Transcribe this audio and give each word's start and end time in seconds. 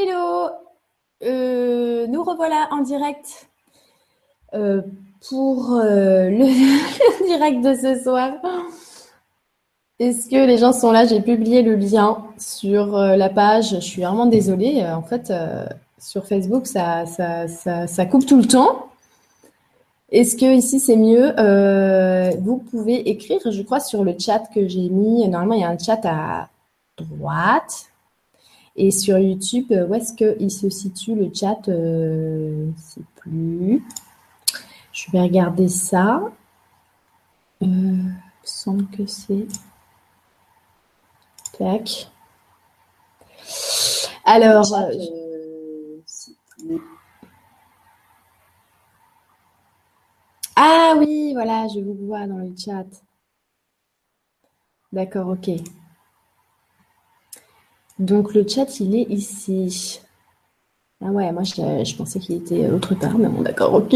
Hello, 0.00 0.48
euh, 1.24 2.06
nous 2.06 2.22
revoilà 2.22 2.68
en 2.70 2.82
direct 2.82 3.48
euh, 4.54 4.80
pour 5.28 5.72
euh, 5.72 6.30
le, 6.30 7.26
direct 7.26 7.64
de 7.64 7.74
ce 7.74 8.00
soir. 8.04 8.30
Est-ce 9.98 10.30
que 10.30 10.46
les 10.46 10.56
gens 10.56 10.72
sont 10.72 10.92
là? 10.92 11.04
J'ai 11.04 11.20
publié 11.20 11.62
le 11.62 11.74
lien 11.74 12.24
sur 12.38 12.96
la 12.96 13.28
page. 13.28 13.70
Je 13.70 13.80
suis 13.80 14.02
vraiment 14.02 14.26
désolée. 14.26 14.86
En 14.86 15.02
fait, 15.02 15.32
sur 15.98 16.26
Facebook, 16.26 16.68
ça, 16.68 17.04
ça, 17.06 18.06
coupe 18.06 18.24
tout 18.24 18.38
le 18.38 18.46
temps. 18.46 18.90
Est-ce 20.12 20.36
que 20.36 20.54
ici 20.54 20.78
c'est 20.78 20.96
mieux? 20.96 21.34
Vous 22.40 22.58
pouvez 22.58 23.10
écrire, 23.10 23.40
je 23.50 23.62
crois, 23.62 23.80
sur 23.80 24.04
le 24.04 24.14
chat 24.16 24.44
que 24.54 24.68
j'ai 24.68 24.90
mis. 24.90 25.26
Normalement, 25.26 25.54
il 25.54 25.62
y 25.62 25.64
a 25.64 25.70
un 25.70 25.78
chat 25.78 26.00
à 26.04 26.48
droite. 26.96 27.87
Et 28.80 28.92
sur 28.92 29.18
YouTube, 29.18 29.72
où 29.72 29.92
est-ce 29.92 30.14
qu'il 30.14 30.52
se 30.52 30.70
situe 30.70 31.16
le 31.16 31.32
chat 31.34 31.68
euh, 31.68 32.66
Je 32.66 32.70
ne 32.70 32.76
sais 32.76 33.00
plus. 33.16 33.84
Je 34.92 35.10
vais 35.10 35.20
regarder 35.20 35.66
ça. 35.66 36.22
Euh, 37.60 37.66
il 37.66 37.66
me 37.66 38.12
semble 38.44 38.86
que 38.86 39.04
c'est. 39.04 39.48
Tac. 41.58 42.08
Alors. 44.24 44.72
Euh, 44.72 46.00
ah 50.54 50.94
oui, 50.98 51.32
voilà, 51.34 51.66
je 51.66 51.80
vous 51.80 52.06
vois 52.06 52.28
dans 52.28 52.38
le 52.38 52.54
chat. 52.56 52.86
D'accord, 54.92 55.30
ok. 55.30 55.50
Donc 57.98 58.34
le 58.34 58.46
chat, 58.46 58.80
il 58.80 58.94
est 58.94 59.10
ici. 59.10 60.00
Ah 61.00 61.10
ouais, 61.10 61.30
moi 61.32 61.44
je, 61.44 61.96
pensais 61.96 62.18
qu'il 62.18 62.36
était 62.36 62.68
autre 62.70 62.94
part, 62.94 63.18
mais 63.18 63.28
bon 63.28 63.42
d'accord, 63.42 63.74
ok. 63.74 63.94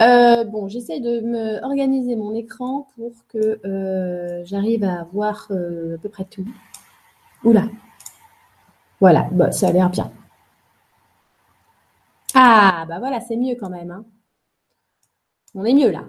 Euh, 0.00 0.44
bon, 0.44 0.68
j'essaie 0.68 1.00
de 1.00 1.20
me 1.20 1.62
organiser 1.64 2.16
mon 2.16 2.34
écran 2.34 2.88
pour 2.96 3.12
que 3.28 3.60
euh, 3.64 4.44
j'arrive 4.44 4.82
à 4.82 5.04
voir 5.12 5.46
euh, 5.52 5.94
à 5.94 5.98
peu 5.98 6.08
près 6.08 6.24
tout. 6.24 6.46
Oula. 7.44 7.64
Voilà, 9.00 9.28
bah, 9.32 9.52
ça 9.52 9.68
a 9.68 9.72
l'air 9.72 9.90
bien. 9.90 10.10
Ah, 12.34 12.84
bah 12.88 12.98
voilà, 12.98 13.20
c'est 13.20 13.36
mieux 13.36 13.54
quand 13.58 13.70
même. 13.70 13.90
Hein. 13.90 14.04
On 15.54 15.64
est 15.64 15.74
mieux 15.74 15.90
là. 15.90 16.04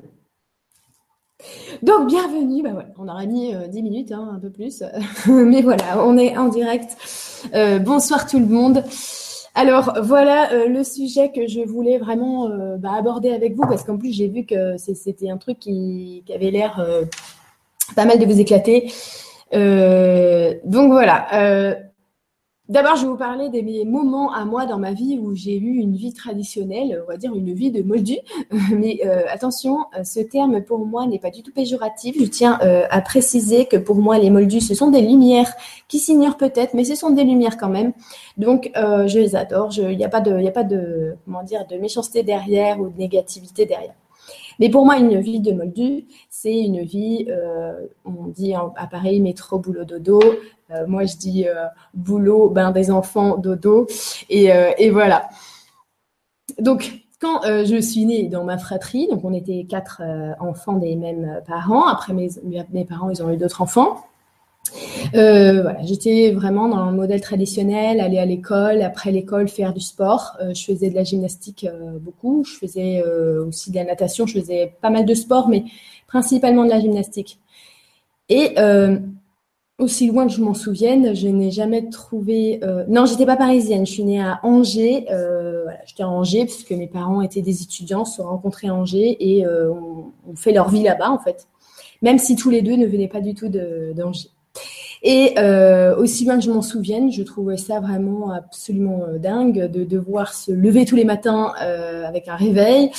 Donc, 1.81 2.07
bienvenue. 2.07 2.63
Bah 2.63 2.85
on 2.97 3.07
aurait 3.07 3.27
mis 3.27 3.53
10 3.53 3.55
euh, 3.55 3.81
minutes, 3.81 4.11
hein, 4.11 4.31
un 4.35 4.39
peu 4.39 4.49
plus. 4.49 4.83
Mais 5.27 5.61
voilà, 5.61 6.03
on 6.05 6.17
est 6.17 6.37
en 6.37 6.47
direct. 6.47 6.95
Euh, 7.53 7.79
bonsoir 7.79 8.27
tout 8.27 8.39
le 8.39 8.45
monde. 8.45 8.83
Alors, 9.55 9.93
voilà 10.01 10.51
euh, 10.51 10.67
le 10.67 10.83
sujet 10.83 11.31
que 11.31 11.47
je 11.47 11.61
voulais 11.61 11.97
vraiment 11.97 12.49
bah, 12.77 12.93
aborder 12.97 13.31
avec 13.31 13.55
vous, 13.55 13.63
parce 13.63 13.83
qu'en 13.83 13.97
plus, 13.97 14.11
j'ai 14.11 14.27
vu 14.27 14.45
que 14.45 14.77
c'était 14.77 15.29
un 15.29 15.37
truc 15.37 15.59
qui 15.59 16.23
avait 16.33 16.51
l'air 16.51 16.83
pas 17.95 18.05
mal 18.05 18.19
de 18.19 18.25
vous 18.25 18.39
éclater. 18.39 18.91
donc, 19.51 20.91
voilà. 20.91 21.83
D'abord, 22.73 22.95
je 22.95 23.03
vais 23.03 23.07
vous 23.09 23.17
parler 23.17 23.49
de 23.49 23.61
mes 23.61 23.85
moments 23.85 24.33
à 24.33 24.45
moi 24.45 24.65
dans 24.65 24.79
ma 24.79 24.93
vie 24.93 25.19
où 25.21 25.35
j'ai 25.35 25.55
eu 25.55 25.75
une 25.75 25.95
vie 25.95 26.11
traditionnelle, 26.11 27.03
on 27.05 27.07
va 27.07 27.17
dire 27.17 27.31
une 27.35 27.53
vie 27.53 27.69
de 27.69 27.83
moldu. 27.83 28.17
Mais 28.71 28.99
euh, 29.05 29.25
attention, 29.29 29.85
euh, 29.95 30.03
ce 30.03 30.21
terme 30.21 30.59
pour 30.63 30.83
moi 30.83 31.05
n'est 31.05 31.19
pas 31.19 31.29
du 31.29 31.43
tout 31.43 31.51
péjoratif. 31.51 32.15
Je 32.19 32.25
tiens 32.25 32.57
euh, 32.63 32.87
à 32.89 33.01
préciser 33.01 33.67
que 33.67 33.77
pour 33.77 33.97
moi, 33.97 34.17
les 34.17 34.31
moldus, 34.31 34.61
ce 34.61 34.73
sont 34.73 34.89
des 34.89 35.03
lumières 35.03 35.53
qui 35.87 35.99
s'ignorent 35.99 36.35
peut-être, 36.35 36.73
mais 36.73 36.83
ce 36.83 36.95
sont 36.95 37.11
des 37.11 37.23
lumières 37.23 37.57
quand 37.57 37.69
même. 37.69 37.93
Donc, 38.37 38.71
je 38.73 39.19
les 39.19 39.35
adore. 39.35 39.69
Il 39.77 39.95
n'y 39.95 40.03
a 40.03 40.09
pas 40.09 40.21
de, 40.21 40.43
a 40.43 40.51
pas 40.51 40.63
de, 40.63 41.13
comment 41.25 41.43
dire, 41.43 41.67
de 41.67 41.77
méchanceté 41.77 42.23
derrière 42.23 42.79
ou 42.79 42.89
de 42.89 42.97
négativité 42.97 43.67
derrière. 43.67 43.93
Mais 44.59 44.69
pour 44.69 44.83
moi, 44.83 44.97
une 44.97 45.19
vie 45.19 45.41
de 45.41 45.51
moldu, 45.51 46.05
c'est 46.27 46.57
une 46.57 46.81
vie, 46.81 47.27
on 48.03 48.29
dit 48.29 48.55
à 48.55 48.87
Paris, 48.87 49.21
métro, 49.21 49.59
boulot, 49.59 49.85
dodo, 49.85 50.19
moi, 50.87 51.05
je 51.05 51.17
dis 51.17 51.47
euh, 51.47 51.65
boulot, 51.93 52.49
bain 52.49 52.71
des 52.71 52.91
enfants, 52.91 53.37
dodo. 53.37 53.87
Et, 54.29 54.51
euh, 54.51 54.71
voilà. 54.91 55.29
Donc, 56.59 56.91
quand 57.19 57.41
je 57.43 57.79
suis 57.79 58.05
née 58.05 58.27
dans 58.27 58.43
ma 58.43 58.57
fratrie, 58.57 59.07
donc 59.07 59.23
on 59.23 59.33
était 59.33 59.65
quatre 59.69 60.01
enfants 60.41 60.73
des 60.73 60.97
mêmes 60.97 61.41
parents. 61.47 61.87
Après, 61.87 62.11
mes, 62.11 62.29
mes 62.73 62.83
parents, 62.83 63.09
ils 63.09 63.23
ont 63.23 63.31
eu 63.31 63.37
d'autres 63.37 63.61
enfants. 63.61 64.03
voilà, 65.13 65.77
j'étais 65.83 66.31
vraiment 66.31 66.67
dans 66.67 66.85
le 66.89 66.91
modèle 66.91 67.21
traditionnel, 67.21 68.01
aller 68.01 68.19
à 68.19 68.25
l'école, 68.25 68.81
après 68.81 69.11
l'école 69.11 69.47
faire 69.47 69.73
du 69.73 69.79
sport. 69.79 70.37
je 70.53 70.65
faisais 70.65 70.89
de 70.89 70.95
la 70.95 71.05
gymnastique 71.05 71.65
beaucoup, 72.01 72.43
je 72.43 72.57
faisais 72.57 73.01
aussi 73.47 73.71
de 73.71 73.75
la 73.77 73.85
natation, 73.85 74.27
je 74.27 74.39
faisais 74.41 74.73
pas 74.81 74.89
mal 74.89 75.05
de 75.05 75.13
sport, 75.13 75.47
mais 75.47 75.63
principalement 76.07 76.65
de 76.65 76.71
la 76.71 76.81
gymnastique. 76.81 77.39
Et 78.27 78.53
aussi 79.79 80.07
loin 80.07 80.27
que 80.27 80.33
je 80.33 80.41
m'en 80.41 80.53
souvienne, 80.53 81.15
je 81.15 81.27
n'ai 81.27 81.51
jamais 81.51 81.89
trouvé. 81.89 82.59
Euh... 82.63 82.85
Non, 82.87 83.05
j'étais 83.05 83.25
pas 83.25 83.35
parisienne. 83.35 83.85
Je 83.85 83.91
suis 83.91 84.03
née 84.03 84.21
à 84.21 84.39
Angers. 84.43 85.05
Euh, 85.11 85.63
voilà, 85.63 85.79
j'étais 85.85 86.03
à 86.03 86.09
Angers 86.09 86.45
puisque 86.45 86.71
mes 86.71 86.87
parents 86.87 87.21
étaient 87.21 87.41
des 87.41 87.63
étudiants, 87.63 88.05
se 88.05 88.21
rencontraient 88.21 88.67
à 88.67 88.75
Angers 88.75 89.17
et 89.19 89.45
euh, 89.45 89.71
ont 89.71 90.35
fait 90.35 90.51
leur 90.51 90.69
vie 90.69 90.83
là-bas 90.83 91.09
en 91.09 91.19
fait. 91.19 91.47
Même 92.01 92.19
si 92.19 92.35
tous 92.35 92.49
les 92.49 92.61
deux 92.61 92.75
ne 92.75 92.85
venaient 92.85 93.07
pas 93.07 93.21
du 93.21 93.33
tout 93.33 93.49
d'Angers. 93.49 94.29
Et 95.05 95.33
euh, 95.37 95.97
aussi 95.97 96.23
bien 96.23 96.37
que 96.37 96.45
je 96.45 96.49
m'en 96.49 96.61
souvienne, 96.61 97.11
je 97.11 97.23
trouvais 97.23 97.57
ça 97.57 97.81
vraiment 97.81 98.31
absolument 98.31 99.03
euh, 99.03 99.17
dingue 99.17 99.69
de 99.69 99.83
devoir 99.83 100.33
se 100.33 100.49
lever 100.49 100.85
tous 100.85 100.95
les 100.95 101.03
matins 101.03 101.51
euh, 101.61 102.05
avec 102.05 102.29
un 102.29 102.37
réveil 102.37 102.89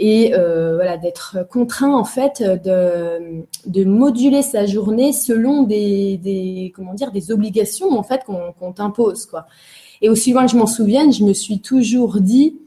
et 0.00 0.34
euh, 0.34 0.74
voilà 0.74 0.96
d'être 0.96 1.46
contraint 1.48 1.94
en 1.94 2.02
fait 2.02 2.42
de, 2.42 3.44
de 3.66 3.84
moduler 3.84 4.42
sa 4.42 4.66
journée 4.66 5.12
selon 5.12 5.62
des, 5.62 6.16
des 6.16 6.72
comment 6.74 6.94
dire 6.94 7.12
des 7.12 7.30
obligations 7.30 7.96
en 7.96 8.02
fait 8.02 8.22
qu'on 8.24 8.72
t'impose 8.72 9.26
quoi. 9.26 9.46
Et 10.00 10.08
aussi 10.08 10.32
loin 10.32 10.46
que 10.46 10.50
je 10.50 10.56
m'en 10.56 10.66
souvienne, 10.66 11.12
je 11.12 11.22
me 11.22 11.32
suis 11.32 11.60
toujours 11.60 12.20
dit 12.20 12.58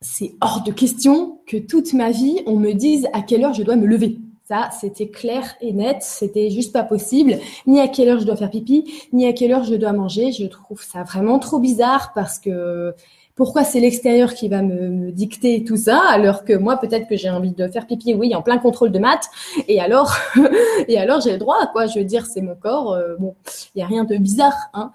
c'est 0.00 0.34
hors 0.40 0.62
de 0.62 0.72
question 0.72 1.40
que 1.46 1.58
toute 1.58 1.92
ma 1.92 2.10
vie 2.10 2.40
on 2.46 2.56
me 2.56 2.72
dise 2.72 3.06
à 3.12 3.20
quelle 3.20 3.44
heure 3.44 3.52
je 3.52 3.62
dois 3.62 3.76
me 3.76 3.86
lever. 3.86 4.16
Ça, 4.46 4.68
c'était 4.78 5.08
clair 5.08 5.42
et 5.62 5.72
net. 5.72 5.98
C'était 6.00 6.50
juste 6.50 6.72
pas 6.72 6.84
possible. 6.84 7.38
Ni 7.66 7.80
à 7.80 7.88
quelle 7.88 8.10
heure 8.10 8.20
je 8.20 8.26
dois 8.26 8.36
faire 8.36 8.50
pipi, 8.50 8.84
ni 9.12 9.26
à 9.26 9.32
quelle 9.32 9.52
heure 9.52 9.64
je 9.64 9.74
dois 9.74 9.92
manger. 9.92 10.32
Je 10.32 10.44
trouve 10.44 10.82
ça 10.82 11.02
vraiment 11.02 11.38
trop 11.38 11.58
bizarre 11.58 12.12
parce 12.14 12.38
que 12.38 12.94
pourquoi 13.36 13.64
c'est 13.64 13.80
l'extérieur 13.80 14.34
qui 14.34 14.48
va 14.48 14.62
me, 14.62 15.10
dicter 15.10 15.64
tout 15.64 15.76
ça 15.76 16.00
alors 16.08 16.44
que 16.44 16.52
moi 16.52 16.76
peut-être 16.76 17.08
que 17.08 17.16
j'ai 17.16 17.30
envie 17.30 17.52
de 17.52 17.68
faire 17.68 17.86
pipi 17.86 18.14
oui 18.14 18.34
en 18.34 18.42
plein 18.42 18.58
contrôle 18.58 18.92
de 18.92 18.98
maths 18.98 19.28
et 19.68 19.80
alors 19.80 20.16
et 20.88 20.98
alors 20.98 21.20
j'ai 21.20 21.32
le 21.32 21.38
droit 21.38 21.66
quoi 21.72 21.86
je 21.86 21.98
veux 21.98 22.04
dire 22.04 22.26
c'est 22.26 22.40
mon 22.40 22.54
corps 22.54 22.92
euh, 22.92 23.16
bon 23.18 23.34
il 23.74 23.80
y 23.80 23.82
a 23.82 23.86
rien 23.86 24.04
de 24.04 24.16
bizarre 24.16 24.56
hein 24.72 24.92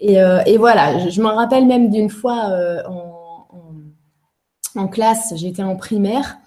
et, 0.00 0.20
euh, 0.20 0.40
et 0.46 0.56
voilà 0.56 1.08
je, 1.08 1.20
m'en 1.20 1.34
rappelle 1.34 1.66
même 1.66 1.90
d'une 1.90 2.10
fois 2.10 2.50
euh, 2.50 2.82
en, 2.88 3.46
en, 4.74 4.88
classe 4.88 5.34
j'étais 5.36 5.62
en 5.62 5.76
primaire 5.76 6.38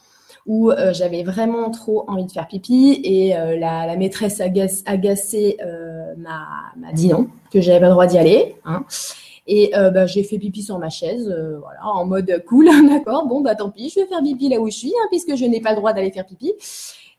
où 0.45 0.71
euh, 0.71 0.93
j'avais 0.93 1.23
vraiment 1.23 1.69
trop 1.69 2.05
envie 2.07 2.25
de 2.25 2.31
faire 2.31 2.47
pipi 2.47 2.99
et 3.03 3.35
euh, 3.35 3.57
la, 3.57 3.95
maîtresse 3.97 4.41
agacée 4.41 5.57
euh, 5.63 6.13
m'a 6.17 6.93
dit 6.93 7.09
non, 7.09 7.27
que 7.51 7.61
j'avais 7.61 7.79
pas 7.79 7.87
le 7.87 7.91
droit 7.91 8.07
d'y 8.07 8.17
aller. 8.17 8.55
Hein. 8.65 8.85
Et 9.51 9.71
bah, 9.73 10.05
j'ai 10.05 10.23
fait 10.23 10.37
pipi 10.37 10.61
sur 10.61 10.77
ma 10.77 10.89
chaise, 10.89 11.25
voilà, 11.59 11.83
en 11.83 12.05
mode 12.05 12.43
cool, 12.47 12.69
d'accord, 12.87 13.25
bon, 13.25 13.41
bah 13.41 13.55
tant 13.55 13.71
pis, 13.71 13.89
je 13.89 14.01
vais 14.01 14.05
faire 14.05 14.21
pipi 14.21 14.47
là 14.47 14.59
où 14.59 14.67
je 14.69 14.77
suis, 14.77 14.89
hein, 14.89 15.07
puisque 15.09 15.35
je 15.35 15.45
n'ai 15.45 15.59
pas 15.59 15.71
le 15.71 15.77
droit 15.77 15.91
d'aller 15.91 16.11
faire 16.11 16.25
pipi. 16.25 16.53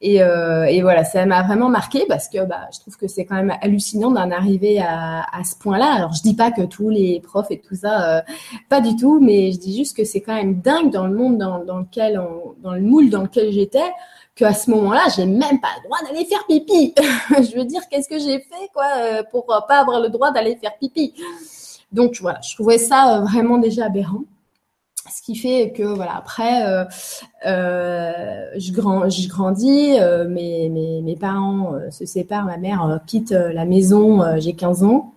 Et, 0.03 0.23
euh, 0.23 0.65
et, 0.65 0.81
voilà, 0.81 1.05
ça 1.05 1.27
m'a 1.27 1.43
vraiment 1.43 1.69
marqué 1.69 2.07
parce 2.09 2.29
que 2.29 2.47
bah, 2.47 2.69
je 2.73 2.81
trouve 2.81 2.97
que 2.97 3.07
c'est 3.07 3.27
quand 3.27 3.35
même 3.35 3.53
hallucinant 3.61 4.11
d'en 4.11 4.31
arriver 4.31 4.81
à, 4.81 5.27
à 5.31 5.45
ce 5.45 5.57
point-là. 5.57 5.93
Alors 5.93 6.15
je 6.15 6.23
dis 6.23 6.35
pas 6.35 6.51
que 6.51 6.63
tous 6.63 6.89
les 6.89 7.21
profs 7.21 7.51
et 7.51 7.61
tout 7.61 7.75
ça, 7.75 8.17
euh, 8.19 8.23
pas 8.71 8.81
du 8.81 8.97
tout, 8.97 9.21
mais 9.21 9.53
je 9.53 9.59
dis 9.59 9.77
juste 9.77 9.95
que 9.95 10.05
c'est 10.05 10.23
quand 10.23 10.35
même 10.35 10.61
dingue 10.61 10.91
dans 10.91 11.07
le 11.07 11.15
monde 11.15 11.37
dans, 11.37 11.63
dans 11.65 11.81
lequel, 11.81 12.19
on, 12.19 12.55
dans 12.63 12.73
le 12.73 12.81
moule 12.81 13.11
dans 13.11 13.23
lequel 13.23 13.53
j'étais, 13.53 13.93
qu'à 14.35 14.55
ce 14.55 14.71
moment-là, 14.71 15.03
j'ai 15.15 15.27
même 15.27 15.61
pas 15.61 15.69
le 15.77 15.85
droit 15.85 15.99
d'aller 16.07 16.25
faire 16.25 16.47
pipi. 16.47 16.95
je 17.31 17.59
veux 17.59 17.67
dire, 17.67 17.83
qu'est-ce 17.91 18.09
que 18.09 18.19
j'ai 18.19 18.39
fait 18.39 18.71
quoi 18.73 18.87
euh, 18.97 19.23
pour 19.31 19.45
pas 19.69 19.81
avoir 19.81 20.01
le 20.01 20.09
droit 20.09 20.31
d'aller 20.31 20.57
faire 20.57 20.79
pipi? 20.79 21.13
Donc 21.93 22.17
voilà, 22.23 22.41
je 22.41 22.55
trouvais 22.55 22.79
ça 22.79 23.19
euh, 23.19 23.21
vraiment 23.21 23.59
déjà 23.59 23.87
aberrant 23.87 24.23
ce 25.09 25.23
qui 25.23 25.35
fait 25.35 25.73
que 25.75 25.83
voilà 25.83 26.17
après 26.17 26.67
euh, 26.67 26.85
euh, 27.47 28.51
je, 28.57 28.73
grand, 28.73 29.09
je 29.09 29.29
grandis 29.29 29.99
euh, 29.99 30.29
mes, 30.29 31.17
parents 31.19 31.75
se 31.91 32.07
séparent 32.07 32.45
ma 32.45 32.59
mère 32.59 33.01
quitte 33.07 33.33
la 33.33 33.65
maison 33.65 34.23
j'ai 34.39 34.55
15 34.55 34.85
ans. 34.85 35.13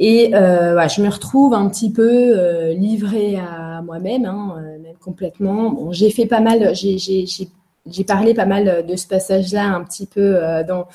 Et 0.00 0.28
voilà, 0.30 0.86
je 0.86 1.02
me 1.02 1.08
retrouve 1.08 1.54
un 1.54 1.68
petit 1.68 1.90
peu 1.90 2.70
livrée 2.70 3.36
à 3.36 3.82
moi-même 3.82 4.24
hein, 4.24 4.56
même 4.80 4.96
complètement. 5.02 5.70
Bon, 5.70 5.92
j'ai 5.92 6.10
fait 6.10 6.26
pas 6.26 6.40
mal 6.40 6.72
j'ai 6.74 8.04
parlé 8.04 8.32
pas 8.32 8.46
mal 8.46 8.86
de 8.86 8.96
ce 8.96 9.06
passage 9.08 9.52
là 9.52 9.64
un 9.64 9.82
petit 9.82 10.06
peu 10.06 10.38
dans 10.66 10.86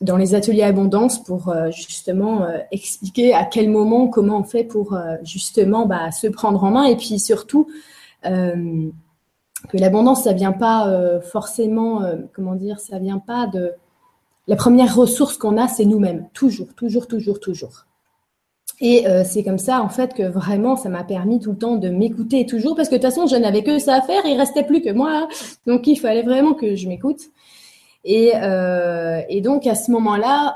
dans 0.00 0.16
les 0.16 0.34
ateliers 0.34 0.62
abondance 0.62 1.22
pour 1.22 1.52
justement 1.70 2.46
expliquer 2.70 3.34
à 3.34 3.44
quel 3.44 3.68
moment, 3.68 4.08
comment 4.08 4.38
on 4.38 4.44
fait 4.44 4.64
pour 4.64 4.96
justement 5.22 5.86
bah, 5.86 6.12
se 6.12 6.28
prendre 6.28 6.62
en 6.62 6.70
main 6.70 6.84
et 6.84 6.96
puis 6.96 7.18
surtout 7.18 7.66
que 9.66 9.76
l'abondance, 9.76 10.24
ça 10.24 10.32
vient 10.32 10.52
pas 10.52 10.88
euh, 10.88 11.20
forcément, 11.20 12.02
euh, 12.02 12.16
comment 12.32 12.54
dire, 12.54 12.78
ça 12.78 12.98
vient 12.98 13.18
pas 13.18 13.46
de. 13.46 13.72
La 14.46 14.56
première 14.56 14.94
ressource 14.94 15.36
qu'on 15.36 15.58
a, 15.58 15.68
c'est 15.68 15.84
nous-mêmes, 15.84 16.28
toujours, 16.32 16.74
toujours, 16.74 17.06
toujours, 17.06 17.40
toujours. 17.40 17.86
Et 18.80 19.06
euh, 19.08 19.24
c'est 19.24 19.42
comme 19.42 19.58
ça, 19.58 19.82
en 19.82 19.88
fait, 19.88 20.14
que 20.14 20.22
vraiment, 20.22 20.76
ça 20.76 20.88
m'a 20.88 21.04
permis 21.04 21.40
tout 21.40 21.50
le 21.50 21.58
temps 21.58 21.76
de 21.76 21.88
m'écouter 21.88 22.46
toujours, 22.46 22.76
parce 22.76 22.88
que 22.88 22.94
de 22.94 23.00
toute 23.00 23.10
façon, 23.10 23.26
je 23.26 23.36
n'avais 23.36 23.62
que 23.62 23.78
ça 23.78 23.96
à 23.96 24.00
faire, 24.00 24.24
il 24.24 24.38
restait 24.38 24.62
plus 24.62 24.80
que 24.80 24.90
moi, 24.90 25.28
donc 25.66 25.86
il 25.86 25.96
fallait 25.96 26.22
vraiment 26.22 26.54
que 26.54 26.76
je 26.76 26.88
m'écoute. 26.88 27.20
Et, 28.10 28.32
et, 29.28 29.40
donc 29.42 29.66
à 29.66 29.74
ce 29.74 29.90
moment-là, 29.90 30.54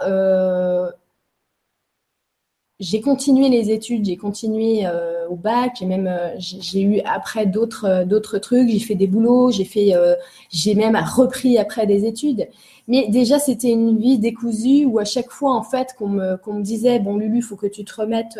j'ai 2.82 3.00
continué 3.00 3.48
les 3.48 3.70
études, 3.70 4.04
j'ai 4.06 4.16
continué 4.16 4.84
euh, 4.84 5.28
au 5.28 5.36
bac, 5.36 5.76
j'ai 5.78 5.86
même 5.86 6.08
euh, 6.08 6.34
j'ai 6.38 6.82
eu 6.82 7.00
après 7.04 7.46
d'autres 7.46 7.86
euh, 7.86 8.38
trucs, 8.40 8.68
j'ai 8.68 8.80
fait 8.80 8.96
des 8.96 9.06
boulots, 9.06 9.52
j'ai 9.52 10.74
même 10.74 10.96
repris 10.96 11.58
après 11.58 11.86
des 11.86 12.06
études. 12.06 12.48
Mais 12.88 13.06
déjà 13.08 13.38
c'était 13.38 13.70
une 13.70 13.98
vie 13.98 14.18
décousue 14.18 14.84
où 14.84 14.98
à 14.98 15.04
chaque 15.04 15.30
fois 15.30 15.54
en 15.54 15.62
fait 15.62 15.94
qu'on 15.96 16.08
me 16.08 16.62
disait 16.62 16.98
bon 16.98 17.16
Lulu, 17.16 17.40
faut 17.40 17.54
que 17.54 17.68
tu 17.68 17.84
te 17.84 17.94
remettes 17.94 18.38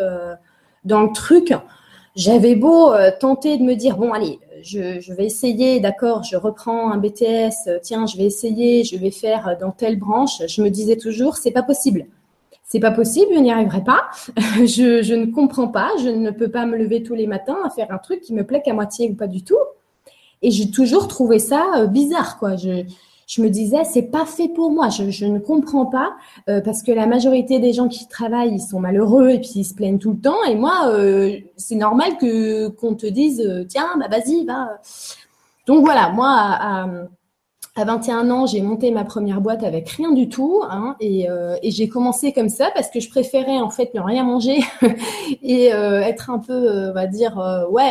dans 0.84 1.02
le 1.02 1.12
truc. 1.12 1.54
J'avais 2.14 2.54
beau 2.54 2.92
tenter 3.20 3.56
de 3.56 3.62
me 3.62 3.74
dire 3.74 3.96
bon 3.96 4.12
allez, 4.12 4.38
je, 4.62 5.00
je 5.00 5.12
vais 5.14 5.24
essayer, 5.24 5.80
d'accord, 5.80 6.22
je 6.24 6.36
reprends 6.36 6.90
un 6.90 6.98
BTS, 6.98 7.80
tiens, 7.82 8.06
je 8.06 8.16
vais 8.18 8.24
essayer, 8.24 8.84
je 8.84 8.96
vais 8.96 9.10
faire 9.10 9.56
dans 9.58 9.70
telle 9.70 9.98
branche. 9.98 10.42
Je 10.46 10.62
me 10.62 10.68
disais 10.68 10.96
toujours 10.96 11.36
c'est 11.36 11.52
pas 11.52 11.62
possible 11.62 12.06
c'est 12.72 12.80
pas 12.80 12.90
possible, 12.90 13.32
je 13.34 13.38
n'y 13.38 13.52
arriverai 13.52 13.84
pas. 13.84 14.08
je, 14.56 15.02
je, 15.02 15.14
ne 15.14 15.26
comprends 15.26 15.68
pas, 15.68 15.90
je 16.02 16.08
ne 16.08 16.30
peux 16.30 16.48
pas 16.48 16.64
me 16.64 16.78
lever 16.78 17.02
tous 17.02 17.14
les 17.14 17.26
matins 17.26 17.58
à 17.66 17.68
faire 17.68 17.92
un 17.92 17.98
truc 17.98 18.22
qui 18.22 18.32
me 18.32 18.46
plaît 18.46 18.62
qu'à 18.64 18.72
moitié 18.72 19.10
ou 19.10 19.14
pas 19.14 19.26
du 19.26 19.44
tout. 19.44 19.58
Et 20.40 20.50
j'ai 20.50 20.70
toujours 20.70 21.06
trouvé 21.06 21.38
ça 21.38 21.70
euh, 21.76 21.86
bizarre, 21.86 22.38
quoi. 22.38 22.56
Je, 22.56 22.84
je 23.34 23.43
me 23.43 23.49
disais, 23.49 23.84
c'est 23.84 24.11
pas 24.11 24.26
fait 24.26 24.49
pour 24.49 24.70
moi. 24.70 24.88
Je, 24.88 25.11
je 25.11 25.25
ne 25.25 25.38
comprends 25.38 25.87
pas 25.87 26.14
euh, 26.49 26.61
parce 26.61 26.82
que 26.82 26.93
la 26.93 27.06
majorité 27.06 27.61
des 27.61 27.73
gens 27.73 27.88
qui 27.88 28.06
travaillent, 28.08 28.55
ils 28.55 28.61
sont 28.61 28.81
malheureux 28.81 29.31
et 29.31 29.40
puis 29.40 29.52
ils 29.56 29.64
se 29.64 29.75
plaignent 29.75 29.99
tout 29.99 30.12
le 30.12 30.20
temps. 30.20 30.43
Et 30.49 30.55
moi, 30.55 30.88
euh, 30.88 31.38
c'est 31.56 31.76
normal 31.76 32.19
que 32.19 32.69
qu'on 32.69 32.94
te 32.94 33.06
dise, 33.06 33.67
tiens, 33.69 33.88
bah 33.99 34.08
vas-y, 34.08 34.44
va. 34.44 34.81
Donc 35.67 35.84
voilà, 35.84 36.11
moi, 36.11 36.29
à 36.29 36.87
à 37.75 37.84
21 37.84 38.31
ans, 38.31 38.46
j'ai 38.46 38.61
monté 38.61 38.90
ma 38.90 39.05
première 39.05 39.40
boîte 39.40 39.64
avec 39.64 39.88
rien 39.88 40.12
du 40.12 40.29
tout, 40.29 40.62
hein, 40.69 40.94
et, 41.00 41.31
euh, 41.31 41.56
et 41.62 41.70
j'ai 41.70 41.88
commencé 41.88 42.32
comme 42.32 42.50
ça 42.50 42.70
parce 42.75 42.90
que 42.90 43.00
je 43.00 43.08
préférais 43.08 43.61
en 43.61 43.70
fait 43.70 43.94
ne 43.94 44.00
rien 44.00 44.25
manger 44.25 44.61
et 45.43 45.73
euh, 45.73 46.00
être 46.02 46.29
un 46.29 46.38
peu, 46.38 46.52
euh, 46.52 46.90
on 46.90 46.93
va 46.93 47.06
dire, 47.06 47.67
ouais, 47.70 47.90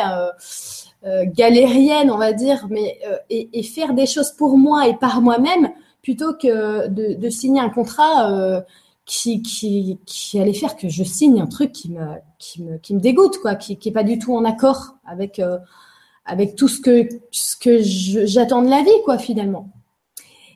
galérienne, 1.03 2.11
on 2.11 2.17
va 2.17 2.31
dire, 2.33 2.67
mais 2.69 2.99
et, 3.29 3.49
et, 3.53 3.63
faire 3.63 3.93
des 3.93 4.05
choses 4.05 4.31
pour 4.31 4.57
moi 4.57 4.87
et 4.87 4.95
par 4.95 5.21
moi-même 5.21 5.71
plutôt 6.03 6.33
que 6.33 6.87
de, 6.87 7.15
de 7.15 7.29
signer 7.29 7.59
un 7.59 7.69
contrat 7.69 8.63
qui, 9.05 9.41
qui, 9.41 9.97
qui 10.05 10.39
allait 10.39 10.53
faire 10.53 10.75
que 10.75 10.89
je 10.89 11.03
signe 11.03 11.41
un 11.41 11.47
truc 11.47 11.71
qui 11.71 11.91
me, 11.91 12.05
qui 12.37 12.61
me, 12.61 12.77
qui 12.77 12.93
me 12.93 12.99
dégoûte, 12.99 13.39
quoi, 13.39 13.55
qui, 13.55 13.77
qui 13.77 13.89
est 13.89 13.91
pas 13.91 14.03
du 14.03 14.19
tout 14.19 14.35
en 14.35 14.45
accord 14.45 14.95
avec 15.05 15.41
avec 16.25 16.55
tout 16.55 16.67
ce 16.67 16.79
que 16.79 17.07
ce 17.31 17.55
que 17.57 17.79
j'attends 17.81 18.61
de 18.61 18.69
la 18.69 18.83
vie, 18.83 18.89
quoi, 19.05 19.17
finalement. 19.17 19.69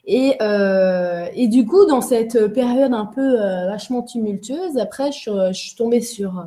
Et, 0.07 0.35
euh, 0.41 1.27
et 1.33 1.47
du 1.47 1.65
coup, 1.65 1.85
dans 1.85 2.01
cette 2.01 2.53
période 2.53 2.93
un 2.93 3.05
peu 3.05 3.41
euh, 3.41 3.65
vachement 3.65 4.03
tumultueuse, 4.03 4.77
après, 4.77 5.11
je, 5.11 5.31
je 5.51 5.59
suis 5.59 5.75
tombée 5.75 6.01
sur 6.01 6.45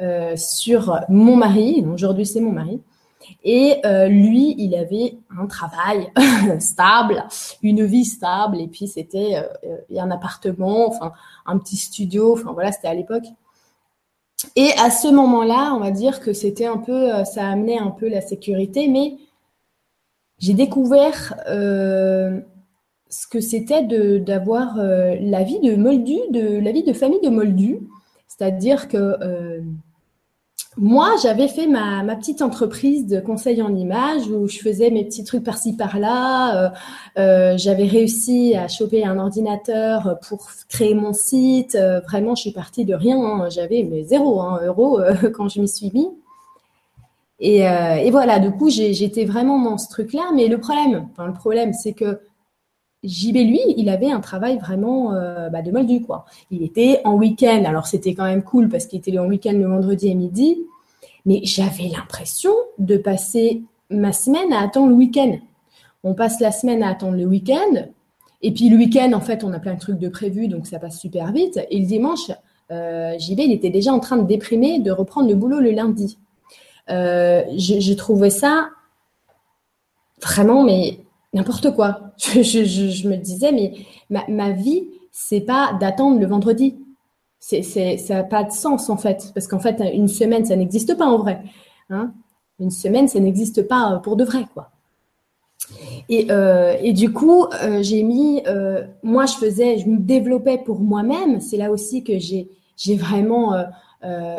euh, 0.00 0.36
sur 0.36 1.00
mon 1.08 1.36
mari. 1.36 1.84
Aujourd'hui, 1.92 2.26
c'est 2.26 2.40
mon 2.40 2.52
mari. 2.52 2.80
Et 3.44 3.80
euh, 3.84 4.08
lui, 4.08 4.54
il 4.58 4.74
avait 4.74 5.18
un 5.36 5.46
travail 5.46 6.12
stable, 6.60 7.24
une 7.62 7.84
vie 7.84 8.04
stable, 8.04 8.60
et 8.60 8.68
puis 8.68 8.88
c'était 8.88 9.36
euh, 9.64 10.00
un 10.00 10.10
appartement, 10.10 10.88
enfin 10.88 11.12
un 11.46 11.58
petit 11.58 11.76
studio, 11.76 12.34
enfin 12.34 12.52
voilà, 12.52 12.72
c'était 12.72 12.88
à 12.88 12.94
l'époque. 12.94 13.26
Et 14.54 14.70
à 14.78 14.90
ce 14.90 15.08
moment-là, 15.08 15.72
on 15.74 15.80
va 15.80 15.90
dire 15.90 16.20
que 16.20 16.32
c'était 16.32 16.66
un 16.66 16.76
peu, 16.76 17.14
euh, 17.14 17.24
ça 17.24 17.48
amenait 17.48 17.78
un 17.78 17.90
peu 17.90 18.08
la 18.08 18.20
sécurité, 18.20 18.88
mais 18.88 19.16
j'ai 20.38 20.54
découvert 20.54 21.34
euh, 21.48 22.40
ce 23.08 23.26
que 23.26 23.40
c'était 23.40 23.82
d'avoir 24.20 24.78
euh, 24.78 25.16
la 25.20 25.42
vie 25.42 25.60
de 25.60 25.74
Moldu, 25.76 26.18
de 26.30 26.58
la 26.58 26.72
vie 26.72 26.82
de 26.82 26.92
famille 26.92 27.20
de 27.22 27.30
Moldu, 27.30 27.80
c'est-à-dire 28.28 28.88
que 28.88 29.62
moi, 30.78 31.14
j'avais 31.22 31.48
fait 31.48 31.66
ma, 31.66 32.04
petite 32.16 32.42
entreprise 32.42 33.06
de 33.06 33.18
conseil 33.18 33.62
en 33.62 33.74
images 33.74 34.28
où 34.28 34.46
je 34.46 34.58
faisais 34.58 34.90
mes 34.90 35.04
petits 35.04 35.24
trucs 35.24 35.42
par-ci 35.42 35.74
par-là. 35.74 36.66
Euh, 36.66 36.68
euh, 37.18 37.54
j'avais 37.56 37.86
réussi 37.86 38.54
à 38.54 38.68
choper 38.68 39.02
un 39.02 39.18
ordinateur 39.18 40.18
pour 40.28 40.48
créer 40.68 40.94
mon 40.94 41.14
site. 41.14 41.76
Euh, 41.76 42.00
vraiment, 42.00 42.34
je 42.34 42.42
suis 42.42 42.52
partie 42.52 42.84
de 42.84 42.94
rien. 42.94 43.18
Hein. 43.18 43.48
J'avais 43.48 43.84
mais 43.84 44.04
zéro 44.04 44.42
hein, 44.42 44.60
euro 44.64 45.00
quand 45.34 45.48
je 45.48 45.60
m'y 45.60 45.68
suis 45.68 45.90
mis. 45.94 46.08
Et, 47.40 48.10
voilà, 48.10 48.38
du 48.38 48.50
coup, 48.50 48.68
j'étais 48.68 49.24
vraiment 49.24 49.58
dans 49.58 49.78
ce 49.78 49.88
truc-là. 49.88 50.30
Mais 50.34 50.46
le 50.48 50.58
problème, 50.58 51.08
le 51.18 51.32
problème, 51.32 51.72
c'est 51.72 51.94
que 51.94 52.20
JB, 53.06 53.36
lui, 53.36 53.60
il 53.76 53.88
avait 53.88 54.10
un 54.10 54.20
travail 54.20 54.58
vraiment 54.58 55.12
bah, 55.50 55.62
de 55.62 55.70
moldu, 55.70 56.02
quoi. 56.02 56.26
Il 56.50 56.62
était 56.62 57.00
en 57.04 57.14
week-end. 57.14 57.62
Alors, 57.64 57.86
c'était 57.86 58.14
quand 58.14 58.24
même 58.24 58.42
cool 58.42 58.68
parce 58.68 58.86
qu'il 58.86 58.98
était 58.98 59.18
en 59.18 59.26
week-end 59.26 59.52
le 59.52 59.66
vendredi 59.66 60.10
à 60.10 60.14
midi. 60.14 60.58
Mais 61.24 61.40
j'avais 61.42 61.88
l'impression 61.88 62.52
de 62.78 62.96
passer 62.96 63.62
ma 63.90 64.12
semaine 64.12 64.52
à 64.52 64.60
attendre 64.60 64.88
le 64.88 64.94
week-end. 64.94 65.38
On 66.04 66.14
passe 66.14 66.40
la 66.40 66.52
semaine 66.52 66.82
à 66.82 66.90
attendre 66.90 67.16
le 67.16 67.24
week-end. 67.24 67.86
Et 68.42 68.52
puis 68.52 68.68
le 68.68 68.76
week-end, 68.76 69.12
en 69.12 69.20
fait, 69.20 69.44
on 69.44 69.52
a 69.52 69.58
plein 69.58 69.74
de 69.74 69.80
trucs 69.80 69.98
de 69.98 70.08
prévus, 70.08 70.48
donc 70.48 70.66
ça 70.66 70.78
passe 70.78 71.00
super 71.00 71.32
vite. 71.32 71.58
Et 71.70 71.80
le 71.80 71.86
dimanche, 71.86 72.30
euh, 72.70 73.18
JB, 73.18 73.40
il 73.40 73.52
était 73.52 73.70
déjà 73.70 73.92
en 73.92 73.98
train 73.98 74.16
de 74.16 74.26
déprimer, 74.26 74.78
de 74.78 74.90
reprendre 74.90 75.28
le 75.28 75.34
boulot 75.34 75.60
le 75.60 75.70
lundi. 75.70 76.18
Euh, 76.90 77.42
J'ai 77.56 77.96
trouvé 77.96 78.30
ça 78.30 78.70
vraiment, 80.22 80.62
mais 80.62 81.00
n'importe 81.32 81.74
quoi. 81.74 82.12
Je, 82.18 83.08
me 83.08 83.16
disais, 83.16 83.52
mais 83.52 83.74
ma, 84.10 84.24
ma 84.28 84.50
vie, 84.50 84.88
c'est 85.12 85.40
pas 85.40 85.76
d'attendre 85.80 86.20
le 86.20 86.26
vendredi 86.26 86.76
c'est, 87.62 87.96
ça 87.96 88.14
n'a 88.14 88.24
pas 88.24 88.44
de 88.44 88.50
sens 88.50 88.90
en 88.90 88.96
fait, 88.96 89.30
parce 89.34 89.46
qu'en 89.46 89.60
fait, 89.60 89.80
une 89.94 90.08
semaine, 90.08 90.44
ça 90.44 90.56
n'existe 90.56 90.96
pas 90.96 91.06
en 91.06 91.18
vrai. 91.18 91.42
Hein? 91.90 92.12
une 92.58 92.70
semaine, 92.70 93.06
ça 93.06 93.20
n'existe 93.20 93.68
pas 93.68 93.92
euh, 93.92 93.98
pour 93.98 94.16
de 94.16 94.24
vrai, 94.24 94.46
quoi. 94.54 94.70
Et, 96.08 96.28
euh, 96.30 96.92
du 96.92 97.12
coup, 97.12 97.46
euh, 97.62 97.82
j'ai 97.82 98.02
mis, 98.02 98.42
moi, 99.02 99.26
je 99.26 99.34
faisais, 99.34 99.78
je 99.78 99.88
me 99.88 99.98
développais 99.98 100.58
pour 100.58 100.80
moi-même. 100.80 101.40
C'est 101.40 101.56
là 101.56 101.70
aussi 101.70 102.02
que 102.02 102.18
j'ai, 102.18 102.48
vraiment, 102.96 103.54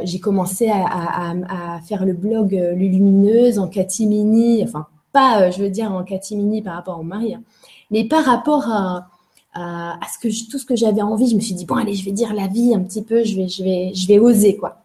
j'ai 0.03 0.19
commencé 0.19 0.69
à, 0.69 1.79
faire 1.87 2.05
le 2.05 2.13
blog 2.13 2.51
Lulumineuse 2.51 3.59
en 3.59 3.67
catimini, 3.67 4.63
enfin 4.63 4.87
pas, 5.17 5.49
je 5.49 5.59
veux 5.61 5.69
dire 5.69 5.91
en 5.91 6.03
catimini 6.03 6.61
par 6.61 6.75
rapport 6.75 6.99
au 6.99 7.03
mari, 7.03 7.33
hein, 7.33 7.43
mais 7.91 8.03
par 8.03 8.23
rapport 8.23 8.69
à 8.69 10.07
ce 10.13 10.19
que 10.19 10.51
tout 10.51 10.59
ce 10.59 10.65
que 10.65 10.75
j'avais 10.75 11.01
envie. 11.01 11.27
Je 11.29 11.35
me 11.35 11.41
suis 11.41 11.55
dit 11.55 11.65
bon 11.65 11.75
allez, 11.75 11.95
je 11.95 12.05
vais 12.05 12.11
dire 12.11 12.33
la 12.33 12.47
vie 12.47 12.75
un 12.75 12.81
petit 12.81 13.03
peu, 13.03 13.23
je 13.23 13.35
vais, 13.35 13.47
je 13.47 13.63
vais, 13.63 13.91
je 13.95 14.07
vais 14.07 14.19
oser 14.19 14.57
quoi. 14.57 14.83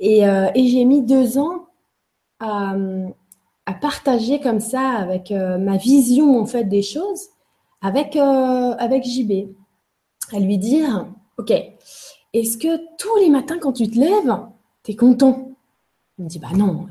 Et, 0.00 0.26
euh, 0.26 0.48
j'ai 0.54 0.84
mis 0.84 1.02
deux 1.02 1.38
ans 1.38 1.66
à, 2.40 2.74
partager 3.80 4.40
comme 4.40 4.58
ça 4.58 4.88
avec 5.04 5.30
euh, 5.30 5.56
ma 5.56 5.76
vision 5.76 6.40
en 6.40 6.44
fait 6.44 6.64
des 6.64 6.82
choses 6.82 7.28
avec 7.82 8.16
euh, 8.16 8.74
avec 8.78 9.04
JB, 9.04 9.54
à 10.32 10.40
lui 10.40 10.58
dire 10.58 11.06
ok, 11.38 11.52
est-ce 12.32 12.58
que 12.58 12.76
tous 12.98 13.16
les 13.20 13.30
matins 13.30 13.58
quand 13.60 13.72
tu 13.72 13.88
te 13.88 13.96
lèves, 13.96 14.36
tu 14.82 14.90
es 14.92 14.96
content? 14.96 15.52
Il 16.18 16.24
me 16.24 16.28
dit 16.28 16.40
bah 16.40 16.48
non. 16.54 16.88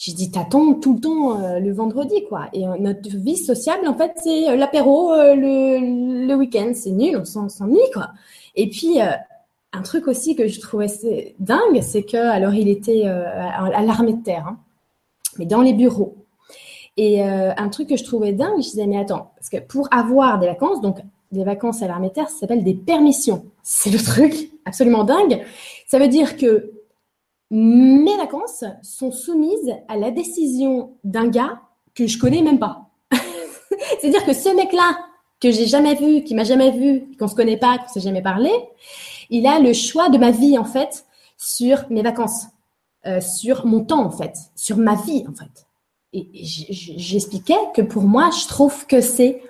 J'ai 0.00 0.14
dit, 0.14 0.30
t'attends 0.30 0.72
tout 0.72 0.94
le 0.94 1.00
temps 1.00 1.42
euh, 1.42 1.58
le 1.58 1.74
vendredi, 1.74 2.24
quoi. 2.26 2.48
Et 2.54 2.66
euh, 2.66 2.74
notre 2.78 3.14
vie 3.18 3.36
sociable, 3.36 3.86
en 3.86 3.94
fait, 3.94 4.12
c'est 4.16 4.48
euh, 4.48 4.56
l'apéro 4.56 5.12
le, 5.14 6.26
le 6.26 6.34
week-end. 6.36 6.72
C'est 6.74 6.92
nul, 6.92 7.18
on 7.18 7.48
s'ennuie, 7.50 7.78
quoi. 7.92 8.08
Et 8.56 8.70
puis, 8.70 8.98
un 9.00 9.82
truc 9.82 10.08
aussi 10.08 10.34
que 10.36 10.48
je 10.48 10.58
trouvais 10.58 10.86
dingue, 11.38 11.82
c'est 11.82 12.04
que, 12.04 12.16
alors, 12.16 12.54
il 12.54 12.68
était 12.68 13.04
à, 13.06 13.82
l'armée 13.82 14.14
de 14.14 14.22
terre, 14.22 14.46
hein, 14.48 14.58
mais 15.38 15.44
dans 15.44 15.60
les 15.60 15.74
bureaux. 15.74 16.16
Et 16.96 17.22
un 17.22 17.68
truc 17.68 17.90
que 17.90 17.96
je 17.96 18.02
trouvais 18.02 18.32
dingue, 18.32 18.56
je 18.56 18.70
disais, 18.70 18.86
mais 18.86 18.98
attends, 18.98 19.32
parce 19.36 19.50
que 19.50 19.58
pour 19.58 19.86
avoir 19.92 20.40
des 20.40 20.46
vacances, 20.46 20.80
donc 20.80 20.98
des 21.30 21.44
vacances 21.44 21.82
à 21.82 21.86
l'armée 21.86 22.08
de 22.08 22.14
terre, 22.14 22.28
ça 22.30 22.40
s'appelle 22.40 22.64
des 22.64 22.74
permissions. 22.74 23.44
C'est 23.62 23.90
le 23.90 24.02
truc 24.02 24.50
absolument 24.64 25.04
dingue. 25.04 25.42
Ça 25.86 25.98
veut 25.98 26.08
dire 26.08 26.36
que 26.36 26.72
mes 27.50 28.16
vacances 28.16 28.64
sont 28.82 29.10
soumises 29.10 29.74
à 29.88 29.96
la 29.96 30.10
décision 30.10 30.96
d'un 31.04 31.28
gars 31.28 31.60
que 31.94 32.06
je 32.06 32.18
connais 32.18 32.42
même 32.42 32.58
pas. 32.58 32.90
C'est-à-dire 34.00 34.24
que 34.24 34.32
ce 34.32 34.54
mec-là, 34.54 34.96
que 35.40 35.50
j'ai 35.50 35.66
jamais 35.66 35.94
vu, 35.94 36.22
qui 36.22 36.34
m'a 36.34 36.44
jamais 36.44 36.70
vu, 36.70 37.16
qu'on 37.18 37.28
se 37.28 37.34
connaît 37.34 37.56
pas, 37.56 37.78
qu'on 37.78 37.88
s'est 37.88 38.00
jamais 38.00 38.22
parlé, 38.22 38.50
il 39.30 39.46
a 39.46 39.58
le 39.58 39.72
choix 39.72 40.08
de 40.08 40.18
ma 40.18 40.30
vie 40.30 40.58
en 40.58 40.64
fait 40.64 41.06
sur 41.36 41.84
mes 41.90 42.02
vacances, 42.02 42.46
euh, 43.06 43.20
sur 43.20 43.66
mon 43.66 43.84
temps 43.84 44.04
en 44.04 44.10
fait, 44.10 44.34
sur 44.54 44.76
ma 44.76 44.94
vie 44.94 45.24
en 45.28 45.34
fait. 45.34 45.66
Et, 46.12 46.28
j'expliquais 46.42 47.58
que 47.74 47.82
pour 47.82 48.02
moi, 48.02 48.30
je 48.30 48.46
trouve 48.48 48.86
que 48.86 49.00
c'est 49.00 49.42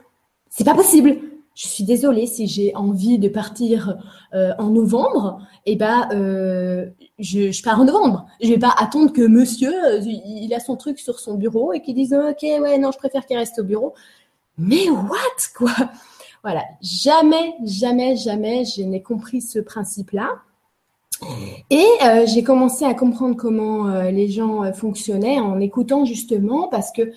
c'est 0.49 0.65
pas 0.65 0.75
possible. 0.75 1.19
Je 1.61 1.69
suis 1.69 1.85
désolée 1.85 2.25
si 2.25 2.47
j'ai 2.47 2.75
envie 2.75 3.19
de 3.19 3.29
partir 3.29 3.99
euh, 4.33 4.53
en 4.59 4.71
novembre, 4.71 5.47
et 5.67 5.73
eh 5.73 5.77
ben 5.77 6.09
euh, 6.11 6.87
je, 7.19 7.63
pars 7.63 7.79
en 7.79 7.85
novembre. 7.85 8.25
Je 8.43 8.49
vais 8.49 8.59
pas 8.59 8.75
attendre 8.79 9.13
que 9.13 9.21
Monsieur 9.21 9.71
euh, 9.71 10.01
il 10.03 10.55
a 10.55 10.61
son 10.61 10.77
truc 10.77 10.99
sur 10.99 11.21
son 11.21 11.35
bureau 11.35 11.75
et 11.75 11.83
qu'il 11.83 11.97
dise 11.97 12.15
ok 12.15 12.41
ouais 12.41 12.79
non 12.79 12.93
je 12.93 12.97
préfère 12.97 13.27
qu'il 13.27 13.37
reste 13.37 13.59
au 13.59 13.65
bureau. 13.65 13.93
Mais 14.57 14.89
what 14.89 15.19
quoi? 15.55 15.75
Voilà 16.43 16.65
jamais 16.81 17.53
jamais 17.67 18.17
jamais 18.17 18.65
je 18.65 18.81
n'ai 18.81 19.03
compris 19.03 19.43
ce 19.43 19.59
principe 19.59 20.13
là. 20.13 20.31
Et 21.69 21.87
j'ai 22.25 22.43
commencé 22.43 22.87
à 22.87 22.95
comprendre 22.95 23.37
comment 23.37 24.01
les 24.05 24.31
gens 24.31 24.73
fonctionnaient 24.73 25.39
en 25.39 25.61
écoutant 25.61 26.07
justement 26.07 26.69
parce 26.69 26.91
que 26.91 27.13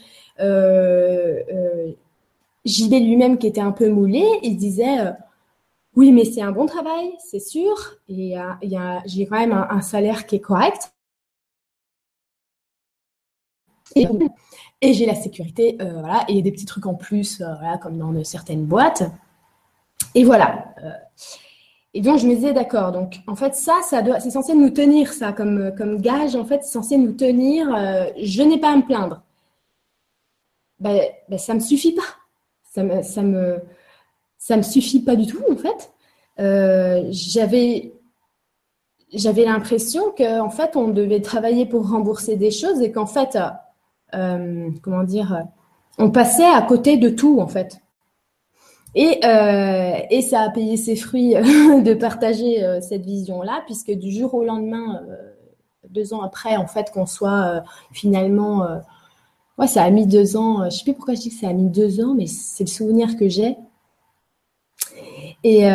JB 2.66 2.92
lui-même 2.94 3.38
qui 3.38 3.48
était 3.48 3.62
un 3.62 3.72
peu 3.72 3.90
moulé, 3.90 4.26
il 4.42 4.58
disait 4.58 4.98
oui 5.96 6.12
mais 6.12 6.26
c'est 6.26 6.42
un 6.42 6.52
bon 6.52 6.66
travail, 6.66 7.12
c'est 7.20 7.40
sûr, 7.40 7.76
et 8.08 8.36
j'ai 9.06 9.26
quand 9.26 9.40
même 9.40 9.54
un, 9.54 9.82
salaire 9.82 10.26
qui 10.26 10.38
est 10.38 10.42
correct. 10.42 10.94
Et, 13.96 14.94
j'ai 14.94 15.06
la 15.06 15.16
sécurité, 15.16 15.78
voilà, 15.80 16.26
et 16.28 16.42
des 16.42 16.52
petits 16.52 16.66
trucs 16.66 16.86
en 16.86 16.96
plus, 16.96 17.42
voilà, 17.42 17.78
comme 17.78 17.98
dans 17.98 18.24
certaines 18.24 18.66
boîtes. 18.66 19.04
Et 20.16 20.24
voilà. 20.24 20.74
Et 21.96 22.02
donc, 22.02 22.18
je 22.18 22.28
me 22.28 22.34
disais, 22.36 22.54
d'accord, 22.54 22.92
donc 22.92 23.20
en 23.28 23.36
fait, 23.36 23.56
ça, 23.56 23.82
c'est 23.84 24.32
censé 24.32 24.56
nous 24.56 24.72
tenir, 24.72 25.14
ça, 25.14 25.32
comme, 25.32 25.74
comme 25.78 26.02
gage, 26.02 26.36
en 26.36 26.44
fait, 26.44 26.64
c'est 26.64 26.72
censé 26.72 26.98
nous 26.98 27.14
tenir, 27.14 27.74
euh, 27.74 28.06
je 28.20 28.42
n'ai 28.42 28.60
pas 28.60 28.74
à 28.74 28.76
me 28.76 28.82
plaindre. 28.82 29.22
Ben, 30.80 31.02
ben, 31.30 31.38
ça 31.38 31.54
me 31.54 31.60
suffit 31.60 31.94
pas. 31.94 32.23
Ça 32.74 32.84
me, 32.84 33.04
ça, 33.04 33.22
me, 33.22 33.62
ça 34.40 34.58
me 34.58 34.64
suffit 34.64 35.04
pas 35.04 35.16
du 35.16 35.28
tout, 35.28 35.44
en 35.52 35.56
fait. 35.56 35.94
Euh, 36.40 37.04
j'avais, 37.12 37.94
l'impression 39.14 40.12
qu'en 40.18 40.50
fait, 40.50 40.76
on 40.76 40.88
devait 40.88 41.22
travailler 41.22 41.68
pour 41.68 41.88
rembourser 41.88 42.36
des 42.36 42.50
choses 42.50 42.82
et 42.82 42.92
qu'en 42.92 43.06
fait, 43.06 43.38
euh, 44.16 44.72
comment 44.82 45.04
dire, 45.04 45.44
on 46.00 46.10
passait 46.10 46.52
à 46.52 46.64
côté 46.64 46.98
de 46.98 47.10
tout, 47.10 47.40
en 47.40 47.48
fait. 47.48 47.80
Et, 48.96 49.24
euh, 49.24 49.94
et 50.10 50.24
ça 50.24 50.42
a 50.42 50.50
payé 50.50 50.76
ses 50.76 50.96
fruits 50.96 51.34
de 51.36 51.94
partager 51.94 52.82
cette 52.82 53.06
vision-là, 53.06 53.62
puisque 53.68 53.92
du 53.92 54.12
jour 54.12 54.34
au 54.34 54.44
lendemain, 54.44 55.04
deux 55.90 56.12
ans 56.16 56.24
après, 56.24 56.58
en 56.58 56.66
fait, 56.66 56.90
qu'on 56.92 57.06
soit 57.06 57.64
finalement, 57.92 58.82
ouais, 59.64 59.68
ça 59.68 59.84
a 59.84 59.90
mis 59.90 60.08
deux 60.08 60.38
ans. 60.38 60.66
je 60.66 60.78
sais 60.78 60.84
plus 60.84 60.94
pourquoi 60.94 61.16
je 61.16 61.22
dis 61.22 61.30
que 61.30 61.36
ça 61.36 61.50
a 61.50 61.54
mis 61.54 61.70
deux 61.70 62.04
ans, 62.04 62.14
mais 62.16 62.28
c'est 62.28 62.64
le 62.66 62.70
souvenir 62.70 63.18
que 63.18 63.28
j'ai. 63.30 63.56
Et 65.44 65.66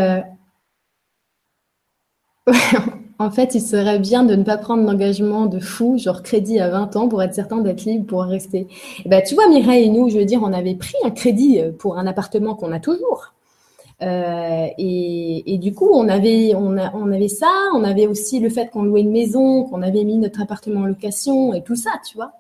En 3.20 3.32
fait, 3.32 3.56
il 3.56 3.60
serait 3.60 3.98
bien 3.98 4.22
de 4.22 4.36
ne 4.36 4.44
pas 4.44 4.56
prendre 4.56 4.84
d'engagement 4.86 5.46
de 5.46 5.58
fou, 5.58 5.98
genre 5.98 6.22
crédit 6.22 6.60
à 6.60 6.70
20 6.70 6.94
ans 6.94 7.08
pour 7.08 7.20
être 7.20 7.34
certain 7.34 7.58
d'être 7.58 7.84
libre 7.84 8.06
pour 8.06 8.22
rester. 8.22 8.68
Ben, 9.06 9.22
tu 9.26 9.34
vois, 9.34 9.48
Mireille 9.48 9.86
et 9.86 9.90
nous, 9.90 10.08
je 10.08 10.18
veux 10.18 10.24
dire, 10.24 10.40
on 10.44 10.52
avait 10.52 10.76
pris 10.76 10.94
un 11.04 11.10
crédit 11.10 11.58
euh, 11.58 11.72
pour 11.72 11.98
un 11.98 12.06
appartement 12.06 12.54
qu'on 12.54 12.70
a 12.70 12.78
toujours. 12.78 13.34
Euh, 14.02 14.66
et, 14.78 15.58
du 15.60 15.74
coup, 15.74 15.90
on 15.92 16.08
avait, 16.08 16.54
on 16.54 16.76
avait 16.76 17.26
ça, 17.26 17.50
on 17.74 17.82
avait 17.82 18.06
aussi 18.06 18.38
le 18.38 18.50
fait 18.50 18.70
qu'on 18.70 18.84
louait 18.84 19.00
une 19.00 19.10
maison, 19.10 19.64
qu'on 19.64 19.82
avait 19.82 20.04
mis 20.04 20.16
notre 20.18 20.40
appartement 20.40 20.82
en 20.82 20.86
location 20.86 21.52
et 21.54 21.62
tout 21.64 21.74
ça, 21.74 21.90
tu 22.08 22.14
vois. 22.14 22.30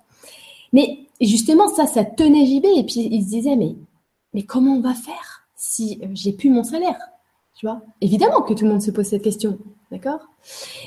Mais 0.72 1.07
justement, 1.26 1.68
ça, 1.68 1.86
ça 1.86 2.04
tenait 2.04 2.46
JB. 2.46 2.66
Et 2.76 2.84
puis, 2.84 3.08
il 3.10 3.22
se 3.24 3.28
disait, 3.28 3.56
mais, 3.56 3.76
mais 4.34 4.42
comment 4.42 4.74
on 4.74 4.80
va 4.80 4.94
faire 4.94 5.48
si 5.56 6.00
euh, 6.02 6.08
j'ai 6.12 6.32
plus 6.32 6.50
mon 6.50 6.64
salaire 6.64 6.98
Tu 7.58 7.66
vois? 7.66 7.82
Évidemment 8.00 8.42
que 8.42 8.54
tout 8.54 8.64
le 8.64 8.70
monde 8.70 8.82
se 8.82 8.90
pose 8.90 9.06
cette 9.06 9.22
question. 9.22 9.58
D'accord? 9.90 10.20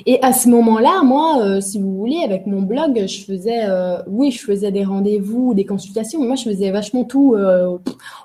Et 0.06 0.22
à 0.22 0.32
ce 0.32 0.48
moment-là, 0.48 1.02
moi, 1.02 1.42
euh, 1.42 1.60
si 1.60 1.80
vous 1.80 1.96
voulez, 1.96 2.22
avec 2.24 2.46
mon 2.46 2.62
blog, 2.62 3.04
je 3.06 3.24
faisais, 3.24 3.64
euh, 3.64 4.00
oui, 4.06 4.30
je 4.30 4.40
faisais 4.40 4.70
des 4.70 4.84
rendez-vous, 4.84 5.54
des 5.54 5.66
consultations, 5.66 6.22
moi, 6.22 6.36
je 6.36 6.44
faisais 6.44 6.70
vachement 6.70 7.02
tout 7.02 7.34
euh, 7.34 7.78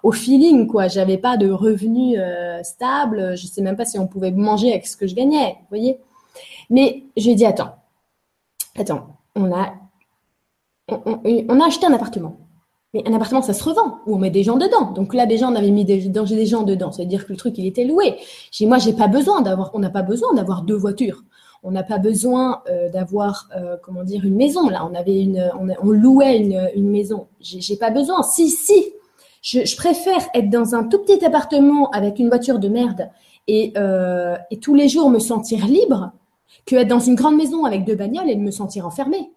au 0.03 0.11
feeling, 0.11 0.67
quoi. 0.67 0.87
J'avais 0.87 1.17
pas 1.17 1.35
de 1.35 1.49
revenus 1.49 2.19
stables, 2.61 3.35
je 3.35 3.47
sais 3.47 3.61
même 3.63 3.75
pas 3.75 3.85
si 3.85 3.97
on 3.97 4.05
pouvait 4.07 4.31
manger 4.31 4.69
avec 4.69 4.85
ce 4.85 4.95
que 4.95 5.07
je 5.07 5.15
gagnais, 5.15 5.55
vous 5.61 5.67
voyez? 5.69 5.97
Mais 6.69 7.05
j'ai 7.15 7.33
dit, 7.33 7.45
attends, 7.45 7.73
attends, 8.77 9.07
on 9.35 9.51
a, 9.51 9.73
on 10.89 11.59
a 11.59 11.65
acheté 11.65 11.85
un 11.85 11.93
appartement. 11.93 12.37
Mais 12.93 13.03
un 13.05 13.13
appartement, 13.13 13.41
ça 13.41 13.53
se 13.53 13.63
revend, 13.63 13.99
ou 14.05 14.15
on 14.15 14.17
met 14.17 14.29
des 14.29 14.43
gens 14.43 14.55
dedans. 14.55 14.91
Donc 14.91 15.13
là, 15.13 15.25
déjà, 15.25 15.47
on 15.47 15.55
avait 15.55 15.71
mis 15.71 15.83
des, 15.83 16.07
des 16.07 16.45
gens 16.45 16.63
dedans. 16.63 16.91
C'est-à-dire 16.91 17.25
que 17.25 17.33
le 17.33 17.37
truc, 17.37 17.57
il 17.57 17.65
était 17.65 17.83
loué. 17.83 18.15
J'ai, 18.51 18.65
moi, 18.65 18.77
j'ai 18.77 18.93
pas 18.93 19.07
besoin 19.07 19.41
d'avoir, 19.41 19.71
on 19.73 19.79
n'a 19.79 19.89
pas 19.89 20.03
besoin 20.03 20.33
d'avoir 20.33 20.61
deux 20.61 20.77
voitures. 20.77 21.23
On 21.63 21.71
n'a 21.71 21.83
pas 21.83 21.97
besoin 21.97 22.61
euh, 22.69 22.89
d'avoir, 22.89 23.49
euh, 23.57 23.75
comment 23.83 24.03
dire, 24.03 24.23
une 24.23 24.35
maison. 24.35 24.69
Là, 24.69 24.87
on 24.89 24.95
avait 24.95 25.21
une, 25.21 25.51
on, 25.59 25.91
louait 25.91 26.37
une, 26.37 26.69
une 26.75 26.89
maison. 26.89 27.27
J'ai, 27.41 27.59
j'ai 27.59 27.75
pas 27.75 27.89
besoin. 27.89 28.23
Si, 28.23 28.49
si. 28.49 28.93
Je, 29.41 29.65
je, 29.65 29.75
préfère 29.75 30.27
être 30.33 30.49
dans 30.49 30.73
un 30.73 30.83
tout 30.85 30.99
petit 30.99 31.23
appartement 31.25 31.89
avec 31.91 32.19
une 32.19 32.27
voiture 32.27 32.59
de 32.59 32.69
merde 32.69 33.09
et, 33.47 33.71
euh, 33.77 34.35
et 34.49 34.59
tous 34.59 34.73
les 34.73 34.89
jours 34.89 35.09
me 35.09 35.19
sentir 35.19 35.67
libre 35.67 36.11
que 36.65 36.75
être 36.75 36.87
dans 36.87 36.99
une 36.99 37.15
grande 37.15 37.37
maison 37.37 37.63
avec 37.63 37.85
deux 37.85 37.95
bagnoles 37.95 38.29
et 38.29 38.35
me 38.35 38.51
sentir 38.51 38.85
enfermée. 38.85 39.31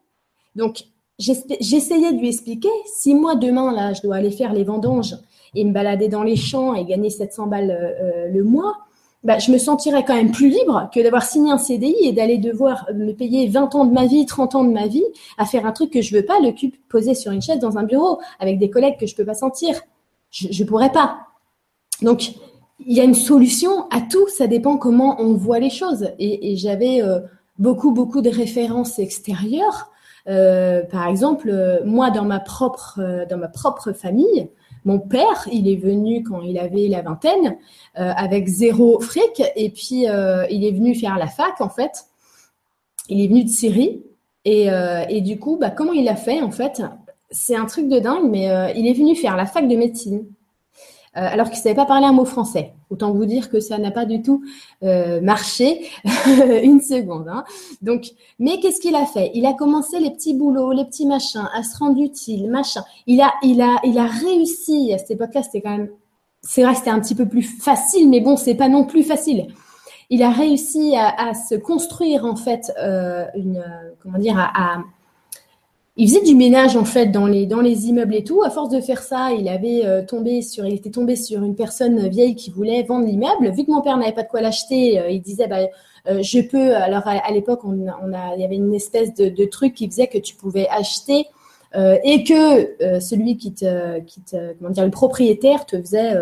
Donc, 0.57 0.85
j'essayais 1.21 2.13
de 2.13 2.19
lui 2.19 2.29
expliquer, 2.29 2.71
si 2.87 3.15
moi 3.15 3.37
demain, 3.37 3.73
là, 3.73 3.93
je 3.93 4.03
dois 4.03 4.17
aller 4.17 4.31
faire 4.31 4.53
les 4.53 4.65
vendanges 4.65 5.17
et 5.55 5.65
me 5.65 5.73
balader 5.73 6.09
dans 6.09 6.23
les 6.23 6.37
champs 6.37 6.75
et 6.75 6.85
gagner 6.85 7.11
700 7.11 7.47
balles 7.47 7.71
euh, 7.71 8.29
le 8.29 8.43
mois, 8.43 8.79
bah, 9.23 9.39
je 9.39 9.53
me 9.53 9.59
sentirais 9.59 10.05
quand 10.05 10.15
même 10.15 10.33
plus 10.33 10.49
libre 10.49 10.89
que 10.95 11.01
d'avoir 11.01 11.23
signé 11.25 11.53
un 11.53 11.59
CDI 11.59 11.95
et 12.03 12.13
d'aller 12.13 12.39
devoir 12.39 12.87
me 12.95 13.13
payer 13.13 13.49
20 13.49 13.75
ans 13.75 13.85
de 13.85 13.93
ma 13.93 14.07
vie, 14.07 14.25
30 14.25 14.55
ans 14.55 14.65
de 14.65 14.73
ma 14.73 14.87
vie 14.87 15.05
à 15.37 15.45
faire 15.45 15.67
un 15.67 15.73
truc 15.73 15.91
que 15.91 16.01
je 16.01 16.17
veux 16.17 16.25
pas, 16.25 16.41
le 16.41 16.53
cube 16.53 16.75
posé 16.89 17.15
sur 17.15 17.31
une 17.31 17.43
chaise 17.43 17.59
dans 17.59 17.77
un 17.77 17.83
bureau 17.83 18.19
avec 18.39 18.59
des 18.59 18.71
collègues 18.71 18.97
que 18.99 19.07
je 19.07 19.15
peux 19.15 19.27
pas 19.27 19.35
sentir. 19.35 19.83
Je, 20.31 20.49
je 20.51 20.65
pourrais 20.65 20.93
pas. 20.93 21.19
Donc, 22.01 22.33
il 22.87 22.97
y 22.97 23.01
a 23.01 23.05
une 23.05 23.15
solution 23.15 23.87
à 23.91 24.01
tout, 24.01 24.27
ça 24.29 24.47
dépend 24.47 24.79
comment 24.79 25.21
on 25.21 25.35
voit 25.35 25.59
les 25.59 25.69
choses. 25.69 26.09
Et, 26.19 26.53
et 26.53 26.57
j'avais 26.57 27.03
euh, 27.03 27.21
beaucoup, 27.59 27.91
beaucoup 27.91 28.23
de 28.23 28.31
références 28.31 28.99
extérieures 28.99 29.90
euh, 30.29 30.83
par 30.85 31.07
exemple, 31.07 31.49
euh, 31.51 31.81
moi, 31.85 32.11
dans 32.11 32.25
ma 32.25 32.41
propre, 32.41 33.01
euh, 33.01 33.27
dans 33.27 33.39
ma 33.39 33.49
propre 33.49 33.93
famille, 33.93 34.49
mon 34.85 34.99
père, 34.99 35.47
il 35.53 35.69
est 35.69 35.77
venu 35.77 36.23
quand 36.23 36.41
il 36.41 36.59
avait 36.59 36.89
la 36.89 37.03
vingtaine, 37.03 37.59
avec 37.95 38.49
zéro 38.49 38.99
fric, 38.99 39.43
et 39.55 39.69
puis 39.69 40.05
il 40.05 40.65
est 40.65 40.73
venu 40.73 40.95
faire 40.95 41.19
la 41.19 41.27
fac, 41.27 41.61
en 41.61 41.69
fait. 41.69 42.07
Il 43.11 43.21
est 43.21 43.29
venu 43.29 43.45
de 43.45 43.51
Syrie, 43.51 44.03
et, 44.47 45.21
du 45.21 45.39
coup, 45.39 45.59
bah, 45.61 45.69
comment 45.69 45.93
il 45.93 46.09
a 46.09 46.17
fait, 46.17 46.41
en 46.41 46.51
fait? 46.51 46.81
C'est 47.31 47.57
un 47.57 47.67
truc 47.67 47.91
de 47.91 47.99
dingue, 47.99 48.31
mais 48.31 48.73
il 48.75 48.87
est 48.87 48.95
venu 48.95 49.15
faire 49.17 49.37
la 49.37 49.45
fac 49.45 49.69
de 49.69 49.77
médecine. 49.77 50.25
Euh, 51.17 51.27
alors 51.27 51.47
qu'il 51.49 51.59
ne 51.59 51.63
savait 51.63 51.75
pas 51.75 51.87
parler 51.87 52.07
un 52.07 52.13
mot 52.13 52.25
français. 52.25 52.73
Autant 52.89 53.13
vous 53.13 53.27
dire 53.27 53.51
que 53.51 53.59
ça 53.59 53.79
n'a 53.79 53.91
pas 53.91 54.05
du 54.05 54.23
tout 54.23 54.45
euh, 54.85 55.21
marché 55.21 55.89
une 56.63 56.81
seconde. 56.81 57.27
Hein. 57.29 57.43
Donc, 57.83 58.13
mais 58.39 58.61
qu'est-ce 58.61 58.81
qu'il 58.81 58.95
a 58.95 59.05
fait? 59.07 59.33
Il 59.35 59.45
a 59.45 59.53
commencé 59.53 59.99
les 59.99 60.13
petits 60.13 60.35
boulots, 60.35 60.71
les 60.71 60.85
petits 60.85 61.07
machins, 61.07 61.49
à 61.53 61.65
se 61.65 61.77
rendre 61.79 62.01
utile, 62.01 62.49
machin. 62.49 62.85
Il 63.09 63.21
a, 63.21 63.35
il 63.43 63.61
a, 63.61 63.81
il 63.83 63.99
a 63.99 64.07
réussi. 64.07 64.93
À 64.95 64.99
cette 64.99 65.11
époque-là, 65.11 65.43
c'était 65.43 65.63
quand 65.63 65.77
même, 65.77 65.91
c'est 66.43 66.63
vrai, 66.63 66.77
c'était 66.77 66.91
un 66.91 67.01
petit 67.01 67.17
peu 67.17 67.27
plus 67.27 67.43
facile, 67.43 68.09
mais 68.09 68.21
bon, 68.21 68.37
c'est 68.37 68.55
pas 68.55 68.69
non 68.69 68.85
plus 68.85 69.03
facile. 69.03 69.49
Il 70.11 70.23
a 70.23 70.31
réussi 70.31 70.95
à, 70.97 71.35
se 71.35 71.57
construire 71.57 72.25
en 72.25 72.37
fait 72.37 72.73
euh, 72.81 73.27
une, 73.35 73.65
comment 74.01 74.19
dire, 74.19 74.39
à 74.39 74.79
il 76.01 76.09
faisait 76.09 76.23
du 76.23 76.35
ménage 76.35 76.77
en 76.77 76.87
fait 76.87 77.09
dans 77.09 77.27
les 77.27 77.87
immeubles 77.87 78.15
et 78.15 78.25
tout. 78.25 78.43
À 78.43 78.49
force 78.49 78.71
de 78.71 78.81
faire 78.81 79.03
ça, 79.03 79.33
il 79.33 79.47
avait 79.51 79.85
euh, 79.85 80.03
tombé 80.03 80.41
sur, 80.41 80.65
était 80.65 80.89
tombé 80.89 81.15
sur 81.15 81.43
une 81.43 81.55
personne 81.55 82.09
vieille 82.09 82.35
qui 82.37 82.51
voulait 82.51 82.83
vendre 82.85 83.05
l'immeuble. 83.05 83.51
Vu 83.51 83.67
que 83.67 83.71
mon 83.71 83.83
père 83.83 83.99
n'avait 83.99 84.13
pas 84.13 84.23
de 84.23 84.29
quoi 84.29 84.41
l'acheter, 84.41 84.99
euh, 84.99 85.11
il 85.11 85.21
disait 85.21 85.47
bah 85.47 85.59
euh, 86.09 86.23
je 86.23 86.41
peux. 86.41 86.75
Alors 86.75 87.03
à, 87.07 87.31
l'époque, 87.33 87.61
on, 87.65 87.87
il 88.35 88.41
y 88.41 88.45
avait 88.45 88.57
une 88.57 88.73
espèce 88.73 89.13
de, 89.13 89.29
de, 89.29 89.45
truc 89.45 89.75
qui 89.75 89.87
faisait 89.91 90.07
que 90.07 90.17
tu 90.17 90.35
pouvais 90.35 90.67
acheter 90.71 91.27
et 91.75 92.25
que 92.25 92.99
celui 92.99 93.37
qui 93.37 93.53
te, 93.53 94.01
qui 94.01 94.23
te, 94.23 94.55
comment 94.55 94.71
dire, 94.71 94.85
le 94.85 94.91
propriétaire 94.91 95.67
te 95.67 95.79
faisait 95.79 96.15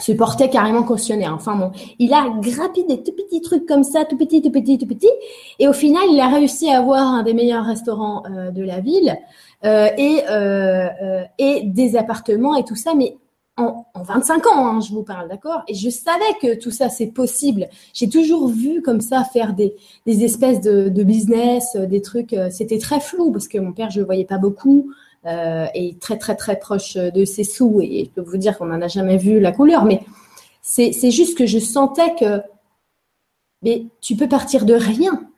se 0.00 0.12
portait 0.12 0.48
carrément 0.48 0.82
cautionnaire. 0.82 1.34
Enfin 1.34 1.56
bon, 1.56 1.70
il 1.98 2.12
a 2.12 2.28
grappé 2.40 2.84
des 2.84 3.02
tout 3.02 3.12
petits 3.12 3.40
trucs 3.40 3.66
comme 3.66 3.84
ça, 3.84 4.04
tout 4.04 4.16
petit, 4.16 4.42
tout 4.42 4.50
petit, 4.50 4.78
tout 4.78 4.86
petit, 4.86 5.10
et 5.58 5.68
au 5.68 5.72
final, 5.72 6.02
il 6.10 6.20
a 6.20 6.28
réussi 6.28 6.70
à 6.70 6.78
avoir 6.78 7.02
un 7.02 7.22
des 7.22 7.34
meilleurs 7.34 7.64
restaurants 7.64 8.22
euh, 8.30 8.50
de 8.50 8.62
la 8.62 8.80
ville 8.80 9.16
euh, 9.64 9.88
et 9.96 10.22
euh, 10.28 11.22
et 11.38 11.62
des 11.64 11.96
appartements 11.96 12.56
et 12.56 12.64
tout 12.64 12.76
ça. 12.76 12.94
Mais 12.94 13.16
en, 13.58 13.84
25 13.94 14.46
ans, 14.46 14.66
hein, 14.66 14.80
je 14.80 14.92
vous 14.92 15.02
parle, 15.02 15.28
d'accord? 15.28 15.62
Et 15.68 15.74
je 15.74 15.90
savais 15.90 16.24
que 16.40 16.58
tout 16.58 16.70
ça, 16.70 16.88
c'est 16.88 17.08
possible. 17.08 17.68
J'ai 17.92 18.08
toujours 18.08 18.48
vu 18.48 18.80
comme 18.80 19.00
ça 19.00 19.24
faire 19.24 19.52
des, 19.52 19.74
espèces 20.06 20.62
de, 20.62 21.02
business, 21.02 21.76
des 21.76 22.00
trucs. 22.00 22.34
C'était 22.50 22.78
très 22.78 22.98
flou 22.98 23.30
parce 23.30 23.48
que 23.48 23.58
mon 23.58 23.72
père, 23.72 23.90
je 23.90 24.00
le 24.00 24.06
voyais 24.06 24.24
pas 24.24 24.38
beaucoup 24.38 24.90
euh, 25.26 25.66
et 25.74 25.96
très, 25.98 26.18
très, 26.18 26.36
très 26.36 26.58
proche 26.58 26.94
de 26.94 27.24
ses 27.24 27.44
sous. 27.44 27.80
Et 27.80 28.06
je 28.06 28.10
peux 28.10 28.28
vous 28.28 28.36
dire 28.36 28.58
qu'on 28.58 28.66
n'en 28.66 28.80
a 28.82 28.88
jamais 28.88 29.16
vu 29.16 29.40
la 29.40 29.52
couleur. 29.52 29.84
Mais 29.84 30.02
c'est 30.62 31.10
juste 31.10 31.36
que 31.36 31.46
je 31.46 31.58
sentais 31.58 32.14
que 32.14 32.42
mais 33.64 33.86
tu 34.00 34.16
peux 34.16 34.28
partir 34.28 34.64
de 34.64 34.74
rien 34.74 35.28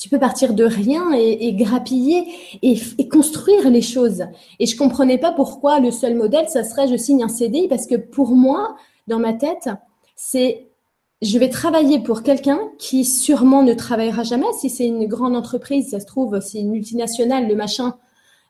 tu 0.00 0.08
peux 0.08 0.18
partir 0.18 0.54
de 0.54 0.64
rien 0.64 1.12
et, 1.12 1.52
grappiller 1.52 2.26
et, 2.62 3.08
construire 3.08 3.68
les 3.68 3.82
choses. 3.82 4.24
Et 4.58 4.64
je 4.64 4.74
comprenais 4.74 5.18
pas 5.18 5.30
pourquoi 5.30 5.78
le 5.78 5.90
seul 5.90 6.14
modèle, 6.14 6.48
ça 6.48 6.64
serait 6.64 6.88
je 6.88 6.96
signe 6.96 7.22
un 7.22 7.28
CDI 7.28 7.68
parce 7.68 7.86
que 7.86 7.96
pour 7.96 8.30
moi, 8.30 8.76
dans 9.08 9.18
ma 9.18 9.34
tête, 9.34 9.68
c'est 10.16 10.68
je 11.20 11.38
vais 11.38 11.50
travailler 11.50 11.98
pour 11.98 12.22
quelqu'un 12.22 12.58
qui 12.78 13.04
sûrement 13.04 13.62
ne 13.62 13.74
travaillera 13.74 14.22
jamais. 14.22 14.50
Si 14.58 14.70
c'est 14.70 14.86
une 14.86 15.06
grande 15.06 15.36
entreprise, 15.36 15.90
ça 15.90 16.00
se 16.00 16.06
trouve, 16.06 16.40
c'est 16.40 16.60
une 16.60 16.70
multinationale, 16.70 17.46
le 17.46 17.54
machin. 17.54 17.94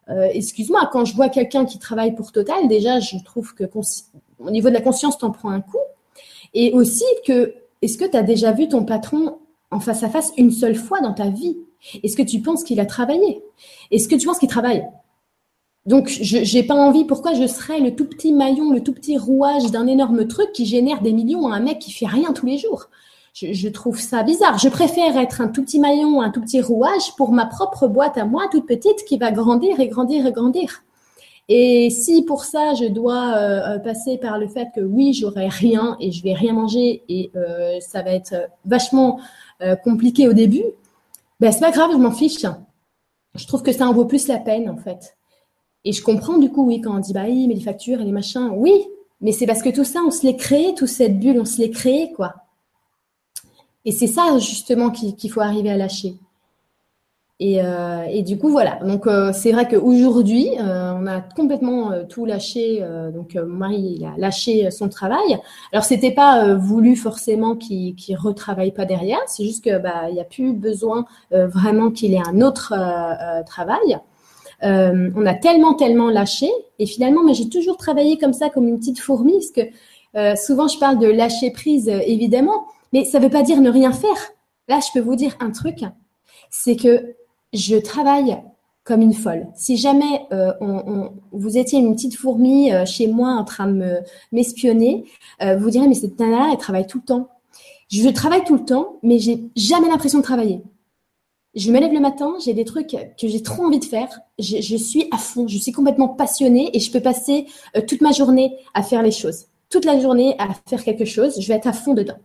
Euh, 0.09 0.28
excuse-moi, 0.33 0.88
quand 0.92 1.04
je 1.04 1.14
vois 1.14 1.28
quelqu'un 1.28 1.64
qui 1.64 1.78
travaille 1.78 2.14
pour 2.14 2.33
Total, 2.33 2.66
déjà, 2.69 3.00
je 3.00 3.16
trouve 3.25 3.54
que 3.54 3.64
au 4.38 4.50
niveau 4.50 4.69
de 4.69 4.75
la 4.75 4.80
conscience, 4.80 5.19
t'en 5.19 5.30
prends 5.30 5.50
un 5.50 5.61
coup. 5.61 5.78
Et 6.54 6.73
aussi 6.73 7.04
que, 7.26 7.54
est-ce 7.83 7.97
que 7.97 8.04
tu 8.04 8.16
as 8.16 8.23
déjà 8.23 8.52
vu 8.52 8.69
ton 8.69 8.85
patron 8.85 9.38
en 9.71 9.80
face 9.80 10.02
à 10.02 10.09
face 10.09 10.33
une 10.37 10.50
seule 10.50 10.75
fois 10.75 11.00
dans 11.00 11.12
ta 11.12 11.28
vie? 11.28 11.59
Est-ce 12.02 12.16
que 12.16 12.23
tu 12.23 12.40
penses 12.40 12.64
qu'il 12.64 12.80
a 12.80 12.87
travaillé? 12.87 13.42
Est-ce 13.90 14.09
que 14.09 14.16
tu 14.16 14.26
penses 14.26 14.38
qu'il 14.38 14.49
travaille? 14.49 14.85
Donc, 15.87 16.09
je 16.09 16.54
n'ai 16.54 16.62
pas 16.62 16.75
envie. 16.75 17.04
Pourquoi 17.04 17.35
je 17.35 17.47
serais 17.47 17.80
le 17.80 17.95
tout 17.95 18.04
petit 18.04 18.33
maillon, 18.33 18.73
le 18.73 18.83
tout 18.83 18.92
petit 18.92 19.16
rouage 19.16 19.71
d'un 19.71 19.87
énorme 19.87 20.26
truc 20.26 20.52
qui 20.52 20.66
génère 20.66 21.00
des 21.00 21.12
millions 21.12 21.49
à 21.49 21.57
un 21.57 21.61
mec 21.61 21.78
qui 21.78 21.92
fait 21.92 22.07
rien 22.07 22.33
tous 22.33 22.47
les 22.47 22.59
jours? 22.59 22.90
Je, 23.34 23.68
trouve 23.68 23.99
ça 23.99 24.22
bizarre. 24.22 24.58
Je 24.58 24.68
préfère 24.68 25.16
être 25.16 25.40
un 25.40 25.49
tout 25.49 25.62
petit 25.62 25.78
maillon, 25.78 26.20
un 26.20 26.30
tout 26.30 26.40
petit 26.40 26.60
rouage 26.60 27.14
pour 27.16 27.32
ma 27.32 27.46
propre 27.46 27.88
boîte 27.88 28.18
à 28.18 28.25
moi, 28.25 28.49
toute 28.50 28.66
petite, 28.66 29.04
qui 29.06 29.18
va 29.18 29.30
grandir 29.30 29.80
et 29.80 29.88
grandir 29.88 30.26
et 30.26 30.32
grandir. 30.32 30.82
Et 31.49 31.90
si 31.90 32.22
pour 32.22 32.44
ça 32.44 32.75
je 32.75 32.84
dois 32.87 33.34
euh, 33.34 33.78
passer 33.80 34.18
par 34.18 34.38
le 34.38 34.46
fait 34.46 34.68
que 34.75 34.80
oui, 34.80 35.12
j'aurai 35.12 35.49
rien 35.49 35.96
et 35.99 36.12
je 36.12 36.22
vais 36.22 36.32
rien 36.32 36.52
manger 36.52 37.02
et 37.08 37.32
euh, 37.34 37.80
ça 37.80 38.02
va 38.02 38.12
être 38.12 38.34
vachement 38.64 39.18
euh, 39.60 39.75
compliqué 39.75 40.28
au 40.28 40.32
début, 40.32 40.62
ben 41.40 41.50
c'est 41.50 41.60
pas 41.60 41.72
grave, 41.72 41.90
je 41.92 41.96
m'en 41.96 42.12
fiche. 42.12 42.46
Je 43.34 43.46
trouve 43.49 43.62
que 43.62 43.72
ça 43.72 43.88
en 43.88 43.92
vaut 43.92 44.04
plus 44.04 44.28
la 44.28 44.38
peine 44.38 44.70
en 44.70 44.76
fait. 44.76 45.16
Et 45.84 45.92
je 45.92 46.02
comprends 46.02 46.38
du 46.38 46.50
coup, 46.50 46.64
oui, 46.64 46.80
quand 46.80 46.94
on 46.94 47.00
dit 47.00 47.12
bah 47.12 47.25
oui, 47.26 47.49
mais 47.49 47.54
les 47.54 47.60
factures 47.60 48.00
et 48.00 48.04
les 48.04 48.12
machins, 48.12 48.50
oui, 48.54 48.72
mais 49.20 49.32
c'est 49.32 49.46
parce 49.46 49.62
que 49.62 49.70
tout 49.70 49.84
ça, 49.84 50.00
on 50.06 50.10
se 50.10 50.26
l'est 50.26 50.37
créé, 50.37 50.75
toute 50.75 50.88
cette 50.88 51.18
bulle, 51.18 51.40
on 51.40 51.44
se 51.44 51.58
l'est 51.58 51.70
créé, 51.70 52.12
quoi. 52.12 52.34
Et 53.84 53.92
c'est 53.92 54.06
ça 54.06 54.38
justement 54.38 54.90
qu'il 54.90 55.30
faut 55.30 55.40
arriver 55.40 55.70
à 55.70 55.76
lâcher. 55.76 56.16
Euh, 57.42 58.04
et, 58.10 58.22
du 58.22 58.38
coup, 58.38 58.50
voilà. 58.50 58.78
Donc, 58.84 59.06
euh, 59.06 59.32
c'est 59.32 59.52
vrai 59.52 59.66
qu'aujourd'hui, 59.66 60.49
euh, 60.58 60.92
on 60.94 61.06
a 61.06 61.20
complètement 61.20 61.92
tout 62.08 62.26
lâché. 62.26 62.84
donc, 63.14 63.34
mon 63.34 63.56
mari, 63.56 63.96
il 63.99 64.04
a 64.04 64.12
lâché 64.18 64.70
son 64.70 64.88
travail. 64.88 65.38
Alors, 65.72 65.84
c'était 65.84 66.12
pas 66.12 66.54
voulu 66.54 66.96
forcément 66.96 67.56
qu'il 67.56 67.94
ne 67.94 68.16
retravaille 68.16 68.72
pas 68.72 68.84
derrière. 68.84 69.20
C'est 69.26 69.44
juste 69.44 69.64
que 69.64 69.78
bah, 69.78 70.10
n'y 70.12 70.20
a 70.20 70.25
plus 70.25 70.52
besoin 70.52 71.06
vraiment 71.30 71.90
qu'il 71.90 72.14
ait 72.14 72.22
un 72.26 72.40
autre 72.40 72.75
travail. 73.46 73.99
on 74.62 75.26
a 75.26 75.34
tellement, 75.34 75.75
tellement 75.75 76.10
lâché. 76.10 76.50
Et 76.78 76.87
finalement, 76.87 77.20
j'ai 77.32 77.49
toujours 77.49 77.76
travaillé 77.76 78.18
comme 78.18 78.32
ça, 78.32 78.50
comme 78.50 78.68
une 78.68 78.78
petite 78.78 79.00
fourmi, 79.00 79.32
parce 79.32 79.50
que 79.50 80.37
souvent, 80.37 80.68
je 80.68 80.78
parle 80.78 80.99
de 80.99 81.06
lâcher 81.06 81.50
prise, 81.50 81.88
évidemment, 81.88 82.66
mais 82.92 83.04
ça 83.04 83.18
ne 83.18 83.25
veut 83.25 83.30
pas 83.30 83.42
dire 83.42 83.61
ne 83.61 83.70
rien 83.70 83.92
faire. 83.92 84.32
Là, 84.68 84.81
je 84.81 84.92
peux 84.92 85.05
vous 85.05 85.16
dire 85.16 85.37
un 85.40 85.50
truc, 85.50 85.81
c'est 86.50 86.76
que 86.76 87.14
je 87.53 87.76
travaille 87.76 88.38
comme 88.85 89.03
une 89.03 89.14
folle. 89.14 89.46
Si 89.55 89.76
jamais 89.76 90.26
euh, 90.33 90.53
vous 91.33 91.59
étiez 91.59 91.79
une 91.79 91.94
petite 91.94 92.16
fourmi 92.16 92.72
euh, 92.72 92.85
chez 92.85 93.07
moi 93.07 93.31
en 93.31 93.44
train 93.44 93.68
de 93.68 93.98
m'espionner, 94.33 95.05
euh, 95.42 95.57
vous 95.57 95.70
direz 95.70 95.87
mais 95.87 95.94
cette 95.94 96.18
nana 96.18 96.48
elle 96.53 96.59
travaille 96.59 96.87
tout 96.87 96.98
le 96.98 97.05
temps. 97.05 97.29
Je 97.88 98.09
travaille 98.09 98.44
tout 98.44 98.55
le 98.55 98.64
temps, 98.64 98.98
mais 99.03 99.18
j'ai 99.18 99.44
jamais 99.57 99.88
l'impression 99.88 100.18
de 100.18 100.24
travailler. 100.24 100.62
Je 101.55 101.72
me 101.72 101.81
lève 101.81 101.92
le 101.92 101.98
matin, 101.98 102.35
j'ai 102.44 102.55
des 102.55 102.64
trucs 102.64 102.90
que 102.90 103.29
j'ai 103.29 103.42
trop 103.42 103.64
envie 103.64 103.81
de 103.81 103.85
faire. 103.85 104.20
Je, 104.38 104.61
je, 104.61 104.76
suis 104.76 105.09
à 105.11 105.18
fond, 105.18 105.48
je 105.48 105.59
suis 105.59 105.72
complètement 105.72 106.07
passionnée 106.07 106.70
et 106.72 106.79
je 106.79 106.92
peux 106.92 107.00
passer 107.00 107.46
toute 107.88 108.00
ma 108.00 108.12
journée 108.12 108.57
à 108.74 108.85
faire 108.85 109.03
les 109.03 109.11
choses. 109.11 109.46
Toute 109.68 109.85
la 109.85 109.98
journée 109.98 110.37
à 110.38 110.48
faire 110.68 110.85
quelque 110.85 111.05
chose, 111.05 111.40
je 111.40 111.48
vais 111.48 111.55
être 111.55 111.66
à 111.66 111.72
fond 111.72 111.94
dedans. 111.94 112.18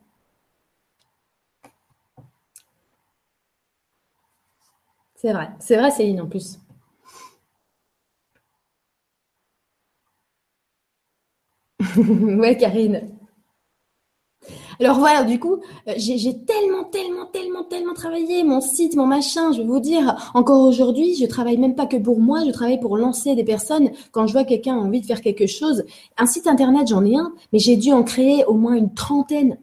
C'est 5.25 5.33
vrai, 5.33 5.49
c'est 5.59 5.75
vrai 5.77 5.89
Céline 5.89 6.21
en 6.21 6.27
plus. 6.27 6.59
ouais, 11.97 12.55
Karine. 12.57 13.09
Alors 14.79 14.99
voilà, 14.99 15.23
du 15.23 15.39
coup, 15.39 15.55
euh, 15.88 15.93
j'ai 15.97 16.38
tellement, 16.45 16.83
tellement, 16.83 17.25
tellement, 17.25 17.63
tellement 17.63 17.95
travaillé 17.95 18.43
mon 18.43 18.61
site, 18.61 18.95
mon 18.95 19.07
machin. 19.07 19.51
Je 19.51 19.61
vais 19.61 19.67
vous 19.67 19.79
dire, 19.79 20.31
encore 20.35 20.67
aujourd'hui, 20.67 21.15
je 21.15 21.25
travaille 21.25 21.57
même 21.57 21.73
pas 21.73 21.88
que 21.88 21.97
pour 21.97 22.19
moi, 22.19 22.45
je 22.45 22.51
travaille 22.51 22.79
pour 22.79 22.95
lancer 22.95 23.33
des 23.33 23.43
personnes. 23.43 23.89
Quand 24.11 24.27
je 24.27 24.33
vois 24.33 24.43
quelqu'un 24.43 24.75
a 24.75 24.79
envie 24.79 25.01
de 25.01 25.07
faire 25.07 25.21
quelque 25.21 25.47
chose, 25.47 25.85
un 26.19 26.27
site 26.27 26.45
internet, 26.45 26.88
j'en 26.88 27.03
ai 27.03 27.15
un, 27.17 27.33
mais 27.51 27.57
j'ai 27.57 27.77
dû 27.77 27.91
en 27.93 28.03
créer 28.03 28.45
au 28.45 28.53
moins 28.53 28.75
une 28.75 28.93
trentaine. 28.93 29.57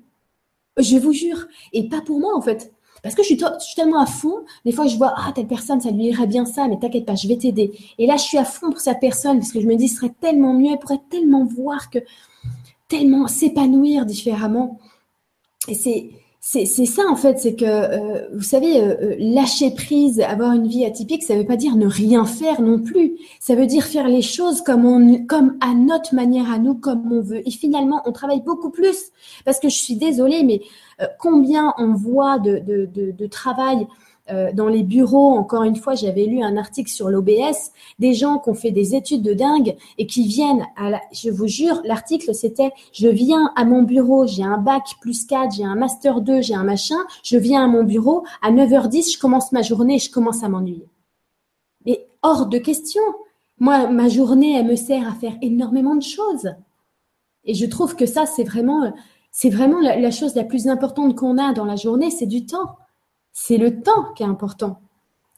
Je 0.77 0.97
vous 0.97 1.13
jure, 1.13 1.47
et 1.73 1.89
pas 1.89 2.01
pour 2.01 2.19
moi 2.19 2.37
en 2.37 2.41
fait. 2.41 2.73
Parce 3.03 3.15
que 3.15 3.23
je 3.23 3.35
suis, 3.35 3.75
tellement 3.75 4.01
à 4.01 4.07
fond, 4.07 4.45
des 4.65 4.73
fois 4.73 4.87
je 4.87 4.97
vois, 4.97 5.13
ah, 5.17 5.33
telle 5.35 5.49
personne, 5.49 5.81
ça 5.81 5.91
lui 5.91 6.07
irait 6.07 6.27
bien 6.27 6.45
ça, 6.45 6.69
mais 6.69 6.79
t'inquiète 6.79 7.05
pas, 7.05 7.17
je 7.17 7.27
vais 7.27 7.37
t'aider. 7.37 7.73
Et 7.99 8.07
là, 8.07 8.17
je 8.17 8.23
suis 8.23 8.39
à 8.39 8.45
fond 8.45 8.71
pour 8.71 8.81
cette 8.81 9.01
personne 9.01 9.41
parce 9.41 9.53
que 9.53 9.61
je 9.61 9.67
me 9.67 9.75
dis, 9.75 9.89
ce 9.89 9.97
serait 9.97 10.15
tellement 10.21 10.55
mieux, 10.55 10.71
elle 10.73 10.79
pourrait 10.79 11.03
tellement 11.11 11.45
voir 11.45 11.91
que, 11.91 11.99
tellement 12.87 13.27
s'épanouir 13.27 14.07
différemment. 14.07 14.79
Et 15.67 15.75
c'est, 15.75 16.11
c'est 16.45 16.67
ça 16.67 17.03
en 17.09 17.15
fait, 17.15 17.39
c'est 17.39 17.55
que 17.55 17.65
euh, 17.65 18.27
vous 18.35 18.43
savez, 18.43 18.81
euh, 18.81 18.97
euh, 19.01 19.17
lâcher 19.21 19.71
prise, 19.71 20.19
avoir 20.19 20.51
une 20.53 20.67
vie 20.67 20.85
atypique, 20.85 21.23
ça 21.23 21.35
ne 21.35 21.39
veut 21.39 21.47
pas 21.47 21.57
dire 21.57 21.77
ne 21.77 21.87
rien 21.87 22.25
faire 22.25 22.61
non 22.61 22.81
plus. 22.81 23.17
Ça 23.39 23.55
veut 23.55 23.67
dire 23.67 23.85
faire 23.85 24.09
les 24.09 24.23
choses 24.23 24.61
comme 24.61 24.85
on, 24.85 25.25
comme 25.25 25.57
à 25.61 25.73
notre 25.73 26.17
manière 26.17 26.51
à 26.51 26.59
nous, 26.59 26.75
comme 26.75 27.13
on 27.13 27.21
veut. 27.21 27.47
Et 27.47 27.53
finalement, 27.53 28.03
on 28.07 28.13
travaille 28.13 28.43
beaucoup 28.43 28.71
plus 28.71 29.13
parce 29.45 29.61
que 29.61 29.69
je 29.69 29.77
suis 29.77 29.95
désolée, 29.95 30.43
mais 30.43 30.61
combien 31.21 31.75
on 31.79 31.95
voit 31.95 32.41
de, 32.41 33.27
travail 33.29 33.87
euh, 34.31 34.53
dans 34.53 34.69
les 34.69 34.85
bureaux, 34.85 35.31
encore 35.31 35.65
une 35.65 35.75
fois, 35.75 35.95
j'avais 35.97 36.27
lu 36.27 36.43
un 36.43 36.57
article 36.57 36.91
sur 36.91 37.11
l'OBS, 37.11 37.73
des 37.99 38.15
gens 38.15 38.39
qui 38.39 38.51
ont 38.51 38.55
fait 38.55 38.71
des 38.71 38.95
études 38.95 39.23
de 39.23 39.35
dingue 39.35 39.75
et 39.99 40.07
qui 40.07 40.29
viennent 40.29 40.65
à 40.77 40.91
la, 40.91 41.01
je 41.13 41.29
vous 41.29 41.49
jure, 41.49 41.81
l'article 41.85 42.33
c'était, 42.33 42.71
je 42.93 43.09
viens 43.09 43.53
à 43.57 43.65
mon 43.65 43.83
bureau, 43.83 44.27
j'ai 44.27 44.45
un 44.45 44.59
bac 44.59 44.85
plus 45.01 45.25
4, 45.27 45.57
j'ai 45.57 45.65
un 45.65 45.75
master 45.75 46.21
2, 46.21 46.41
j'ai 46.41 46.55
un 46.55 46.63
machin, 46.63 46.99
je 47.25 47.37
viens 47.37 47.65
à 47.65 47.67
mon 47.67 47.83
bureau, 47.83 48.25
à 48.43 48.53
9h10, 48.53 49.15
je 49.15 49.19
commence 49.19 49.51
ma 49.51 49.63
journée 49.63 49.99
je 49.99 50.11
commence 50.11 50.45
à 50.45 50.49
m'ennuyer. 50.49 50.89
Mais 51.85 52.07
hors 52.23 52.47
de 52.47 52.59
question. 52.59 53.03
Moi, 53.59 53.89
ma 53.89 54.09
journée, 54.09 54.57
elle 54.57 54.67
me 54.67 54.77
sert 54.77 55.07
à 55.07 55.15
faire 55.15 55.35
énormément 55.43 55.95
de 55.95 56.03
choses. 56.03 56.55
Et 57.45 57.55
je 57.55 57.67
trouve 57.67 57.97
que 57.97 58.07
ça, 58.07 58.27
c'est 58.27 58.45
vraiment, 58.45 58.93
c'est 59.31 59.51
vraiment 59.51 59.81
la 59.81 60.11
chose 60.11 60.35
la 60.35 60.45
plus 60.45 60.69
importante 60.69 61.17
qu'on 61.17 61.39
a 61.39 61.53
dans 61.53 61.65
la 61.65 61.77
journée, 61.77 62.11
c'est 62.11 62.27
du 62.27 62.47
temps 62.47 62.77
c'est 63.33 63.57
le 63.57 63.83
temps 63.83 64.13
qui 64.15 64.23
est 64.23 64.27
important. 64.27 64.81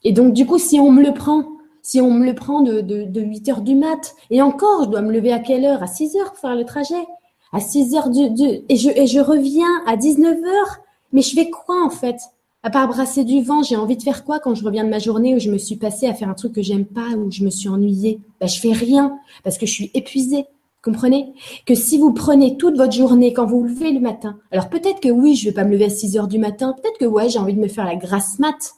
Et 0.03 0.11
donc, 0.11 0.33
du 0.33 0.45
coup, 0.45 0.57
si 0.57 0.79
on 0.79 0.91
me 0.91 1.03
le 1.03 1.13
prend, 1.13 1.45
si 1.81 2.01
on 2.01 2.11
me 2.11 2.25
le 2.25 2.35
prend 2.35 2.61
de, 2.61 2.81
de, 2.81 3.21
8 3.21 3.49
heures 3.49 3.61
du 3.61 3.75
mat, 3.75 4.15
et 4.29 4.41
encore, 4.41 4.85
je 4.85 4.89
dois 4.89 5.01
me 5.01 5.11
lever 5.11 5.31
à 5.31 5.39
quelle 5.39 5.65
heure? 5.65 5.83
À 5.83 5.87
6 5.87 6.15
heures 6.17 6.31
pour 6.31 6.39
faire 6.39 6.55
le 6.55 6.65
trajet. 6.65 7.05
À 7.51 7.59
6 7.59 7.95
heures 7.95 8.09
du, 8.09 8.21
et, 8.69 8.75
je, 8.75 8.89
et 8.89 9.07
je 9.07 9.19
reviens 9.19 9.81
à 9.85 9.97
19 9.97 10.43
heures. 10.43 10.77
Mais 11.11 11.21
je 11.21 11.33
fais 11.33 11.49
quoi 11.49 11.83
en 11.83 11.89
fait? 11.89 12.17
À 12.63 12.71
part 12.71 12.87
brasser 12.87 13.23
du 13.23 13.43
vent, 13.43 13.61
j'ai 13.61 13.75
envie 13.75 13.95
de 13.95 14.01
faire 14.01 14.23
quoi 14.25 14.39
quand 14.39 14.55
je 14.55 14.65
reviens 14.65 14.83
de 14.83 14.89
ma 14.89 14.97
journée 14.97 15.35
où 15.35 15.39
je 15.39 15.51
me 15.51 15.59
suis 15.59 15.75
passée 15.75 16.07
à 16.07 16.15
faire 16.15 16.29
un 16.29 16.33
truc 16.33 16.53
que 16.53 16.63
j'aime 16.63 16.85
pas, 16.85 17.09
où 17.15 17.31
je 17.31 17.43
me 17.43 17.51
suis 17.51 17.69
ennuyée? 17.69 18.19
Ben, 18.39 18.47
Je 18.47 18.59
fais 18.59 18.71
rien 18.71 19.19
parce 19.43 19.59
que 19.59 19.67
je 19.67 19.71
suis 19.71 19.91
épuisée. 19.93 20.47
Comprenez 20.85 21.33
Que 21.65 21.73
si 21.73 21.97
vous 21.97 22.13
prenez 22.13 22.57
toute 22.57 22.77
votre 22.77 22.93
journée 22.93 23.33
quand 23.33 23.47
vous 23.47 23.61
vous 23.61 23.67
levez 23.67 23.91
le 23.91 23.99
matin, 23.99 24.37
alors 24.51 24.69
peut-être 24.69 24.99
que 24.99 25.09
oui, 25.09 25.35
je 25.35 25.45
vais 25.45 25.51
pas 25.51 25.63
me 25.63 25.71
lever 25.71 25.85
à 25.85 25.89
6 25.89 26.15
heures 26.15 26.27
du 26.27 26.37
matin, 26.37 26.75
peut-être 26.79 26.99
que 26.99 27.05
ouais, 27.05 27.27
j'ai 27.27 27.39
envie 27.39 27.55
de 27.55 27.59
me 27.59 27.67
faire 27.67 27.85
la 27.85 27.95
grasse 27.95 28.37
mat 28.37 28.75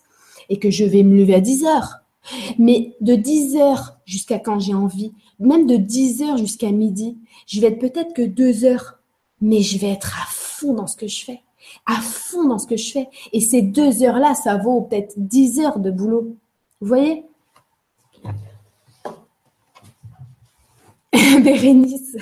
et 0.48 0.58
que 0.58 0.72
je 0.72 0.86
vais 0.86 1.04
me 1.04 1.18
lever 1.18 1.36
à 1.36 1.42
10 1.42 1.66
heures. 1.66 1.98
Mais 2.58 2.96
de 3.02 3.16
10 3.16 3.58
heures 3.58 3.98
jusqu'à 4.06 4.40
quand 4.40 4.58
j'ai 4.58 4.74
envie, 4.74 5.12
même 5.40 5.68
de 5.68 5.76
10 5.76 6.22
heures 6.22 6.38
jusqu'à 6.38 6.72
midi, 6.72 7.18
je 7.46 7.60
vais 7.60 7.68
être 7.68 7.80
peut-être 7.80 8.14
que 8.14 8.22
2 8.22 8.64
heures, 8.64 9.00
mais 9.42 9.62
je 9.62 9.78
vais 9.78 9.90
être 9.90 10.16
à 10.18 10.28
fond 10.30 10.74
dans 10.74 10.88
ce 10.88 10.96
que 10.96 11.08
je 11.08 11.26
fais, 11.26 11.42
à 11.86 12.00
fond 12.00 12.48
dans 12.48 12.58
ce 12.58 12.68
que 12.68 12.78
je 12.78 12.90
fais. 12.90 13.10
Et 13.34 13.42
ces 13.42 13.62
deux 13.62 14.02
heures-là, 14.02 14.34
ça 14.34 14.56
vaut 14.56 14.80
peut-être 14.80 15.14
10 15.18 15.60
heures 15.60 15.80
de 15.80 15.92
boulot. 15.92 16.38
Vous 16.80 16.88
voyez? 16.88 17.26
Bérénice. 21.44 22.18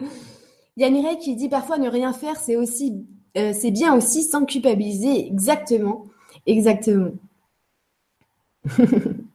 Il 0.00 0.82
y 0.82 0.84
a 0.84 0.90
Mireille 0.90 1.18
qui 1.18 1.34
dit 1.34 1.48
parfois 1.48 1.78
ne 1.78 1.88
rien 1.88 2.12
faire, 2.12 2.36
c'est 2.36 2.54
aussi, 2.56 3.04
euh, 3.36 3.52
c'est 3.52 3.72
bien 3.72 3.94
aussi 3.96 4.22
sans 4.22 4.44
culpabiliser. 4.44 5.26
Exactement, 5.26 6.06
exactement. 6.46 7.10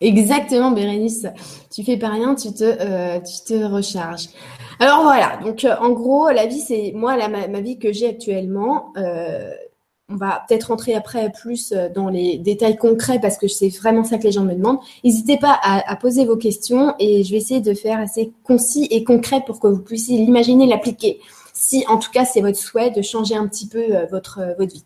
Exactement, 0.00 0.70
Bérénice. 0.70 1.26
Tu 1.72 1.82
fais 1.82 1.96
pas 1.96 2.10
rien, 2.10 2.36
tu 2.36 2.52
te, 2.52 2.62
euh, 2.62 3.68
recharges. 3.68 4.28
Alors 4.78 5.02
voilà, 5.02 5.38
donc 5.38 5.64
euh, 5.64 5.74
en 5.80 5.90
gros, 5.90 6.30
la 6.30 6.46
vie, 6.46 6.60
c'est 6.60 6.92
moi, 6.94 7.16
la, 7.16 7.28
ma, 7.28 7.60
vie 7.60 7.78
que 7.80 7.92
j'ai 7.92 8.08
actuellement. 8.08 8.92
On 10.10 10.16
va 10.16 10.44
peut-être 10.48 10.64
rentrer 10.64 10.94
après 10.94 11.30
plus 11.30 11.74
dans 11.94 12.08
les 12.08 12.38
détails 12.38 12.76
concrets 12.76 13.20
parce 13.20 13.36
que 13.36 13.46
c'est 13.46 13.68
vraiment 13.68 14.04
ça 14.04 14.18
que 14.18 14.24
les 14.24 14.32
gens 14.32 14.44
me 14.44 14.54
demandent. 14.54 14.78
N'hésitez 15.04 15.36
pas 15.36 15.58
à, 15.62 15.96
poser 15.96 16.24
vos 16.24 16.36
questions 16.36 16.94
et 16.98 17.24
je 17.24 17.30
vais 17.30 17.36
essayer 17.36 17.60
de 17.60 17.74
faire 17.74 18.00
assez 18.00 18.32
concis 18.42 18.88
et 18.90 19.04
concret 19.04 19.42
pour 19.44 19.60
que 19.60 19.66
vous 19.66 19.82
puissiez 19.82 20.18
l'imaginer, 20.18 20.66
l'appliquer. 20.66 21.20
Si 21.52 21.84
en 21.88 21.98
tout 21.98 22.10
cas 22.10 22.24
c'est 22.24 22.40
votre 22.40 22.56
souhait 22.56 22.90
de 22.90 23.02
changer 23.02 23.36
un 23.36 23.46
petit 23.46 23.68
peu 23.68 23.84
votre, 24.10 24.40
votre 24.58 24.72
vie. 24.72 24.84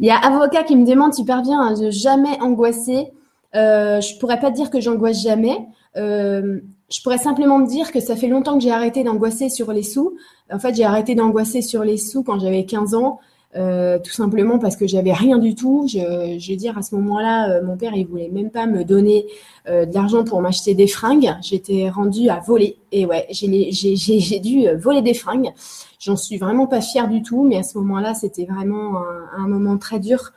Il 0.00 0.06
y 0.06 0.10
a 0.10 0.16
Avocat 0.16 0.64
qui 0.64 0.76
me 0.76 0.86
demande, 0.86 1.12
tu 1.14 1.24
parviens 1.24 1.60
à 1.60 1.74
ne 1.74 1.90
jamais 1.90 2.40
angoisser? 2.40 3.12
Euh, 3.54 4.00
je 4.00 4.18
pourrais 4.18 4.40
pas 4.40 4.50
dire 4.50 4.70
que 4.70 4.80
j'angoisse 4.80 5.22
jamais. 5.22 5.58
Euh, 5.96 6.60
je 6.90 7.02
pourrais 7.02 7.18
simplement 7.18 7.58
me 7.58 7.66
dire 7.66 7.92
que 7.92 8.00
ça 8.00 8.16
fait 8.16 8.28
longtemps 8.28 8.56
que 8.56 8.64
j'ai 8.64 8.70
arrêté 8.70 9.04
d'angoisser 9.04 9.48
sur 9.48 9.72
les 9.72 9.82
sous. 9.82 10.16
En 10.50 10.58
fait, 10.58 10.74
j'ai 10.74 10.84
arrêté 10.84 11.14
d'angoisser 11.14 11.62
sur 11.62 11.84
les 11.84 11.96
sous 11.96 12.22
quand 12.22 12.38
j'avais 12.38 12.64
15 12.64 12.94
ans. 12.94 13.20
Euh, 13.54 13.98
tout 13.98 14.12
simplement 14.12 14.58
parce 14.58 14.76
que 14.76 14.86
j'avais 14.86 15.12
rien 15.12 15.36
du 15.36 15.54
tout. 15.54 15.86
Je, 15.86 16.38
je 16.38 16.48
vais 16.48 16.56
dire 16.56 16.78
à 16.78 16.82
ce 16.82 16.94
moment-là, 16.94 17.50
euh, 17.50 17.62
mon 17.62 17.76
père 17.76 17.94
il 17.94 18.06
voulait 18.06 18.30
même 18.30 18.50
pas 18.50 18.66
me 18.66 18.82
donner 18.82 19.26
euh, 19.68 19.84
de 19.84 19.92
l'argent 19.92 20.24
pour 20.24 20.40
m'acheter 20.40 20.74
des 20.74 20.86
fringues. 20.86 21.34
J'étais 21.42 21.90
rendue 21.90 22.30
à 22.30 22.38
voler 22.40 22.78
et 22.92 23.04
ouais, 23.04 23.26
j'ai 23.30 24.40
dû 24.40 24.68
voler 24.76 25.02
des 25.02 25.12
fringues. 25.12 25.50
J'en 25.98 26.16
suis 26.16 26.38
vraiment 26.38 26.66
pas 26.66 26.80
fière 26.80 27.08
du 27.08 27.22
tout, 27.22 27.44
mais 27.44 27.58
à 27.58 27.62
ce 27.62 27.76
moment-là, 27.78 28.14
c'était 28.14 28.46
vraiment 28.46 29.02
un, 29.36 29.46
moment 29.46 29.76
très 29.76 30.00
dur 30.00 30.32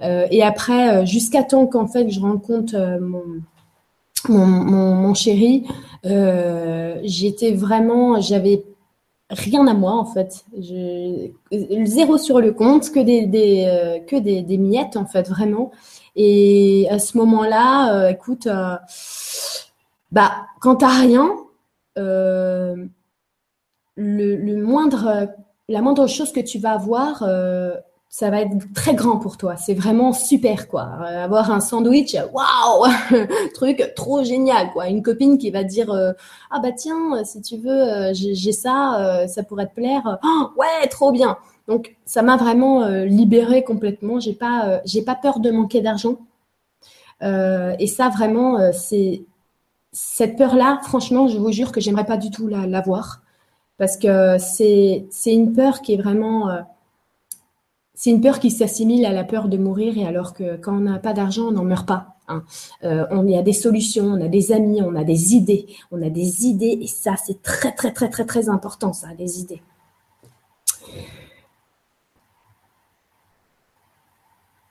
et 0.00 0.42
après, 0.42 1.06
jusqu'à 1.06 1.42
temps 1.42 1.66
qu'en 1.66 1.88
fait 1.88 2.08
je 2.08 2.20
rencontre 2.20 2.76
mon, 3.00 3.24
mon, 4.28 4.46
mon, 4.46 4.94
mon, 4.94 5.14
chéri, 5.14 5.64
j'étais 6.04 7.52
vraiment, 7.52 8.20
j'avais 8.20 8.62
rien 9.30 9.66
à 9.66 9.74
moi 9.74 9.92
en 9.92 10.04
fait. 10.04 10.44
Zéro 11.50 12.18
sur 12.18 12.40
le 12.40 12.52
compte, 12.52 12.90
que 12.90 13.00
des, 13.00 13.26
des 13.26 14.02
que 14.06 14.16
des, 14.16 14.58
miettes 14.58 14.96
en 14.96 15.06
fait 15.06 15.28
vraiment. 15.28 15.70
Et 16.16 16.88
à 16.90 16.98
ce 16.98 17.16
moment-là, 17.18 18.10
écoute, 18.10 18.46
euh, 18.46 18.76
bah 20.10 20.32
quand 20.60 20.76
t'as 20.76 21.00
rien, 21.00 21.36
euh, 21.98 22.86
le, 23.96 24.62
moindre, 24.62 25.28
la 25.68 25.82
moindre 25.82 26.06
chose 26.06 26.32
que 26.32 26.40
tu 26.40 26.58
vas 26.58 26.72
avoir, 26.72 27.22
ça 28.10 28.30
va 28.30 28.40
être 28.40 28.56
très 28.74 28.94
grand 28.94 29.18
pour 29.18 29.36
toi. 29.36 29.56
C'est 29.56 29.74
vraiment 29.74 30.12
super, 30.12 30.68
quoi. 30.68 30.88
Euh, 31.02 31.24
avoir 31.24 31.50
un 31.50 31.60
sandwich, 31.60 32.16
waouh, 32.32 32.90
truc 33.54 33.92
trop 33.94 34.24
génial, 34.24 34.72
quoi. 34.72 34.88
Une 34.88 35.02
copine 35.02 35.36
qui 35.36 35.50
va 35.50 35.62
dire, 35.62 35.90
euh, 35.92 36.12
ah 36.50 36.58
bah 36.60 36.72
tiens, 36.72 37.22
si 37.24 37.42
tu 37.42 37.58
veux, 37.58 37.70
euh, 37.70 38.12
j'ai 38.14 38.52
ça, 38.52 39.26
ça 39.28 39.42
pourrait 39.42 39.66
te 39.66 39.74
plaire. 39.74 40.18
Oh, 40.24 40.48
ouais, 40.56 40.88
trop 40.88 41.12
bien. 41.12 41.36
Donc 41.68 41.96
ça 42.06 42.22
m'a 42.22 42.36
vraiment 42.38 42.86
libérée 43.04 43.62
complètement. 43.62 44.20
J'ai 44.20 44.32
pas, 44.32 44.80
j'ai 44.86 45.02
pas 45.02 45.14
peur 45.14 45.38
de 45.38 45.50
manquer 45.50 45.82
d'argent. 45.82 46.16
et 47.22 47.86
ça 47.86 48.08
vraiment, 48.08 48.72
c'est 48.72 49.22
cette 49.92 50.36
peur-là. 50.38 50.80
Franchement, 50.84 51.28
je 51.28 51.36
vous 51.38 51.52
jure 51.52 51.72
que 51.72 51.80
j'aimerais 51.80 52.06
pas 52.06 52.16
du 52.16 52.30
tout 52.30 52.48
l'avoir 52.48 53.20
parce 53.76 53.98
que 53.98 54.38
c'est 54.38 55.06
c'est 55.10 55.32
une 55.34 55.52
peur 55.52 55.82
qui 55.82 55.94
est 55.94 56.02
vraiment 56.02 56.48
c'est 57.98 58.10
une 58.10 58.20
peur 58.20 58.38
qui 58.38 58.52
s'assimile 58.52 59.04
à 59.06 59.12
la 59.12 59.24
peur 59.24 59.48
de 59.48 59.56
mourir, 59.56 59.98
et 59.98 60.06
alors 60.06 60.32
que 60.32 60.56
quand 60.56 60.76
on 60.76 60.80
n'a 60.82 61.00
pas 61.00 61.12
d'argent, 61.12 61.48
on 61.48 61.50
n'en 61.50 61.64
meurt 61.64 61.86
pas. 61.86 62.14
Hein. 62.28 62.44
Euh, 62.84 63.04
on 63.10 63.26
y 63.26 63.36
a 63.36 63.42
des 63.42 63.52
solutions, 63.52 64.04
on 64.04 64.24
a 64.24 64.28
des 64.28 64.52
amis, 64.52 64.80
on 64.82 64.94
a 64.94 65.02
des 65.02 65.34
idées, 65.34 65.66
on 65.90 66.00
a 66.00 66.08
des 66.08 66.46
idées, 66.46 66.78
et 66.80 66.86
ça, 66.86 67.16
c'est 67.16 67.42
très, 67.42 67.72
très, 67.72 67.92
très, 67.92 68.08
très, 68.08 68.24
très 68.24 68.48
important, 68.48 68.92
ça, 68.92 69.08
les 69.18 69.40
idées. 69.40 69.60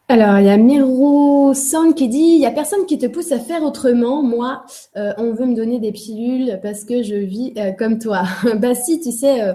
Alors, 0.07 0.39
il 0.39 0.45
y 0.45 0.49
a 0.49 0.55
Miro 0.55 1.53
Son 1.53 1.91
qui 1.91 2.07
dit 2.07 2.17
il 2.17 2.39
n'y 2.39 2.45
a 2.45 2.51
personne 2.51 2.85
qui 2.85 2.97
te 2.97 3.07
pousse 3.07 3.33
à 3.33 3.39
faire 3.39 3.61
autrement. 3.63 4.23
Moi, 4.23 4.63
euh, 4.95 5.11
on 5.17 5.33
veut 5.33 5.47
me 5.47 5.53
donner 5.53 5.79
des 5.79 5.91
pilules 5.91 6.61
parce 6.63 6.85
que 6.85 7.03
je 7.03 7.15
vis 7.15 7.51
euh, 7.57 7.73
comme 7.73 7.99
toi. 7.99 8.23
bah, 8.55 8.73
si, 8.73 9.01
tu 9.01 9.11
sais 9.11 9.53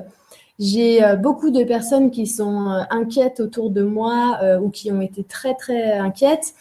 j'ai 0.58 1.02
euh, 1.02 1.16
beaucoup 1.16 1.50
de 1.50 1.64
personnes 1.64 2.10
qui 2.10 2.26
sont 2.26 2.70
euh, 2.70 2.82
inquiètes 2.90 3.40
autour 3.40 3.70
de 3.70 3.82
moi 3.82 4.38
euh, 4.42 4.60
ou 4.60 4.70
qui 4.70 4.92
ont 4.92 5.00
été 5.00 5.24
très 5.24 5.54
très 5.54 5.94
inquiètes, 5.94 6.54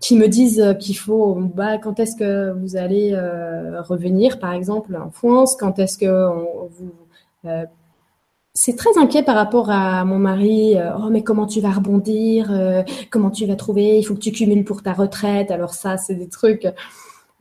qui 0.00 0.14
me 0.16 0.28
disent 0.28 0.76
qu'il 0.78 0.96
faut, 0.96 1.34
bah, 1.34 1.78
quand 1.78 1.98
est-ce 1.98 2.16
que 2.16 2.52
vous 2.52 2.76
allez 2.76 3.16
revenir, 3.88 4.38
par 4.38 4.52
exemple, 4.52 4.94
en 4.94 5.10
France, 5.10 5.56
quand 5.56 5.78
est-ce 5.78 5.96
que 5.96 6.28
vous 6.68 6.92
c'est 8.52 8.76
très 8.76 8.96
inquiet 8.98 9.22
par 9.22 9.36
rapport 9.36 9.70
à 9.70 10.04
mon 10.04 10.18
mari. 10.18 10.76
oh, 10.98 11.08
mais 11.10 11.22
comment 11.22 11.46
tu 11.46 11.60
vas 11.60 11.70
rebondir 11.70 12.50
Comment 13.10 13.30
tu 13.30 13.46
vas 13.46 13.56
trouver? 13.56 13.98
Il 13.98 14.02
faut 14.02 14.14
que 14.14 14.20
tu 14.20 14.32
cumules 14.32 14.64
pour 14.64 14.82
ta 14.82 14.92
retraite. 14.92 15.50
Alors 15.50 15.72
ça, 15.74 15.96
c'est 15.96 16.14
des 16.14 16.28
trucs. 16.28 16.66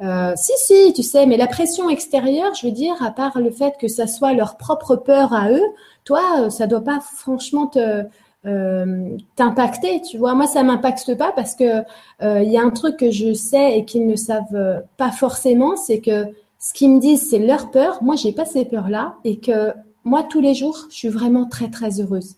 Euh, 0.02 0.34
si, 0.36 0.52
si, 0.58 0.94
tu 0.94 1.04
sais, 1.04 1.26
mais 1.26 1.38
la 1.38 1.48
pression 1.48 1.90
extérieure, 1.90 2.54
je 2.54 2.68
veux 2.68 2.74
dire, 2.74 2.96
à 3.02 3.12
part 3.12 3.40
le 3.40 3.50
fait 3.52 3.76
que 3.80 3.88
ça 3.88 4.08
soit 4.08 4.34
leur 4.34 4.58
propre 4.58 4.96
peur 4.96 5.34
à 5.34 5.52
eux, 5.52 5.64
toi, 6.04 6.22
euh, 6.42 6.50
ça 6.50 6.68
doit 6.68 6.82
pas 6.82 7.00
franchement 7.00 7.68
te 7.68 8.04
euh, 8.46 9.18
t'impacter, 9.36 10.02
tu 10.02 10.18
vois. 10.18 10.36
Moi, 10.36 10.48
ça 10.48 10.64
m'impacte 10.64 11.16
pas 11.16 11.32
parce 11.32 11.56
que 11.56 11.84
il 12.22 12.52
y 12.52 12.58
a 12.58 12.62
un 12.62 12.70
truc 12.72 12.98
que 12.98 13.12
je 13.12 13.34
sais 13.34 13.78
et 13.80 13.86
qu'ils 13.86 14.06
ne 14.08 14.16
savent 14.16 14.84
pas 14.98 15.12
forcément, 15.12 15.76
c'est 15.78 16.00
que 16.00 16.26
ce 16.60 16.74
qu'ils 16.74 16.92
me 16.92 17.00
disent, 17.00 17.30
c'est 17.30 17.40
leur 17.40 17.72
peur. 17.72 18.04
Moi, 18.04 18.16
j'ai 18.16 18.32
pas 18.34 18.46
ces 18.46 18.66
peurs-là 18.66 19.16
et 19.24 19.40
que 19.40 19.74
moi, 20.04 20.24
tous 20.24 20.42
les 20.42 20.54
jours, 20.54 20.88
je 20.90 20.96
suis 20.96 21.10
vraiment 21.10 21.46
très 21.46 21.70
très 21.70 22.02
heureuse 22.02 22.36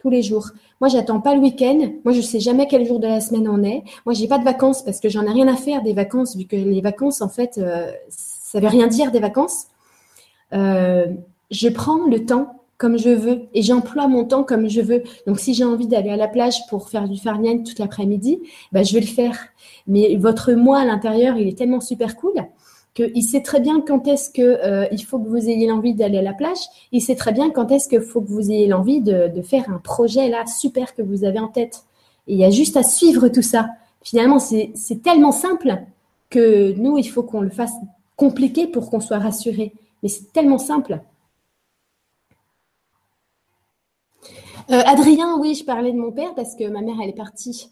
tous 0.00 0.10
les 0.10 0.22
jours. 0.22 0.48
Moi, 0.80 0.88
j'attends 0.88 1.20
pas 1.20 1.34
le 1.34 1.40
week-end. 1.40 1.78
Moi, 2.04 2.14
je 2.14 2.20
sais 2.20 2.40
jamais 2.40 2.66
quel 2.66 2.86
jour 2.86 2.98
de 2.98 3.06
la 3.06 3.20
semaine 3.20 3.48
on 3.48 3.62
est. 3.62 3.84
Moi, 4.06 4.14
j'ai 4.14 4.26
pas 4.26 4.38
de 4.38 4.44
vacances 4.44 4.82
parce 4.82 4.98
que 4.98 5.08
j'en 5.08 5.22
ai 5.24 5.30
rien 5.30 5.48
à 5.48 5.56
faire 5.56 5.82
des 5.82 5.92
vacances, 5.92 6.36
vu 6.36 6.46
que 6.46 6.56
les 6.56 6.80
vacances, 6.80 7.20
en 7.20 7.28
fait, 7.28 7.58
euh, 7.58 7.90
ça 8.08 8.60
veut 8.60 8.68
rien 8.68 8.86
dire 8.86 9.10
des 9.10 9.20
vacances. 9.20 9.66
Euh, 10.52 11.06
je 11.50 11.68
prends 11.68 12.06
le 12.06 12.24
temps 12.24 12.56
comme 12.78 12.98
je 12.98 13.10
veux 13.10 13.42
et 13.52 13.60
j'emploie 13.60 14.08
mon 14.08 14.24
temps 14.24 14.42
comme 14.42 14.68
je 14.68 14.80
veux. 14.80 15.02
Donc, 15.26 15.38
si 15.38 15.52
j'ai 15.52 15.64
envie 15.64 15.86
d'aller 15.86 16.10
à 16.10 16.16
la 16.16 16.28
plage 16.28 16.66
pour 16.70 16.88
faire 16.88 17.06
du 17.06 17.18
farniente 17.18 17.66
toute 17.66 17.78
l'après-midi, 17.78 18.40
ben, 18.72 18.82
je 18.82 18.94
vais 18.94 19.00
le 19.00 19.06
faire. 19.06 19.36
Mais 19.86 20.16
votre 20.16 20.52
moi 20.52 20.78
à 20.78 20.84
l'intérieur, 20.86 21.36
il 21.36 21.46
est 21.46 21.58
tellement 21.58 21.80
super 21.80 22.16
cool 22.16 22.32
qu'il 22.94 23.22
sait 23.22 23.42
très 23.42 23.60
bien 23.60 23.80
quand 23.80 24.06
est-ce 24.08 24.30
que 24.30 24.42
euh, 24.42 24.86
il 24.90 25.04
faut 25.04 25.18
que 25.18 25.28
vous 25.28 25.48
ayez 25.48 25.66
l'envie 25.66 25.94
d'aller 25.94 26.18
à 26.18 26.22
la 26.22 26.32
plage. 26.32 26.58
Il 26.92 27.00
sait 27.00 27.14
très 27.14 27.32
bien 27.32 27.50
quand 27.50 27.70
est-ce 27.70 27.88
qu'il 27.88 28.00
faut 28.00 28.20
que 28.20 28.28
vous 28.28 28.50
ayez 28.50 28.66
l'envie 28.66 29.00
de, 29.00 29.30
faire 29.42 29.70
un 29.70 29.78
projet 29.78 30.28
là 30.28 30.46
super 30.46 30.94
que 30.94 31.02
vous 31.02 31.24
avez 31.24 31.38
en 31.38 31.48
tête. 31.48 31.84
Et 32.26 32.34
il 32.34 32.38
y 32.38 32.44
a 32.44 32.50
juste 32.50 32.76
à 32.76 32.82
suivre 32.82 33.28
tout 33.28 33.42
ça. 33.42 33.70
Finalement, 34.02 34.38
c'est 34.38 35.02
tellement 35.02 35.32
simple 35.32 35.82
que 36.30 36.72
nous, 36.78 36.98
il 36.98 37.08
faut 37.08 37.22
qu'on 37.22 37.40
le 37.40 37.50
fasse 37.50 37.72
compliqué 38.16 38.66
pour 38.66 38.90
qu'on 38.90 39.00
soit 39.00 39.18
rassuré. 39.18 39.72
Mais 40.02 40.08
c'est 40.08 40.32
tellement 40.32 40.58
simple. 40.58 41.00
Euh, 44.70 44.82
Adrien, 44.86 45.36
oui, 45.38 45.54
je 45.54 45.64
parlais 45.64 45.92
de 45.92 45.98
mon 45.98 46.12
père 46.12 46.34
parce 46.34 46.54
que 46.54 46.68
ma 46.68 46.80
mère, 46.80 46.96
elle 47.02 47.10
est 47.10 47.16
partie 47.16 47.70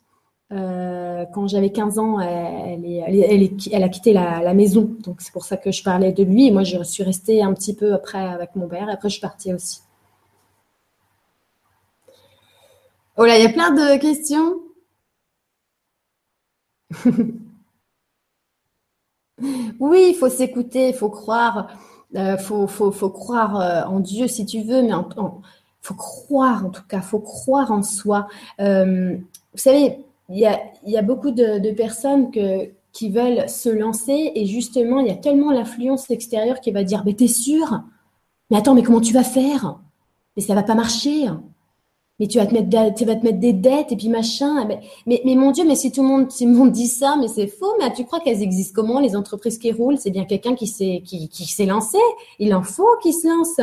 euh, 0.51 1.27
quand 1.35 1.47
j'avais 1.47 1.71
15 1.71 1.99
ans, 1.99 2.21
elle, 2.21 3.83
a 3.83 3.89
quitté 3.89 4.13
la, 4.13 4.55
maison. 4.55 4.97
Donc, 5.01 5.21
c'est 5.21 5.33
pour 5.33 5.45
ça 5.45 5.57
que 5.57 5.71
je 5.71 5.83
parlais 5.83 6.13
de 6.13 6.23
lui. 6.23 6.47
Et 6.47 6.51
moi, 6.51 6.65
je 6.65 6.83
suis 6.83 7.03
restée 7.03 7.43
un 7.43 7.53
petit 7.53 7.75
peu 7.75 7.93
après 7.93 8.27
avec 8.27 8.57
mon 8.57 8.67
père. 8.69 8.89
Après, 8.89 9.09
je 9.09 9.15
suis 9.15 9.21
partie 9.21 9.53
aussi. 9.53 9.81
Oh 13.17 13.25
là, 13.25 13.37
il 13.37 13.43
y 13.43 13.47
a 13.47 13.51
plein 13.51 13.73
de 13.73 13.99
questions. 14.01 14.61
oui, 19.81 20.07
il 20.11 20.15
faut 20.15 20.29
s'écouter, 20.31 20.89
il 20.89 20.95
faut 20.95 21.11
croire. 21.11 21.69
Euh, 22.17 22.39
faut, 22.39 23.11
croire 23.11 23.61
euh, 23.61 23.83
en 23.85 24.01
Dieu 24.01 24.29
si 24.29 24.47
tu 24.47 24.63
veux, 24.63 24.81
mais 24.81 24.93
il 24.93 24.95
faut 25.83 25.95
croire 25.95 26.65
en 26.65 26.71
tout 26.71 26.83
cas, 26.89 26.99
il 26.99 27.03
faut 27.03 27.19
croire 27.19 27.71
en 27.71 27.83
soi. 27.83 28.29
vous 28.59 29.19
savez, 29.57 29.99
il 30.29 30.39
y 30.87 30.97
a, 30.97 31.03
beaucoup 31.03 31.31
de, 31.31 31.73
personnes 31.73 32.31
qui 32.93 33.11
veulent 33.11 33.49
se 33.49 33.69
lancer 33.69 34.33
et 34.35 34.47
justement, 34.47 35.01
il 35.01 35.07
y 35.07 35.11
a 35.11 35.17
tellement 35.17 35.53
l'influence 35.53 36.11
extérieure 36.11 36.61
qui 36.61 36.71
va 36.71 36.85
dire 36.85 37.03
Mais 37.07 37.15
t'es 37.15 37.29
sûr? 37.29 37.83
Mais 38.51 38.59
attends, 38.59 38.75
mais 38.75 38.83
comment 38.83 39.01
tu 39.01 39.13
vas 39.13 39.25
faire? 39.25 39.79
Mais 40.37 40.43
ça 40.43 40.55
va 40.55 40.63
pas 40.63 40.75
marcher. 40.75 41.27
mais 42.19 42.27
tu 42.27 42.39
vas 42.39 42.47
te 42.47 42.55
mettre, 42.55 42.95
tu 42.95 43.05
vas 43.05 43.17
te 43.17 43.25
mettre 43.25 43.39
des 43.39 43.53
dettes 43.53 43.93
et 43.93 43.97
puis 43.97 44.09
machin. 44.09 44.65
Mais, 44.67 44.81
mais, 45.07 45.23
mais, 45.25 45.35
mon 45.35 45.51
Dieu, 45.51 45.65
mais 45.67 45.77
si 45.77 45.93
tout 45.93 46.03
le 46.03 46.09
monde, 46.09 46.31
si 46.31 46.47
le 46.47 46.53
monde 46.53 46.73
dit 46.73 46.89
ça, 46.89 47.17
mais 47.19 47.29
c'est 47.29 47.47
faux. 47.47 47.75
Mais 47.79 47.93
tu 47.93 48.05
crois 48.05 48.21
qu'elles 48.21 48.43
existent 48.43 48.73
comment 48.75 49.01
les 49.01 49.17
entreprises 49.17 49.59
qui 49.59 49.73
roulent? 49.73 49.99
C'est 49.99 50.11
bien 50.11 50.25
quelqu'un 50.25 50.55
qui 50.55 50.67
s'est 50.67 51.03
qui, 51.05 51.29
qui 51.29 51.47
s'est 51.47 51.67
lancé. 51.67 51.99
Il 52.39 52.55
en 52.55 52.63
faut 52.63 52.97
qui 53.03 53.13
se 53.13 53.29
lance. 53.29 53.61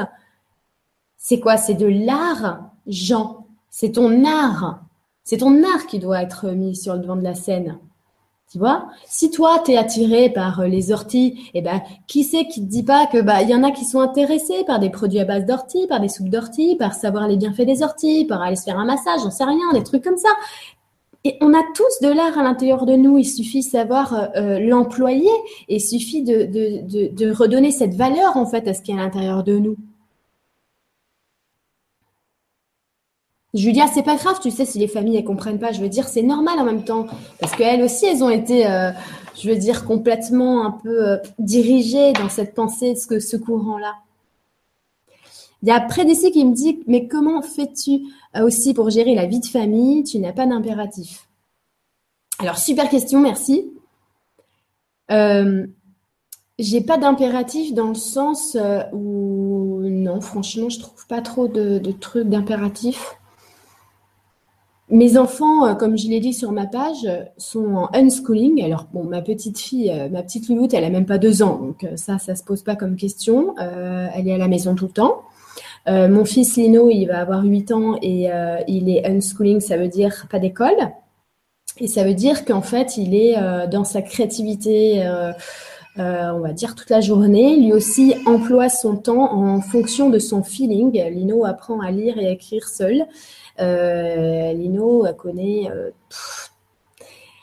C'est 1.17 1.39
quoi? 1.39 1.57
C'est 1.57 1.75
de 1.75 1.87
l'art, 1.87 2.71
Jean. 2.87 3.47
C'est 3.69 3.93
ton 3.93 4.23
art. 4.25 4.84
C'est 5.25 5.37
ton 5.37 5.63
art 5.63 5.87
qui 5.87 5.99
doit 5.99 6.21
être 6.21 6.51
mis 6.51 6.75
sur 6.75 6.93
le 6.93 6.99
devant 6.99 7.15
de 7.17 7.23
la 7.23 7.33
scène. 7.33 7.79
Tu 8.51 8.59
vois? 8.59 8.87
Si 9.07 9.31
toi, 9.31 9.61
tu 9.65 9.71
es 9.71 9.77
attiré 9.77 10.29
par 10.29 10.59
euh, 10.61 10.67
les 10.67 10.91
orties, 10.91 11.49
eh 11.55 11.61
ben, 11.61 11.81
qui 12.07 12.23
c'est 12.23 12.45
qui 12.45 12.61
te 12.61 12.69
dit 12.69 12.83
pas 12.83 13.07
que 13.07 13.19
bah 13.19 13.41
il 13.41 13.49
y 13.49 13.55
en 13.55 13.63
a 13.63 13.71
qui 13.71 13.85
sont 13.85 13.99
intéressés 13.99 14.63
par 14.67 14.79
des 14.79 14.91
produits 14.91 15.19
à 15.19 15.25
base 15.25 15.45
d'orties, 15.45 15.87
par 15.87 15.99
des 15.99 16.09
soupes 16.09 16.29
d'orties, 16.29 16.75
par 16.75 16.93
savoir 16.93 17.27
les 17.27 17.37
bienfaits 17.37 17.65
des 17.65 17.81
orties, 17.81 18.25
par 18.25 18.43
aller 18.43 18.55
se 18.55 18.63
faire 18.63 18.77
un 18.77 18.85
massage, 18.85 19.21
j'en 19.23 19.31
sais 19.31 19.43
rien, 19.43 19.73
des 19.73 19.83
trucs 19.83 20.03
comme 20.03 20.17
ça? 20.17 20.29
Et 21.23 21.37
on 21.41 21.55
a 21.55 21.63
tous 21.73 22.07
de 22.07 22.13
l'art 22.13 22.37
à 22.37 22.43
l'intérieur 22.43 22.85
de 22.85 22.93
nous. 22.93 23.17
Il 23.17 23.25
suffit 23.25 23.61
de 23.61 23.65
savoir 23.65 24.13
euh, 24.13 24.27
euh, 24.35 24.59
l'employer. 24.59 25.31
Et 25.67 25.77
il 25.77 25.81
suffit 25.81 26.21
de, 26.21 26.45
de, 26.45 26.87
de, 26.87 27.15
de 27.15 27.31
redonner 27.31 27.71
cette 27.71 27.95
valeur 27.95 28.37
en 28.37 28.45
fait 28.45 28.67
à 28.67 28.75
ce 28.75 28.83
qui 28.83 28.91
est 28.91 28.93
à 28.93 28.97
l'intérieur 28.97 29.43
de 29.43 29.57
nous. 29.57 29.75
Julia, 33.55 33.87
c'est 33.87 34.03
pas 34.03 34.17
grave, 34.17 34.37
tu 34.41 34.51
sais, 34.51 34.65
si 34.65 34.79
les 34.79 34.87
familles 34.89 35.15
elles 35.15 35.23
comprennent 35.23 35.59
pas, 35.59 35.71
je 35.71 35.79
veux 35.79 35.87
dire, 35.87 36.09
c'est 36.09 36.21
normal 36.21 36.59
en 36.59 36.65
même 36.65 36.83
temps, 36.83 37.07
parce 37.39 37.55
qu'elles 37.55 37.81
aussi, 37.81 38.05
elles 38.05 38.21
ont 38.21 38.29
été, 38.29 38.67
euh, 38.67 38.91
je 39.41 39.49
veux 39.49 39.55
dire, 39.55 39.85
complètement 39.85 40.65
un 40.65 40.71
peu 40.71 41.07
euh, 41.07 41.17
dirigées 41.39 42.11
dans 42.13 42.27
cette 42.27 42.53
pensée, 42.53 42.95
ce, 42.95 43.19
ce 43.21 43.37
courant-là. 43.37 43.95
Il 45.63 45.69
y 45.69 45.71
a 45.71 45.79
près 45.79 46.03
d'ici 46.03 46.31
qui 46.31 46.43
me 46.43 46.53
dit, 46.53 46.83
mais 46.85 47.07
comment 47.07 47.41
fais-tu 47.41 48.01
euh, 48.35 48.45
aussi 48.45 48.73
pour 48.73 48.89
gérer 48.89 49.15
la 49.15 49.25
vie 49.25 49.39
de 49.39 49.45
famille? 49.45 50.03
Tu 50.03 50.19
n'as 50.19 50.33
pas 50.33 50.45
d'impératif. 50.45 51.29
Alors, 52.39 52.57
super 52.57 52.89
question, 52.89 53.21
merci. 53.21 53.71
J'ai 56.59 56.81
pas 56.81 56.97
d'impératif 56.97 57.73
dans 57.73 57.87
le 57.87 57.95
sens 57.95 58.57
où 58.91 59.79
non, 59.81 60.19
franchement, 60.19 60.67
je 60.67 60.79
trouve 60.79 61.07
pas 61.07 61.21
trop 61.21 61.47
de, 61.47 61.79
de 61.79 61.91
trucs 61.93 62.27
d'impératif. 62.27 63.15
Mes 64.89 65.17
enfants, 65.17 65.65
euh, 65.65 65.73
comme 65.73 65.97
je 65.97 66.07
l'ai 66.07 66.19
dit 66.19 66.33
sur 66.33 66.51
ma 66.51 66.67
page, 66.67 67.07
sont 67.37 67.73
en 67.73 67.89
unschooling. 67.93 68.63
Alors, 68.63 68.85
bon, 68.93 69.03
ma 69.03 69.21
petite 69.21 69.57
fille, 69.57 69.89
euh, 69.89 70.09
ma 70.09 70.21
petite 70.21 70.47
louloute, 70.47 70.75
elle 70.75 70.83
a 70.83 70.91
même 70.91 71.07
pas 71.07 71.17
deux 71.17 71.41
ans, 71.41 71.57
donc 71.57 71.83
euh, 71.83 71.97
ça, 71.97 72.19
ça 72.19 72.35
se 72.35 72.43
pose 72.43 72.61
pas 72.61 72.75
comme 72.75 72.95
question. 72.95 73.55
elle 73.57 74.27
est 74.27 74.33
à 74.33 74.37
la 74.37 74.47
maison 74.47 74.75
tout 74.75 74.85
le 74.85 74.91
temps. 74.91 75.23
mon 75.87 76.23
fils 76.23 76.55
Lino, 76.55 76.89
il 76.91 77.05
va 77.05 77.19
avoir 77.19 77.43
8 77.43 77.71
ans 77.71 77.97
et 78.01 78.29
il 78.67 78.89
est 78.89 79.05
unschooling, 79.07 79.59
ça 79.59 79.77
veut 79.77 79.87
dire 79.87 80.27
pas 80.29 80.39
d'école. 80.39 80.77
Et 81.79 81.87
ça 81.87 82.03
veut 82.03 82.13
dire 82.13 82.45
qu'en 82.45 82.61
fait, 82.61 82.97
il 82.97 83.15
est 83.15 83.35
dans 83.69 83.83
sa 83.83 84.01
créativité, 84.01 85.03
on 85.97 86.39
va 86.39 86.53
dire 86.53 86.75
toute 86.75 86.89
la 86.89 87.01
journée. 87.01 87.57
Lui 87.57 87.73
aussi 87.73 88.15
emploie 88.25 88.69
son 88.69 88.95
temps 88.97 89.33
en 89.33 89.61
fonction 89.61 90.09
de 90.09 90.19
son 90.19 90.43
feeling. 90.43 90.91
Lino 91.09 91.45
apprend 91.45 91.79
à 91.81 91.91
lire 91.91 92.17
et 92.17 92.27
à 92.27 92.31
écrire 92.31 92.67
seul. 92.67 93.05
Euh, 93.59 94.53
Lino 94.53 95.05
connaît 95.17 95.69
euh, 95.71 95.91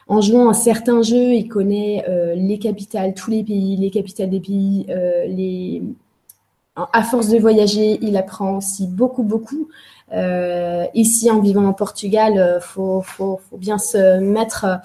en 0.09 0.21
jouant 0.21 0.49
à 0.51 0.55
certains 0.55 1.03
jeux, 1.03 1.33
il 1.33 1.49
connaît 1.49 2.05
euh, 2.09 2.35
les 2.35 2.59
capitales, 2.59 3.15
tous 3.15 3.31
les 3.31 3.43
pays, 3.45 3.77
les 3.77 3.91
capitales 3.91 4.31
des 4.31 4.41
pays, 4.41 4.87
à 6.77 7.03
force 7.03 7.29
de 7.29 7.39
voyager, 7.39 7.99
il 8.03 8.17
apprend 8.17 8.59
aussi 8.59 8.87
beaucoup, 8.87 9.23
beaucoup. 9.23 9.69
ici, 10.95 11.31
en 11.31 11.41
vivant 11.41 11.69
au 11.69 11.73
Portugal, 11.73 12.33
il 12.57 12.61
faut, 12.61 13.01
faut, 13.03 13.41
faut, 13.49 13.57
bien 13.57 13.79
se 13.79 14.19
mettre 14.19 14.81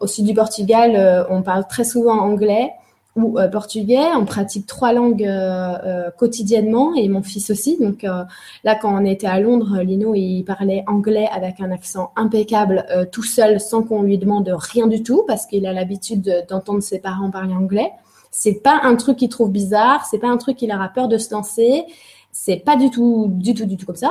au 0.00 0.06
sud 0.06 0.24
du 0.24 0.34
Portugal. 0.34 1.26
on 1.30 1.42
parle 1.42 1.66
très 1.68 1.84
souvent 1.84 2.18
anglais 2.18 2.72
ou 3.16 3.38
euh, 3.38 3.48
portugais. 3.48 4.12
On 4.16 4.24
pratique 4.24 4.66
trois 4.66 4.92
langues 4.92 5.24
euh, 5.24 5.76
euh, 5.84 6.10
quotidiennement 6.10 6.94
et 6.94 7.08
mon 7.08 7.22
fils 7.22 7.50
aussi. 7.50 7.78
Donc 7.78 8.02
là, 8.02 8.74
quand 8.74 8.94
on 8.94 9.04
était 9.04 9.26
à 9.26 9.40
Londres, 9.40 9.80
Lino, 9.80 10.14
il 10.14 10.44
parlait 10.44 10.84
anglais 10.86 11.28
avec 11.32 11.60
un 11.60 11.70
accent 11.70 12.12
impeccable 12.16 12.86
tout 13.12 13.22
seul 13.22 13.60
sans 13.60 13.82
qu'on 13.82 14.02
lui 14.02 14.18
demande 14.18 14.48
rien 14.48 14.86
du 14.86 15.02
tout 15.02 15.24
parce 15.26 15.46
qu'il 15.46 15.66
a 15.66 15.72
l'habitude 15.72 16.44
d'entendre 16.48 16.82
ses 16.82 16.98
parents 16.98 17.30
parler 17.30 17.54
anglais. 17.54 17.90
C'est 18.30 18.62
pas 18.62 18.80
un 18.82 18.96
truc 18.96 19.18
qu'il 19.18 19.28
trouve 19.28 19.50
bizarre, 19.50 20.06
c'est 20.10 20.18
pas 20.18 20.28
un 20.28 20.36
truc 20.36 20.56
qu'il 20.56 20.72
aura 20.72 20.88
peur 20.88 21.08
de 21.08 21.18
se 21.18 21.32
lancer. 21.32 21.84
C'est 22.32 22.56
pas 22.56 22.76
du 22.76 22.90
tout, 22.90 23.28
du 23.30 23.54
tout, 23.54 23.64
du 23.64 23.76
tout 23.76 23.86
comme 23.86 23.94
ça. 23.96 24.10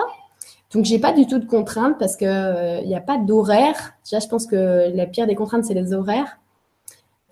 Donc 0.73 0.85
j'ai 0.85 0.97
pas 0.97 1.11
du 1.11 1.27
tout 1.27 1.39
de 1.39 1.45
contraintes 1.45 1.97
parce 1.99 2.15
que 2.15 2.81
il 2.81 2.87
n'y 2.87 2.95
a 2.95 3.01
pas 3.01 3.17
d'horaire. 3.17 3.93
Déjà, 4.05 4.19
je 4.19 4.27
pense 4.27 4.47
que 4.47 4.95
la 4.95 5.05
pire 5.05 5.27
des 5.27 5.35
contraintes 5.35 5.65
c'est 5.65 5.73
les 5.73 5.93
horaires. 5.93 6.37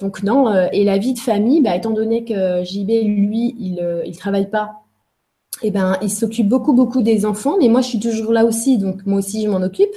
Donc 0.01 0.23
non, 0.23 0.49
euh, 0.49 0.67
et 0.73 0.83
la 0.83 0.97
vie 0.97 1.13
de 1.13 1.19
famille, 1.19 1.61
bah, 1.61 1.75
étant 1.75 1.91
donné 1.91 2.25
que 2.25 2.63
JB, 2.63 2.89
lui, 2.89 3.55
il 3.59 3.75
ne 3.75 4.09
euh, 4.09 4.11
travaille 4.17 4.49
pas, 4.49 4.81
eh 5.61 5.71
ben, 5.71 5.97
il 6.01 6.09
s'occupe 6.09 6.49
beaucoup, 6.49 6.73
beaucoup 6.73 7.03
des 7.03 7.25
enfants, 7.25 7.55
mais 7.59 7.69
moi, 7.69 7.81
je 7.81 7.87
suis 7.89 7.99
toujours 7.99 8.33
là 8.33 8.45
aussi, 8.45 8.77
donc 8.79 9.05
moi 9.05 9.19
aussi, 9.19 9.43
je 9.43 9.49
m'en 9.49 9.61
occupe. 9.61 9.93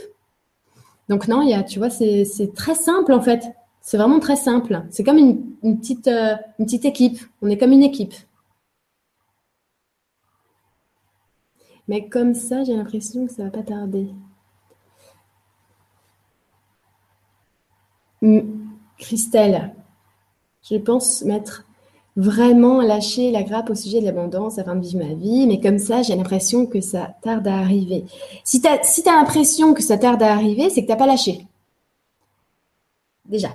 Donc 1.09 1.29
non, 1.29 1.43
il 1.43 1.51
y 1.51 1.55
a, 1.55 1.63
tu 1.63 1.79
vois, 1.79 1.91
c'est 1.91 2.27
très 2.55 2.75
simple 2.75 3.13
en 3.13 3.21
fait. 3.21 3.45
C'est 3.81 3.99
vraiment 3.99 4.21
très 4.21 4.37
simple. 4.37 4.83
C'est 4.91 5.05
comme 5.05 5.19
une, 5.19 5.79
petite, 5.79 6.09
euh, 6.09 6.35
une 6.59 6.65
petite 6.67 6.87
équipe. 6.87 7.19
On 7.43 7.49
est 7.49 7.59
comme 7.59 7.73
une 7.73 7.83
équipe. 7.83 8.15
Mais 11.89 12.09
comme 12.09 12.35
ça, 12.35 12.65
j'ai 12.65 12.75
l'impression 12.75 13.27
que 13.27 13.33
ça 13.33 13.45
va 13.45 13.51
pas 13.51 13.63
tarder. 13.63 14.09
Christelle, 18.99 19.75
je 20.71 20.77
pense 20.77 21.23
m'être 21.23 21.65
vraiment 22.17 22.81
lâché 22.81 23.31
la 23.31 23.43
grappe 23.43 23.71
au 23.71 23.75
sujet 23.75 24.01
de 24.01 24.05
l'abondance 24.05 24.59
afin 24.59 24.77
de 24.77 24.81
vivre 24.81 25.05
ma 25.05 25.15
vie, 25.15 25.47
mais 25.47 25.61
comme 25.61 25.79
ça, 25.79 26.03
j'ai 26.03 26.15
l'impression 26.15 26.67
que 26.67 26.81
ça 26.81 27.15
tarde 27.23 27.47
à 27.47 27.59
arriver. 27.59 28.05
Si 28.45 28.61
tu 28.61 28.69
as, 28.69 28.83
si 28.85 29.03
l'impression 29.05 29.75
que 29.75 29.83
ça 29.83 29.99
tarde 29.99 30.23
à 30.23 30.33
arriver, 30.33 30.71
c'est 30.71 30.83
que 30.83 30.87
tu 30.87 30.93
n'as 30.93 30.99
pas 30.99 31.07
lâché. 31.07 31.47
Déjà. 33.27 33.49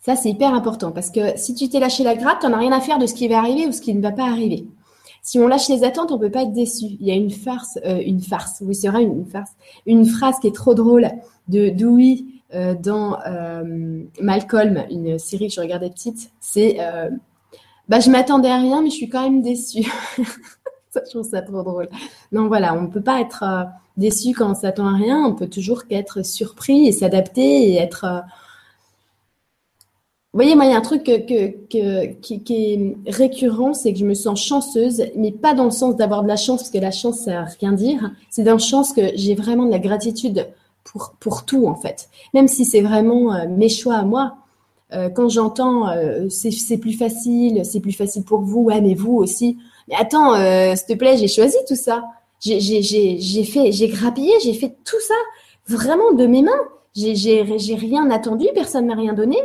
Ça, 0.00 0.16
c'est 0.16 0.30
hyper 0.30 0.52
important 0.52 0.92
parce 0.92 1.10
que 1.10 1.36
si 1.36 1.54
tu 1.54 1.68
t'es 1.68 1.80
lâché 1.80 2.04
la 2.04 2.14
grappe, 2.14 2.40
tu 2.40 2.46
n'en 2.46 2.54
as 2.54 2.58
rien 2.58 2.72
à 2.72 2.80
faire 2.80 2.98
de 2.98 3.06
ce 3.06 3.14
qui 3.14 3.28
va 3.28 3.38
arriver 3.38 3.66
ou 3.66 3.72
ce 3.72 3.80
qui 3.80 3.94
ne 3.94 4.02
va 4.02 4.12
pas 4.12 4.24
arriver. 4.24 4.66
Si 5.22 5.38
on 5.38 5.48
lâche 5.48 5.68
les 5.70 5.84
attentes, 5.84 6.12
on 6.12 6.18
peut 6.18 6.30
pas 6.30 6.42
être 6.42 6.52
déçu. 6.52 6.98
Il 7.00 7.06
y 7.06 7.10
a 7.10 7.14
une 7.14 7.30
farce, 7.30 7.78
euh, 7.86 8.02
une 8.04 8.20
farce, 8.20 8.58
oui, 8.60 8.74
c'est 8.74 8.88
vrai, 8.88 9.02
une, 9.02 9.24
farce, 9.24 9.52
une 9.86 10.04
phrase 10.04 10.38
qui 10.40 10.48
est 10.48 10.54
trop 10.54 10.74
drôle 10.74 11.08
de 11.48 11.70
Dewey 11.70 12.24
dans 12.74 13.18
euh, 13.26 14.02
Malcolm, 14.20 14.84
une 14.90 15.18
série 15.18 15.48
que 15.48 15.54
je 15.54 15.60
regardais 15.60 15.90
petite, 15.90 16.30
c'est 16.40 16.76
euh, 16.80 17.10
bah, 17.88 18.00
je 18.00 18.10
m'attendais 18.10 18.48
à 18.48 18.58
rien, 18.58 18.82
mais 18.82 18.90
je 18.90 18.94
suis 18.94 19.08
quand 19.08 19.22
même 19.22 19.42
déçue. 19.42 19.90
je 20.94 21.10
trouve 21.10 21.28
ça 21.28 21.42
trop 21.42 21.62
drôle. 21.62 21.88
Non, 22.32 22.48
voilà, 22.48 22.74
on 22.74 22.82
ne 22.82 22.86
peut 22.86 23.02
pas 23.02 23.20
être 23.20 23.66
déçu 23.96 24.34
quand 24.34 24.50
on 24.50 24.54
s'attend 24.54 24.86
à 24.86 24.96
rien. 24.96 25.24
On 25.24 25.34
peut 25.34 25.48
toujours 25.48 25.86
qu'être 25.86 26.24
surpris 26.24 26.86
et 26.86 26.92
s'adapter 26.92 27.70
et 27.70 27.76
être. 27.76 28.22
Vous 30.32 30.38
voyez, 30.38 30.54
moi, 30.56 30.64
il 30.64 30.72
y 30.72 30.74
a 30.74 30.78
un 30.78 30.80
truc 30.80 31.04
que, 31.04 31.66
qui, 31.68 32.44
est 32.48 32.96
récurrent, 33.06 33.72
c'est 33.72 33.92
que 33.92 33.98
je 34.00 34.04
me 34.04 34.14
sens 34.14 34.42
chanceuse, 34.42 35.04
mais 35.16 35.30
pas 35.30 35.54
dans 35.54 35.64
le 35.64 35.70
sens 35.70 35.94
d'avoir 35.96 36.22
de 36.24 36.28
la 36.28 36.36
chance, 36.36 36.62
parce 36.62 36.70
que 36.70 36.78
la 36.78 36.90
chance, 36.90 37.20
ça 37.20 37.30
n'a 37.30 37.44
rien 37.60 37.72
dire. 37.72 38.10
C'est 38.30 38.42
dans 38.42 38.54
le 38.54 38.58
sens 38.58 38.92
que 38.92 39.12
j'ai 39.14 39.34
vraiment 39.34 39.66
de 39.66 39.70
la 39.70 39.78
gratitude 39.78 40.48
pour, 40.84 41.14
pour 41.18 41.44
tout, 41.44 41.66
en 41.66 41.74
fait. 41.74 42.08
Même 42.34 42.48
si 42.48 42.64
c'est 42.64 42.80
vraiment 42.80 43.34
euh, 43.34 43.46
mes 43.48 43.68
choix 43.68 43.96
à 43.96 44.02
moi. 44.02 44.36
Euh, 44.92 45.08
quand 45.08 45.28
j'entends 45.28 45.88
euh, 45.88 46.28
c'est 46.28 46.78
plus 46.78 46.92
facile, 46.92 47.64
c'est 47.64 47.80
plus 47.80 47.92
facile 47.92 48.22
pour 48.22 48.40
vous, 48.40 48.62
ouais, 48.62 48.80
mais 48.80 48.94
vous 48.94 49.14
aussi. 49.14 49.58
Mais 49.88 49.96
attends, 49.96 50.34
s'il 50.76 50.86
te 50.86 50.94
plaît, 50.94 51.16
j'ai 51.16 51.28
choisi 51.28 51.56
tout 51.66 51.76
ça. 51.76 52.04
J'ai 52.40 53.44
fait, 53.44 53.72
j'ai 53.72 53.88
grappillé, 53.88 54.32
j'ai 54.42 54.54
fait 54.54 54.76
tout 54.84 55.00
ça 55.00 55.14
vraiment 55.66 56.12
de 56.12 56.26
mes 56.26 56.42
mains. 56.42 56.52
J'ai 56.94 57.42
rien 57.42 58.10
attendu, 58.10 58.46
personne 58.54 58.86
m'a 58.86 58.94
rien 58.94 59.14
donné. 59.14 59.38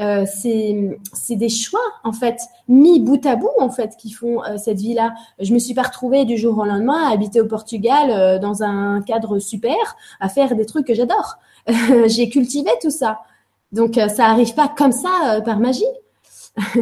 Euh, 0.00 0.24
c'est 0.26 1.36
des 1.36 1.48
choix 1.48 1.78
en 2.02 2.12
fait 2.12 2.40
mis 2.66 2.98
bout 2.98 3.24
à 3.24 3.36
bout 3.36 3.52
en 3.60 3.70
fait 3.70 3.96
qui 3.96 4.10
font 4.10 4.42
euh, 4.42 4.56
cette 4.56 4.80
vie-là. 4.80 5.14
Je 5.38 5.54
me 5.54 5.60
suis 5.60 5.72
pas 5.72 5.82
retrouvée 5.82 6.24
du 6.24 6.36
jour 6.36 6.58
au 6.58 6.64
lendemain 6.64 7.08
à 7.08 7.12
habiter 7.12 7.40
au 7.40 7.46
Portugal 7.46 8.10
euh, 8.10 8.40
dans 8.40 8.64
un 8.64 9.02
cadre 9.02 9.38
super, 9.38 9.76
à 10.18 10.28
faire 10.28 10.56
des 10.56 10.66
trucs 10.66 10.88
que 10.88 10.94
j'adore. 10.94 11.36
J'ai 12.06 12.28
cultivé 12.28 12.70
tout 12.82 12.90
ça, 12.90 13.20
donc 13.70 13.94
ça 13.94 14.26
arrive 14.26 14.54
pas 14.54 14.68
comme 14.68 14.92
ça 14.92 15.40
par 15.44 15.60
magie. 15.60 15.84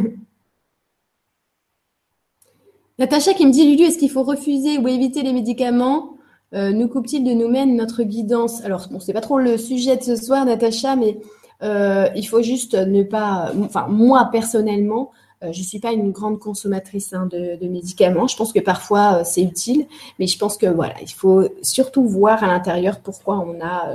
Natacha 2.98 3.35
qui 3.35 3.46
me 3.46 3.53
dit 3.53 3.64
Lulu, 3.64 3.85
est-ce 3.85 3.98
qu'il 3.98 4.11
faut 4.11 4.22
refuser 4.22 4.79
ou 4.79 4.88
éviter 4.88 5.22
les 5.22 5.33
médicaments? 5.33 6.16
Nous 6.53 6.88
coupe-t-il 6.88 7.25
de 7.25 7.33
nous-mêmes 7.33 7.75
notre 7.77 8.03
guidance? 8.03 8.62
Alors 8.64 8.88
bon, 8.90 9.01
c'est 9.01 9.12
pas 9.14 9.22
trop 9.22 9.38
le 9.38 9.57
sujet 9.57 9.96
de 9.96 10.03
ce 10.03 10.16
soir, 10.16 10.44
Natacha, 10.44 10.96
mais 10.96 11.18
euh, 11.62 12.09
il 12.14 12.27
faut 12.27 12.42
juste 12.42 12.75
ne 12.75 13.03
pas, 13.03 13.53
moi 13.88 14.29
personnellement, 14.33 15.11
je 15.42 15.59
ne 15.59 15.64
suis 15.64 15.81
pas 15.81 15.92
une 15.92 16.12
grande 16.12 16.38
consommatrice 16.38 17.12
hein, 17.12 17.27
de, 17.31 17.66
médicaments. 17.66 18.29
Je 18.29 18.37
pense 18.37 18.53
que 18.53 18.61
parfois 18.61 19.25
c'est 19.25 19.42
utile, 19.42 19.87
mais 20.18 20.29
je 20.29 20.38
pense 20.38 20.57
que 20.57 20.66
voilà, 20.66 20.94
il 21.03 21.11
faut 21.11 21.48
surtout 21.62 22.07
voir 22.07 22.44
à 22.44 22.46
l'intérieur 22.46 23.01
pourquoi 23.01 23.38
on 23.38 23.61
a, 23.61 23.88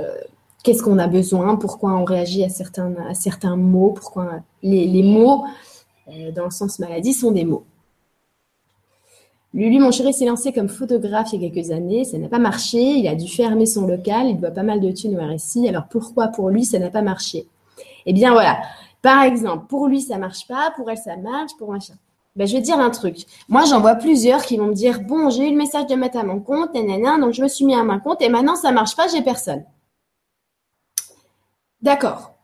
qu'est-ce 0.62 0.82
qu'on 0.82 0.98
a 0.98 1.06
besoin, 1.06 1.56
pourquoi 1.56 1.92
on 1.94 2.04
réagit 2.04 2.44
à 2.44 2.50
certains, 2.50 2.94
à 3.08 3.14
certains 3.14 3.56
mots, 3.56 3.92
pourquoi 3.92 4.40
les, 4.62 4.86
les 4.86 5.02
mots 5.02 5.44
dans 6.34 6.44
le 6.44 6.50
sens 6.50 6.78
maladie 6.78 7.14
sont 7.14 7.32
des 7.32 7.44
mots. 7.44 7.64
Lulu, 9.54 9.78
mon 9.78 9.90
chéri, 9.90 10.12
s'est 10.12 10.26
lancé 10.26 10.52
comme 10.52 10.68
photographe 10.68 11.30
il 11.32 11.42
y 11.42 11.46
a 11.46 11.50
quelques 11.50 11.70
années. 11.70 12.04
Ça 12.04 12.18
n'a 12.18 12.28
pas 12.28 12.38
marché. 12.38 12.78
Il 12.78 13.08
a 13.08 13.14
dû 13.14 13.26
fermer 13.28 13.64
son 13.64 13.86
local. 13.86 14.26
Il 14.28 14.38
doit 14.38 14.50
pas 14.50 14.62
mal 14.62 14.80
de 14.80 14.92
thunes 14.92 15.18
au 15.18 15.34
RSI. 15.34 15.68
Alors 15.68 15.88
pourquoi 15.88 16.28
pour 16.28 16.50
lui 16.50 16.64
ça 16.64 16.78
n'a 16.78 16.90
pas 16.90 17.02
marché? 17.02 17.46
Eh 18.06 18.12
bien 18.12 18.32
voilà. 18.32 18.60
Par 19.02 19.22
exemple, 19.22 19.66
pour 19.66 19.88
lui 19.88 20.00
ça 20.00 20.18
marche 20.18 20.46
pas, 20.46 20.72
pour 20.76 20.90
elle 20.90 20.98
ça 20.98 21.16
marche, 21.16 21.52
pour 21.58 21.72
machin. 21.72 21.94
Ben, 22.36 22.46
je 22.46 22.54
vais 22.54 22.62
dire 22.62 22.78
un 22.78 22.90
truc. 22.90 23.26
Moi, 23.48 23.64
j'en 23.64 23.80
vois 23.80 23.96
plusieurs 23.96 24.42
qui 24.42 24.58
vont 24.58 24.66
me 24.66 24.74
dire 24.74 25.00
Bon, 25.00 25.28
j'ai 25.28 25.48
eu 25.48 25.50
le 25.50 25.56
message 25.56 25.86
de 25.88 25.96
mettre 25.96 26.18
à 26.18 26.22
mon 26.22 26.40
compte, 26.40 26.72
nanana, 26.72 27.18
donc 27.18 27.34
je 27.34 27.42
me 27.42 27.48
suis 27.48 27.64
mis 27.64 27.74
à 27.74 27.82
mon 27.82 27.98
compte 27.98 28.22
et 28.22 28.28
maintenant 28.28 28.54
ça 28.54 28.70
marche 28.70 28.94
pas, 28.94 29.08
j'ai 29.08 29.22
personne. 29.22 29.64
D'accord. 31.82 32.34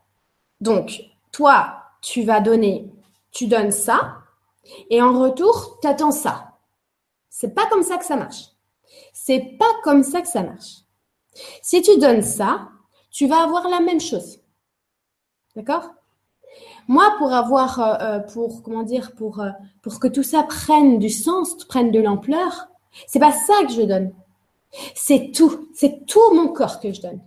Donc, 0.60 1.00
toi, 1.30 1.76
tu 2.00 2.22
vas 2.22 2.40
donner, 2.40 2.90
tu 3.30 3.46
donnes 3.46 3.70
ça 3.70 4.18
et 4.90 5.02
en 5.02 5.18
retour, 5.18 5.78
tu 5.80 5.88
attends 5.88 6.10
ça. 6.10 6.52
C'est 7.30 7.54
pas 7.54 7.66
comme 7.66 7.82
ça 7.82 7.96
que 7.96 8.04
ça 8.04 8.16
marche. 8.16 8.48
C'est 9.12 9.56
pas 9.58 9.70
comme 9.82 10.02
ça 10.02 10.22
que 10.22 10.28
ça 10.28 10.42
marche. 10.42 10.82
Si 11.62 11.82
tu 11.82 11.98
donnes 11.98 12.22
ça, 12.22 12.68
tu 13.10 13.26
vas 13.26 13.42
avoir 13.42 13.68
la 13.68 13.80
même 13.80 14.00
chose. 14.00 14.40
D'accord? 15.56 15.90
Moi, 16.88 17.14
pour 17.18 17.32
avoir, 17.32 17.80
euh, 17.80 17.94
euh, 18.00 18.18
pour 18.18 18.62
comment 18.62 18.82
dire, 18.82 19.12
pour 19.12 19.40
euh, 19.40 19.50
pour 19.82 19.98
que 20.00 20.08
tout 20.08 20.22
ça 20.22 20.42
prenne 20.42 20.98
du 20.98 21.10
sens, 21.10 21.64
prenne 21.64 21.90
de 21.90 22.00
l'ampleur, 22.00 22.68
c'est 23.06 23.18
pas 23.18 23.32
ça 23.32 23.54
que 23.66 23.72
je 23.72 23.82
donne. 23.82 24.12
C'est 24.94 25.32
tout, 25.32 25.68
c'est 25.74 26.06
tout 26.06 26.34
mon 26.34 26.48
corps 26.48 26.80
que 26.80 26.92
je 26.92 27.00
donne. 27.00 27.20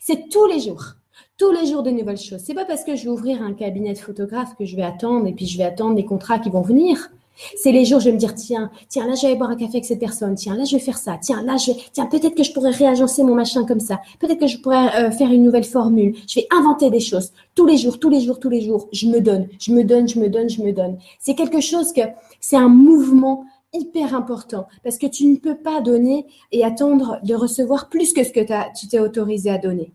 C'est 0.00 0.28
tous 0.28 0.46
les 0.46 0.60
jours 0.60 0.94
tous 1.36 1.50
les 1.50 1.66
jours 1.66 1.82
de 1.82 1.90
nouvelles 1.90 2.18
choses. 2.18 2.42
C'est 2.44 2.54
pas 2.54 2.64
parce 2.64 2.84
que 2.84 2.94
je 2.94 3.04
vais 3.04 3.10
ouvrir 3.10 3.42
un 3.42 3.54
cabinet 3.54 3.92
de 3.92 3.98
photographe 3.98 4.54
que 4.56 4.64
je 4.64 4.76
vais 4.76 4.82
attendre 4.82 5.26
et 5.26 5.32
puis 5.32 5.46
je 5.46 5.58
vais 5.58 5.64
attendre 5.64 5.96
les 5.96 6.04
contrats 6.04 6.38
qui 6.38 6.50
vont 6.50 6.62
venir. 6.62 7.10
C'est 7.56 7.72
les 7.72 7.84
jours, 7.84 8.00
je 8.00 8.06
vais 8.06 8.12
me 8.12 8.18
dire, 8.18 8.34
tiens, 8.34 8.70
tiens, 8.88 9.06
là, 9.06 9.14
je 9.14 9.26
vais 9.26 9.34
boire 9.34 9.50
un 9.50 9.56
café 9.56 9.72
avec 9.72 9.84
cette 9.84 9.98
personne. 9.98 10.34
Tiens, 10.34 10.54
là, 10.54 10.64
je 10.64 10.76
vais 10.76 10.82
faire 10.82 10.98
ça. 10.98 11.18
Tiens, 11.20 11.42
là, 11.42 11.56
je 11.56 11.72
vais, 11.72 11.78
tiens, 11.92 12.06
peut-être 12.06 12.34
que 12.34 12.42
je 12.44 12.52
pourrais 12.52 12.70
réagencer 12.70 13.22
mon 13.22 13.34
machin 13.34 13.64
comme 13.64 13.80
ça. 13.80 14.00
Peut-être 14.20 14.40
que 14.40 14.46
je 14.46 14.58
pourrais 14.58 14.94
euh, 14.96 15.10
faire 15.10 15.30
une 15.32 15.42
nouvelle 15.42 15.64
formule. 15.64 16.14
Je 16.28 16.40
vais 16.40 16.46
inventer 16.50 16.90
des 16.90 17.00
choses. 17.00 17.32
Tous 17.54 17.66
les 17.66 17.76
jours, 17.76 17.98
tous 17.98 18.08
les 18.08 18.20
jours, 18.20 18.38
tous 18.38 18.50
les 18.50 18.60
jours, 18.60 18.88
je 18.92 19.06
me 19.08 19.20
donne, 19.20 19.48
je 19.58 19.72
me 19.72 19.82
donne, 19.82 20.08
je 20.08 20.18
me 20.18 20.28
donne, 20.28 20.48
je 20.48 20.62
me 20.62 20.72
donne. 20.72 20.98
C'est 21.18 21.34
quelque 21.34 21.60
chose 21.60 21.92
que, 21.92 22.02
c'est 22.40 22.56
un 22.56 22.68
mouvement 22.68 23.44
hyper 23.72 24.14
important 24.14 24.66
parce 24.84 24.98
que 24.98 25.06
tu 25.06 25.26
ne 25.26 25.36
peux 25.36 25.56
pas 25.56 25.80
donner 25.80 26.26
et 26.52 26.64
attendre 26.64 27.18
de 27.24 27.34
recevoir 27.34 27.88
plus 27.88 28.12
que 28.12 28.22
ce 28.22 28.30
que 28.30 28.40
tu 28.78 28.86
t'es 28.86 29.00
autorisé 29.00 29.50
à 29.50 29.58
donner. 29.58 29.92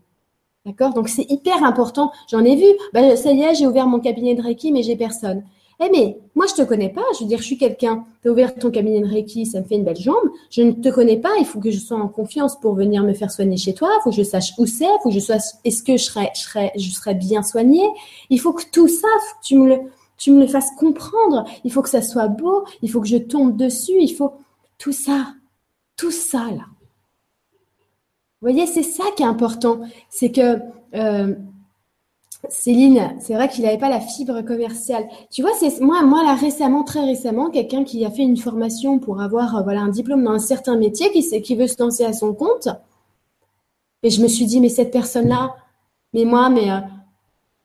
D'accord? 0.66 0.92
Donc, 0.92 1.08
c'est 1.08 1.30
hyper 1.30 1.64
important. 1.64 2.12
J'en 2.30 2.44
ai 2.44 2.54
vu. 2.54 2.66
Ben, 2.92 3.16
ça 3.16 3.32
y 3.32 3.40
est, 3.40 3.54
j'ai 3.54 3.66
ouvert 3.66 3.86
mon 3.86 3.98
cabinet 3.98 4.34
de 4.34 4.42
Reiki, 4.42 4.72
mais 4.72 4.82
j'ai 4.82 4.96
personne. 4.96 5.42
Eh 5.82 5.88
mais 5.90 6.18
moi 6.34 6.46
je 6.46 6.62
te 6.62 6.66
connais 6.66 6.90
pas, 6.90 7.02
je 7.14 7.24
veux 7.24 7.28
dire 7.28 7.38
je 7.38 7.44
suis 7.44 7.56
quelqu'un, 7.56 8.04
tu 8.20 8.28
as 8.28 8.32
ouvert 8.32 8.54
ton 8.54 8.70
cabinet 8.70 9.00
de 9.00 9.06
Reiki, 9.06 9.46
ça 9.46 9.60
me 9.60 9.64
fait 9.64 9.76
une 9.76 9.84
belle 9.84 9.96
jambe, 9.96 10.30
je 10.50 10.60
ne 10.60 10.72
te 10.72 10.90
connais 10.90 11.16
pas, 11.16 11.30
il 11.38 11.46
faut 11.46 11.58
que 11.58 11.70
je 11.70 11.78
sois 11.78 11.96
en 11.96 12.08
confiance 12.08 12.60
pour 12.60 12.74
venir 12.74 13.02
me 13.02 13.14
faire 13.14 13.30
soigner 13.30 13.56
chez 13.56 13.72
toi, 13.72 13.88
il 13.98 14.02
faut 14.02 14.10
que 14.10 14.16
je 14.16 14.22
sache 14.22 14.52
où 14.58 14.66
c'est, 14.66 14.84
faut 15.02 15.08
que 15.08 15.14
je 15.14 15.20
sois 15.20 15.38
est-ce 15.64 15.82
que 15.82 15.96
je 15.96 16.04
serais 16.04 16.32
je 16.76 16.82
je 16.82 17.12
bien 17.14 17.42
soignée, 17.42 17.88
il 18.28 18.38
faut 18.38 18.52
que 18.52 18.64
tout 18.70 18.88
ça 18.88 19.08
tu 19.42 19.56
me 19.56 19.68
le 19.68 19.78
tu 20.18 20.32
me 20.32 20.40
le 20.40 20.46
fasses 20.46 20.70
comprendre, 20.78 21.46
il 21.64 21.72
faut 21.72 21.80
que 21.80 21.88
ça 21.88 22.02
soit 22.02 22.28
beau, 22.28 22.64
il 22.82 22.90
faut 22.90 23.00
que 23.00 23.08
je 23.08 23.16
tombe 23.16 23.56
dessus, 23.56 23.96
il 23.98 24.14
faut 24.14 24.34
tout 24.76 24.92
ça, 24.92 25.34
tout 25.96 26.10
ça 26.10 26.44
là. 26.50 26.66
Vous 28.42 28.48
voyez, 28.48 28.66
c'est 28.66 28.82
ça 28.82 29.04
qui 29.16 29.22
est 29.22 29.26
important, 29.26 29.80
c'est 30.10 30.30
que 30.30 30.58
euh, 30.94 31.34
Céline, 32.48 33.14
c'est 33.20 33.34
vrai 33.34 33.48
qu'il 33.48 33.64
n'avait 33.64 33.78
pas 33.78 33.90
la 33.90 34.00
fibre 34.00 34.40
commerciale. 34.40 35.06
Tu 35.30 35.42
vois, 35.42 35.50
c'est 35.58 35.80
moi, 35.80 36.02
moi 36.02 36.22
là 36.24 36.34
récemment, 36.34 36.84
très 36.84 37.04
récemment, 37.04 37.50
quelqu'un 37.50 37.84
qui 37.84 38.04
a 38.04 38.10
fait 38.10 38.22
une 38.22 38.38
formation 38.38 38.98
pour 38.98 39.20
avoir 39.20 39.56
euh, 39.56 39.62
voilà 39.62 39.82
un 39.82 39.88
diplôme 39.88 40.24
dans 40.24 40.32
un 40.32 40.38
certain 40.38 40.76
métier, 40.76 41.10
qui, 41.12 41.42
qui 41.42 41.54
veut 41.54 41.66
se 41.66 41.82
lancer 41.82 42.04
à 42.04 42.12
son 42.14 42.32
compte. 42.32 42.68
Et 44.02 44.10
je 44.10 44.22
me 44.22 44.28
suis 44.28 44.46
dit, 44.46 44.60
mais 44.60 44.70
cette 44.70 44.90
personne-là, 44.90 45.54
mais 46.14 46.24
moi, 46.24 46.48
mais, 46.48 46.70
euh, 46.70 46.78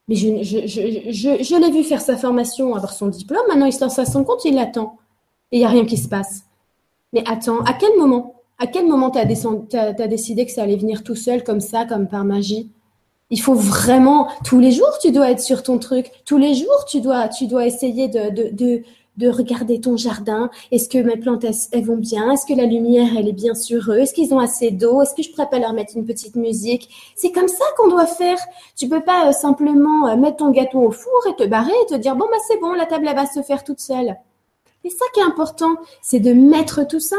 mais 0.09 0.15
je, 0.15 0.43
je, 0.43 0.67
je, 0.67 1.43
je, 1.43 1.55
l'ai 1.55 1.71
vu 1.71 1.83
faire 1.83 2.01
sa 2.01 2.17
formation, 2.17 2.75
avoir 2.75 2.93
son 2.93 3.07
diplôme. 3.07 3.47
Maintenant, 3.47 3.65
il 3.65 3.73
se 3.73 3.81
lance 3.81 3.97
à 3.97 4.05
son 4.05 4.25
compte, 4.25 4.43
il 4.43 4.55
l'attend. 4.55 4.97
Et 5.51 5.57
il 5.57 5.59
n'y 5.59 5.65
a 5.65 5.69
rien 5.69 5.85
qui 5.85 5.97
se 5.97 6.09
passe. 6.09 6.43
Mais 7.13 7.23
attends, 7.27 7.61
à 7.61 7.73
quel 7.73 7.97
moment? 7.97 8.33
À 8.57 8.67
quel 8.67 8.87
moment 8.87 9.09
tu 9.09 9.19
as 9.19 10.07
décidé 10.07 10.45
que 10.45 10.51
ça 10.51 10.63
allait 10.63 10.75
venir 10.75 11.03
tout 11.03 11.15
seul, 11.15 11.43
comme 11.43 11.61
ça, 11.61 11.85
comme 11.85 12.07
par 12.07 12.25
magie? 12.25 12.69
Il 13.29 13.41
faut 13.41 13.55
vraiment 13.55 14.27
tous 14.43 14.59
les 14.59 14.71
jours 14.71 14.97
tu 15.01 15.11
dois 15.11 15.31
être 15.31 15.39
sur 15.39 15.63
ton 15.63 15.79
truc. 15.79 16.11
Tous 16.25 16.37
les 16.37 16.53
jours 16.53 16.85
tu 16.87 17.01
dois 17.01 17.27
tu 17.27 17.47
dois 17.47 17.65
essayer 17.65 18.07
de 18.07 18.29
de, 18.29 18.49
de, 18.55 18.83
de 19.17 19.29
regarder 19.29 19.79
ton 19.81 19.97
jardin. 19.97 20.49
Est-ce 20.71 20.89
que 20.89 20.97
mes 20.97 21.17
plantes 21.17 21.45
elles, 21.71 21.83
vont 21.83 21.97
bien? 21.97 22.31
Est-ce 22.31 22.45
que 22.45 22.53
la 22.53 22.65
lumière 22.65 23.09
elle 23.17 23.27
est 23.27 23.33
bien 23.33 23.55
sur 23.55 23.91
eux? 23.91 23.97
Est-ce 23.97 24.13
qu'ils 24.13 24.33
ont 24.33 24.39
assez 24.39 24.71
d'eau? 24.71 25.01
Est-ce 25.01 25.15
que 25.15 25.23
je 25.23 25.31
pourrais 25.31 25.49
pas 25.49 25.59
leur 25.59 25.73
mettre 25.73 25.95
une 25.95 26.05
petite 26.05 26.35
musique? 26.35 26.89
C'est 27.15 27.31
comme 27.31 27.47
ça 27.47 27.65
qu'on 27.77 27.87
doit 27.87 28.05
faire. 28.05 28.37
Tu 28.75 28.87
peux 28.87 29.01
pas 29.01 29.29
euh, 29.29 29.31
simplement 29.31 30.07
euh, 30.07 30.17
mettre 30.17 30.37
ton 30.37 30.51
gâteau 30.51 30.79
au 30.79 30.91
four 30.91 31.25
et 31.29 31.35
te 31.35 31.47
barrer 31.47 31.73
et 31.83 31.85
te 31.87 31.95
dire 31.95 32.15
bon 32.15 32.25
bah 32.29 32.37
c'est 32.47 32.59
bon 32.59 32.73
la 32.73 32.85
table 32.85 33.07
elle 33.07 33.15
va 33.15 33.25
se 33.25 33.41
faire 33.41 33.63
toute 33.63 33.79
seule. 33.79 34.15
Et 34.83 34.89
ça 34.89 35.05
qui 35.15 35.19
est 35.19 35.23
important, 35.23 35.75
c'est 36.03 36.19
de 36.19 36.31
mettre 36.31 36.85
tout 36.85 36.99
ça 36.99 37.17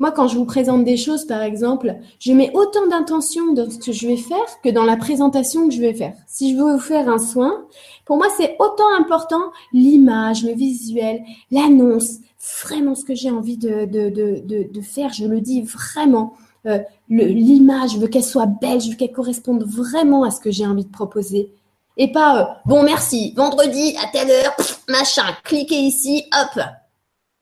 moi, 0.00 0.10
quand 0.10 0.26
je 0.26 0.36
vous 0.36 0.44
présente 0.44 0.84
des 0.84 0.96
choses, 0.96 1.24
par 1.24 1.42
exemple, 1.42 1.96
je 2.18 2.32
mets 2.32 2.50
autant 2.54 2.86
d'intention 2.88 3.52
dans 3.52 3.70
ce 3.70 3.78
que 3.78 3.92
je 3.92 4.08
vais 4.08 4.16
faire 4.16 4.60
que 4.62 4.68
dans 4.68 4.84
la 4.84 4.96
présentation 4.96 5.68
que 5.68 5.74
je 5.74 5.80
vais 5.80 5.94
faire. 5.94 6.14
Si 6.26 6.52
je 6.52 6.56
veux 6.56 6.72
vous 6.72 6.80
faire 6.80 7.08
un 7.08 7.18
soin, 7.18 7.64
pour 8.04 8.16
moi, 8.16 8.26
c'est 8.36 8.56
autant 8.58 8.92
important 8.98 9.52
l'image, 9.72 10.42
le 10.42 10.52
visuel, 10.52 11.22
l'annonce, 11.52 12.18
vraiment 12.64 12.96
ce 12.96 13.04
que 13.04 13.14
j'ai 13.14 13.30
envie 13.30 13.56
de, 13.56 13.84
de, 13.84 14.10
de, 14.10 14.68
de, 14.70 14.80
faire, 14.80 15.12
je 15.12 15.26
le 15.26 15.40
dis 15.40 15.62
vraiment. 15.62 16.34
Euh, 16.66 16.80
l'image, 17.08 17.92
je 17.92 17.98
veux 17.98 18.08
qu'elle 18.08 18.24
soit 18.24 18.46
belle, 18.46 18.80
je 18.80 18.90
veux 18.90 18.96
qu'elle 18.96 19.12
corresponde 19.12 19.62
vraiment 19.64 20.24
à 20.24 20.30
ce 20.32 20.40
que 20.40 20.50
j'ai 20.50 20.66
envie 20.66 20.84
de 20.84 20.90
proposer. 20.90 21.52
Et 21.96 22.10
pas, 22.10 22.40
euh, 22.40 22.44
bon, 22.66 22.82
merci, 22.82 23.32
vendredi 23.36 23.94
à 24.02 24.08
telle 24.08 24.30
heure, 24.30 24.56
machin, 24.88 25.26
cliquez 25.44 25.78
ici, 25.78 26.24
hop. 26.34 26.62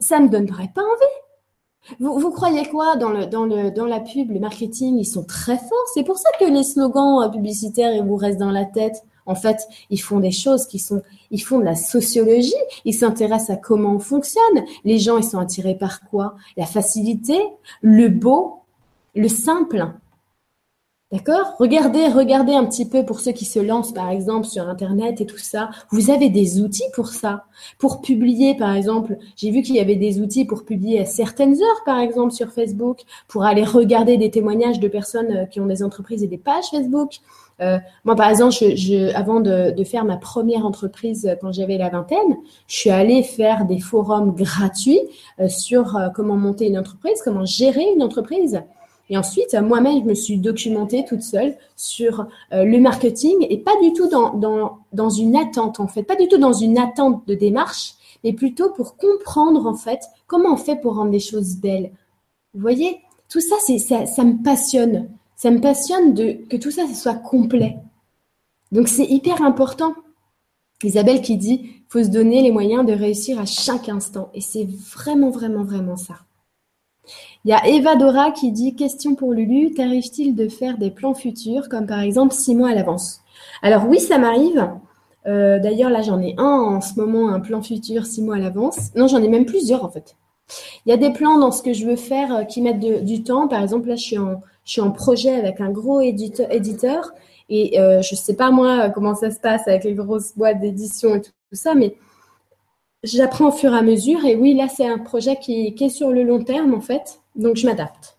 Ça 0.01 0.21
me 0.21 0.29
donnerait 0.29 0.71
pas 0.75 0.83
envie. 0.83 1.21
Vous, 1.99 2.31
croyez 2.31 2.64
quoi 2.66 2.97
dans, 2.97 3.11
le, 3.11 3.27
dans, 3.27 3.45
le, 3.45 3.71
dans 3.71 3.87
la 3.87 4.01
pub, 4.01 4.31
le 4.31 4.38
marketing 4.38 4.99
Ils 4.99 5.05
sont 5.05 5.25
très 5.25 5.59
forts? 5.59 5.88
C'est 5.95 6.05
pour 6.05 6.18
ça 6.18 6.31
que 6.38 6.45
les 6.45 6.62
slogans 6.62 7.23
euh, 7.23 7.29
publicitaires, 7.29 7.92
ils 7.95 8.05
vous 8.05 8.16
restent 8.16 8.38
dans 8.38 8.51
la 8.51 8.64
tête. 8.64 9.03
En 9.27 9.35
fait, 9.35 9.68
ils 9.90 10.01
font 10.01 10.21
des 10.21 10.31
choses 10.31 10.66
qui 10.66 10.79
sont, 10.79 11.03
ils 11.31 11.42
font 11.42 11.59
de 11.59 11.64
la 11.64 11.75
sociologie. 11.75 12.53
Ils 12.85 12.95
s'intéressent 12.95 13.51
à 13.51 13.57
comment 13.57 13.95
on 13.95 13.99
fonctionne. 13.99 14.64
Les 14.85 14.99
gens, 14.99 15.16
ils 15.16 15.25
sont 15.25 15.38
attirés 15.38 15.77
par 15.77 16.01
quoi? 16.09 16.37
La 16.57 16.66
facilité, 16.66 17.38
le 17.83 18.09
beau, 18.09 18.61
le 19.14 19.29
simple. 19.29 19.92
D'accord? 21.12 21.57
Regardez, 21.59 22.07
regardez 22.07 22.55
un 22.55 22.64
petit 22.64 22.88
peu 22.88 23.05
pour 23.05 23.20
ceux 23.20 23.33
qui 23.33 23.44
se 23.44 23.59
lancent, 23.59 23.92
par 23.92 24.09
exemple, 24.09 24.46
sur 24.46 24.66
Internet 24.66 25.20
et 25.20 25.27
tout 25.27 25.37
ça. 25.37 25.68
Vous 25.90 26.11
avez 26.11 26.31
des 26.31 26.62
outils 26.62 26.88
pour 26.94 27.09
ça? 27.09 27.44
Pour 27.79 28.01
publier, 28.01 28.57
par 28.57 28.75
exemple, 28.75 29.18
j'ai 29.37 29.51
vu 29.51 29.61
qu'il 29.61 29.75
y 29.75 29.81
avait 29.81 29.96
des 29.96 30.22
outils 30.22 30.46
pour 30.46 30.64
publier 30.64 31.01
à 31.01 31.05
certaines 31.05 31.53
heures, 31.53 31.85
par 31.85 31.98
exemple, 31.98 32.33
sur 32.33 32.51
Facebook, 32.51 33.01
pour 33.29 33.44
aller 33.44 33.62
regarder 33.62 34.16
des 34.16 34.31
témoignages 34.31 34.81
de 34.81 34.88
personnes 34.88 35.31
euh, 35.33 35.44
qui 35.44 35.61
ont 35.61 35.66
des 35.66 35.83
entreprises 35.83 36.25
et 36.25 36.29
des 36.29 36.38
pages 36.38 36.70
Facebook. 36.70 37.18
Euh, 37.61 37.77
moi, 38.05 38.16
par 38.16 38.31
exemple, 38.31 38.55
je, 38.55 39.14
avant 39.14 39.40
de, 39.40 39.70
de, 39.70 39.85
faire 39.85 40.07
ma 40.07 40.16
première 40.16 40.64
entreprise 40.64 41.27
euh, 41.27 41.35
quand 41.38 41.53
j'avais 41.53 41.77
la 41.77 41.90
vingtaine, 41.90 42.38
je 42.66 42.77
suis 42.77 42.90
allée 42.90 43.22
faire 43.22 43.66
des 43.66 43.81
forums 43.81 44.35
gratuits 44.35 45.03
sur 45.48 45.98
comment 46.14 46.37
monter 46.37 46.68
une 46.68 46.79
entreprise, 46.79 47.20
comment 47.22 47.44
gérer 47.44 47.85
une 47.94 48.03
entreprise. 48.03 48.62
Et 49.11 49.19
ensuite, 49.19 49.55
moi-même, 49.55 50.01
je 50.01 50.05
me 50.05 50.15
suis 50.15 50.38
documentée 50.38 51.05
toute 51.07 51.23
seule 51.23 51.57
sur 51.77 52.27
euh, 52.53 52.65
le 52.65 52.79
marketing 52.81 53.46
et 53.50 53.59
pas 53.59 53.79
du 53.83 53.92
tout 53.92 54.09
dans, 54.09 54.35
dans, 54.35 54.79
dans 54.92 55.11
une 55.11 55.37
attente, 55.37 55.81
en 55.81 55.88
fait, 55.88 56.03
pas 56.03 56.17
du 56.17 56.29
tout 56.29 56.38
dans 56.38 56.53
une 56.53 56.79
attente 56.79 57.27
de 57.27 57.35
démarche, 57.35 57.94
mais 58.25 58.33
plutôt 58.33 58.71
pour 58.71 58.96
comprendre, 58.96 59.67
en 59.67 59.75
fait, 59.75 60.00
comment 60.27 60.55
on 60.55 60.57
fait 60.57 60.77
pour 60.77 60.96
rendre 60.96 61.11
les 61.11 61.21
choses 61.21 61.57
belles. 61.57 61.92
Vous 62.55 62.61
voyez, 62.61 63.00
tout 63.29 63.40
ça, 63.40 63.57
ça, 63.59 64.25
me 64.25 64.42
passionne. 64.42 65.09
Ça 65.37 65.50
me 65.50 65.61
passionne 65.61 66.15
de, 66.15 66.33
que 66.48 66.57
tout 66.57 66.71
ça, 66.71 66.87
soit 66.94 67.15
complet. 67.15 67.77
Donc, 68.71 68.88
c'est 68.88 69.07
hyper 69.07 69.42
important. 69.42 69.94
Isabelle 70.85 71.23
qui 71.23 71.37
dit, 71.37 71.83
faut 71.88 72.03
se 72.03 72.09
donner 72.09 72.42
les 72.42 72.50
moyens 72.50 72.85
de 72.85 72.92
réussir 72.92 73.40
à 73.40 73.46
chaque 73.46 73.88
instant. 73.88 74.31
Et 74.35 74.40
c'est 74.40 74.69
vraiment, 74.94 75.31
vraiment, 75.31 75.65
vraiment 75.65 75.96
ça. 75.96 76.15
Il 77.44 77.50
y 77.50 77.53
a 77.53 77.67
Eva 77.67 77.96
Dora 77.96 78.31
qui 78.31 78.53
dit 78.53 78.77
question 78.77 79.15
pour 79.15 79.33
Lulu, 79.33 79.75
t'arrive-t-il 79.75 80.35
de 80.35 80.48
faire 80.48 80.79
des 80.79 80.90
plans 80.90 81.15
futurs, 81.15 81.69
comme 81.69 81.87
par 81.87 82.00
exemple 82.00 82.33
six 82.33 82.55
mois 82.55 82.71
à 82.71 82.75
l'avance? 82.75 83.21
Alors 83.63 83.87
oui, 83.88 83.98
ça 83.98 84.19
m'arrive. 84.19 84.71
D'ailleurs, 85.25 85.90
là, 85.90 86.03
j'en 86.03 86.21
ai 86.21 86.35
un 86.38 86.44
en 86.44 86.81
ce 86.81 86.98
moment, 86.98 87.29
un 87.29 87.40
plan 87.40 87.63
futur 87.63 88.07
six 88.07 88.23
mois 88.23 88.37
à 88.37 88.38
l'avance. 88.38 88.94
Non, 88.94 89.09
j'en 89.09 89.23
ai 89.23 89.29
même 89.29 89.46
plusieurs 89.46 89.85
en 89.85 89.88
fait. 89.88 90.17
Il 90.85 90.90
y 90.90 90.92
a 90.92 90.96
des 90.96 91.11
plans 91.11 91.38
dans 91.38 91.53
ce 91.53 91.63
que 91.63 91.73
je 91.73 91.87
veux 91.87 91.96
faire 91.96 92.46
qui 92.46 92.63
mettent 92.63 92.81
du 92.81 93.23
temps. 93.23 93.48
Par 93.48 93.63
exemple, 93.63 93.88
là, 93.88 93.96
je 93.96 94.03
suis 94.65 94.81
en, 94.81 94.90
projet 94.90 95.35
avec 95.35 95.61
un 95.61 95.71
gros 95.71 96.00
éditeur, 96.00 97.13
et 97.48 97.81
euh, 97.81 98.03
je 98.03 98.15
sais 98.15 98.35
pas 98.35 98.50
moi 98.50 98.90
comment 98.90 99.15
ça 99.15 99.31
se 99.31 99.40
passe 99.40 99.67
avec 99.67 99.85
les 99.85 99.94
grosses 99.94 100.37
boîtes 100.37 100.61
d'édition 100.61 101.15
et 101.17 101.21
tout, 101.21 101.33
ça, 101.53 101.75
mais 101.75 101.94
j'apprends 103.03 103.48
au 103.48 103.53
fur 103.53 103.73
et 103.73 103.79
à 103.79 103.83
mesure. 103.83 104.25
Et 104.25 104.37
oui, 104.37 104.55
là, 104.55 104.69
c'est 104.69 104.87
un 104.87 104.98
projet 104.98 105.37
qui, 105.37 105.75
qui, 105.75 105.85
est 105.85 105.88
sur 105.88 106.11
le 106.11 106.23
long 106.23 106.42
terme, 106.42 106.75
en 106.75 106.81
fait. 106.81 107.21
Donc, 107.37 107.57
je 107.57 107.67
m'adapte. 107.67 108.17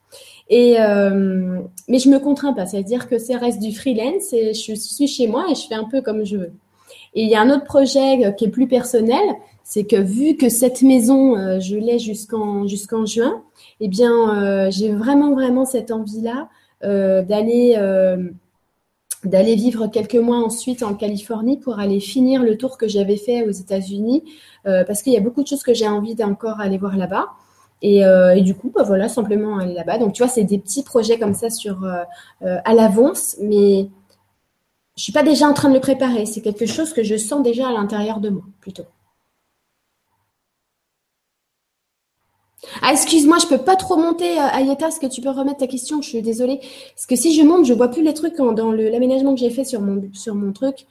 Et 0.49 0.75
euh, 0.79 1.61
mais 1.87 1.99
je 1.99 2.09
me 2.09 2.19
contrains 2.19 2.53
pas, 2.53 2.65
c'est-à-dire 2.65 3.07
que 3.07 3.17
ça 3.17 3.37
reste 3.37 3.59
du 3.59 3.73
freelance 3.73 4.33
et 4.33 4.53
je 4.53 4.75
suis 4.75 5.07
chez 5.07 5.27
moi 5.27 5.45
et 5.49 5.55
je 5.55 5.67
fais 5.67 5.75
un 5.75 5.85
peu 5.85 6.01
comme 6.01 6.25
je 6.25 6.37
veux. 6.37 6.51
Et 7.15 7.23
il 7.23 7.29
y 7.29 7.35
a 7.35 7.41
un 7.41 7.49
autre 7.49 7.63
projet 7.63 8.35
qui 8.37 8.45
est 8.45 8.49
plus 8.49 8.67
personnel, 8.67 9.23
c'est 9.63 9.85
que 9.85 9.95
vu 9.95 10.35
que 10.35 10.49
cette 10.49 10.81
maison, 10.81 11.37
euh, 11.37 11.59
je 11.59 11.77
l'ai 11.77 11.97
jusqu'en 11.97 12.67
jusqu'en 12.67 13.05
juin, 13.05 13.41
eh 13.79 13.87
bien, 13.87 14.43
euh, 14.43 14.69
j'ai 14.69 14.91
vraiment 14.91 15.33
vraiment 15.33 15.65
cette 15.65 15.91
envie-là 15.91 16.49
d'aller 16.81 17.77
d'aller 19.25 19.55
vivre 19.55 19.87
quelques 19.87 20.15
mois 20.15 20.37
ensuite 20.37 20.83
en 20.83 20.93
Californie 20.93 21.57
pour 21.57 21.79
aller 21.79 21.99
finir 21.99 22.43
le 22.43 22.57
tour 22.57 22.77
que 22.77 22.87
j'avais 22.87 23.17
fait 23.17 23.47
aux 23.47 23.51
États-Unis, 23.51 24.23
euh, 24.65 24.83
parce 24.83 25.01
qu'il 25.01 25.13
y 25.13 25.17
a 25.17 25.21
beaucoup 25.21 25.43
de 25.43 25.47
choses 25.47 25.63
que 25.63 25.73
j'ai 25.73 25.87
envie 25.87 26.15
d'encore 26.15 26.59
aller 26.59 26.77
voir 26.77 26.97
là-bas. 26.97 27.27
Et, 27.81 28.05
euh, 28.05 28.35
et, 28.35 28.41
du 28.41 28.55
coup, 28.55 28.71
bah 28.73 28.83
voilà, 28.83 29.09
simplement 29.09 29.57
aller 29.57 29.73
là-bas. 29.73 29.97
Donc, 29.97 30.13
tu 30.13 30.23
vois, 30.23 30.31
c'est 30.31 30.45
des 30.45 30.57
petits 30.57 30.83
projets 30.83 31.19
comme 31.19 31.33
ça 31.33 31.49
sur 31.49 31.83
euh, 31.83 32.03
à 32.41 32.73
l'avance, 32.73 33.35
mais 33.41 33.89
je 34.95 35.03
suis 35.03 35.11
pas 35.11 35.23
déjà 35.23 35.47
en 35.47 35.53
train 35.53 35.69
de 35.69 35.73
le 35.73 35.81
préparer. 35.81 36.25
C'est 36.25 36.41
quelque 36.41 36.65
chose 36.65 36.93
que 36.93 37.03
je 37.03 37.17
sens 37.17 37.43
déjà 37.43 37.67
à 37.67 37.71
l'intérieur 37.73 38.19
de 38.19 38.29
moi, 38.29 38.43
plutôt. 38.61 38.85
Ah, 42.81 42.91
excuse-moi, 42.91 43.37
je 43.39 43.47
peux 43.47 43.57
pas 43.57 43.75
trop 43.75 43.97
monter, 43.97 44.39
euh, 44.39 44.47
Ayeta. 44.53 44.87
Est-ce 44.87 44.99
que 44.99 45.07
tu 45.07 45.21
peux 45.21 45.29
remettre 45.29 45.57
ta 45.57 45.67
question? 45.67 46.01
Je 46.01 46.09
suis 46.09 46.21
désolée. 46.21 46.59
Parce 46.95 47.05
que 47.05 47.15
si 47.15 47.35
je 47.35 47.43
monte, 47.43 47.65
je 47.65 47.73
vois 47.73 47.89
plus 47.89 48.03
les 48.03 48.13
trucs 48.13 48.37
dans 48.37 48.71
l'aménagement 48.71 49.33
que 49.33 49.39
j'ai 49.39 49.49
fait 49.49 49.65
sur 49.65 49.81
mon, 49.81 50.01
sur 50.13 50.35
mon 50.35 50.53
truc. 50.53 50.85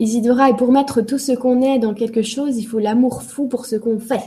Isidora, 0.00 0.50
et 0.50 0.56
pour 0.56 0.70
mettre 0.70 1.02
tout 1.02 1.18
ce 1.18 1.32
qu'on 1.32 1.60
est 1.60 1.80
dans 1.80 1.92
quelque 1.92 2.22
chose, 2.22 2.56
il 2.56 2.64
faut 2.64 2.78
l'amour 2.78 3.22
fou 3.22 3.48
pour 3.48 3.66
ce 3.66 3.74
qu'on 3.74 3.98
fait. 3.98 4.22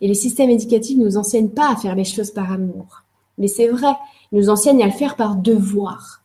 Et 0.00 0.08
le 0.08 0.14
système 0.14 0.50
éducatif 0.50 0.98
ne 0.98 1.04
nous 1.04 1.16
enseigne 1.16 1.50
pas 1.50 1.70
à 1.70 1.76
faire 1.76 1.94
les 1.94 2.04
choses 2.04 2.32
par 2.32 2.50
amour. 2.50 3.04
Mais 3.38 3.46
c'est 3.46 3.68
vrai, 3.68 3.92
il 4.32 4.38
nous 4.38 4.50
enseigne 4.50 4.82
à 4.82 4.86
le 4.86 4.92
faire 4.92 5.14
par 5.14 5.36
devoir. 5.36 6.22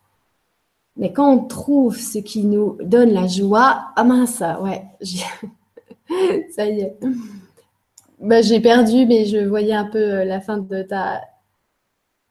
Mais 0.98 1.14
quand 1.14 1.32
on 1.32 1.46
trouve 1.46 1.98
ce 1.98 2.18
qui 2.18 2.44
nous 2.44 2.78
donne 2.84 3.12
la 3.12 3.28
joie, 3.28 3.92
ah 3.96 4.04
mince, 4.04 4.44
ouais, 4.62 4.84
ça 6.56 6.66
y 6.66 6.82
est. 6.82 6.98
Bah, 8.20 8.42
j'ai 8.42 8.60
perdu, 8.60 9.06
mais 9.06 9.26
je 9.26 9.38
voyais 9.38 9.74
un 9.74 9.86
peu 9.86 9.98
euh, 9.98 10.26
la 10.26 10.42
fin 10.42 10.58
de 10.58 10.84
ta. 10.84 11.22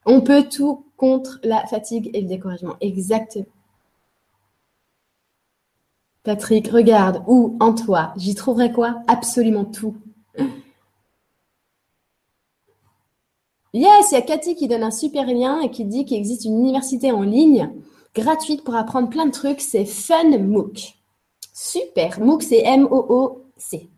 On 0.04 0.20
peut 0.20 0.44
tout 0.48 0.86
contre 0.96 1.40
la 1.42 1.66
fatigue 1.66 2.10
et 2.14 2.20
le 2.20 2.28
découragement. 2.28 2.76
Exactement. 2.80 3.46
Patrick, 6.24 6.68
regarde, 6.68 7.22
où 7.26 7.56
en 7.60 7.74
toi 7.74 8.12
J'y 8.16 8.34
trouverai 8.34 8.70
quoi? 8.70 9.02
Absolument 9.06 9.64
tout. 9.64 9.96
Yes, 13.72 14.10
il 14.10 14.14
y 14.14 14.16
a 14.16 14.22
Cathy 14.22 14.54
qui 14.56 14.68
donne 14.68 14.82
un 14.82 14.90
super 14.90 15.26
lien 15.26 15.60
et 15.60 15.70
qui 15.70 15.84
dit 15.84 16.04
qu'il 16.04 16.18
existe 16.18 16.44
une 16.44 16.58
université 16.58 17.12
en 17.12 17.22
ligne 17.22 17.70
gratuite 18.14 18.64
pour 18.64 18.74
apprendre 18.74 19.08
plein 19.08 19.26
de 19.26 19.30
trucs. 19.30 19.60
C'est 19.60 19.86
Fun 19.86 20.36
MOOC. 20.38 20.96
Super. 21.54 22.20
MOOC, 22.20 22.42
c'est 22.42 22.62
M-O-O-C. 22.64 23.88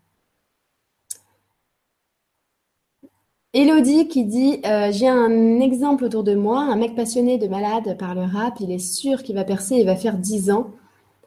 Elodie 3.52 4.06
qui 4.06 4.24
dit 4.24 4.60
euh, 4.64 4.92
J'ai 4.92 5.08
un 5.08 5.60
exemple 5.60 6.04
autour 6.04 6.22
de 6.22 6.34
moi, 6.34 6.60
un 6.60 6.76
mec 6.76 6.94
passionné 6.94 7.36
de 7.38 7.48
malade 7.48 7.96
par 7.98 8.14
le 8.14 8.22
rap, 8.22 8.60
il 8.60 8.70
est 8.70 8.78
sûr 8.78 9.22
qu'il 9.22 9.34
va 9.34 9.44
percer 9.44 9.76
et 9.76 9.84
va 9.84 9.96
faire 9.96 10.16
10 10.18 10.50
ans. 10.50 10.70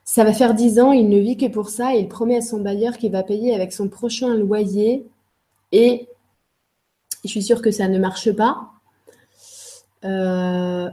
Ça 0.05 0.23
va 0.23 0.33
faire 0.33 0.53
10 0.53 0.79
ans, 0.79 0.91
il 0.91 1.09
ne 1.09 1.19
vit 1.19 1.37
que 1.37 1.47
pour 1.47 1.69
ça 1.69 1.95
et 1.95 1.99
il 1.99 2.07
promet 2.07 2.37
à 2.37 2.41
son 2.41 2.61
bailleur 2.61 2.97
qu'il 2.97 3.11
va 3.11 3.23
payer 3.23 3.53
avec 3.53 3.73
son 3.73 3.89
prochain 3.89 4.35
loyer. 4.35 5.05
Et 5.71 6.07
je 7.23 7.29
suis 7.29 7.43
sûre 7.43 7.61
que 7.61 7.71
ça 7.71 7.87
ne 7.87 7.99
marche 7.99 8.31
pas. 8.31 8.69
Euh, 10.05 10.89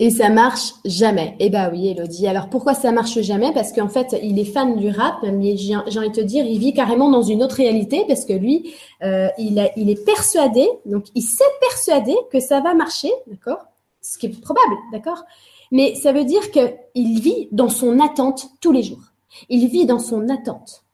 et 0.00 0.10
ça 0.10 0.28
marche 0.28 0.74
jamais. 0.84 1.36
Eh 1.38 1.50
bah 1.50 1.70
oui, 1.72 1.88
Elodie. 1.88 2.26
Alors 2.26 2.48
pourquoi 2.48 2.74
ça 2.74 2.90
marche 2.90 3.20
jamais? 3.20 3.52
Parce 3.52 3.72
qu'en 3.72 3.88
fait, 3.88 4.16
il 4.22 4.38
est 4.38 4.44
fan 4.44 4.76
du 4.76 4.90
rap, 4.90 5.22
mais 5.22 5.56
j'ai 5.56 5.76
envie 5.76 6.10
de 6.10 6.14
te 6.14 6.20
dire, 6.20 6.44
il 6.44 6.58
vit 6.58 6.72
carrément 6.72 7.10
dans 7.10 7.22
une 7.22 7.42
autre 7.42 7.56
réalité 7.56 8.04
parce 8.08 8.24
que 8.24 8.32
lui, 8.32 8.74
euh, 9.02 9.28
il, 9.38 9.70
il 9.76 9.90
est 9.90 10.04
persuadé, 10.04 10.68
donc 10.84 11.06
il 11.14 11.22
s'est 11.22 11.44
persuadé 11.60 12.14
que 12.32 12.40
ça 12.40 12.60
va 12.60 12.74
marcher, 12.74 13.12
d'accord? 13.28 13.66
Ce 14.02 14.18
qui 14.18 14.26
est 14.26 14.40
probable, 14.40 14.74
d'accord? 14.92 15.22
Mais 15.70 15.94
ça 15.94 16.12
veut 16.12 16.24
dire 16.24 16.50
qu'il 16.50 17.20
vit 17.20 17.48
dans 17.52 17.68
son 17.68 18.00
attente 18.00 18.48
tous 18.60 18.72
les 18.72 18.82
jours. 18.82 19.12
Il 19.48 19.66
vit 19.68 19.86
dans 19.86 19.98
son 19.98 20.28
attente. 20.28 20.84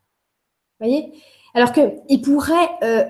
Vous 0.78 0.86
voyez? 0.86 1.12
Alors 1.54 1.72
qu'il 1.72 2.22
pourrait 2.22 2.70
euh, 2.84 3.04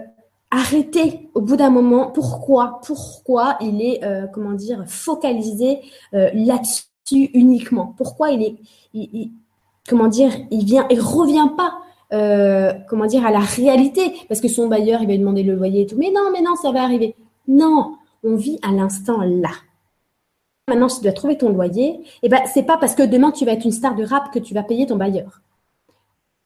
arrêter 0.51 1.31
au 1.35 1.41
bout 1.41 1.57
d'un 1.57 1.71
moment. 1.71 2.11
Pourquoi? 2.11 2.81
Pourquoi 2.85 3.57
il 3.61 3.83
est, 3.83 4.05
euh, 4.05 4.27
comment 4.27 4.53
dire, 4.53 4.85
focalisé 4.87 5.81
euh, 6.15 6.31
là-dessus 6.35 7.31
uniquement? 7.35 7.95
Pourquoi 7.97 8.31
il 8.31 8.59
est, 8.95 9.31
comment 9.89 10.09
dire, 10.09 10.33
il 10.51 10.65
vient, 10.65 10.87
il 10.91 11.01
revient 11.01 11.51
pas, 11.57 11.79
euh, 12.13 12.73
comment 12.89 13.07
dire, 13.07 13.25
à 13.25 13.31
la 13.31 13.41
réalité? 13.41 14.13
Parce 14.29 14.41
que 14.41 14.49
son 14.49 14.69
bailleur, 14.69 15.01
il 15.03 15.07
va 15.07 15.13
lui 15.13 15.19
demander 15.19 15.43
le 15.43 15.55
loyer 15.55 15.83
et 15.83 15.87
tout. 15.87 15.97
Mais 15.97 16.11
non, 16.11 16.31
mais 16.33 16.43
non, 16.43 16.57
ça 16.57 16.73
va 16.73 16.83
arriver. 16.83 17.15
Non, 17.49 17.97
on 18.25 18.37
vit 18.37 18.59
à 18.63 18.73
l'instant 18.73 19.23
là. 19.23 19.51
Maintenant, 20.69 20.89
si 20.89 20.99
tu 20.99 21.05
dois 21.05 21.13
trouver 21.13 21.37
ton 21.37 21.51
loyer, 21.51 21.95
et 21.95 22.05
eh 22.23 22.29
ben, 22.29 22.43
c'est 22.53 22.63
pas 22.63 22.77
parce 22.77 22.95
que 22.95 23.03
demain 23.03 23.33
tu 23.33 23.45
vas 23.45 23.53
être 23.53 23.65
une 23.65 23.73
star 23.73 23.97
de 23.97 24.05
rap 24.05 24.33
que 24.33 24.39
tu 24.39 24.55
vas 24.55 24.63
payer 24.63 24.87
ton 24.87 24.97
bailleur. 24.97 25.43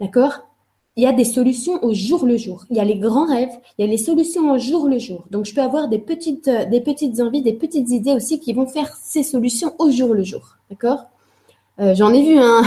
D'accord? 0.01 0.47
Il 0.97 1.03
y 1.03 1.07
a 1.07 1.13
des 1.13 1.25
solutions 1.25 1.83
au 1.83 1.93
jour 1.93 2.25
le 2.25 2.37
jour. 2.37 2.65
Il 2.71 2.77
y 2.77 2.81
a 2.81 2.85
les 2.85 2.99
grands 2.99 3.27
rêves, 3.27 3.51
il 3.79 3.85
y 3.85 3.89
a 3.89 3.91
les 3.91 3.99
solutions 3.99 4.53
au 4.53 4.59
jour 4.59 4.89
le 4.89 4.99
jour. 4.99 5.25
Donc, 5.31 5.45
je 5.45 5.55
peux 5.55 5.61
avoir 5.61 5.89
des 5.89 5.99
petites, 5.99 6.47
euh, 6.47 6.65
des 6.67 6.81
petites 6.81 7.21
envies, 7.21 7.43
des 7.43 7.53
petites 7.53 7.91
idées 7.91 8.13
aussi 8.15 8.39
qui 8.39 8.53
vont 8.53 8.67
faire 8.67 8.95
ces 9.03 9.25
solutions 9.25 9.75
au 9.79 9.91
jour 9.91 10.15
le 10.15 10.23
jour. 10.23 10.57
D'accord? 10.71 11.07
Euh, 11.81 11.95
J'en 11.97 12.13
ai 12.13 12.23
vu 12.23 12.39
hein, 12.39 12.63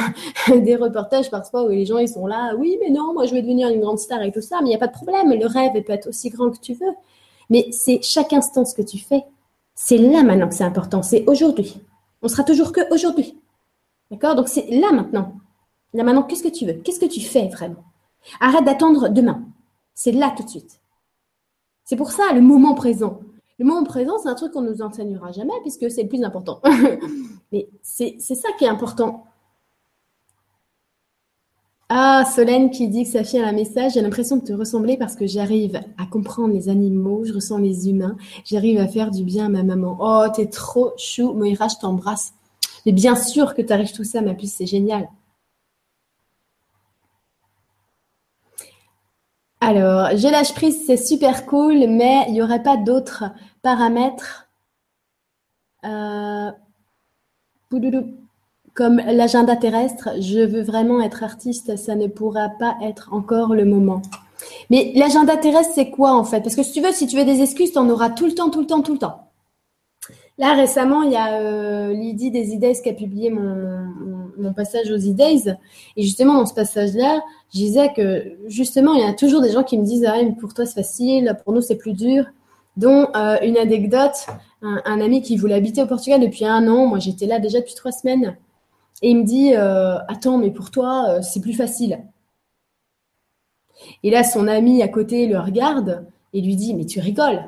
des 0.59 0.75
reportages 0.75 1.31
parfois 1.31 1.63
où 1.63 1.69
les 1.69 1.85
gens 1.85 1.99
ils 1.99 2.09
sont 2.09 2.27
là, 2.27 2.53
oui, 2.57 2.77
mais 2.81 2.89
non, 2.89 3.13
moi 3.13 3.25
je 3.25 3.33
vais 3.33 3.41
devenir 3.41 3.69
une 3.69 3.79
grande 3.79 3.99
star 3.99 4.21
et 4.21 4.33
tout 4.33 4.41
ça, 4.41 4.57
mais 4.59 4.67
il 4.67 4.69
n'y 4.69 4.75
a 4.75 4.79
pas 4.79 4.87
de 4.87 4.91
problème. 4.91 5.31
Le 5.31 5.45
rêve 5.45 5.81
peut 5.81 5.93
être 5.93 6.09
aussi 6.09 6.29
grand 6.29 6.49
que 6.51 6.59
tu 6.59 6.73
veux. 6.73 6.93
Mais 7.49 7.67
c'est 7.71 8.01
chaque 8.03 8.33
instant 8.33 8.65
ce 8.65 8.75
que 8.75 8.81
tu 8.81 8.97
fais. 8.97 9.23
C'est 9.73 9.97
là 9.97 10.23
maintenant 10.23 10.49
que 10.49 10.55
c'est 10.55 10.65
important. 10.65 11.01
C'est 11.01 11.23
aujourd'hui. 11.27 11.77
On 12.21 12.27
sera 12.27 12.43
toujours 12.43 12.73
que 12.73 12.81
aujourd'hui. 12.93 13.37
D'accord? 14.11 14.35
Donc, 14.35 14.49
c'est 14.49 14.69
là 14.69 14.91
maintenant. 14.91 15.33
Là 15.93 16.03
maintenant, 16.03 16.23
qu'est-ce 16.23 16.43
que 16.43 16.49
tu 16.49 16.65
veux? 16.65 16.73
Qu'est-ce 16.73 16.99
que 16.99 17.05
tu 17.05 17.21
fais 17.21 17.47
vraiment? 17.47 17.83
Arrête 18.39 18.65
d'attendre 18.65 19.09
demain. 19.09 19.43
C'est 19.93 20.11
là 20.11 20.33
tout 20.35 20.43
de 20.43 20.49
suite. 20.49 20.79
C'est 21.83 21.95
pour 21.95 22.11
ça 22.11 22.33
le 22.33 22.41
moment 22.41 22.75
présent. 22.75 23.19
Le 23.59 23.65
moment 23.65 23.83
présent, 23.83 24.17
c'est 24.21 24.29
un 24.29 24.35
truc 24.35 24.51
qu'on 24.53 24.61
ne 24.61 24.69
nous 24.69 24.81
enseignera 24.81 25.31
jamais 25.31 25.53
puisque 25.61 25.89
c'est 25.89 26.03
le 26.03 26.09
plus 26.09 26.23
important. 26.23 26.61
Mais 27.51 27.67
c'est 27.81 28.19
ça 28.19 28.49
qui 28.57 28.65
est 28.65 28.69
important. 28.69 29.25
Ah, 31.89 32.25
Solène 32.25 32.69
qui 32.69 32.89
dit 32.89 33.03
que 33.05 33.09
sa 33.09 33.23
fille 33.23 33.39
a 33.39 33.47
un 33.47 33.53
message. 33.53 33.93
J'ai 33.93 34.01
l'impression 34.01 34.35
de 34.35 34.43
te 34.43 34.51
ressembler 34.51 34.97
parce 34.97 35.15
que 35.15 35.25
j'arrive 35.25 35.79
à 35.97 36.05
comprendre 36.05 36.53
les 36.53 36.67
animaux, 36.67 37.23
je 37.23 37.33
ressens 37.33 37.59
les 37.59 37.89
humains, 37.89 38.17
j'arrive 38.43 38.77
à 38.77 38.89
faire 38.89 39.09
du 39.09 39.23
bien 39.23 39.45
à 39.45 39.49
ma 39.49 39.63
maman. 39.63 39.97
Oh, 40.01 40.25
t'es 40.35 40.47
trop 40.47 40.91
chou. 40.97 41.31
Moira, 41.33 41.69
je 41.69 41.77
t'embrasse. 41.79 42.33
Mais 42.85 42.91
bien 42.91 43.15
sûr 43.15 43.55
que 43.55 43.61
tu 43.61 43.71
arrives 43.71 43.93
tout 43.93 44.03
ça, 44.03 44.21
ma 44.21 44.33
puce, 44.33 44.55
c'est 44.55 44.65
génial. 44.65 45.07
Alors, 49.59 50.15
je 50.15 50.27
lâche 50.27 50.53
prise, 50.53 50.85
c'est 50.85 50.97
super 50.97 51.45
cool, 51.45 51.87
mais 51.87 52.25
il 52.27 52.33
n'y 52.33 52.41
aurait 52.41 52.61
pas 52.61 52.77
d'autres 52.77 53.23
paramètres 53.63 54.47
euh, 55.83 56.51
comme 58.75 58.97
l'agenda 58.97 59.55
terrestre. 59.55 60.09
Je 60.19 60.39
veux 60.39 60.61
vraiment 60.61 61.01
être 61.01 61.23
artiste, 61.23 61.75
ça 61.75 61.95
ne 61.95 62.07
pourra 62.07 62.49
pas 62.49 62.77
être 62.83 63.11
encore 63.11 63.55
le 63.55 63.65
moment. 63.65 64.01
Mais 64.69 64.91
l'agenda 64.95 65.35
terrestre, 65.37 65.73
c'est 65.73 65.89
quoi 65.89 66.13
en 66.13 66.23
fait? 66.23 66.41
Parce 66.41 66.55
que 66.55 66.63
si 66.63 66.73
tu 66.73 66.81
veux, 66.81 66.91
si 66.91 67.07
tu 67.07 67.17
veux 67.17 67.25
des 67.25 67.41
excuses, 67.41 67.71
tu 67.71 67.79
en 67.79 67.89
auras 67.89 68.11
tout 68.11 68.25
le 68.25 68.35
temps, 68.35 68.49
tout 68.49 68.61
le 68.61 68.67
temps, 68.67 68.81
tout 68.81 68.93
le 68.93 68.99
temps. 68.99 69.26
Là, 70.39 70.53
récemment, 70.53 71.01
il 71.01 71.11
y 71.13 71.15
a 71.15 71.39
euh, 71.41 71.93
Lydie 71.93 72.29
des 72.29 72.55
e 72.55 72.83
qui 72.83 72.89
a 72.89 72.93
publié 72.93 73.31
mon, 73.31 74.53
passage 74.55 74.91
aux 74.91 74.97
e 74.97 75.55
Et 75.95 76.03
justement, 76.03 76.35
dans 76.35 76.45
ce 76.45 76.53
passage-là, 76.53 77.21
je 77.53 77.57
disais 77.57 77.91
que 77.93 78.37
justement, 78.47 78.93
il 78.93 79.01
y 79.01 79.03
a 79.03 79.13
toujours 79.13 79.41
des 79.41 79.51
gens 79.51 79.63
qui 79.63 79.77
me 79.77 79.83
disent 79.83 80.05
Ah, 80.05 80.19
pour 80.39 80.53
toi, 80.53 80.65
c'est 80.65 80.75
facile, 80.75 81.35
pour 81.43 81.53
nous, 81.53 81.61
c'est 81.61 81.75
plus 81.75 81.93
dur. 81.93 82.25
Dont 82.77 83.07
euh, 83.15 83.37
une 83.41 83.57
anecdote 83.57 84.27
un, 84.61 85.01
ami 85.01 85.21
qui 85.21 85.37
voulait 85.37 85.55
habiter 85.55 85.81
au 85.81 85.87
Portugal 85.87 86.21
depuis 86.21 86.45
un 86.45 86.67
an. 86.67 86.85
Moi, 86.85 86.99
j'étais 86.99 87.25
là 87.25 87.39
déjà 87.39 87.59
depuis 87.59 87.75
trois 87.75 87.91
semaines. 87.91 88.37
Et 89.01 89.09
il 89.09 89.17
me 89.17 89.23
dit 89.23 89.53
Attends, 89.55 90.37
mais 90.37 90.51
pour 90.51 90.69
toi, 90.71 91.21
c'est 91.23 91.41
plus 91.41 91.53
facile. 91.53 92.03
Et 94.03 94.11
là, 94.11 94.23
son 94.23 94.47
ami 94.47 94.83
à 94.83 94.87
côté 94.87 95.27
le 95.27 95.39
regarde 95.39 96.05
et 96.33 96.41
lui 96.41 96.55
dit 96.55 96.75
Mais 96.75 96.85
tu 96.85 96.99
rigoles 96.99 97.43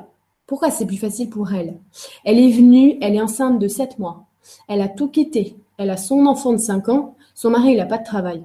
Pourquoi 0.50 0.72
c'est 0.72 0.84
plus 0.84 0.96
facile 0.96 1.30
pour 1.30 1.52
elle? 1.52 1.78
Elle 2.24 2.40
est 2.40 2.50
venue, 2.50 2.98
elle 3.00 3.14
est 3.14 3.20
enceinte 3.20 3.60
de 3.60 3.68
7 3.68 4.00
mois. 4.00 4.24
Elle 4.66 4.80
a 4.80 4.88
tout 4.88 5.06
quitté. 5.06 5.54
Elle 5.78 5.90
a 5.90 5.96
son 5.96 6.26
enfant 6.26 6.50
de 6.50 6.58
5 6.58 6.88
ans. 6.88 7.14
Son 7.36 7.50
mari, 7.50 7.70
il 7.70 7.76
n'a 7.76 7.86
pas 7.86 7.98
de 7.98 8.04
travail. 8.04 8.42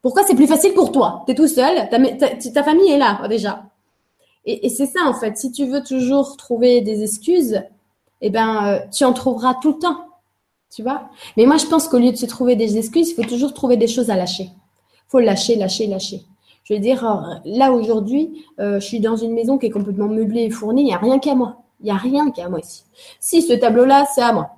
Pourquoi 0.00 0.22
c'est 0.22 0.34
plus 0.34 0.46
facile 0.46 0.72
pour 0.72 0.92
toi? 0.92 1.24
Tu 1.26 1.32
es 1.32 1.34
tout 1.34 1.48
seul, 1.48 1.90
ta, 1.90 2.62
famille 2.62 2.90
est 2.90 2.96
là 2.96 3.28
déjà. 3.28 3.64
Et, 4.46 4.70
c'est 4.70 4.86
ça 4.86 5.00
en 5.04 5.12
fait. 5.12 5.36
Si 5.36 5.52
tu 5.52 5.66
veux 5.66 5.82
toujours 5.82 6.38
trouver 6.38 6.80
des 6.80 7.02
excuses, 7.02 7.62
eh 8.22 8.30
ben, 8.30 8.66
euh, 8.66 8.78
tu 8.90 9.04
en 9.04 9.12
trouveras 9.12 9.56
tout 9.60 9.72
le 9.72 9.78
temps. 9.78 10.06
Tu 10.74 10.82
vois? 10.82 11.10
Mais 11.36 11.44
moi, 11.44 11.58
je 11.58 11.66
pense 11.66 11.86
qu'au 11.86 11.98
lieu 11.98 12.12
de 12.12 12.16
se 12.16 12.24
trouver 12.24 12.56
des 12.56 12.78
excuses, 12.78 13.10
il 13.10 13.14
faut 13.14 13.28
toujours 13.28 13.52
trouver 13.52 13.76
des 13.76 13.88
choses 13.88 14.08
à 14.08 14.16
lâcher. 14.16 14.44
Il 14.44 15.10
faut 15.10 15.18
lâcher, 15.18 15.56
lâcher, 15.56 15.86
lâcher. 15.86 16.22
Je 16.64 16.74
veux 16.74 16.80
dire, 16.80 17.04
euh, 17.04 17.34
là 17.44 17.72
aujourd'hui, 17.72 18.44
euh, 18.60 18.78
je 18.78 18.86
suis 18.86 19.00
dans 19.00 19.16
une 19.16 19.32
maison 19.32 19.58
qui 19.58 19.66
est 19.66 19.70
complètement 19.70 20.08
meublée 20.08 20.42
et 20.42 20.50
fournie. 20.50 20.82
Il 20.82 20.86
n'y 20.86 20.94
a 20.94 20.98
rien 20.98 21.18
qu'à 21.18 21.34
moi. 21.34 21.62
Il 21.80 21.84
n'y 21.84 21.90
a 21.90 21.96
rien 21.96 22.30
qu'à 22.30 22.48
moi 22.48 22.60
ici. 22.60 22.84
Si 23.18 23.42
ce 23.42 23.52
tableau-là, 23.52 24.06
c'est 24.14 24.22
à 24.22 24.32
moi. 24.32 24.50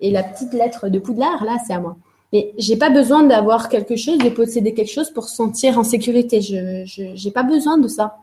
Et 0.00 0.10
la 0.10 0.22
petite 0.22 0.52
lettre 0.52 0.88
de 0.88 0.98
Poudlard, 0.98 1.44
là, 1.44 1.56
c'est 1.66 1.72
à 1.72 1.80
moi. 1.80 1.96
Mais 2.32 2.52
j'ai 2.58 2.76
pas 2.76 2.90
besoin 2.90 3.22
d'avoir 3.22 3.70
quelque 3.70 3.96
chose, 3.96 4.18
de 4.18 4.28
posséder 4.28 4.74
quelque 4.74 4.92
chose 4.92 5.10
pour 5.10 5.28
se 5.28 5.36
sentir 5.36 5.78
en 5.78 5.84
sécurité. 5.84 6.42
Je, 6.42 6.82
j'ai 7.14 7.30
pas 7.30 7.42
besoin 7.42 7.78
de 7.78 7.88
ça. 7.88 8.18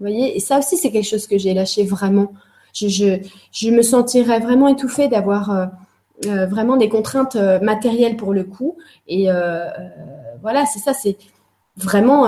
Vous 0.00 0.06
voyez? 0.06 0.34
Et 0.36 0.40
ça 0.40 0.58
aussi, 0.58 0.78
c'est 0.78 0.90
quelque 0.90 1.08
chose 1.08 1.26
que 1.26 1.36
j'ai 1.36 1.52
lâché 1.52 1.84
vraiment. 1.84 2.32
Je, 2.72 2.88
je, 2.88 3.18
je, 3.52 3.70
me 3.70 3.82
sentirais 3.82 4.40
vraiment 4.40 4.68
étouffée 4.68 5.08
d'avoir 5.08 5.50
euh, 6.26 6.46
vraiment 6.46 6.78
des 6.78 6.88
contraintes 6.88 7.36
matérielles 7.60 8.16
pour 8.16 8.32
le 8.32 8.44
coup. 8.44 8.78
Et 9.06 9.28
voilà, 10.40 10.64
c'est 10.64 10.78
ça, 10.78 10.94
c'est 10.94 11.18
vraiment 11.76 12.26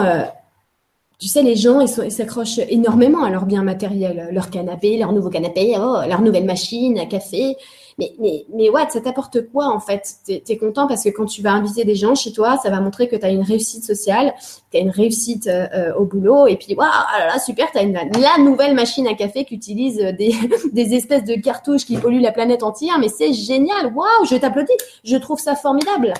tu 1.19 1.27
sais, 1.27 1.43
les 1.43 1.57
gens, 1.57 1.81
ils 1.81 2.13
s'accrochent 2.13 2.61
énormément 2.69 3.25
à 3.25 3.31
leurs 3.31 3.45
biens 3.45 3.65
matériels, 3.65 4.29
leur 4.31 4.51
canapé, 4.51 4.97
leur 4.97 5.13
nouveau 5.13 5.31
canapé, 5.31 5.75
oh, 5.77 5.97
leur 6.09 6.21
nouvelle 6.21 6.45
machine 6.45 6.97
à 6.97 7.07
café. 7.07 7.57
Mais, 7.99 8.13
mais, 8.21 8.47
mais 8.55 8.71
ouais, 8.71 8.83
ça 8.89 9.01
t'apporte 9.01 9.51
quoi 9.51 9.67
en 9.67 9.81
fait? 9.81 10.09
Tu 10.25 10.35
es, 10.35 10.57
content 10.57 10.87
parce 10.87 11.03
que 11.03 11.09
quand 11.09 11.25
tu 11.25 11.43
vas 11.43 11.51
inviter 11.51 11.83
des 11.85 11.97
gens 11.97 12.15
chez 12.15 12.33
toi, 12.33 12.57
ça 12.63 12.71
va 12.71 12.81
montrer 12.81 13.09
que 13.09 13.17
tu 13.17 13.27
as 13.27 13.31
une 13.31 13.43
réussite 13.43 13.83
sociale, 13.83 14.33
tu 14.71 14.77
as 14.77 14.81
une 14.81 14.91
réussite 14.91 15.49
euh, 15.49 15.67
euh, 15.75 15.95
au 15.97 16.05
boulot, 16.05 16.47
et 16.47 16.55
puis 16.55 16.77
waouh, 16.77 16.87
ah 16.89 17.37
super, 17.41 17.69
tu 17.73 17.79
as 17.79 17.83
une, 17.83 17.95
la 17.95 18.39
nouvelle 18.39 18.77
machine 18.77 19.09
à 19.09 19.15
café 19.15 19.45
qui 19.45 19.57
utilise 19.57 19.97
des, 19.97 20.33
des 20.73 20.95
espèces 20.95 21.25
de 21.25 21.35
cartouches 21.35 21.85
qui 21.85 21.97
polluent 21.97 22.23
la 22.23 22.31
planète 22.31 22.63
entière, 22.63 23.01
mais 23.01 23.09
c'est 23.09 23.33
génial, 23.33 23.93
waouh, 23.93 24.25
je 24.31 24.37
t'applaudis, 24.37 24.71
je 25.03 25.17
trouve 25.17 25.41
ça 25.41 25.57
formidable. 25.57 26.15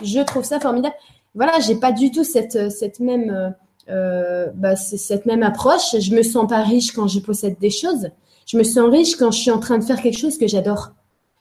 Je 0.00 0.20
trouve 0.20 0.44
ça 0.44 0.60
formidable. 0.60 0.94
Voilà, 1.38 1.60
j'ai 1.60 1.76
pas 1.76 1.92
du 1.92 2.10
tout 2.10 2.24
cette, 2.24 2.56
même... 2.98 3.54
Euh, 3.88 4.48
bah, 4.54 4.74
c'est 4.74 4.96
cette 4.96 5.24
même 5.24 5.44
approche. 5.44 5.94
Je 5.96 6.12
me 6.12 6.24
sens 6.24 6.48
pas 6.48 6.62
riche 6.62 6.90
quand 6.90 7.06
je 7.06 7.20
possède 7.20 7.56
des 7.60 7.70
choses. 7.70 8.10
Je 8.44 8.58
me 8.58 8.64
sens 8.64 8.90
riche 8.90 9.14
quand 9.14 9.30
je 9.30 9.38
suis 9.38 9.52
en 9.52 9.60
train 9.60 9.78
de 9.78 9.84
faire 9.84 10.02
quelque 10.02 10.18
chose 10.18 10.36
que 10.36 10.48
j'adore. 10.48 10.90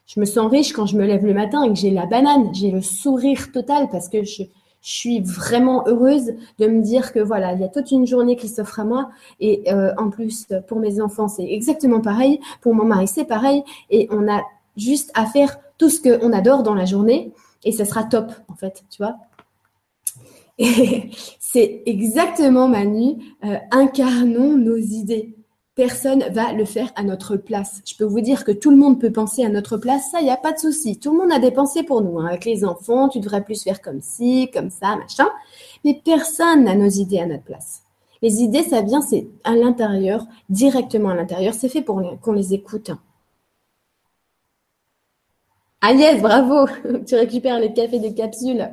Je 0.06 0.20
me 0.20 0.26
sens 0.26 0.52
riche 0.52 0.72
quand 0.72 0.86
je 0.86 0.96
me 0.98 1.06
lève 1.08 1.26
le 1.26 1.34
matin 1.34 1.64
et 1.64 1.70
que 1.70 1.76
j'ai 1.76 1.90
la 1.90 2.06
banane, 2.06 2.54
j'ai 2.54 2.70
le 2.70 2.84
sourire 2.84 3.52
total 3.52 3.90
parce 3.92 4.08
que 4.08 4.24
je, 4.24 4.44
suis 4.80 5.20
vraiment 5.20 5.86
heureuse 5.88 6.34
de 6.60 6.68
me 6.68 6.82
dire 6.82 7.12
que 7.12 7.20
voilà, 7.20 7.54
il 7.54 7.60
y 7.60 7.64
a 7.64 7.68
toute 7.68 7.92
une 7.92 8.06
journée 8.06 8.36
qui 8.38 8.48
s'offre 8.48 8.80
à 8.80 8.86
moi 8.86 9.10
et 9.40 9.64
euh, 9.74 9.92
en 9.98 10.12
plus 10.12 10.46
pour 10.68 10.80
mes 10.80 11.02
enfants 11.02 11.28
c'est 11.28 11.44
exactement 11.44 12.00
pareil, 12.00 12.40
pour 12.62 12.74
mon 12.74 12.86
mari 12.86 13.08
c'est 13.08 13.26
pareil 13.26 13.64
et 13.90 14.08
on 14.12 14.32
a 14.32 14.40
juste 14.78 15.12
à 15.16 15.26
faire 15.26 15.58
tout 15.78 15.90
ce 15.90 16.00
qu'on 16.00 16.32
adore 16.32 16.64
dans 16.64 16.76
la 16.76 16.86
journée 16.86 17.34
et 17.66 17.72
ça 17.72 17.84
sera 17.84 18.04
top 18.04 18.32
en 18.48 18.56
fait, 18.56 18.86
tu 18.90 19.02
vois. 19.02 19.18
C'est 21.40 21.84
exactement 21.86 22.68
Manu, 22.68 23.16
euh, 23.44 23.58
incarnons 23.72 24.58
nos 24.58 24.78
idées 24.78 25.38
personne 25.78 26.26
va 26.32 26.52
le 26.54 26.66
faire 26.66 26.92
à 26.96 27.04
notre 27.04 27.38
place. 27.38 27.82
Je 27.86 27.96
peux 27.96 28.04
vous 28.04 28.20
dire 28.20 28.44
que 28.44 28.52
tout 28.52 28.72
le 28.72 28.76
monde 28.76 29.00
peut 29.00 29.12
penser 29.12 29.46
à 29.46 29.50
notre 29.50 29.78
place, 29.78 30.10
ça, 30.12 30.20
il 30.20 30.26
n'y 30.26 30.32
a 30.32 30.36
pas 30.36 30.52
de 30.52 30.58
souci. 30.58 31.00
Tout 31.00 31.12
le 31.12 31.20
monde 31.20 31.32
a 31.32 31.40
des 31.40 31.52
pensées 31.52 31.84
pour 31.84 32.02
nous. 32.02 32.20
Hein. 32.20 32.26
Avec 32.26 32.46
les 32.46 32.66
enfants, 32.66 33.08
tu 33.08 33.20
devrais 33.20 33.44
plus 33.44 33.64
faire 33.64 33.80
comme 33.80 34.02
ci, 34.02 34.50
comme 34.52 34.72
ça, 34.72 34.96
machin. 34.98 35.30
Mais 35.86 36.02
personne 36.04 36.64
n'a 36.64 36.76
nos 36.76 36.90
idées 36.90 37.20
à 37.20 37.28
notre 37.28 37.44
place. 37.44 37.84
Les 38.24 38.42
idées, 38.42 38.64
ça 38.64 38.82
vient, 38.82 39.02
c'est 39.02 39.28
à 39.44 39.56
l'intérieur, 39.56 40.26
directement 40.50 41.10
à 41.10 41.16
l'intérieur. 41.16 41.54
C'est 41.54 41.70
fait 41.70 41.84
pour 41.84 42.02
qu'on 42.22 42.34
les 42.34 42.56
écoute. 42.56 42.90
Agnès, 45.82 46.20
bravo 46.20 46.66
Tu 47.06 47.14
récupères 47.14 47.60
les 47.60 47.72
cafés 47.72 48.00
des 48.00 48.16
capsules. 48.16 48.68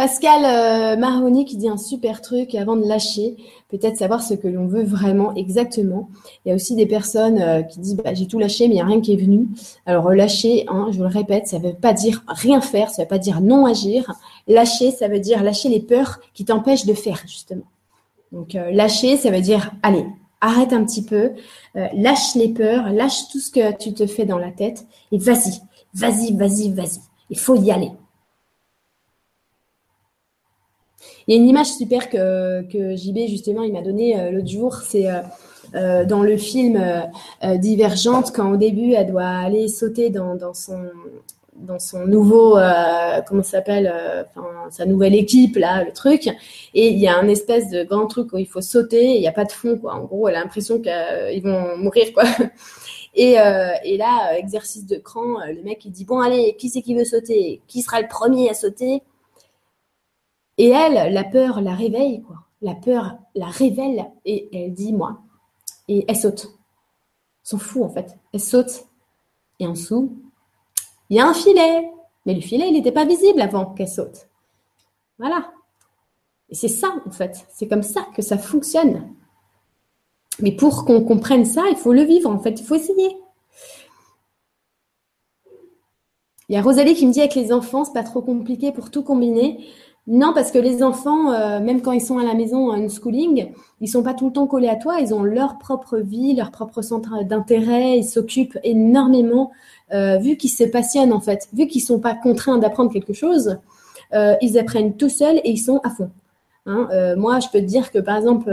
Pascal 0.00 0.46
euh, 0.46 0.96
Maroni 0.96 1.44
qui 1.44 1.58
dit 1.58 1.68
un 1.68 1.76
super 1.76 2.22
truc 2.22 2.54
avant 2.54 2.74
de 2.74 2.86
lâcher, 2.86 3.36
peut-être 3.68 3.98
savoir 3.98 4.22
ce 4.22 4.32
que 4.32 4.48
l'on 4.48 4.66
veut 4.66 4.82
vraiment 4.82 5.34
exactement. 5.34 6.08
Il 6.42 6.48
y 6.48 6.52
a 6.52 6.54
aussi 6.54 6.74
des 6.74 6.86
personnes 6.86 7.38
euh, 7.38 7.60
qui 7.60 7.80
disent 7.80 7.96
bah, 7.96 8.14
j'ai 8.14 8.26
tout 8.26 8.38
lâché 8.38 8.66
mais 8.66 8.76
il 8.76 8.76
n'y 8.76 8.80
a 8.80 8.86
rien 8.86 9.02
qui 9.02 9.12
est 9.12 9.18
venu. 9.18 9.48
Alors 9.84 10.10
lâcher, 10.12 10.64
hein, 10.68 10.88
je 10.90 11.00
le 11.00 11.06
répète, 11.06 11.48
ça 11.48 11.58
ne 11.58 11.64
veut 11.64 11.74
pas 11.74 11.92
dire 11.92 12.24
rien 12.28 12.62
faire, 12.62 12.88
ça 12.88 13.02
ne 13.02 13.04
veut 13.04 13.10
pas 13.10 13.18
dire 13.18 13.42
non 13.42 13.66
agir. 13.66 14.10
Lâcher, 14.48 14.90
ça 14.90 15.06
veut 15.06 15.20
dire 15.20 15.42
lâcher 15.42 15.68
les 15.68 15.80
peurs 15.80 16.20
qui 16.32 16.46
t'empêchent 16.46 16.86
de 16.86 16.94
faire 16.94 17.20
justement. 17.26 17.66
Donc 18.32 18.54
euh, 18.54 18.70
lâcher, 18.70 19.18
ça 19.18 19.30
veut 19.30 19.42
dire 19.42 19.70
allez, 19.82 20.06
arrête 20.40 20.72
un 20.72 20.82
petit 20.82 21.04
peu, 21.04 21.32
lâche 21.74 22.36
les 22.36 22.48
peurs, 22.48 22.90
lâche 22.90 23.28
tout 23.30 23.38
ce 23.38 23.50
que 23.50 23.76
tu 23.76 23.92
te 23.92 24.06
fais 24.06 24.24
dans 24.24 24.38
la 24.38 24.50
tête 24.50 24.86
et 25.12 25.18
vas-y, 25.18 25.60
vas-y, 25.92 26.34
vas-y, 26.34 26.70
vas-y. 26.72 27.00
Il 27.28 27.38
faut 27.38 27.56
y 27.56 27.70
aller. 27.70 27.90
Il 31.30 31.34
y 31.34 31.38
a 31.38 31.42
une 31.42 31.48
image 31.48 31.68
super 31.74 32.10
que, 32.10 32.62
que 32.62 32.96
JB, 32.96 33.28
justement, 33.28 33.62
il 33.62 33.72
m'a 33.72 33.82
donnée 33.82 34.18
euh, 34.18 34.32
l'autre 34.32 34.48
jour. 34.48 34.74
C'est 34.84 35.08
euh, 35.08 35.20
euh, 35.76 36.04
dans 36.04 36.24
le 36.24 36.36
film 36.36 36.82
Divergente, 37.40 38.32
quand 38.34 38.50
au 38.50 38.56
début, 38.56 38.94
elle 38.94 39.12
doit 39.12 39.28
aller 39.28 39.68
sauter 39.68 40.10
dans, 40.10 40.34
dans 40.34 40.54
son 40.54 40.90
dans 41.54 41.78
son 41.78 42.06
nouveau 42.06 42.56
comment 43.28 43.42
s'appelle 43.42 43.92
sa 44.70 44.86
nouvelle 44.86 45.14
équipe 45.14 45.56
là 45.56 45.84
le 45.84 45.92
truc. 45.92 46.26
Et 46.74 46.88
il 46.88 46.98
y 46.98 47.06
a 47.06 47.16
un 47.16 47.28
espèce 47.28 47.68
de 47.68 47.84
grand 47.84 48.06
truc 48.06 48.32
où 48.32 48.38
il 48.38 48.46
faut 48.46 48.62
sauter 48.62 49.14
il 49.14 49.20
n'y 49.20 49.28
a 49.28 49.32
pas 49.32 49.44
de 49.44 49.52
fond 49.52 49.76
quoi. 49.76 49.94
En 49.94 50.04
gros 50.04 50.26
elle 50.26 50.36
a 50.36 50.40
l'impression 50.40 50.80
qu'ils 50.80 51.42
vont 51.42 51.76
mourir 51.76 52.12
quoi. 52.14 52.24
Et, 53.14 53.32
et 53.32 53.96
là 53.98 54.38
exercice 54.38 54.86
de 54.86 54.96
cran 54.96 55.44
le 55.46 55.62
mec 55.62 55.84
il 55.84 55.90
dit 55.90 56.04
bon 56.04 56.20
allez 56.20 56.56
qui 56.56 56.70
c'est 56.70 56.80
qui 56.80 56.94
veut 56.94 57.04
sauter? 57.04 57.60
Qui 57.66 57.82
sera 57.82 58.00
le 58.00 58.08
premier 58.08 58.48
à 58.48 58.54
sauter? 58.54 59.02
Et 60.60 60.68
elle, 60.68 61.14
la 61.14 61.24
peur 61.24 61.62
la 61.62 61.74
réveille, 61.74 62.20
quoi. 62.20 62.36
La 62.60 62.74
peur 62.74 63.16
la 63.34 63.46
révèle 63.46 64.10
et 64.26 64.50
elle 64.52 64.74
dit 64.74 64.92
moi. 64.92 65.22
Et 65.88 66.04
elle 66.06 66.16
saute. 66.16 66.48
S'en 67.42 67.56
fout 67.56 67.82
en 67.82 67.88
fait. 67.88 68.18
Elle 68.34 68.40
saute. 68.40 68.84
Et 69.58 69.66
en 69.66 69.70
dessous, 69.70 70.18
il 71.08 71.16
y 71.16 71.20
a 71.20 71.26
un 71.26 71.32
filet. 71.32 71.90
Mais 72.26 72.34
le 72.34 72.42
filet, 72.42 72.68
il 72.68 72.74
n'était 72.74 72.92
pas 72.92 73.06
visible 73.06 73.40
avant 73.40 73.72
qu'elle 73.72 73.88
saute. 73.88 74.28
Voilà. 75.18 75.50
Et 76.50 76.54
c'est 76.54 76.68
ça 76.68 76.92
en 77.06 77.10
fait. 77.10 77.46
C'est 77.48 77.66
comme 77.66 77.82
ça 77.82 78.02
que 78.14 78.20
ça 78.20 78.36
fonctionne. 78.36 79.14
Mais 80.40 80.52
pour 80.52 80.84
qu'on 80.84 81.02
comprenne 81.02 81.46
ça, 81.46 81.70
il 81.70 81.76
faut 81.76 81.94
le 81.94 82.02
vivre 82.02 82.28
en 82.28 82.38
fait. 82.38 82.60
Il 82.60 82.66
faut 82.66 82.74
essayer. 82.74 83.16
Il 86.50 86.54
y 86.54 86.56
a 86.58 86.62
Rosalie 86.62 86.94
qui 86.94 87.06
me 87.06 87.12
dit 87.12 87.20
avec 87.20 87.34
les 87.34 87.50
enfants, 87.50 87.86
c'est 87.86 87.94
pas 87.94 88.02
trop 88.02 88.20
compliqué 88.20 88.72
pour 88.72 88.90
tout 88.90 89.02
combiner. 89.02 89.66
Non, 90.06 90.32
parce 90.34 90.50
que 90.50 90.58
les 90.58 90.82
enfants, 90.82 91.32
euh, 91.32 91.60
même 91.60 91.82
quand 91.82 91.92
ils 91.92 92.00
sont 92.00 92.18
à 92.18 92.24
la 92.24 92.34
maison 92.34 92.72
en 92.72 92.88
schooling, 92.88 93.52
ils 93.80 93.88
sont 93.88 94.02
pas 94.02 94.14
tout 94.14 94.26
le 94.26 94.32
temps 94.32 94.46
collés 94.46 94.68
à 94.68 94.76
toi. 94.76 94.98
Ils 95.00 95.14
ont 95.14 95.22
leur 95.22 95.58
propre 95.58 95.98
vie, 95.98 96.34
leur 96.34 96.50
propre 96.50 96.82
centre 96.82 97.22
d'intérêt. 97.24 97.98
Ils 97.98 98.04
s'occupent 98.04 98.58
énormément, 98.64 99.52
euh, 99.92 100.16
vu 100.18 100.36
qu'ils 100.36 100.50
se 100.50 100.64
passionnent 100.64 101.12
en 101.12 101.20
fait, 101.20 101.48
vu 101.52 101.66
qu'ils 101.66 101.82
sont 101.82 102.00
pas 102.00 102.14
contraints 102.14 102.58
d'apprendre 102.58 102.92
quelque 102.92 103.12
chose. 103.12 103.58
Euh, 104.12 104.34
ils 104.40 104.58
apprennent 104.58 104.96
tout 104.96 105.10
seuls 105.10 105.36
et 105.44 105.50
ils 105.50 105.58
sont 105.58 105.80
à 105.84 105.90
fond. 105.90 106.10
Hein. 106.66 107.16
moi, 107.16 107.40
je 107.40 107.48
peux 107.48 107.60
te 107.60 107.64
dire 107.64 107.90
que 107.90 107.98
par 107.98 108.16
exemple, 108.16 108.50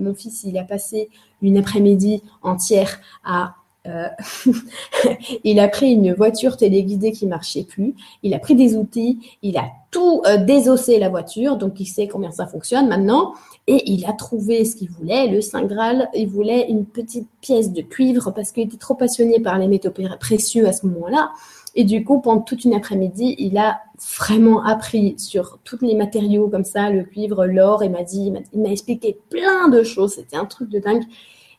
mon 0.00 0.14
fils, 0.14 0.42
il 0.44 0.56
a 0.58 0.64
passé 0.64 1.10
une 1.42 1.58
après-midi 1.58 2.22
entière 2.42 2.98
à 3.24 3.54
euh, 3.88 4.08
il 5.44 5.60
a 5.60 5.68
pris 5.68 5.92
une 5.92 6.12
voiture 6.14 6.56
téléguidée 6.56 7.12
qui 7.12 7.26
marchait 7.26 7.64
plus. 7.64 7.94
Il 8.22 8.34
a 8.34 8.38
pris 8.38 8.54
des 8.54 8.76
outils. 8.76 9.18
Il 9.42 9.56
a 9.56 9.64
tout 9.90 10.22
euh, 10.26 10.36
désossé 10.38 10.98
la 10.98 11.08
voiture. 11.08 11.56
Donc, 11.56 11.80
il 11.80 11.86
sait 11.86 12.08
combien 12.08 12.30
ça 12.30 12.46
fonctionne 12.46 12.88
maintenant. 12.88 13.34
Et 13.66 13.90
il 13.90 14.04
a 14.06 14.12
trouvé 14.12 14.64
ce 14.64 14.76
qu'il 14.76 14.90
voulait, 14.90 15.28
le 15.28 15.40
Saint 15.40 15.64
Graal. 15.64 16.08
Il 16.14 16.28
voulait 16.28 16.66
une 16.68 16.84
petite 16.84 17.28
pièce 17.40 17.72
de 17.72 17.82
cuivre 17.82 18.30
parce 18.30 18.52
qu'il 18.52 18.64
était 18.64 18.76
trop 18.76 18.94
passionné 18.94 19.40
par 19.40 19.58
les 19.58 19.68
métaux 19.68 19.92
précieux 20.20 20.66
à 20.66 20.72
ce 20.72 20.86
moment-là. 20.86 21.30
Et 21.78 21.84
du 21.84 22.04
coup, 22.04 22.20
pendant 22.20 22.40
toute 22.40 22.64
une 22.64 22.74
après-midi, 22.74 23.34
il 23.38 23.58
a 23.58 23.80
vraiment 24.18 24.64
appris 24.64 25.14
sur 25.18 25.58
tous 25.62 25.78
les 25.82 25.94
matériaux 25.94 26.48
comme 26.48 26.64
ça, 26.64 26.88
le 26.88 27.04
cuivre, 27.04 27.44
l'or, 27.44 27.82
et 27.82 27.90
m'a 27.90 28.02
dit, 28.02 28.32
il 28.54 28.62
m'a 28.62 28.70
expliqué 28.70 29.18
plein 29.28 29.68
de 29.68 29.82
choses. 29.82 30.14
C'était 30.14 30.36
un 30.36 30.46
truc 30.46 30.70
de 30.70 30.78
dingue. 30.78 31.04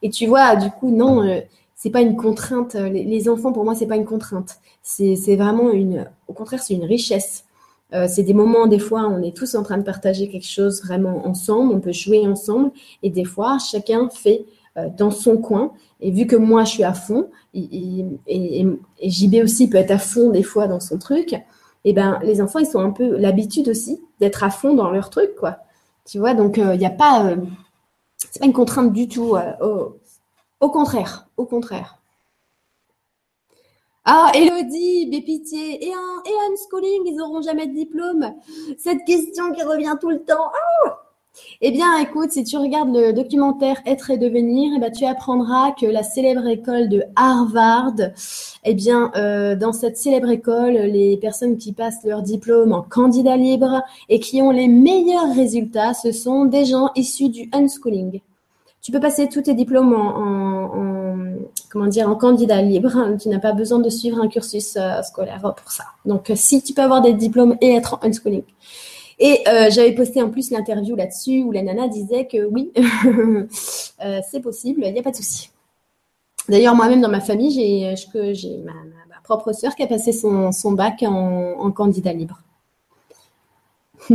Et 0.02 0.10
tu 0.10 0.26
vois, 0.26 0.56
du 0.56 0.70
coup, 0.72 0.90
non, 0.90 1.24
euh, 1.24 1.42
c'est 1.88 1.92
pas 1.92 2.02
une 2.02 2.18
contrainte. 2.18 2.74
Les, 2.74 3.30
enfants, 3.30 3.54
pour 3.54 3.64
moi, 3.64 3.74
c'est 3.74 3.86
pas 3.86 3.96
une 3.96 4.04
contrainte. 4.04 4.58
C'est 4.84 5.38
vraiment 5.38 5.72
une, 5.72 6.06
au 6.28 6.34
contraire, 6.34 6.62
c'est 6.62 6.74
une 6.74 6.84
richesse. 6.84 7.46
Euh, 7.94 8.08
c'est 8.10 8.24
des 8.24 8.34
moments, 8.34 8.68
des 8.68 8.78
fois, 8.78 9.08
on 9.08 9.24
est 9.24 9.34
tous 9.34 9.56
en 9.56 9.64
train 9.64 9.78
de 9.78 9.84
partager 9.84 10.28
quelque 10.28 10.46
chose 10.46 10.84
vraiment 10.84 11.26
ensemble, 11.26 11.74
on 11.74 11.80
peut 11.80 11.94
jouer 11.94 12.28
ensemble, 12.28 12.72
et 13.04 13.10
des 13.10 13.24
fois, 13.24 13.58
chacun 13.60 14.10
fait 14.10 14.46
euh, 14.76 14.90
dans 14.98 15.12
son 15.12 15.38
coin. 15.38 15.72
Et 16.02 16.12
vu 16.12 16.28
que 16.28 16.36
moi, 16.36 16.66
je 16.66 16.72
suis 16.72 16.84
à 16.84 16.94
fond, 16.94 17.30
et, 17.54 18.04
JB 19.02 19.36
aussi 19.46 19.70
peut 19.70 19.78
être 19.78 19.92
à 19.92 19.98
fond 19.98 20.30
des 20.30 20.44
fois 20.44 20.68
dans 20.68 20.82
son 20.82 20.98
truc, 20.98 21.32
et 21.32 21.92
eh 21.92 21.94
ben 21.94 22.20
les 22.22 22.42
enfants, 22.42 22.60
ils 22.60 22.66
sont 22.66 22.82
un 22.82 22.92
peu 22.92 23.16
l'habitude 23.16 23.70
aussi 23.70 24.02
d'être 24.20 24.44
à 24.44 24.50
fond 24.50 24.74
dans 24.74 24.92
leur 24.92 25.10
truc, 25.10 25.36
quoi. 25.40 25.60
Tu 26.06 26.20
vois, 26.20 26.34
donc 26.34 26.58
il 26.58 26.64
euh, 26.64 26.76
n'y 26.76 26.86
a 26.86 26.90
pas, 26.90 27.34
c'est 28.18 28.42
pas 28.42 28.46
une 28.46 28.52
contrainte 28.52 28.92
du 28.92 29.08
tout. 29.08 29.38
Au 30.60 30.70
contraire, 30.70 31.28
au 31.38 31.46
contraire. 31.46 32.00
Ah, 34.06 34.32
Elodie, 34.34 35.10
Bépitié, 35.12 35.86
et 35.86 35.94
un, 35.94 36.24
et 36.26 36.58
schooling, 36.58 37.02
ils 37.06 37.16
n'auront 37.18 37.42
jamais 37.42 37.68
de 37.68 37.74
diplôme. 37.74 38.34
Cette 38.78 39.04
question 39.06 39.52
qui 39.52 39.64
revient 39.64 39.96
tout 40.00 40.10
le 40.10 40.24
temps. 40.24 40.50
Ah 40.86 41.04
eh 41.62 41.72
bien, 41.72 41.98
écoute, 42.00 42.32
si 42.32 42.44
tu 42.44 42.58
regardes 42.58 42.96
le 42.96 43.14
documentaire 43.14 43.82
Être 43.86 44.12
et 44.12 44.18
devenir, 44.18 44.74
eh 44.76 44.80
ben, 44.80 44.92
tu 44.92 45.06
apprendras 45.06 45.72
que 45.72 45.86
la 45.86 46.04
célèbre 46.04 46.48
école 46.48 46.90
de 46.90 47.04
Harvard, 47.16 47.96
eh 48.64 48.74
bien, 48.74 49.12
euh, 49.16 49.56
dans 49.56 49.74
cette 49.74 49.98
célèbre 49.98 50.30
école, 50.30 50.74
les 50.74 51.18
personnes 51.18 51.58
qui 51.58 51.74
passent 51.74 52.04
leur 52.04 52.22
diplôme 52.22 52.74
en 52.74 52.82
candidat 52.82 53.38
libre 53.38 53.84
et 54.10 54.20
qui 54.20 54.42
ont 54.42 54.52
les 54.52 54.68
meilleurs 54.68 55.34
résultats, 55.36 55.94
ce 55.94 56.12
sont 56.12 56.46
des 56.46 56.66
gens 56.66 56.92
issus 56.96 57.30
du 57.30 57.50
unschooling 57.54 58.22
tu 58.82 58.92
peux 58.92 59.00
passer 59.00 59.28
tous 59.28 59.42
tes 59.42 59.54
diplômes 59.54 59.94
en, 59.94 60.70
comment 61.70 61.88
dire, 61.88 62.10
en 62.10 62.16
candidat 62.16 62.62
libre. 62.62 63.18
Tu 63.22 63.30
n'as 63.30 63.40
pas 63.40 63.54
besoin 63.54 63.80
de 63.80 63.90
suivre 63.90 64.20
un 64.20 64.28
cursus 64.28 64.78
euh, 64.78 65.02
scolaire 65.02 65.42
pour 65.42 65.72
ça. 65.72 65.86
Donc, 66.06 66.30
euh, 66.30 66.36
si 66.36 66.62
tu 66.62 66.74
peux 66.74 66.82
avoir 66.82 67.02
des 67.02 67.14
diplômes 67.14 67.58
et 67.62 67.74
être 67.74 67.96
en 67.96 68.08
unschooling. 68.08 68.44
Et 69.20 69.44
euh, 69.48 69.70
j'avais 69.72 69.94
posté 69.94 70.22
en 70.22 70.30
plus 70.30 70.52
l'interview 70.52 70.96
là-dessus 70.96 71.42
où 71.44 71.52
la 71.52 71.64
nana 71.64 71.88
disait 71.88 72.28
que 72.28 72.46
oui, 72.46 72.72
c'est 74.30 74.42
possible, 74.42 74.84
il 74.86 74.94
n'y 74.94 75.00
a 75.00 75.04
pas 75.04 75.12
de 75.12 75.16
souci. 75.16 75.50
D'ailleurs, 76.48 76.76
moi-même 76.76 77.02
dans 77.02 77.10
ma 77.10 77.20
famille, 77.20 77.52
j'ai, 77.52 77.96
ma, 78.64 78.74
propre 79.24 79.52
sœur 79.54 79.76
qui 79.76 79.84
a 79.84 79.88
passé 79.88 80.14
son, 80.14 80.72
bac 80.72 81.04
en, 81.04 81.54
en 81.60 81.72
candidat 81.72 82.14
libre. 82.14 82.42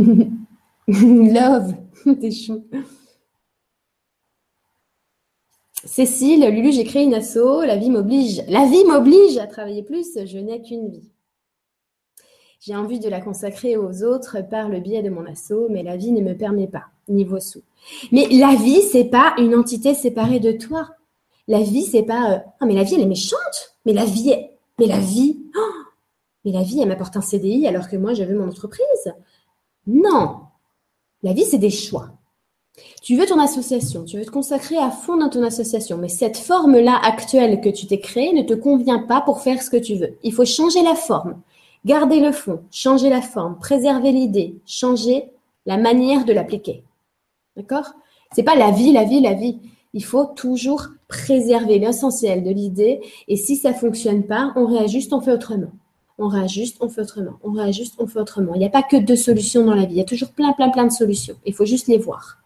Love, 0.87 1.75
t'es 2.21 2.31
chou. 2.31 2.63
Cécile, 5.85 6.47
Lulu, 6.47 6.71
j'ai 6.71 6.85
créé 6.85 7.03
une 7.03 7.13
asso, 7.13 7.61
la 7.65 7.75
vie 7.75 7.89
m'oblige. 7.89 8.43
La 8.47 8.65
vie 8.65 8.85
m'oblige 8.85 9.37
à 9.37 9.47
travailler 9.47 9.83
plus, 9.83 10.17
je 10.25 10.37
n'ai 10.37 10.61
qu'une 10.61 10.89
vie. 10.89 11.11
J'ai 12.61 12.75
envie 12.75 12.99
de 12.99 13.09
la 13.09 13.19
consacrer 13.19 13.75
aux 13.75 14.03
autres 14.03 14.37
par 14.49 14.69
le 14.69 14.79
biais 14.79 15.03
de 15.03 15.09
mon 15.09 15.25
asso, 15.25 15.67
mais 15.69 15.83
la 15.83 15.97
vie 15.97 16.13
ne 16.13 16.21
me 16.21 16.37
permet 16.37 16.67
pas, 16.67 16.85
niveau 17.09 17.41
sous. 17.41 17.63
Mais 18.13 18.27
la 18.31 18.55
vie, 18.55 18.81
c'est 18.81 19.03
pas 19.03 19.35
une 19.37 19.53
entité 19.53 19.93
séparée 19.93 20.39
de 20.39 20.53
toi. 20.53 20.89
La 21.49 21.61
vie, 21.61 21.83
c'est 21.83 22.03
pas 22.03 22.31
euh, 22.31 22.39
ah 22.61 22.65
mais 22.65 22.75
la 22.75 22.83
vie 22.83 22.95
elle 22.95 23.01
est 23.01 23.05
méchante. 23.05 23.75
Mais 23.85 23.91
la 23.91 24.05
vie, 24.05 24.29
est... 24.29 24.57
mais 24.79 24.85
la 24.85 24.99
vie, 24.99 25.43
oh 25.57 25.83
mais 26.45 26.53
la 26.53 26.63
vie 26.63 26.79
elle 26.81 26.87
m'apporte 26.87 27.17
un 27.17 27.21
CDI 27.21 27.67
alors 27.67 27.89
que 27.89 27.97
moi 27.97 28.13
j'avais 28.13 28.33
mon 28.33 28.47
entreprise. 28.47 29.13
Non, 29.85 30.43
la 31.21 31.33
vie 31.33 31.43
c'est 31.43 31.57
des 31.57 31.69
choix. 31.69 32.11
Tu 33.03 33.17
veux 33.17 33.25
ton 33.25 33.39
association, 33.39 34.03
tu 34.03 34.17
veux 34.17 34.25
te 34.25 34.31
consacrer 34.31 34.77
à 34.77 34.89
fond 34.89 35.17
dans 35.17 35.29
ton 35.29 35.43
association, 35.43 35.97
mais 35.97 36.09
cette 36.09 36.37
forme-là 36.37 36.99
actuelle 37.03 37.61
que 37.61 37.69
tu 37.69 37.85
t'es 37.85 37.99
créée 37.99 38.33
ne 38.33 38.41
te 38.41 38.55
convient 38.55 38.99
pas 38.99 39.21
pour 39.21 39.41
faire 39.41 39.61
ce 39.61 39.69
que 39.69 39.77
tu 39.77 39.95
veux. 39.95 40.17
Il 40.23 40.33
faut 40.33 40.45
changer 40.45 40.81
la 40.81 40.95
forme, 40.95 41.39
garder 41.85 42.19
le 42.19 42.31
fond, 42.31 42.61
changer 42.71 43.09
la 43.09 43.21
forme, 43.21 43.59
préserver 43.59 44.11
l'idée, 44.11 44.55
changer 44.65 45.25
la 45.65 45.77
manière 45.77 46.25
de 46.25 46.33
l'appliquer. 46.33 46.83
D'accord? 47.55 47.93
C'est 48.33 48.43
pas 48.43 48.55
la 48.55 48.71
vie, 48.71 48.91
la 48.91 49.03
vie, 49.03 49.21
la 49.21 49.33
vie. 49.33 49.59
Il 49.93 50.03
faut 50.03 50.25
toujours 50.25 50.87
préserver 51.07 51.77
l'essentiel 51.77 52.43
de 52.43 52.49
l'idée 52.49 53.01
et 53.27 53.35
si 53.35 53.55
ça 53.55 53.73
fonctionne 53.73 54.23
pas, 54.23 54.51
on 54.55 54.65
réajuste, 54.65 55.13
on 55.13 55.21
fait 55.21 55.33
autrement. 55.33 55.71
On 56.17 56.27
réajuste, 56.27 56.77
on 56.79 56.89
fait 56.89 57.01
autrement. 57.01 57.33
On 57.43 57.51
réajuste, 57.51 57.95
on 57.99 58.07
fait 58.07 58.19
autrement. 58.19 58.55
Il 58.55 58.59
n'y 58.59 58.65
a 58.65 58.69
pas 58.69 58.81
que 58.81 58.97
deux 58.97 59.15
solutions 59.15 59.63
dans 59.63 59.75
la 59.75 59.85
vie. 59.85 59.95
Il 59.95 59.97
y 59.97 60.01
a 60.01 60.05
toujours 60.05 60.29
plein, 60.29 60.53
plein, 60.53 60.69
plein 60.69 60.85
de 60.85 60.91
solutions. 60.91 61.35
Il 61.45 61.53
faut 61.53 61.65
juste 61.65 61.87
les 61.87 61.97
voir. 61.97 62.42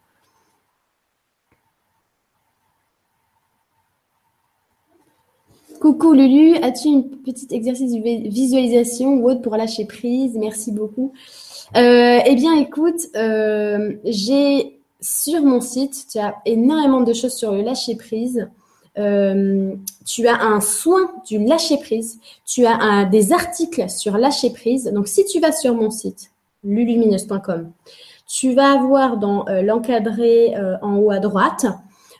Coucou 5.79 6.13
Lulu, 6.13 6.55
as-tu 6.57 6.87
une 6.87 7.09
petite 7.09 7.51
exercice 7.51 7.91
de 7.91 8.29
visualisation 8.29 9.15
ou 9.15 9.29
autre 9.29 9.41
pour 9.41 9.55
lâcher 9.55 9.85
prise? 9.85 10.35
Merci 10.35 10.71
beaucoup. 10.71 11.13
Euh, 11.75 12.19
eh 12.25 12.35
bien, 12.35 12.57
écoute, 12.57 12.99
euh, 13.15 13.93
j'ai 14.03 14.79
sur 15.01 15.41
mon 15.41 15.61
site, 15.61 16.07
tu 16.11 16.17
as 16.17 16.35
énormément 16.45 17.01
de 17.01 17.13
choses 17.13 17.33
sur 17.33 17.51
le 17.51 17.61
lâcher 17.61 17.95
prise. 17.95 18.47
Euh, 18.97 19.75
tu 20.05 20.27
as 20.27 20.41
un 20.41 20.61
soin 20.61 21.11
du 21.27 21.37
lâcher 21.37 21.77
prise. 21.77 22.19
Tu 22.45 22.65
as 22.65 23.05
des 23.05 23.31
articles 23.31 23.89
sur 23.89 24.17
lâcher 24.17 24.49
prise. 24.49 24.85
Donc, 24.85 25.07
si 25.07 25.25
tu 25.25 25.39
vas 25.39 25.51
sur 25.51 25.75
mon 25.75 25.91
site 25.91 26.31
lulumineuse.com, 26.63 27.69
tu 28.27 28.53
vas 28.53 28.71
avoir 28.71 29.17
dans 29.17 29.45
l'encadré 29.61 30.55
en 30.81 30.97
haut 30.97 31.11
à 31.11 31.19
droite 31.19 31.67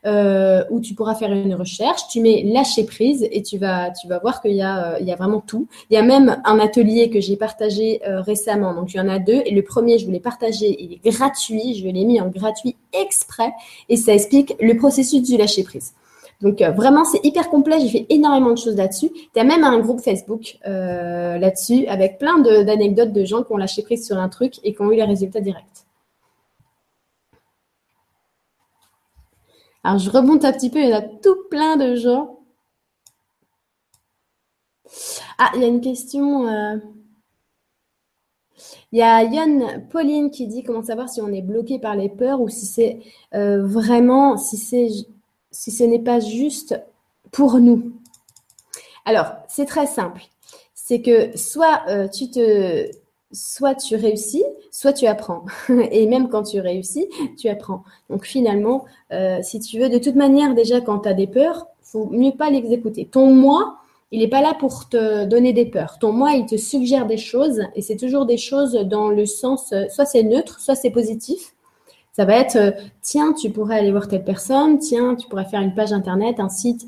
euh, 0.06 0.64
où 0.70 0.80
tu 0.80 0.94
pourras 0.94 1.16
faire 1.16 1.32
une 1.32 1.56
recherche. 1.56 2.08
Tu 2.10 2.22
mets 2.22 2.44
lâcher 2.44 2.86
prise 2.86 3.28
et 3.32 3.42
tu 3.42 3.58
vas, 3.58 3.92
tu 3.92 4.08
vas 4.08 4.20
voir 4.20 4.42
qu'il 4.42 4.54
y, 4.54 4.62
a, 4.62 4.94
euh, 4.94 4.98
il 5.00 5.08
y 5.08 5.12
a 5.12 5.16
vraiment 5.16 5.42
tout. 5.42 5.68
Il 5.90 5.96
y 5.96 5.98
a 5.98 6.04
même 6.04 6.42
un 6.46 6.60
atelier 6.60 7.10
que 7.10 7.20
j'ai 7.20 7.36
partagé 7.36 8.02
euh, 8.08 8.22
récemment. 8.22 8.74
Donc, 8.74 8.94
il 8.94 8.98
y 8.98 9.00
en 9.00 9.10
a 9.10 9.20
deux. 9.20 9.42
Et 9.46 9.52
le 9.52 9.62
premier, 9.62 9.98
je 9.98 10.06
voulais 10.06 10.20
partager, 10.20 10.76
il 10.80 10.94
est 10.94 11.10
gratuit. 11.10 11.76
Je 11.76 11.88
l'ai 11.88 12.06
mis 12.06 12.22
en 12.22 12.28
gratuit 12.28 12.76
exprès. 12.94 13.54
Et 13.90 13.98
ça 13.98 14.14
explique 14.14 14.56
le 14.60 14.78
processus 14.78 15.22
du 15.22 15.38
lâcher 15.38 15.64
prise. 15.64 15.94
Donc 16.40 16.62
vraiment, 16.62 17.04
c'est 17.04 17.26
hyper 17.26 17.50
complet. 17.50 17.80
J'ai 17.80 17.90
fait 17.90 18.06
énormément 18.10 18.52
de 18.52 18.60
choses 18.60 18.76
là-dessus. 18.76 19.10
Tu 19.34 19.40
as 19.40 19.44
même 19.44 19.64
un 19.64 19.80
groupe 19.80 20.02
Facebook 20.02 20.60
là-dessus 20.64 21.88
avec 21.88 22.20
plein 22.20 22.38
d'anecdotes 22.38 23.12
de 23.12 23.26
gens 23.26 23.42
qui 23.42 23.52
ont 23.54 23.58
lâché 23.58 23.82
prise 23.82 24.06
sur 24.06 24.20
un 24.20 24.30
truc 24.30 24.60
et 24.64 24.76
qui 24.76 24.82
ont 24.84 24.92
eu 24.92 24.98
les 24.98 25.04
résultats 25.04 25.42
directs. 25.42 25.87
Alors, 29.88 30.00
je 30.00 30.10
remonte 30.10 30.44
un 30.44 30.52
petit 30.52 30.70
peu, 30.70 30.80
il 30.80 30.90
y 30.90 30.94
en 30.94 30.98
a 30.98 31.02
tout 31.02 31.46
plein 31.50 31.78
de 31.78 31.96
gens. 31.96 32.42
Ah, 35.38 35.50
il 35.56 35.62
y 35.62 35.64
a 35.64 35.68
une 35.68 35.80
question. 35.80 36.46
Euh, 36.50 36.76
il 38.92 39.00
y 39.00 39.02
a 39.02 39.24
Yann 39.24 39.88
Pauline 39.90 40.30
qui 40.30 40.46
dit 40.48 40.64
comment 40.64 40.84
savoir 40.84 41.08
si 41.08 41.22
on 41.22 41.32
est 41.32 41.42
bloqué 41.42 41.80
par 41.80 41.96
les 41.96 42.10
peurs 42.10 42.42
ou 42.42 42.50
si 42.50 42.66
c'est 42.66 43.00
euh, 43.34 43.66
vraiment, 43.66 44.36
si, 44.36 44.58
si 44.58 45.72
ce 45.72 45.84
n'est 45.86 46.04
pas 46.04 46.20
juste 46.20 46.78
pour 47.32 47.58
nous. 47.58 47.94
Alors, 49.06 49.36
c'est 49.48 49.68
très 49.68 49.88
simple. 49.88 50.24
C'est 50.76 51.02
que 51.02 51.38
soit 51.38 51.84
euh, 51.88 52.10
tu 52.10 52.30
te 52.30 52.92
soit 53.32 53.76
tu 53.76 53.96
réussis, 53.96 54.44
soit 54.78 54.94
tu 54.94 55.08
apprends. 55.08 55.44
Et 55.92 56.06
même 56.06 56.30
quand 56.30 56.44
tu 56.44 56.60
réussis, 56.60 57.08
tu 57.36 57.50
apprends. 57.50 57.84
Donc 58.12 58.26
finalement, 58.26 58.86
euh, 59.12 59.40
si 59.42 59.60
tu 59.60 59.80
veux, 59.80 59.90
de 59.90 59.98
toute 59.98 60.14
manière, 60.14 60.54
déjà 60.54 60.82
quand 60.82 61.00
tu 61.00 61.10
as 61.10 61.16
des 61.16 61.26
peurs, 61.26 61.66
faut 61.82 62.06
mieux 62.12 62.34
pas 62.34 62.52
l'exécuter. 62.52 63.08
Ton 63.12 63.34
moi, 63.34 63.78
il 64.12 64.20
n'est 64.20 64.28
pas 64.28 64.42
là 64.42 64.54
pour 64.54 64.88
te 64.88 65.26
donner 65.26 65.52
des 65.52 65.66
peurs. 65.66 65.98
Ton 65.98 66.12
moi, 66.12 66.34
il 66.34 66.46
te 66.46 66.58
suggère 66.58 67.08
des 67.08 67.18
choses 67.18 67.64
et 67.74 67.82
c'est 67.82 67.96
toujours 67.96 68.28
des 68.28 68.38
choses 68.38 68.74
dans 68.74 69.10
le 69.10 69.26
sens, 69.26 69.74
euh, 69.74 69.86
soit 69.90 70.06
c'est 70.06 70.22
neutre, 70.22 70.60
soit 70.60 70.76
c'est 70.76 70.92
positif. 70.92 71.56
Ça 72.12 72.26
va 72.26 72.36
être, 72.38 72.58
euh, 72.58 72.72
tiens, 73.02 73.34
tu 73.34 73.50
pourrais 73.50 73.80
aller 73.80 73.92
voir 73.92 74.08
telle 74.08 74.24
personne, 74.24 74.78
tiens, 74.78 75.16
tu 75.16 75.28
pourrais 75.28 75.46
faire 75.46 75.62
une 75.62 75.74
page 75.74 75.92
internet, 75.92 76.40
un 76.40 76.50
site, 76.50 76.88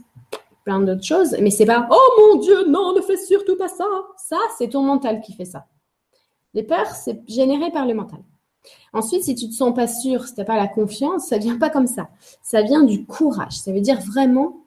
plein 0.64 0.80
d'autres 0.80 1.04
choses. 1.04 1.36
Mais 1.42 1.50
c'est 1.50 1.66
pas, 1.66 1.88
oh 1.90 2.10
mon 2.20 2.40
Dieu, 2.40 2.68
non, 2.68 2.94
ne 2.94 3.02
fais 3.02 3.18
surtout 3.18 3.58
pas 3.58 3.68
ça. 3.68 3.86
Ça, 4.16 4.38
c'est 4.60 4.70
ton 4.70 4.84
mental 4.84 5.22
qui 5.22 5.34
fait 5.34 5.46
ça. 5.46 5.66
Les 6.54 6.64
peurs, 6.64 6.88
c'est 6.88 7.22
généré 7.28 7.72
par 7.72 7.86
le 7.86 7.94
mental. 7.94 8.20
Ensuite, 8.94 9.24
si 9.24 9.36
tu 9.36 9.50
te 9.50 9.54
sens 9.54 9.74
pas 9.74 9.88
sûr, 9.88 10.28
si 10.28 10.34
tu 10.34 10.40
n'as 10.40 10.46
pas 10.46 10.58
la 10.58 10.68
confiance, 10.68 11.28
ça 11.28 11.38
vient 11.38 11.58
pas 11.58 11.70
comme 11.70 11.88
ça. 11.88 12.10
Ça 12.42 12.62
vient 12.62 12.84
du 12.84 13.06
courage. 13.06 13.60
Ça 13.60 13.72
veut 13.72 13.82
dire 13.82 14.00
vraiment, 14.02 14.58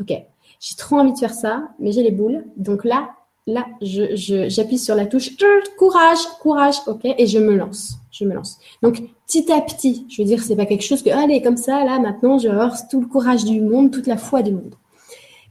ok, 0.00 0.12
j'ai 0.60 0.76
trop 0.76 0.98
envie 0.98 1.12
de 1.12 1.18
faire 1.18 1.34
ça, 1.34 1.68
mais 1.78 1.92
j'ai 1.92 2.02
les 2.02 2.10
boules. 2.10 2.44
Donc 2.56 2.84
là, 2.84 3.10
là, 3.46 3.66
j'appuie 3.80 4.78
sur 4.78 4.94
la 4.94 5.06
touche 5.06 5.36
courage, 5.78 6.18
courage, 6.40 6.76
ok, 6.86 7.04
et 7.04 7.26
je 7.26 7.38
me 7.38 7.56
lance. 7.56 7.94
Je 8.10 8.24
me 8.24 8.34
lance. 8.34 8.58
Donc 8.82 9.02
petit 9.26 9.50
à 9.52 9.60
petit, 9.60 10.06
je 10.08 10.20
veux 10.20 10.26
dire, 10.26 10.42
c'est 10.42 10.56
pas 10.56 10.66
quelque 10.66 10.84
chose 10.84 11.02
que 11.02 11.10
allez 11.10 11.40
comme 11.42 11.56
ça, 11.56 11.84
là, 11.84 11.98
maintenant, 11.98 12.38
je 12.38 12.48
avoir 12.48 12.88
tout 12.88 13.00
le 13.00 13.06
courage 13.06 13.44
du 13.44 13.60
monde, 13.60 13.92
toute 13.92 14.06
la 14.06 14.16
foi 14.16 14.42
du 14.42 14.52
monde. 14.52 14.74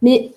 Mais 0.02 0.32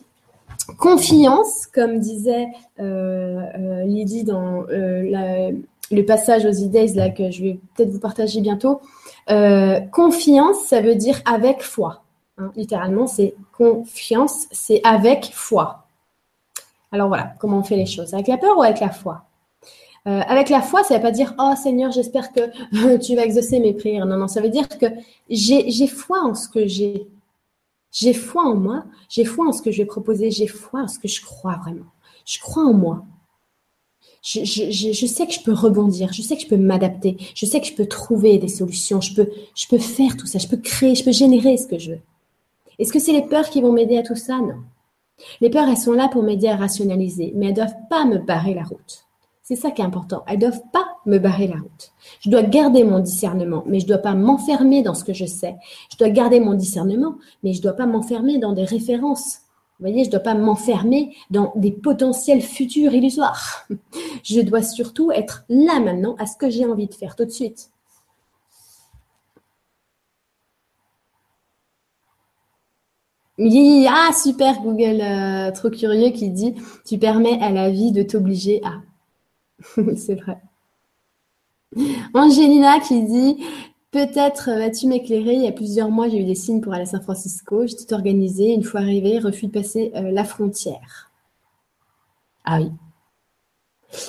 confiance, 0.79 1.67
comme 1.67 1.99
disait 1.99 2.49
euh, 2.81 3.41
euh, 3.59 3.85
Lydie 3.85 4.25
dans 4.25 4.65
euh, 4.71 5.53
le 5.91 6.03
passage 6.05 6.45
aux 6.45 6.53
idées 6.53 6.89
là 6.95 7.11
que 7.11 7.31
je 7.31 7.43
vais 7.43 7.61
peut-être 7.75 7.91
vous 7.91 8.01
partager 8.01 8.41
bientôt. 8.41 8.81
confiance, 9.93 10.65
ça 10.67 10.81
veut 10.81 10.95
dire 10.95 11.21
avec 11.25 11.63
foi. 11.63 12.03
Hein. 12.39 12.51
littéralement, 12.57 13.07
c'est 13.07 13.35
confiance, 13.57 14.47
c'est 14.51 14.81
avec 14.85 15.31
foi. 15.33 15.87
Alors 16.91 17.09
voilà, 17.09 17.35
comment 17.39 17.59
on 17.59 17.63
fait 17.63 17.77
les 17.77 17.87
choses 17.87 18.15
Avec 18.15 18.29
la 18.29 18.39
peur 18.39 18.57
ou 18.57 18.63
avec 18.63 18.81
la 18.81 18.91
foi? 18.91 19.25
Avec 20.05 20.49
la 20.49 20.61
foi, 20.61 20.83
ça 20.83 20.95
ne 20.95 20.99
veut 20.99 21.03
pas 21.03 21.13
dire 21.13 21.33
Oh 21.39 21.53
Seigneur, 21.57 21.93
j'espère 21.93 22.33
que 22.33 22.97
tu 22.99 23.15
vas 23.15 23.25
exaucer 23.25 23.61
mes 23.61 23.73
prières. 23.73 24.05
Non, 24.05 24.17
non, 24.17 24.29
ça 24.29 24.41
veut 24.41 24.49
dire 24.49 24.69
que 24.69 24.87
j'ai 25.31 25.87
foi 25.87 26.21
en 26.23 26.35
ce 26.35 26.49
que 26.49 26.67
j'ai. 26.67 27.07
J'ai 27.93 28.15
foi 28.15 28.45
en 28.45 28.57
moi, 28.57 28.85
j'ai 29.09 29.25
foi 29.25 29.47
en 29.47 29.53
ce 29.53 29.61
que 29.61 29.71
je 29.71 29.79
vais 29.79 29.87
proposer, 29.87 30.31
j'ai 30.31 30.47
foi 30.47 30.81
en 30.81 30.89
ce 30.89 30.99
que 30.99 31.09
je 31.09 31.23
crois 31.23 31.57
vraiment. 31.59 31.87
Je 32.25 32.41
crois 32.41 32.65
en 32.65 32.73
moi. 32.73 33.05
Je, 34.23 34.45
je, 34.45 35.07
sais 35.07 35.27
que 35.27 35.33
je 35.33 35.41
peux 35.41 35.53
rebondir, 35.53 36.13
je 36.13 36.23
sais 36.23 36.37
que 36.37 36.43
je 36.43 36.47
peux 36.47 36.57
m'adapter, 36.57 37.17
je 37.35 37.45
sais 37.45 37.61
que 37.61 37.67
je 37.67 37.75
peux 37.75 37.87
trouver 37.87 38.39
des 38.39 38.49
solutions, 38.49 39.01
je 39.01 39.15
peux, 39.15 39.29
je 39.57 39.67
peux 39.67 39.79
faire 39.79 40.17
tout 40.17 40.27
ça, 40.27 40.39
je 40.39 40.47
peux 40.47 40.57
créer, 40.57 40.95
je 40.95 41.05
peux 41.05 41.13
générer 41.13 41.57
ce 41.57 41.67
que 41.67 41.79
je 41.79 41.93
veux. 41.93 42.01
Est-ce 42.79 42.93
que 42.93 43.01
c'est 43.01 43.13
les 43.13 43.27
peurs 43.27 43.51
qui 43.51 43.61
vont 43.61 43.73
m'aider 43.73 43.99
à 43.99 44.03
tout 44.03 44.17
ça? 44.17 44.39
Non. 44.39 44.63
Les 45.41 45.51
peurs, 45.51 45.69
elles 45.69 45.77
sont 45.77 45.93
là 45.93 46.09
pour 46.09 46.23
m'aider 46.23 46.49
à 46.49 46.57
rationaliser, 46.57 47.33
mais 47.35 47.47
elles 47.47 47.53
ne 47.53 47.57
doivent 47.57 47.89
pas 47.91 48.05
me 48.05 48.19
barrer 48.19 48.55
la 48.55 48.63
route. 48.63 49.07
C'est 49.53 49.61
ça 49.61 49.71
qui 49.71 49.83
est 49.83 49.85
important. 49.85 50.25
Elles 50.27 50.37
ne 50.37 50.41
doivent 50.41 50.63
pas 50.73 50.87
me 51.05 51.19
barrer 51.19 51.47
la 51.47 51.57
route. 51.57 51.93
Je 52.21 52.31
dois 52.31 52.43
garder 52.43 52.85
mon 52.85 53.01
discernement, 53.01 53.65
mais 53.67 53.81
je 53.81 53.85
ne 53.85 53.89
dois 53.89 53.99
pas 53.99 54.15
m'enfermer 54.15 54.83
dans 54.83 54.95
ce 54.95 55.05
que 55.05 55.13
je 55.13 55.27
sais. 55.27 55.57
Je 55.91 55.99
dois 55.99 56.09
garder 56.09 56.41
mon 56.41 56.55
discernement, 56.55 57.17
mais 57.43 57.53
je 57.53 57.59
ne 57.59 57.65
dois 57.65 57.75
pas 57.75 57.85
m'enfermer 57.85 58.39
dans 58.39 58.55
des 58.55 58.65
références. 58.65 59.41
Vous 59.79 59.87
voyez, 59.87 60.05
je 60.05 60.09
ne 60.09 60.13
dois 60.13 60.21
pas 60.21 60.33
m'enfermer 60.33 61.15
dans 61.31 61.53
des 61.55 61.71
potentiels 61.71 62.41
futurs 62.41 62.95
illusoires. 62.95 63.67
Je 64.23 64.41
dois 64.41 64.63
surtout 64.63 65.11
être 65.11 65.45
là 65.51 65.81
maintenant 65.81 66.15
à 66.19 66.25
ce 66.25 66.39
que 66.39 66.49
j'ai 66.49 66.65
envie 66.65 66.87
de 66.87 66.95
faire 66.95 67.15
tout 67.15 67.27
de 67.27 67.31
suite. 67.31 67.69
Ah 73.39 74.11
super 74.15 74.63
Google, 74.63 75.01
euh, 75.03 75.51
trop 75.51 75.69
curieux 75.69 76.11
qui 76.11 76.31
dit 76.31 76.55
tu 76.87 76.97
permets 76.97 77.39
à 77.43 77.51
la 77.51 77.69
vie 77.69 77.93
de 77.93 78.03
t'obliger 78.03 78.63
à. 78.65 78.81
c'est 79.97 80.15
vrai. 80.15 80.39
Angelina 82.15 82.81
qui 82.81 83.03
dit 83.03 83.45
Peut-être 83.93 84.51
vas-tu 84.51 84.87
m'éclairer? 84.87 85.35
Il 85.35 85.43
y 85.43 85.47
a 85.47 85.53
plusieurs 85.53 85.91
mois, 85.91 86.09
j'ai 86.09 86.19
eu 86.19 86.25
des 86.25 86.35
signes 86.35 86.63
pour 86.63 86.73
aller 86.73 86.85
à 86.85 86.87
San 86.87 87.03
Francisco. 87.03 87.67
J'ai 87.67 87.77
tout 87.77 87.93
organisé. 87.93 88.55
Une 88.55 88.63
fois 88.63 88.81
arrivé, 88.81 89.19
refus 89.19 89.49
de 89.49 89.53
passer 89.53 89.93
euh, 89.95 90.11
la 90.11 90.25
frontière. 90.25 91.11
Ah 92.47 92.59
oui. 92.61 92.71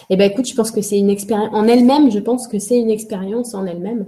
Eh 0.09 0.15
bien, 0.15 0.27
écoute, 0.27 0.47
je 0.47 0.55
pense 0.55 0.71
que 0.71 0.81
c'est 0.81 0.97
une 0.97 1.09
expérience 1.09 1.53
en 1.53 1.67
elle-même. 1.67 2.09
Je 2.09 2.19
pense 2.19 2.47
que 2.47 2.59
c'est 2.59 2.79
une 2.79 2.89
expérience 2.89 3.53
en 3.53 3.65
elle-même 3.65 4.05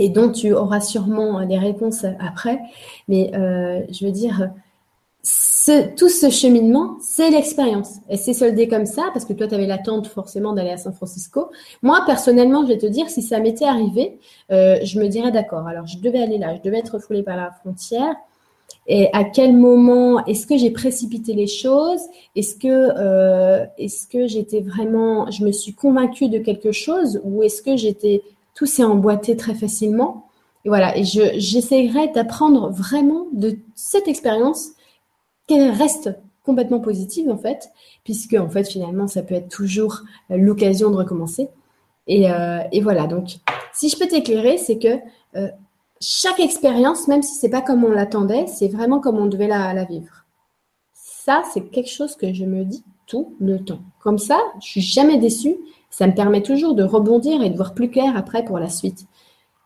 et 0.00 0.08
dont 0.08 0.32
tu 0.32 0.52
auras 0.52 0.80
sûrement 0.80 1.38
euh, 1.38 1.46
des 1.46 1.58
réponses 1.58 2.04
après. 2.18 2.58
Mais 3.06 3.30
euh, 3.36 3.80
je 3.92 4.04
veux 4.04 4.12
dire, 4.12 4.50
tout 5.96 6.08
ce 6.08 6.30
cheminement, 6.30 6.96
c'est 7.00 7.30
l'expérience. 7.30 7.94
Et 8.08 8.16
c'est 8.16 8.34
soldé 8.34 8.68
comme 8.68 8.86
ça, 8.86 9.04
parce 9.12 9.24
que 9.24 9.32
toi, 9.32 9.46
tu 9.46 9.54
avais 9.54 9.66
l'attente 9.66 10.06
forcément 10.06 10.52
d'aller 10.52 10.70
à 10.70 10.76
San 10.76 10.92
Francisco. 10.92 11.50
Moi, 11.82 12.02
personnellement, 12.06 12.62
je 12.62 12.68
vais 12.68 12.78
te 12.78 12.86
dire, 12.86 13.08
si 13.08 13.22
ça 13.22 13.40
m'était 13.40 13.64
arrivé, 13.64 14.18
euh, 14.50 14.78
je 14.82 14.98
me 14.98 15.08
dirais 15.08 15.30
d'accord. 15.30 15.66
Alors, 15.66 15.86
je 15.86 15.98
devais 15.98 16.22
aller 16.22 16.38
là, 16.38 16.54
je 16.56 16.62
devais 16.62 16.78
être 16.78 16.94
refoulée 16.94 17.22
par 17.22 17.36
la 17.36 17.50
frontière. 17.50 18.14
Et 18.86 19.08
à 19.12 19.24
quel 19.24 19.54
moment 19.56 20.24
est-ce 20.26 20.46
que 20.46 20.58
j'ai 20.58 20.70
précipité 20.70 21.32
les 21.32 21.46
choses? 21.46 22.00
Est-ce 22.36 22.56
que 22.56 22.68
euh, 22.68 23.64
est-ce 23.78 24.06
que 24.06 24.26
j'étais 24.26 24.60
vraiment, 24.60 25.30
je 25.30 25.44
me 25.44 25.52
suis 25.52 25.72
convaincue 25.72 26.28
de 26.28 26.38
quelque 26.38 26.72
chose? 26.72 27.20
Ou 27.24 27.42
est-ce 27.42 27.62
que 27.62 27.76
j'étais 27.76 28.22
tout 28.54 28.66
s'est 28.66 28.84
emboîté 28.84 29.36
très 29.36 29.54
facilement? 29.54 30.26
Et 30.64 30.68
voilà. 30.68 30.96
Et 30.98 31.04
je 31.04 31.22
j'essaierai 31.36 32.08
d'apprendre 32.08 32.70
vraiment 32.70 33.26
de 33.32 33.56
cette 33.74 34.08
expérience 34.08 34.72
qu'elle 35.46 35.70
reste 35.70 36.10
complètement 36.44 36.80
positive 36.80 37.30
en 37.30 37.38
fait, 37.38 37.70
puisque 38.04 38.34
en 38.34 38.48
fait 38.48 38.64
finalement 38.64 39.06
ça 39.06 39.22
peut 39.22 39.34
être 39.34 39.48
toujours 39.48 40.02
euh, 40.30 40.36
l'occasion 40.36 40.90
de 40.90 40.96
recommencer. 40.96 41.48
Euh, 42.10 42.60
et, 42.70 42.82
voilà, 42.82 43.06
donc 43.06 43.38
si 43.72 43.88
je 43.88 43.98
peux 43.98 44.06
t'éclairer, 44.06 44.58
c'est 44.58 44.78
que 44.78 44.98
euh, 45.36 45.48
chaque 46.00 46.40
expérience, 46.40 47.08
même 47.08 47.22
si 47.22 47.34
c'est 47.34 47.48
pas 47.48 47.62
comme 47.62 47.84
on 47.84 47.90
l'attendait, 47.90 48.46
c'est 48.46 48.68
vraiment 48.68 49.00
comme 49.00 49.16
on 49.16 49.26
devait 49.26 49.48
la, 49.48 49.84
vivre. 49.84 50.26
Ça, 50.92 51.42
c'est 51.52 51.62
quelque 51.70 51.90
chose 51.90 52.14
que 52.16 52.32
je 52.34 52.44
me 52.44 52.64
dis 52.64 52.84
tout 53.06 53.34
le 53.40 53.58
temps. 53.58 53.80
Comme 54.00 54.18
ça, 54.18 54.38
je 54.60 54.66
suis 54.66 54.80
jamais 54.82 55.16
déçue. 55.16 55.56
Ça 55.88 56.06
me 56.06 56.14
permet 56.14 56.42
toujours 56.42 56.74
de 56.74 56.84
rebondir 56.84 57.42
et 57.42 57.48
de 57.48 57.56
voir 57.56 57.72
plus 57.72 57.88
clair 57.88 58.16
après 58.16 58.44
pour 58.44 58.58
la 58.58 58.68
suite. 58.68 59.06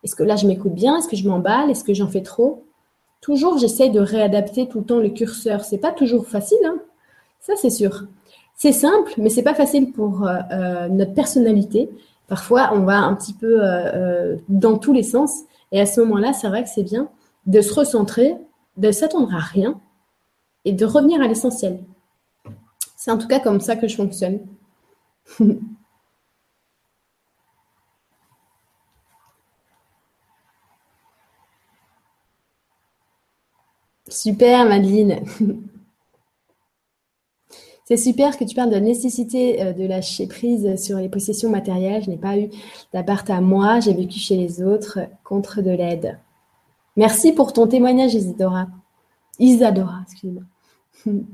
Est-ce 0.05 0.15
que 0.15 0.23
là 0.23 0.37
je 0.37 0.47
m'écoute 0.47 0.75
bien? 0.75 0.97
Est-ce 0.99 1.09
que 1.09 1.17
je 1.17 1.29
m'emballe? 1.29 1.71
Est-ce 1.71 1.83
que 1.83 1.95
j'en 1.95 2.07
fais 2.07 2.23
trop? 2.23 2.68
Toujours, 3.21 3.59
j'essaie 3.59 3.89
de 3.89 4.01
réadapter 4.01 4.69
tout 4.69 4.81
le 4.81 4.85
temps 4.85 4.99
le 4.99 5.11
curseur. 5.11 5.65
C'est 5.65 5.79
pas 5.79 5.93
toujours 5.93 6.27
facile, 6.27 6.59
hein 6.65 6.79
ça 7.41 7.55
c'est 7.57 7.71
sûr. 7.71 8.05
C'est 8.57 8.73
simple, 8.73 9.15
mais 9.19 9.31
c'est 9.31 9.43
pas 9.43 9.55
facile 9.55 9.93
pour 9.93 10.27
euh, 10.27 10.39
euh, 10.53 10.89
notre 10.89 11.15
personnalité. 11.15 11.89
Parfois, 12.27 12.71
on 12.75 12.81
va 12.81 12.99
un 12.99 13.15
petit 13.15 13.33
peu 13.33 13.61
euh, 13.63 14.37
dans 14.49 14.77
tous 14.77 14.93
les 14.93 15.03
sens, 15.03 15.43
et 15.73 15.81
à 15.81 15.87
ce 15.87 16.01
moment-là, 16.01 16.33
c'est 16.33 16.49
vrai 16.49 16.65
que 16.65 16.69
c'est 16.69 16.83
bien 16.83 17.09
de 17.47 17.61
se 17.61 17.73
recentrer, 17.73 18.37
de 18.77 18.91
s'attendre 18.91 19.33
à 19.35 19.39
rien, 19.39 19.81
et 20.65 20.73
de 20.73 20.85
revenir 20.85 21.23
à 21.23 21.29
l'essentiel. 21.29 21.79
C'est 22.97 23.11
en 23.11 23.17
tout 23.19 23.29
cas 23.29 23.41
comme 23.41 23.61
ça 23.61 23.77
que 23.77 23.89
je 23.89 23.97
fonctionne. 23.97 24.41
Super, 34.09 34.65
Madeline. 34.67 35.21
C'est 37.85 37.97
super 37.97 38.37
que 38.37 38.45
tu 38.45 38.55
parles 38.55 38.69
de 38.69 38.75
la 38.75 38.81
nécessité 38.81 39.63
euh, 39.63 39.73
de 39.73 39.87
lâcher 39.87 40.27
prise 40.27 40.77
sur 40.77 40.99
les 40.99 41.09
possessions 41.09 41.49
matérielles. 41.49 42.03
Je 42.05 42.11
n'ai 42.11 42.19
pas 42.19 42.39
eu 42.39 42.51
d'appart 42.93 43.29
à 43.31 43.41
moi, 43.41 43.81
j'ai 43.81 43.95
vécu 43.95 44.19
chez 44.19 44.37
les 44.37 44.63
autres 44.63 44.99
contre 45.25 45.63
de 45.63 45.71
l'aide. 45.71 46.19
Merci 46.97 47.33
pour 47.33 47.55
ton 47.55 47.67
témoignage, 47.67 48.15
Isidora. 48.15 48.67
Isadora, 49.39 50.01
excusez-moi. 50.03 50.43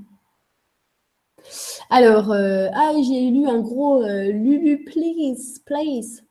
Alors, 1.90 2.30
euh, 2.30 2.68
ah, 2.72 2.92
j'ai 3.02 3.30
lu 3.30 3.46
un 3.46 3.60
gros 3.60 4.02
euh, 4.02 4.30
Lulu, 4.30 4.84
please, 4.84 5.60
please. 5.64 6.22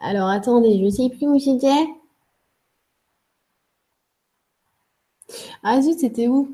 Alors, 0.00 0.28
attendez, 0.28 0.78
je 0.78 0.84
ne 0.84 0.90
sais 0.90 1.08
plus 1.08 1.26
où 1.26 1.38
c'était. 1.38 1.86
Ah 5.62 5.80
zut, 5.82 5.98
c'était 5.98 6.28
où? 6.28 6.48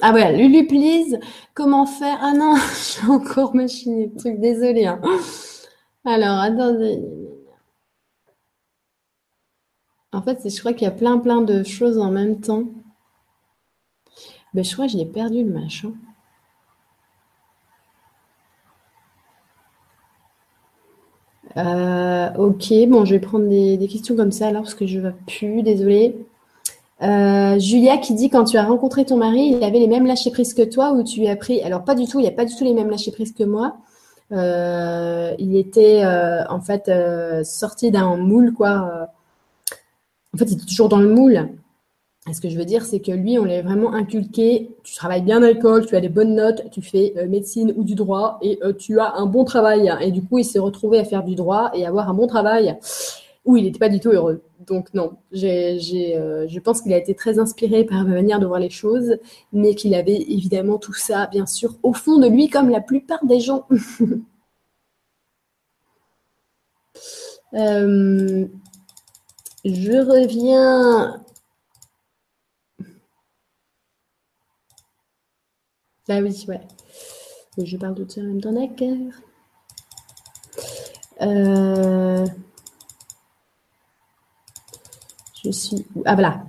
Ah 0.00 0.10
voilà, 0.12 0.32
Lulu 0.32 0.66
please, 0.66 1.18
comment 1.54 1.86
faire? 1.86 2.18
Ah 2.20 2.32
non, 2.32 2.54
j'ai 3.02 3.06
encore 3.08 3.54
machiné 3.54 4.06
le 4.06 4.16
truc, 4.16 4.38
désolé. 4.40 4.86
Hein. 4.86 5.00
Alors, 6.04 6.38
attendez. 6.40 7.00
En 10.12 10.22
fait, 10.22 10.48
je 10.48 10.58
crois 10.60 10.72
qu'il 10.72 10.84
y 10.84 10.86
a 10.86 10.90
plein 10.90 11.18
plein 11.18 11.42
de 11.42 11.62
choses 11.62 11.98
en 11.98 12.10
même 12.10 12.40
temps. 12.40 12.64
Ben, 14.54 14.64
je 14.64 14.72
crois 14.72 14.86
que 14.86 14.92
j'ai 14.92 15.04
perdu 15.04 15.44
le 15.44 15.50
machin. 15.50 15.92
Euh, 21.56 22.30
ok, 22.36 22.72
bon, 22.88 23.04
je 23.04 23.14
vais 23.14 23.20
prendre 23.20 23.48
des, 23.48 23.76
des 23.76 23.88
questions 23.88 24.16
comme 24.16 24.32
ça 24.32 24.48
alors 24.48 24.62
parce 24.62 24.74
que 24.74 24.86
je 24.86 24.98
ne 24.98 25.08
vais 25.08 25.14
plus, 25.26 25.62
désolé. 25.62 26.16
Euh, 27.02 27.58
Julia 27.58 27.98
qui 27.98 28.14
dit 28.14 28.30
quand 28.30 28.44
tu 28.44 28.56
as 28.56 28.64
rencontré 28.64 29.04
ton 29.04 29.16
mari, 29.16 29.54
il 29.56 29.64
avait 29.64 29.80
les 29.80 29.88
mêmes 29.88 30.06
lâcher 30.06 30.30
prises 30.30 30.54
que 30.54 30.62
toi 30.62 30.92
ou 30.92 31.02
tu 31.02 31.26
as 31.26 31.36
pris 31.36 31.60
Alors 31.62 31.84
pas 31.84 31.94
du 31.94 32.06
tout, 32.06 32.20
il 32.20 32.22
n'y 32.22 32.28
a 32.28 32.32
pas 32.32 32.44
du 32.44 32.54
tout 32.54 32.64
les 32.64 32.72
mêmes 32.72 32.90
lâcher 32.90 33.10
prises 33.10 33.32
que 33.32 33.44
moi. 33.44 33.76
Euh, 34.32 35.34
il 35.38 35.56
était 35.56 36.04
euh, 36.04 36.44
en 36.48 36.60
fait 36.60 36.90
sorti 37.44 37.90
d'un 37.90 38.16
moule 38.16 38.52
quoi. 38.52 39.08
En 40.34 40.36
fait, 40.38 40.46
il 40.46 40.54
était 40.54 40.66
toujours 40.66 40.88
dans 40.88 40.98
le 40.98 41.08
moule. 41.08 41.48
Et 42.28 42.32
ce 42.32 42.40
que 42.40 42.48
je 42.48 42.56
veux 42.56 42.64
dire, 42.64 42.86
c'est 42.86 43.00
que 43.00 43.12
lui, 43.12 43.38
on 43.38 43.44
l'a 43.44 43.60
vraiment 43.60 43.92
inculqué. 43.92 44.70
Tu 44.82 44.94
travailles 44.94 45.22
bien 45.22 45.42
à 45.42 45.46
l'école, 45.46 45.84
tu 45.84 45.94
as 45.94 46.00
des 46.00 46.08
bonnes 46.08 46.34
notes, 46.34 46.70
tu 46.70 46.80
fais 46.80 47.12
médecine 47.28 47.74
ou 47.76 47.84
du 47.84 47.94
droit 47.94 48.38
et 48.40 48.58
tu 48.78 48.98
as 48.98 49.14
un 49.16 49.26
bon 49.26 49.44
travail. 49.44 49.92
Et 50.00 50.10
du 50.10 50.22
coup, 50.22 50.38
il 50.38 50.44
s'est 50.44 50.58
retrouvé 50.58 50.98
à 50.98 51.04
faire 51.04 51.22
du 51.22 51.34
droit 51.34 51.70
et 51.74 51.86
avoir 51.86 52.08
un 52.08 52.14
bon 52.14 52.26
travail 52.26 52.76
où 53.44 53.56
il 53.56 53.64
n'était 53.64 53.78
pas 53.78 53.88
du 53.88 54.00
tout 54.00 54.10
heureux. 54.10 54.42
Donc 54.66 54.92
non, 54.94 55.18
euh, 55.34 55.78
je 56.48 56.58
pense 56.60 56.80
qu'il 56.82 56.92
a 56.92 56.98
été 56.98 57.14
très 57.14 57.38
inspiré 57.38 57.84
par 57.84 58.04
ma 58.04 58.14
manière 58.14 58.40
de 58.40 58.46
voir 58.46 58.60
les 58.60 58.70
choses, 58.70 59.18
mais 59.52 59.74
qu'il 59.74 59.94
avait 59.94 60.16
évidemment 60.16 60.78
tout 60.78 60.94
ça, 60.94 61.26
bien 61.26 61.46
sûr, 61.46 61.76
au 61.82 61.92
fond 61.92 62.18
de 62.18 62.28
lui, 62.28 62.48
comme 62.48 62.70
la 62.70 62.80
plupart 62.80 63.24
des 63.24 63.40
gens. 63.40 63.66
Euh, 67.54 68.46
je 69.64 69.92
reviens. 69.92 71.24
Ah 76.08 76.18
oui, 76.20 76.44
ouais. 76.48 76.60
Je 77.58 77.76
parle 77.76 77.94
de 77.94 78.10
ça 78.10 78.20
en 78.20 78.24
même 78.24 78.40
temps, 78.40 78.52
d'accord. 78.52 79.12
Euh... 81.22 82.26
Je 85.44 85.50
suis. 85.50 85.84
Ah 86.04 86.14
voilà. 86.14 86.42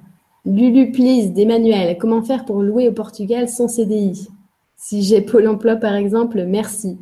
Lulu 0.45 0.91
Please 0.91 1.31
d'Emmanuel. 1.31 1.97
Comment 1.97 2.21
faire 2.21 2.45
pour 2.45 2.61
louer 2.61 2.87
au 2.87 2.93
Portugal 2.93 3.49
sans 3.49 3.67
CDI 3.67 4.29
Si 4.77 5.03
j'ai 5.03 5.21
Pôle 5.21 5.47
emploi 5.47 5.75
par 5.75 5.95
exemple, 5.95 6.45
merci. 6.45 6.97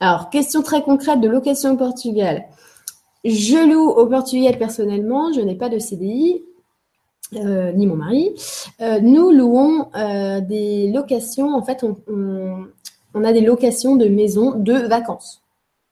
Alors, 0.00 0.30
question 0.30 0.62
très 0.62 0.82
concrète 0.82 1.20
de 1.20 1.28
location 1.28 1.72
au 1.72 1.76
Portugal. 1.76 2.44
Je 3.24 3.72
loue 3.72 3.88
au 3.88 4.06
Portugal 4.06 4.58
personnellement, 4.58 5.32
je 5.32 5.40
n'ai 5.40 5.54
pas 5.54 5.68
de 5.68 5.78
CDI. 5.78 6.42
Euh, 7.36 7.72
ni 7.72 7.86
mon 7.86 7.96
mari, 7.96 8.34
euh, 8.82 9.00
nous 9.00 9.30
louons 9.30 9.86
euh, 9.96 10.40
des 10.42 10.90
locations. 10.92 11.54
En 11.54 11.62
fait, 11.62 11.82
on, 11.84 13.24
a 13.24 13.32
des 13.32 13.40
locations 13.40 13.96
de 13.96 14.06
maisons 14.06 14.58
de 14.58 14.74
vacances. 14.74 15.40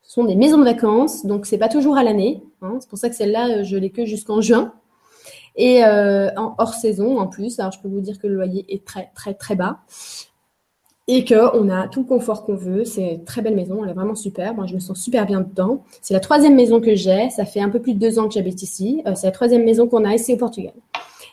Ce 0.02 0.12
sont 0.12 0.24
des 0.24 0.34
maisons 0.34 0.58
de 0.58 0.64
vacances, 0.64 1.24
donc 1.24 1.46
c'est 1.46 1.56
pas 1.56 1.68
toujours 1.68 1.96
à 1.96 2.02
l'année. 2.02 2.42
Hein. 2.60 2.76
c'est 2.80 2.90
pour 2.90 2.98
ça 2.98 3.08
que 3.08 3.14
celle-là, 3.14 3.62
je 3.62 3.76
l'ai 3.78 3.90
que 3.90 4.04
jusqu'en 4.04 4.42
juin. 4.42 4.74
Et 5.56 5.84
en 5.84 6.54
hors 6.58 6.74
saison 6.74 7.18
en 7.18 7.26
plus. 7.26 7.58
Alors, 7.58 7.72
je 7.72 7.80
peux 7.80 7.88
vous 7.88 8.00
dire 8.00 8.18
que 8.18 8.26
le 8.26 8.34
loyer 8.34 8.64
est 8.68 8.84
très, 8.84 9.10
très, 9.14 9.34
très 9.34 9.56
bas 9.56 9.80
et 11.12 11.24
qu'on 11.24 11.68
a 11.68 11.88
tout 11.88 12.00
le 12.00 12.06
confort 12.06 12.44
qu'on 12.44 12.54
veut. 12.54 12.84
C'est 12.84 13.14
une 13.14 13.24
très 13.24 13.42
belle 13.42 13.56
maison, 13.56 13.82
elle 13.82 13.90
est 13.90 13.94
vraiment 13.94 14.14
super. 14.14 14.54
Moi, 14.54 14.66
je 14.66 14.74
me 14.74 14.78
sens 14.78 14.96
super 14.96 15.26
bien 15.26 15.40
dedans. 15.40 15.82
C'est 16.02 16.14
la 16.14 16.20
troisième 16.20 16.54
maison 16.54 16.80
que 16.80 16.94
j'ai. 16.94 17.30
Ça 17.30 17.44
fait 17.44 17.60
un 17.60 17.68
peu 17.68 17.80
plus 17.80 17.94
de 17.94 17.98
deux 17.98 18.20
ans 18.20 18.28
que 18.28 18.34
j'habite 18.34 18.62
ici. 18.62 19.02
c'est 19.16 19.26
la 19.26 19.32
troisième 19.32 19.64
maison 19.64 19.88
qu'on 19.88 20.04
a 20.04 20.14
ici 20.14 20.34
au 20.34 20.36
Portugal. 20.36 20.72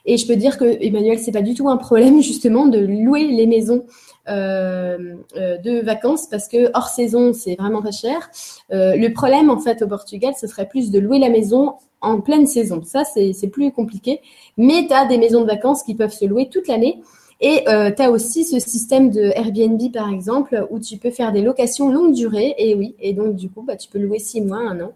Et 0.05 0.18
je 0.18 0.26
peux 0.26 0.36
dire 0.36 0.57
que 0.57 0.84
Emmanuel, 0.84 1.20
c'est 1.20 1.32
pas 1.32 1.43
du 1.43 1.53
tout 1.53 1.70
un 1.70 1.78
problème 1.78 2.22
justement 2.24 2.65
de 2.65 2.80
louer 2.80 3.28
les 3.28 3.45
maisons 3.45 3.86
euh, 3.86 3.86
euh, 3.86 4.07
de 4.28 5.82
vacances 5.82 6.28
parce 6.28 6.47
que 6.47 6.69
hors 6.73 6.89
saison, 6.89 7.34
c'est 7.34 7.55
vraiment 7.55 7.82
pas 7.82 7.91
cher. 7.91 8.30
Euh, 8.71 8.95
le 8.95 9.11
problème 9.13 9.49
en 9.49 9.59
fait 9.59 9.82
au 9.82 9.88
Portugal, 9.88 10.34
ce 10.39 10.47
serait 10.47 10.67
plus 10.67 10.91
de 10.91 10.99
louer 10.99 11.19
la 11.19 11.30
maison 11.30 11.75
en 12.01 12.21
pleine 12.21 12.45
saison. 12.45 12.82
Ça, 12.84 13.03
c'est 13.05 13.47
plus 13.47 13.71
compliqué. 13.71 14.21
Mais 14.57 14.86
tu 14.88 14.93
as 14.93 15.05
des 15.05 15.17
maisons 15.17 15.41
de 15.41 15.47
vacances 15.47 15.84
qui 15.84 15.95
peuvent 15.95 16.13
se 16.13 16.25
louer 16.25 16.49
toute 16.49 16.67
l'année. 16.67 17.01
Et 17.39 17.67
euh, 17.69 17.91
tu 17.95 18.01
as 18.01 18.09
aussi 18.09 18.43
ce 18.43 18.59
système 18.59 19.11
de 19.11 19.21
Airbnb, 19.36 19.80
par 19.93 20.11
exemple, 20.11 20.65
où 20.71 20.80
tu 20.80 20.97
peux 20.97 21.11
faire 21.11 21.32
des 21.32 21.41
locations 21.41 21.89
longue 21.89 22.13
durée. 22.13 22.55
Et 22.57 22.75
oui, 22.75 22.95
et 22.99 23.13
donc 23.13 23.36
du 23.36 23.49
coup, 23.49 23.61
bah, 23.61 23.75
tu 23.75 23.89
peux 23.89 23.99
louer 23.99 24.19
six 24.19 24.41
mois, 24.41 24.59
un 24.59 24.80
an 24.82 24.91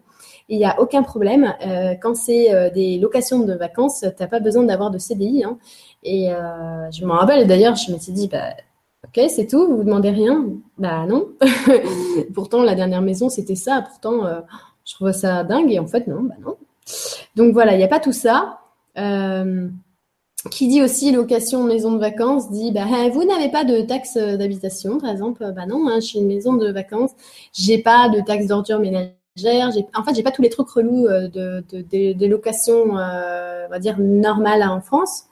il 0.48 0.58
n'y 0.58 0.64
a 0.64 0.78
aucun 0.80 1.02
problème. 1.02 1.54
Euh, 1.66 1.94
quand 2.00 2.14
c'est 2.14 2.52
euh, 2.52 2.70
des 2.70 2.98
locations 2.98 3.40
de 3.40 3.54
vacances, 3.54 4.00
tu 4.00 4.22
n'as 4.22 4.28
pas 4.28 4.40
besoin 4.40 4.64
d'avoir 4.64 4.90
de 4.90 4.98
CDI. 4.98 5.44
Hein. 5.44 5.58
Et 6.02 6.30
euh, 6.30 6.90
je 6.90 7.04
m'en 7.04 7.14
rappelle 7.14 7.46
d'ailleurs, 7.46 7.74
je 7.74 7.92
me 7.92 7.98
suis 7.98 8.12
dit, 8.12 8.28
bah, 8.28 8.54
ok, 9.16 9.30
c'est 9.30 9.46
tout, 9.46 9.66
vous 9.66 9.78
ne 9.78 9.84
demandez 9.84 10.10
rien 10.10 10.46
Bah 10.78 11.06
non. 11.06 11.28
pourtant, 12.34 12.62
la 12.62 12.74
dernière 12.74 13.02
maison, 13.02 13.28
c'était 13.28 13.54
ça. 13.54 13.82
Pourtant, 13.82 14.26
je 14.84 14.94
trouvais 14.94 15.12
ça 15.12 15.44
dingue. 15.44 15.70
Et 15.70 15.78
en 15.78 15.86
fait, 15.86 16.06
non, 16.06 16.22
bah 16.22 16.34
non. 16.40 16.56
Donc 17.36 17.52
voilà, 17.52 17.72
il 17.74 17.78
n'y 17.78 17.84
a 17.84 17.88
pas 17.88 18.00
tout 18.00 18.12
ça. 18.12 18.60
qui 20.50 20.68
dit 20.68 20.82
aussi 20.82 21.12
location 21.12 21.64
maison 21.64 21.92
de 21.92 21.98
vacances 21.98 22.50
dit 22.50 22.72
bah, 22.72 22.86
vous 23.12 23.24
n'avez 23.24 23.48
pas 23.48 23.64
de 23.64 23.82
taxe 23.82 24.16
d'habitation 24.16 24.98
par 24.98 25.10
exemple 25.10 25.52
bah 25.54 25.66
non 25.66 25.86
hein, 25.88 26.00
je 26.00 26.06
suis 26.06 26.18
une 26.18 26.26
maison 26.26 26.54
de 26.54 26.72
vacances 26.72 27.12
j'ai 27.52 27.78
pas 27.78 28.08
de 28.08 28.20
taxe 28.20 28.48
d'ordure 28.48 28.80
ménagère 28.80 29.14
en 29.94 30.04
fait, 30.04 30.14
j'ai 30.14 30.22
pas 30.22 30.30
tous 30.30 30.42
les 30.42 30.50
trucs 30.50 30.68
relous 30.68 31.06
euh, 31.06 31.28
de, 31.28 31.64
des 31.82 32.28
locations, 32.28 32.98
euh, 32.98 33.66
on 33.66 33.70
va 33.70 33.78
dire 33.78 33.98
normales 33.98 34.62
en 34.62 34.80
France. 34.80 35.24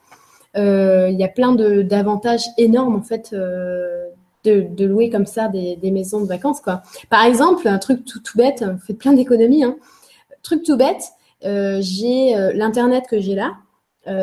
Euh, 0.57 1.09
il 1.09 1.19
y 1.19 1.23
a 1.23 1.29
plein 1.29 1.55
d'avantages 1.55 2.43
énormes 2.57 2.95
en 2.95 3.01
fait 3.01 3.33
de, 3.33 4.85
louer 4.85 5.09
comme 5.09 5.25
ça 5.25 5.47
des, 5.47 5.91
maisons 5.91 6.21
de 6.21 6.27
vacances 6.27 6.61
quoi. 6.61 6.81
Par 7.09 7.25
exemple, 7.25 7.67
un 7.67 7.79
truc 7.79 8.03
tout, 8.05 8.21
bête, 8.35 8.63
on 8.67 8.77
fait 8.77 8.93
plein 8.93 9.13
d'économies. 9.13 9.63
Hein. 9.63 9.77
Truc 10.43 10.63
tout 10.63 10.77
bête, 10.77 11.03
j'ai 11.41 12.35
l'internet 12.53 13.05
que 13.09 13.19
j'ai 13.19 13.35
là, 13.35 13.53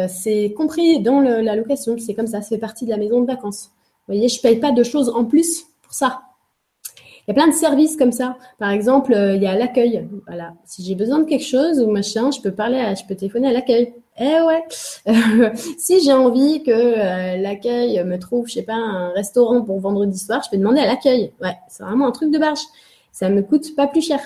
c'est 0.08 0.52
compris 0.56 1.00
dans 1.00 1.20
la 1.20 1.56
location. 1.56 1.96
C'est 1.98 2.14
comme 2.14 2.26
ça, 2.26 2.42
ça 2.42 2.48
fait 2.48 2.58
partie 2.58 2.84
de 2.84 2.90
la 2.90 2.98
maison 2.98 3.20
de 3.20 3.26
vacances. 3.26 3.70
Vous 4.06 4.14
voyez, 4.14 4.28
je 4.28 4.40
paye 4.40 4.58
pas 4.58 4.72
de 4.72 4.82
choses 4.82 5.08
en 5.08 5.24
plus 5.24 5.64
pour 5.82 5.94
ça. 5.94 6.22
Il 7.28 7.32
y 7.32 7.38
a 7.38 7.44
plein 7.44 7.48
de 7.48 7.54
services 7.54 7.94
comme 7.98 8.10
ça. 8.10 8.38
Par 8.58 8.70
exemple, 8.70 9.12
euh, 9.12 9.36
il 9.36 9.42
y 9.42 9.46
a 9.46 9.54
l'accueil. 9.54 10.08
Voilà. 10.26 10.54
Si 10.64 10.82
j'ai 10.82 10.94
besoin 10.94 11.18
de 11.18 11.24
quelque 11.24 11.44
chose 11.44 11.78
ou 11.78 11.90
machin, 11.90 12.30
je 12.30 12.40
peux 12.40 12.52
parler, 12.52 12.78
à, 12.78 12.94
je 12.94 13.04
peux 13.04 13.14
téléphoner 13.14 13.48
à 13.48 13.52
l'accueil. 13.52 13.92
Eh 14.18 14.40
ouais. 14.40 14.64
si 15.78 16.00
j'ai 16.00 16.14
envie 16.14 16.62
que 16.62 16.70
euh, 16.70 17.36
l'accueil 17.36 18.02
me 18.02 18.18
trouve, 18.18 18.48
je 18.48 18.54
sais 18.54 18.62
pas, 18.62 18.76
un 18.76 19.10
restaurant 19.10 19.60
pour 19.60 19.78
vendredi 19.78 20.18
soir, 20.18 20.40
je 20.42 20.48
peux 20.48 20.56
demander 20.56 20.80
à 20.80 20.86
l'accueil. 20.86 21.34
Ouais, 21.42 21.54
c'est 21.68 21.82
vraiment 21.82 22.08
un 22.08 22.12
truc 22.12 22.30
de 22.30 22.38
barge. 22.38 22.62
Ça 23.12 23.28
me 23.28 23.42
coûte 23.42 23.76
pas 23.76 23.86
plus 23.86 24.00
cher. 24.00 24.20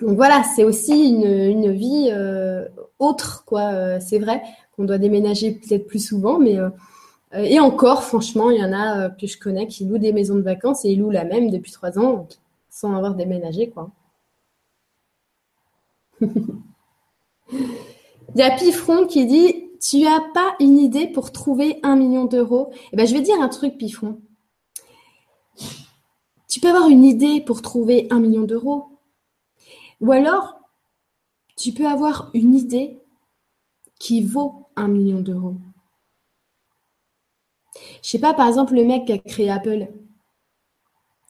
Donc 0.00 0.16
voilà, 0.16 0.42
c'est 0.56 0.64
aussi 0.64 1.10
une, 1.10 1.26
une 1.26 1.70
vie 1.70 2.08
euh, 2.10 2.64
autre, 2.98 3.44
quoi. 3.44 4.00
c'est 4.00 4.18
vrai 4.18 4.42
qu'on 4.74 4.84
doit 4.84 4.98
déménager 4.98 5.52
peut-être 5.52 5.86
plus 5.86 6.04
souvent, 6.04 6.38
mais 6.38 6.56
et 7.36 7.58
encore, 7.60 8.04
franchement, 8.04 8.50
il 8.50 8.60
y 8.60 8.64
en 8.64 8.72
a 8.72 9.06
euh, 9.06 9.08
que 9.08 9.26
je 9.26 9.38
connais 9.38 9.66
qui 9.66 9.84
louent 9.84 9.98
des 9.98 10.12
maisons 10.12 10.36
de 10.36 10.42
vacances 10.42 10.84
et 10.84 10.90
ils 10.90 11.00
louent 11.00 11.10
la 11.10 11.24
même 11.24 11.50
depuis 11.50 11.72
trois 11.72 11.98
ans 11.98 12.28
sans 12.68 12.94
avoir 12.94 13.14
déménagé, 13.14 13.70
quoi. 13.70 13.90
Il 18.34 18.40
y 18.40 18.42
a 18.42 18.50
Pifron 18.56 19.06
qui 19.06 19.26
dit 19.26 19.70
Tu 19.80 20.06
as 20.06 20.20
pas 20.32 20.56
une 20.60 20.78
idée 20.78 21.06
pour 21.06 21.30
trouver 21.30 21.78
un 21.82 21.96
million 21.96 22.24
d'euros? 22.24 22.72
Eh 22.92 22.96
ben, 22.96 23.06
je 23.06 23.14
vais 23.14 23.20
dire 23.20 23.40
un 23.40 23.48
truc, 23.48 23.78
Pifron. 23.78 24.20
Tu 26.48 26.60
peux 26.60 26.68
avoir 26.68 26.88
une 26.88 27.04
idée 27.04 27.40
pour 27.40 27.62
trouver 27.62 28.08
un 28.10 28.20
million 28.20 28.42
d'euros. 28.42 28.86
Ou 30.00 30.12
alors, 30.12 30.60
tu 31.56 31.72
peux 31.72 31.86
avoir 31.86 32.30
une 32.34 32.54
idée 32.54 33.00
qui 33.98 34.22
vaut 34.22 34.66
un 34.76 34.88
million 34.88 35.20
d'euros. 35.20 35.56
Je 38.04 38.10
sais 38.10 38.18
pas, 38.18 38.34
par 38.34 38.46
exemple, 38.46 38.74
le 38.74 38.84
mec 38.84 39.06
qui 39.06 39.12
a 39.12 39.18
créé 39.18 39.50
Apple. 39.50 39.88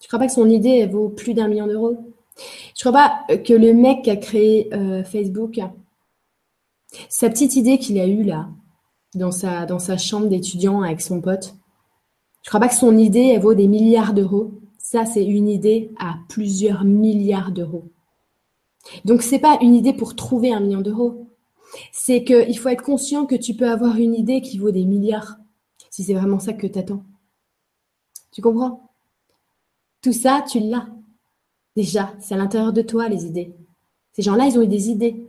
Je 0.02 0.08
crois 0.08 0.18
pas 0.18 0.26
que 0.26 0.32
son 0.32 0.50
idée 0.50 0.84
vaut 0.86 1.08
plus 1.08 1.32
d'un 1.32 1.46
million 1.46 1.68
d'euros? 1.68 2.12
Je 2.76 2.80
crois 2.80 2.92
pas 2.92 3.36
que 3.36 3.54
le 3.54 3.72
mec 3.72 4.02
qui 4.02 4.10
a 4.10 4.16
créé 4.16 4.74
euh, 4.74 5.04
Facebook, 5.04 5.60
sa 7.08 7.30
petite 7.30 7.54
idée 7.54 7.78
qu'il 7.78 8.00
a 8.00 8.08
eue 8.08 8.24
là, 8.24 8.48
dans 9.14 9.30
sa, 9.30 9.96
chambre 9.96 10.26
d'étudiant 10.26 10.82
avec 10.82 11.00
son 11.00 11.20
pote, 11.20 11.54
je 12.42 12.48
crois 12.48 12.58
pas 12.58 12.68
que 12.68 12.74
son 12.74 12.98
idée 12.98 13.32
elle 13.34 13.40
vaut 13.40 13.54
des 13.54 13.68
milliards 13.68 14.12
d'euros? 14.12 14.50
Ça, 14.76 15.06
c'est 15.06 15.24
une 15.24 15.48
idée 15.48 15.92
à 16.00 16.16
plusieurs 16.28 16.82
milliards 16.82 17.52
d'euros. 17.52 17.84
Donc, 19.04 19.22
c'est 19.22 19.38
pas 19.38 19.58
une 19.62 19.76
idée 19.76 19.92
pour 19.92 20.16
trouver 20.16 20.52
un 20.52 20.60
million 20.60 20.80
d'euros. 20.80 21.28
C'est 21.92 22.24
qu'il 22.24 22.58
faut 22.58 22.68
être 22.68 22.82
conscient 22.82 23.26
que 23.26 23.36
tu 23.36 23.54
peux 23.54 23.70
avoir 23.70 23.96
une 23.96 24.14
idée 24.14 24.40
qui 24.40 24.58
vaut 24.58 24.72
des 24.72 24.84
milliards 24.84 25.36
si 25.94 26.02
c'est 26.02 26.14
vraiment 26.14 26.40
ça 26.40 26.52
que 26.52 26.66
tu 26.66 26.76
attends. 26.76 27.04
Tu 28.32 28.42
comprends? 28.42 28.90
Tout 30.02 30.12
ça, 30.12 30.42
tu 30.42 30.58
l'as. 30.58 30.88
Déjà, 31.76 32.12
c'est 32.18 32.34
à 32.34 32.36
l'intérieur 32.36 32.72
de 32.72 32.82
toi 32.82 33.08
les 33.08 33.26
idées. 33.26 33.54
Ces 34.12 34.22
gens-là, 34.22 34.46
ils 34.46 34.58
ont 34.58 34.62
eu 34.62 34.66
des 34.66 34.88
idées. 34.90 35.24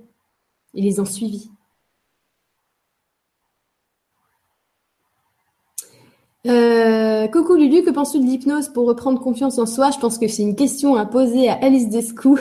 Ils 0.74 0.86
les 0.86 1.00
ont 1.00 1.06
suivies. 1.06 1.52
Euh, 6.48 7.28
coucou 7.28 7.54
Lulu, 7.54 7.84
que 7.84 7.92
penses-tu 7.92 8.20
de 8.20 8.26
l'hypnose 8.26 8.70
pour 8.70 8.88
reprendre 8.88 9.22
confiance 9.22 9.60
en 9.60 9.68
soi? 9.68 9.92
Je 9.92 10.00
pense 10.00 10.18
que 10.18 10.28
c'est 10.28 10.42
une 10.42 10.56
question 10.56 10.96
à 10.96 11.06
poser 11.06 11.48
à 11.48 11.64
Alice 11.64 11.90
Descou. 11.90 12.40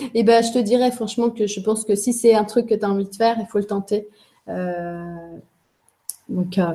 Et 0.00 0.10
eh 0.14 0.24
ben, 0.24 0.42
je 0.42 0.52
te 0.52 0.58
dirais 0.58 0.90
franchement 0.90 1.30
que 1.30 1.46
je 1.46 1.60
pense 1.60 1.84
que 1.84 1.94
si 1.94 2.12
c'est 2.12 2.34
un 2.34 2.44
truc 2.44 2.66
que 2.66 2.74
tu 2.74 2.84
as 2.84 2.90
envie 2.90 3.08
de 3.08 3.14
faire, 3.14 3.36
il 3.38 3.46
faut 3.46 3.58
le 3.58 3.66
tenter. 3.66 4.08
Euh, 4.48 5.38
donc, 6.28 6.58
euh, 6.58 6.74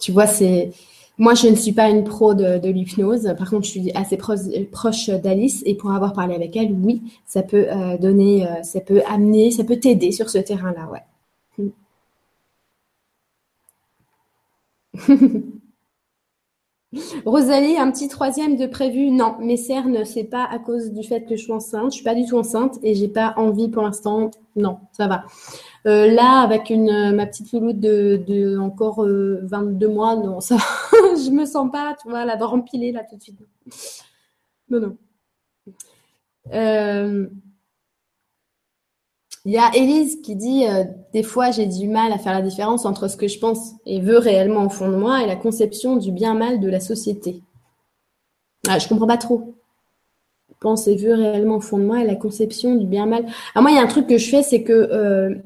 tu 0.00 0.12
vois, 0.12 0.26
c'est 0.26 0.70
moi, 1.20 1.34
je 1.34 1.46
ne 1.48 1.54
suis 1.54 1.72
pas 1.72 1.90
une 1.90 2.02
pro 2.02 2.32
de, 2.34 2.66
l'hypnose. 2.66 3.34
Par 3.36 3.50
contre, 3.50 3.66
je 3.66 3.70
suis 3.70 3.92
assez 3.92 4.16
proche, 4.16 5.10
d'Alice 5.10 5.62
et 5.66 5.74
pour 5.74 5.92
avoir 5.92 6.14
parlé 6.14 6.34
avec 6.34 6.56
elle, 6.56 6.72
oui, 6.72 7.02
ça 7.26 7.42
peut 7.42 7.66
euh, 7.70 7.98
donner, 7.98 8.46
euh, 8.46 8.62
ça 8.62 8.80
peut 8.80 9.02
amener, 9.06 9.50
ça 9.50 9.64
peut 9.64 9.78
t'aider 9.78 10.12
sur 10.12 10.30
ce 10.30 10.38
terrain-là, 10.38 10.88
ouais. 10.90 11.02
Rosalie, 17.26 17.76
un 17.76 17.90
petit 17.90 18.08
troisième 18.08 18.56
de 18.56 18.66
prévu? 18.66 19.10
Non, 19.10 19.36
mes 19.40 19.58
cernes, 19.58 20.06
c'est 20.06 20.24
pas 20.24 20.44
à 20.44 20.58
cause 20.58 20.90
du 20.90 21.06
fait 21.06 21.24
que 21.24 21.36
je 21.36 21.42
suis 21.42 21.52
enceinte. 21.52 21.92
Je 21.92 21.96
suis 21.96 22.04
pas 22.04 22.14
du 22.14 22.24
tout 22.24 22.38
enceinte 22.38 22.78
et 22.82 22.94
j'ai 22.94 23.08
pas 23.08 23.34
envie 23.36 23.68
pour 23.68 23.82
l'instant. 23.82 24.30
Non, 24.56 24.78
ça 24.92 25.06
va. 25.06 25.24
Euh, 25.86 26.10
là, 26.10 26.40
avec 26.40 26.68
une, 26.68 26.90
euh, 26.90 27.12
ma 27.12 27.26
petite 27.26 27.52
louloute 27.52 27.80
de, 27.80 28.58
encore 28.58 29.02
22 29.02 29.86
euh, 29.86 29.90
mois, 29.90 30.14
non, 30.16 30.40
ça, 30.40 30.56
je 30.92 31.30
me 31.30 31.46
sens 31.46 31.70
pas, 31.70 31.96
tu 32.00 32.08
vois, 32.08 32.24
là, 32.24 32.36
de 32.36 32.44
rempiler 32.44 32.92
là 32.92 33.02
tout 33.08 33.16
de 33.16 33.22
suite. 33.22 33.38
Non, 34.68 34.80
non. 34.80 34.96
Il 39.46 39.52
y 39.52 39.58
a 39.58 39.74
Élise 39.74 40.20
qui 40.20 40.36
dit 40.36 40.64
des 41.14 41.22
fois 41.22 41.50
j'ai 41.50 41.64
du 41.64 41.88
mal 41.88 42.12
à 42.12 42.18
faire 42.18 42.34
la 42.34 42.42
différence 42.42 42.84
entre 42.84 43.08
ce 43.08 43.16
que 43.16 43.26
je 43.26 43.38
pense 43.38 43.72
et 43.86 43.98
veux 43.98 44.18
réellement 44.18 44.66
au 44.66 44.68
fond 44.68 44.90
de 44.90 44.96
moi 44.96 45.22
et 45.22 45.26
la 45.26 45.36
conception 45.36 45.96
du 45.96 46.12
bien-mal 46.12 46.60
de 46.60 46.68
la 46.68 46.78
société. 46.78 47.42
Ah, 48.68 48.78
je 48.78 48.86
comprends 48.86 49.06
pas 49.06 49.16
trop. 49.16 49.54
Pense 50.60 50.86
et 50.88 50.96
veux 50.96 51.14
réellement 51.14 51.56
au 51.56 51.60
fond 51.60 51.78
de 51.78 51.84
moi 51.84 52.02
et 52.02 52.06
la 52.06 52.16
conception 52.16 52.74
du 52.74 52.86
bien-mal. 52.86 53.24
Moi 53.56 53.70
il 53.70 53.76
y 53.76 53.78
a 53.78 53.82
un 53.82 53.86
truc 53.86 54.06
que 54.06 54.18
je 54.18 54.28
fais 54.28 54.42
c'est 54.42 54.62
que 54.62 55.40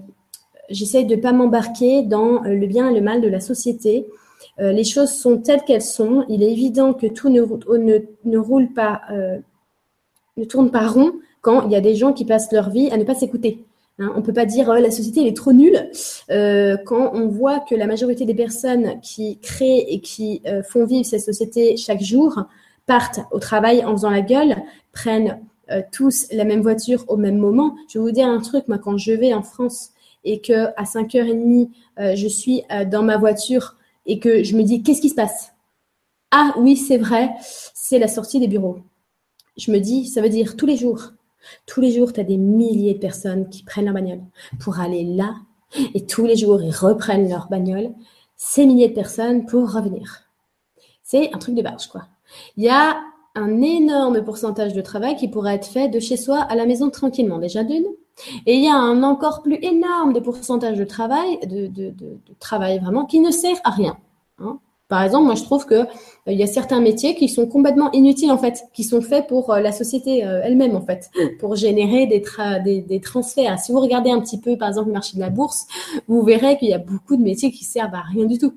j'essaye 0.71 1.07
de 1.07 1.17
pas 1.17 1.33
m'embarquer 1.33 2.03
dans 2.03 2.41
le 2.43 2.67
bien 2.67 2.91
et 2.91 2.95
le 2.95 3.01
mal 3.01 3.21
de 3.21 3.29
la 3.29 3.41
société. 3.41 4.07
les 4.59 4.85
choses 4.85 5.11
sont 5.11 5.39
telles 5.39 5.62
qu'elles 5.62 5.83
sont. 5.83 6.25
Il 6.29 6.43
est 6.43 6.51
évident 6.51 6.95
que 6.95 7.07
tout 7.07 7.29
ne, 7.29 7.43
ne, 7.77 7.99
ne 8.25 8.39
roule 8.39 8.73
pas, 8.73 9.03
ne 10.37 10.45
tourne 10.45 10.71
pas 10.71 10.87
rond 10.87 11.12
quand 11.43 11.67
il 11.67 11.73
y 11.73 11.77
a 11.77 11.81
des 11.81 11.95
gens 11.95 12.12
qui 12.12 12.25
passent 12.25 12.53
leur 12.53 12.71
vie 12.71 12.91
à 12.91 12.97
ne 12.97 13.05
pas 13.05 13.15
s'écouter. 13.15 13.65
Hein, 14.01 14.11
on 14.17 14.19
ne 14.19 14.25
peut 14.25 14.33
pas 14.33 14.47
dire 14.47 14.67
oh, 14.69 14.75
la 14.75 14.91
société 14.91 15.25
est 15.29 15.37
trop 15.37 15.53
nulle 15.53 15.89
euh, 16.31 16.77
quand 16.85 17.12
on 17.15 17.29
voit 17.29 17.61
que 17.61 17.77
la 17.77 17.87
majorité 17.87 18.25
des 18.25 18.35
personnes 18.35 19.01
qui 19.03 19.39
créent 19.39 19.87
et 19.89 20.01
qui 20.01 20.43
euh, 20.47 20.65
font 20.65 20.85
vivre 20.85 21.07
cette 21.07 21.21
société 21.21 21.77
chaque 21.77 22.03
jour 22.03 22.43
partent 22.87 23.21
au 23.31 23.39
travail 23.39 23.85
en 23.85 23.93
faisant 23.93 24.11
la 24.11 24.21
gueule, 24.21 24.57
prennent 24.93 25.39
euh, 25.71 25.81
tous 25.93 26.27
la 26.33 26.45
même 26.45 26.61
voiture 26.61 27.05
au 27.07 27.17
même 27.17 27.39
moment. 27.39 27.77
Je 27.89 28.01
vais 28.01 28.05
vous 28.05 28.11
dire 28.11 28.27
un 28.27 28.41
truc, 28.41 28.67
moi 28.67 28.79
quand 28.79 28.99
je 28.99 29.12
vais 29.12 29.33
en 29.33 29.43
France 29.43 29.91
et 30.25 30.41
que 30.41 30.66
à 30.77 30.85
5h30 30.85 31.70
je 31.99 32.29
suis 32.29 32.62
dans 32.91 33.03
ma 33.03 33.16
voiture 33.16 33.77
et 34.07 34.18
que 34.18 34.43
je 34.43 34.57
me 34.57 34.62
dis 34.62 34.83
qu'est-ce 34.83 35.01
qui 35.01 35.11
se 35.11 35.14
passe? 35.14 35.53
Ah 36.31 36.55
oui 36.59 36.77
c'est 36.77 36.99
vrai, 36.99 37.31
c'est 37.41 37.99
la 37.99 38.09
sortie 38.09 38.41
des 38.41 38.49
bureaux. 38.49 38.79
Je 39.57 39.70
me 39.70 39.79
dis 39.79 40.07
ça 40.07 40.20
veut 40.20 40.29
dire 40.29 40.57
tous 40.57 40.66
les 40.66 40.77
jours 40.77 41.12
tous 41.66 41.81
les 41.81 41.91
jours, 41.91 42.12
tu 42.12 42.20
as 42.20 42.25
des 42.25 42.37
milliers 42.37 42.95
de 42.95 42.99
personnes 42.99 43.49
qui 43.49 43.62
prennent 43.62 43.85
leur 43.87 43.95
bagnole 43.95 44.22
pour 44.61 44.81
aller 44.81 45.05
là. 45.05 45.35
Et 45.95 46.07
tous 46.07 46.25
les 46.25 46.37
jours, 46.37 46.62
ils 46.62 46.75
reprennent 46.75 47.29
leur 47.29 47.49
bagnole. 47.49 47.93
Ces 48.37 48.66
milliers 48.66 48.89
de 48.89 48.95
personnes 48.95 49.47
pour 49.47 49.72
revenir. 49.72 50.22
C'est 51.03 51.35
un 51.35 51.39
truc 51.39 51.55
de 51.55 51.62
barge, 51.62 51.87
quoi. 51.89 52.07
Il 52.57 52.64
y 52.64 52.68
a 52.68 52.97
un 53.35 53.61
énorme 53.62 54.25
pourcentage 54.25 54.72
de 54.72 54.81
travail 54.81 55.16
qui 55.16 55.29
pourrait 55.29 55.57
être 55.57 55.66
fait 55.66 55.89
de 55.89 56.01
chez 56.01 56.16
soi 56.16 56.41
à 56.41 56.55
la 56.55 56.66
maison 56.66 56.91
tranquillement, 56.91 57.39
déjà 57.39 57.64
d'une. 57.64 57.87
Et 58.47 58.55
il 58.55 58.65
y 58.65 58.69
a 58.69 58.77
un 58.77 59.03
encore 59.03 59.43
plus 59.43 59.59
énorme 59.62 60.12
de 60.12 60.21
pourcentage 60.21 60.79
de 60.79 60.85
travail, 60.85 61.39
de, 61.47 61.93
travail 62.39 62.79
vraiment, 62.79 63.07
qui 63.07 63.21
ne 63.21 63.31
sert 63.31 63.57
à 63.65 63.71
rien. 63.71 63.97
Hein. 64.39 64.59
Par 64.89 65.03
exemple, 65.03 65.25
moi 65.25 65.35
je 65.35 65.43
trouve 65.43 65.65
que 65.65 65.75
euh, 65.75 65.87
il 66.27 66.35
y 66.35 66.43
a 66.43 66.47
certains 66.47 66.81
métiers 66.81 67.15
qui 67.15 67.29
sont 67.29 67.47
complètement 67.47 67.91
inutiles 67.93 68.31
en 68.31 68.39
fait, 68.39 68.65
qui 68.75 68.85
sont 68.85 69.01
faits 69.01 69.27
pour 69.27 69.51
euh, 69.51 69.61
la 69.61 69.73
société 69.73 70.25
euh, 70.25 70.43
elle-même 70.45 70.77
en 70.77 70.83
fait, 70.83 71.11
pour 71.41 71.57
générer 71.57 72.07
des, 72.07 72.23
des, 72.83 73.01
transferts. 73.01 73.59
Si 73.59 73.73
vous 73.73 73.81
regardez 73.81 74.11
un 74.11 74.21
petit 74.21 74.39
peu 74.39 74.59
par 74.59 74.69
exemple 74.69 74.89
le 74.89 74.93
marché 74.93 75.17
de 75.17 75.21
la 75.21 75.31
bourse, 75.31 75.67
vous 76.07 76.23
verrez 76.23 76.59
qu'il 76.59 76.69
y 76.69 76.75
a 76.75 76.79
beaucoup 76.79 77.17
de 77.17 77.23
métiers 77.23 77.51
qui 77.51 77.65
servent 77.65 77.95
à 77.95 78.03
rien 78.03 78.27
du 78.27 78.39
tout. 78.39 78.55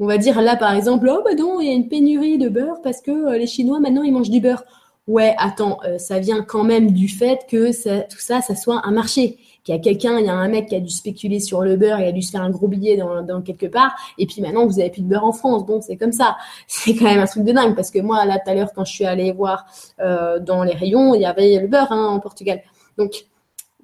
On 0.00 0.06
va 0.06 0.16
dire 0.16 0.40
là 0.40 0.56
par 0.56 0.74
exemple, 0.74 1.08
oh 1.12 1.22
bah 1.22 1.34
non, 1.34 1.60
il 1.60 1.66
y 1.66 1.70
a 1.70 1.74
une 1.74 1.88
pénurie 1.88 2.38
de 2.38 2.48
beurre 2.48 2.80
parce 2.82 3.02
que 3.02 3.36
les 3.36 3.46
Chinois 3.46 3.78
maintenant 3.78 4.02
ils 4.02 4.12
mangent 4.12 4.30
du 4.30 4.40
beurre. 4.40 4.64
Ouais, 5.08 5.34
attends, 5.38 5.80
ça 5.98 6.20
vient 6.20 6.42
quand 6.42 6.64
même 6.64 6.92
du 6.92 7.08
fait 7.08 7.40
que 7.50 7.70
tout 8.02 8.20
ça, 8.20 8.40
ça 8.40 8.54
soit 8.54 8.82
un 8.84 8.92
marché 8.92 9.38
il 9.68 9.72
y 9.72 9.74
a 9.74 9.78
quelqu'un, 9.78 10.18
il 10.18 10.24
y 10.24 10.28
a 10.28 10.34
un 10.34 10.48
mec 10.48 10.68
qui 10.68 10.74
a 10.74 10.80
dû 10.80 10.88
spéculer 10.88 11.40
sur 11.40 11.62
le 11.62 11.76
beurre, 11.76 12.00
il 12.00 12.06
a 12.06 12.12
dû 12.12 12.22
se 12.22 12.30
faire 12.30 12.42
un 12.42 12.50
gros 12.50 12.68
billet 12.68 12.96
dans, 12.96 13.42
quelque 13.42 13.66
part, 13.66 13.94
et 14.16 14.26
puis 14.26 14.40
maintenant 14.40 14.66
vous 14.66 14.80
avez 14.80 14.90
plus 14.90 15.02
de 15.02 15.06
beurre 15.06 15.24
en 15.24 15.32
France. 15.32 15.66
Bon, 15.66 15.80
c'est 15.80 15.96
comme 15.96 16.12
ça. 16.12 16.36
C'est 16.66 16.94
quand 16.94 17.04
même 17.04 17.20
un 17.20 17.26
truc 17.26 17.44
de 17.44 17.52
dingue 17.52 17.74
parce 17.74 17.90
que 17.90 17.98
moi 17.98 18.24
là 18.24 18.38
tout 18.38 18.50
à 18.50 18.54
l'heure 18.54 18.72
quand 18.74 18.84
je 18.84 18.92
suis 18.92 19.04
allée 19.04 19.32
voir 19.32 19.66
euh, 20.00 20.38
dans 20.38 20.62
les 20.62 20.72
rayons, 20.72 21.14
il 21.14 21.20
y 21.20 21.26
avait 21.26 21.58
le 21.58 21.68
beurre 21.68 21.92
hein, 21.92 22.06
en 22.06 22.20
Portugal. 22.20 22.62
Donc 22.96 23.26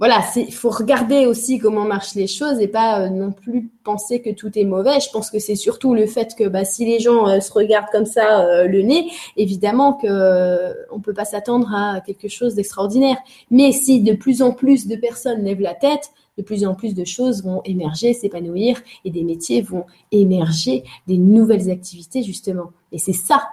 voilà, 0.01 0.25
il 0.35 0.53
faut 0.53 0.71
regarder 0.71 1.27
aussi 1.27 1.61
comment 1.61 1.85
marchent 1.85 2.17
les 2.17 2.27
choses 2.27 2.59
et 2.61 2.67
pas 2.67 3.03
euh, 3.03 3.09
non 3.11 3.31
plus 3.31 3.71
penser 3.85 4.21
que 4.21 4.31
tout 4.31 4.51
est 4.59 4.65
mauvais. 4.65 4.99
Je 4.99 5.09
pense 5.11 5.31
que 5.31 5.39
c'est 5.39 5.55
surtout 5.55 5.95
le 5.95 6.07
fait 6.07 6.35
que 6.37 6.49
bah, 6.49 6.65
si 6.65 6.85
les 6.85 6.99
gens 6.99 7.29
euh, 7.29 7.39
se 7.39 7.53
regardent 7.53 7.91
comme 7.93 8.05
ça 8.05 8.45
euh, 8.45 8.67
le 8.67 8.83
nez, 8.83 9.09
évidemment 9.37 9.93
que 9.93 10.75
on 10.91 10.99
peut 10.99 11.15
pas 11.15 11.25
s'attendre 11.25 11.73
à 11.73 12.01
quelque 12.01 12.27
chose 12.27 12.57
d'extraordinaire. 12.57 13.19
Mais 13.53 13.71
si 13.71 14.03
de 14.03 14.15
plus 14.15 14.43
en 14.43 14.51
plus 14.51 14.89
de 14.89 14.97
personnes 14.97 15.45
lèvent 15.45 15.61
la 15.61 15.75
tête, 15.75 16.11
de 16.39 16.43
plus 16.43 16.67
en 16.67 16.75
plus 16.75 16.95
de 16.95 17.05
choses 17.05 17.45
vont 17.45 17.63
émerger, 17.65 18.15
s'épanouir 18.15 18.83
et 19.05 19.11
des 19.11 19.23
métiers 19.23 19.63
vont 19.63 19.85
émerger, 20.11 20.83
des 21.07 21.19
nouvelles 21.19 21.71
activités 21.71 22.25
justement. 22.25 22.73
Et 22.91 22.99
c'est 22.99 23.13
ça 23.13 23.49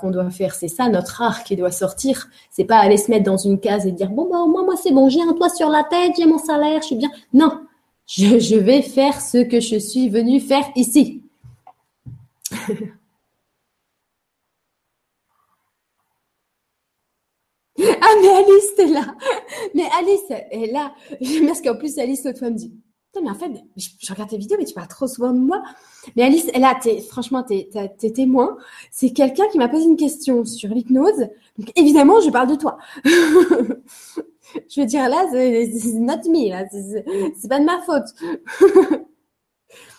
qu'on 0.00 0.10
doit 0.10 0.30
faire. 0.30 0.54
C'est 0.54 0.68
ça 0.68 0.88
notre 0.88 1.22
art 1.22 1.44
qui 1.44 1.56
doit 1.56 1.70
sortir. 1.70 2.28
C'est 2.50 2.64
pas 2.64 2.78
aller 2.78 2.96
se 2.96 3.10
mettre 3.10 3.24
dans 3.24 3.36
une 3.36 3.58
case 3.60 3.86
et 3.86 3.92
dire 3.92 4.10
bon 4.10 4.28
bah 4.30 4.44
moi 4.46 4.62
moi 4.64 4.74
c'est 4.76 4.92
bon, 4.92 5.08
j'ai 5.08 5.22
un 5.22 5.32
toit 5.32 5.48
sur 5.48 5.68
la 5.68 5.84
tête, 5.84 6.12
j'ai 6.16 6.26
mon 6.26 6.38
salaire, 6.38 6.82
je 6.82 6.88
suis 6.88 6.96
bien. 6.96 7.10
Non, 7.32 7.60
je, 8.06 8.56
vais 8.56 8.82
faire 8.82 9.20
ce 9.20 9.38
que 9.38 9.60
je 9.60 9.76
suis 9.78 10.08
venu 10.08 10.40
faire 10.40 10.64
ici. 10.76 11.22
Ah, 18.00 18.14
mais 18.20 18.28
Alice, 18.28 18.74
t'es 18.76 18.86
là. 18.86 19.14
Mais 19.74 19.84
Alice 19.98 20.24
est 20.30 20.72
là. 20.72 20.94
Parce 21.46 21.60
qu'en 21.60 21.76
plus, 21.76 21.98
Alice, 21.98 22.24
l'autre 22.24 22.38
fois, 22.38 22.50
me 22.50 22.56
dit 22.56 22.72
mais 23.22 23.30
en 23.30 23.34
fait, 23.34 23.50
je, 23.76 24.12
regarde 24.12 24.30
tes 24.30 24.38
vidéos, 24.38 24.56
mais 24.58 24.64
tu 24.64 24.74
parles 24.74 24.88
trop 24.88 25.06
souvent 25.06 25.32
de 25.32 25.38
moi. 25.38 25.62
Mais 26.16 26.22
Alice, 26.22 26.50
là, 26.54 26.78
franchement, 27.08 27.42
tu 27.42 27.54
es, 27.54 28.10
témoin. 28.12 28.56
C'est 28.90 29.10
quelqu'un 29.10 29.48
qui 29.50 29.58
m'a 29.58 29.68
posé 29.68 29.84
une 29.84 29.96
question 29.96 30.44
sur 30.44 30.70
l'hypnose. 30.70 31.28
Donc, 31.58 31.72
évidemment, 31.76 32.20
je 32.20 32.30
parle 32.30 32.50
de 32.50 32.54
toi. 32.54 32.78
je 33.04 34.80
veux 34.80 34.86
dire, 34.86 35.08
là, 35.08 35.26
c'est 35.32 35.92
not 35.94 36.28
me, 36.28 36.50
là. 36.50 36.64
C'est 36.70 37.48
pas 37.48 37.60
de 37.60 37.64
ma 37.64 37.80
faute. 37.82 38.14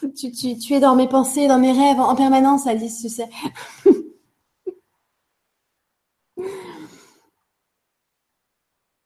tu, 0.15 0.31
tu, 0.31 0.57
tu 0.57 0.73
es 0.73 0.79
dans 0.79 0.95
mes 0.95 1.07
pensées, 1.07 1.47
dans 1.47 1.59
mes 1.59 1.71
rêves 1.71 1.99
en 1.99 2.15
permanence, 2.15 2.67
Alice, 2.67 3.01
tu 3.01 3.09
sais. 3.09 3.29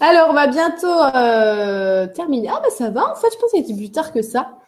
Alors, 0.01 0.31
on 0.31 0.33
va 0.33 0.49
bientôt 0.49 0.87
euh, 0.87 2.07
terminer. 2.09 2.49
Ah, 2.51 2.61
bah 2.63 2.71
ça 2.71 2.91
va, 2.91 3.13
en 3.13 3.15
fait, 3.15 3.29
je 3.33 3.39
pense 3.39 3.51
qu'il 3.51 3.61
était 3.61 3.75
plus 3.75 3.91
tard 3.91 4.13
que 4.13 4.23
ça. 4.23 4.59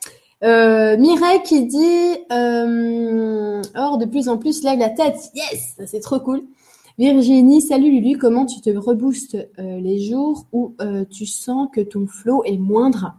Euh, 0.44 0.96
Mireille 0.96 1.42
qui 1.42 1.66
dit 1.66 2.16
euh, 2.30 3.60
Or, 3.74 3.98
de 3.98 4.04
plus 4.04 4.28
en 4.28 4.38
plus, 4.38 4.62
lève 4.62 4.78
la 4.78 4.90
tête. 4.90 5.18
Yes 5.34 5.76
C'est 5.86 6.00
trop 6.00 6.20
cool. 6.20 6.42
Virginie, 6.96 7.60
salut 7.60 7.90
Lulu, 7.90 8.18
comment 8.18 8.46
tu 8.46 8.60
te 8.60 8.70
reboostes 8.70 9.36
les 9.56 10.00
jours 10.00 10.46
où 10.52 10.74
tu 11.10 11.26
sens 11.26 11.68
que 11.72 11.80
ton 11.80 12.08
flow 12.08 12.42
est 12.44 12.56
moindre? 12.56 13.14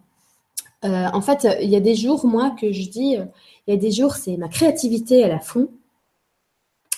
En 0.83 1.21
fait, 1.21 1.47
il 1.61 1.69
y 1.69 1.77
a 1.77 1.79
des 1.79 1.95
jours, 1.95 2.25
moi, 2.25 2.53
que 2.59 2.73
je 2.73 2.89
dis 2.89 3.15
il 3.67 3.73
y 3.73 3.73
a 3.73 3.77
des 3.77 3.91
jours, 3.91 4.15
c'est 4.15 4.35
ma 4.35 4.49
créativité 4.49 5.23
à 5.23 5.29
la 5.29 5.39
fond. 5.39 5.69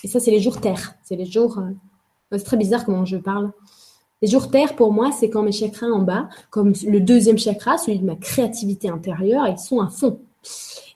Et 0.03 0.07
ça, 0.07 0.19
c'est 0.19 0.31
les 0.31 0.39
jours 0.39 0.59
terre. 0.59 0.95
C'est 1.03 1.15
les 1.15 1.25
jours. 1.25 1.61
c'est 2.31 2.43
très 2.43 2.57
bizarre 2.57 2.83
comment 2.83 3.05
je 3.05 3.17
parle. 3.17 3.51
Les 4.21 4.27
jours 4.27 4.51
terre, 4.51 4.75
pour 4.75 4.93
moi, 4.93 5.11
c'est 5.11 5.29
quand 5.29 5.41
mes 5.41 5.51
chakras 5.51 5.87
en 5.87 5.99
bas, 5.99 6.29
comme 6.51 6.73
le 6.85 6.99
deuxième 6.99 7.39
chakra, 7.39 7.77
celui 7.79 7.99
de 7.99 8.05
ma 8.05 8.15
créativité 8.15 8.87
intérieure, 8.87 9.47
ils 9.47 9.57
sont 9.57 9.79
à 9.79 9.89
fond. 9.89 10.19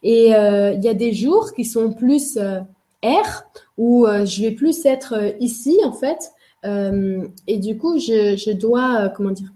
Et 0.04 0.36
euh, 0.36 0.74
il 0.74 0.84
y 0.84 0.88
a 0.88 0.94
des 0.94 1.14
jours 1.14 1.52
qui 1.54 1.66
sont 1.66 1.92
plus 1.92 2.38
euh, 2.38 2.60
air, 3.02 3.48
où 3.78 4.06
euh, 4.06 4.26
je 4.26 4.44
vais 4.44 4.52
plus 4.52 4.86
être 4.86 5.34
ici, 5.40 5.80
en 5.84 5.92
fait. 5.92 6.32
et 7.48 7.58
du 7.58 7.78
coup, 7.78 8.00
je, 8.00 8.52
dois, 8.52 9.10
comment 9.10 9.32
dire, 9.32 9.52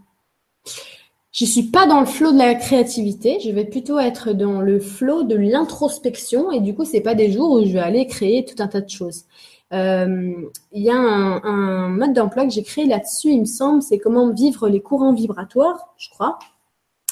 je 1.32 1.46
suis 1.46 1.64
pas 1.64 1.86
dans 1.86 2.00
le 2.00 2.08
flot 2.08 2.32
de 2.32 2.38
la 2.40 2.56
créativité, 2.56 3.40
je 3.40 3.52
vais 3.52 3.66
plutôt 3.66 4.00
être 4.00 4.34
dans 4.34 4.62
le 4.62 4.80
flot 4.80 5.24
de 5.24 5.36
l'introspection 5.36 6.52
et 6.52 6.60
du 6.60 6.74
coup, 6.74 6.86
c'est 6.86 7.02
pas 7.02 7.16
des 7.16 7.32
jours 7.32 7.52
où 7.52 7.66
je 7.66 7.72
vais 7.72 7.80
aller 7.80 8.08
créer 8.08 8.46
tout 8.46 8.62
un 8.62 8.68
tas 8.68 8.82
de 8.82 8.90
choses. 8.90 9.26
Euh, 9.72 10.34
il 10.72 10.82
y 10.82 10.90
a 10.90 10.96
un, 10.98 11.90
mode 11.90 12.14
d'emploi 12.14 12.46
que 12.46 12.52
j'ai 12.52 12.64
créé 12.64 12.86
là-dessus, 12.86 13.30
il 13.30 13.42
me 13.42 13.46
semble, 13.46 13.82
c'est 13.82 14.00
comment 14.00 14.32
vivre 14.32 14.68
les 14.68 14.82
courants 14.82 15.14
vibratoires, 15.14 15.94
je 15.98 16.10
crois. 16.10 16.40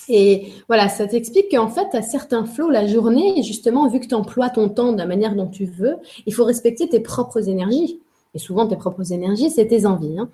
Et 0.09 0.53
voilà, 0.67 0.87
ça 0.87 1.05
t'explique 1.05 1.51
qu'en 1.51 1.67
fait, 1.67 1.93
à 1.93 2.01
certains 2.01 2.45
flots, 2.45 2.69
la 2.69 2.87
journée, 2.87 3.43
justement, 3.43 3.89
vu 3.89 3.99
que 3.99 4.07
tu 4.07 4.15
emploies 4.15 4.49
ton 4.49 4.69
temps 4.69 4.93
de 4.93 4.97
la 4.97 5.05
manière 5.05 5.35
dont 5.35 5.47
tu 5.47 5.65
veux, 5.65 5.97
il 6.25 6.33
faut 6.33 6.45
respecter 6.45 6.87
tes 6.87 7.01
propres 7.01 7.49
énergies. 7.49 7.99
Et 8.33 8.39
souvent, 8.39 8.67
tes 8.67 8.77
propres 8.77 9.11
énergies, 9.11 9.49
c'est 9.49 9.67
tes 9.67 9.85
envies. 9.85 10.17
Hein. 10.17 10.29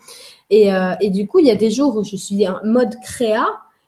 Et, 0.50 0.74
euh, 0.74 0.94
et, 1.02 1.10
du 1.10 1.28
coup, 1.28 1.40
il 1.40 1.48
y 1.48 1.52
a 1.52 1.56
des 1.56 1.72
jours 1.72 1.96
où 1.96 2.04
je 2.04 2.16
suis 2.16 2.48
en 2.48 2.60
mode 2.64 2.96
créa 3.04 3.46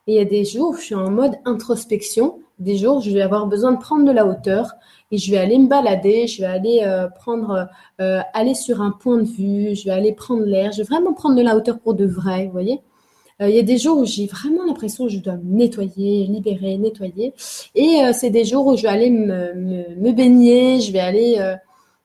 et 0.07 0.13
il 0.13 0.15
y 0.15 0.19
a 0.19 0.25
des 0.25 0.45
jours 0.45 0.69
où 0.71 0.75
je 0.75 0.81
suis 0.81 0.95
en 0.95 1.11
mode 1.11 1.33
introspection. 1.45 2.39
Des 2.60 2.78
jours 2.78 3.01
je 3.01 3.12
vais 3.12 3.22
avoir 3.22 3.47
besoin 3.47 3.72
de 3.72 3.80
prendre 3.80 4.06
de 4.06 4.12
la 4.12 4.26
hauteur, 4.26 4.76
et 5.12 5.18
je 5.18 5.32
vais 5.32 5.38
aller 5.38 5.58
me 5.58 5.68
balader, 5.68 6.28
je 6.28 6.41
vais 6.41 6.47
aller 6.47 6.82
euh, 6.84 7.08
prendre, 7.08 7.68
euh, 8.01 8.22
aller 8.34 8.56
sur 8.56 8.82
un 8.82 8.91
point 8.91 9.18
de 9.18 9.28
vue, 9.28 9.76
je 9.76 9.86
vais 9.86 9.91
aller 9.91 10.14
prendre 10.14 10.43
l'air, 10.43 10.72
je 10.72 10.80
vais 10.80 10.84
vraiment 10.84 11.14
prendre 11.14 11.36
de 11.36 11.41
la 11.41 11.56
hauteur 11.56 11.80
pour 11.80 11.93
de 11.93 12.06
vrai, 12.06 12.45
vous 12.45 12.51
voyez. 12.51 12.82
Euh, 13.41 13.49
il 13.49 13.56
y 13.56 13.60
a 13.60 13.64
des 13.64 13.78
jours 13.78 13.99
où 13.99 14.06
j'ai 14.06 14.26
vraiment 14.28 14.64
l'impression 14.66 15.06
que 15.06 15.12
je 15.12 15.20
dois 15.20 15.36
me 15.36 15.58
nettoyer, 15.58 16.26
libérer, 16.26 16.78
nettoyer. 16.78 17.34
Et 17.76 18.01
c'est 18.14 18.30
des 18.30 18.45
jours 18.45 18.66
où 18.66 18.78
je 18.78 18.84
vais 18.84 18.88
aller 18.88 19.10
me 19.10 20.12
baigner, 20.12 20.80
je 20.80 20.91
vais 20.91 20.99
aller, 20.99 21.56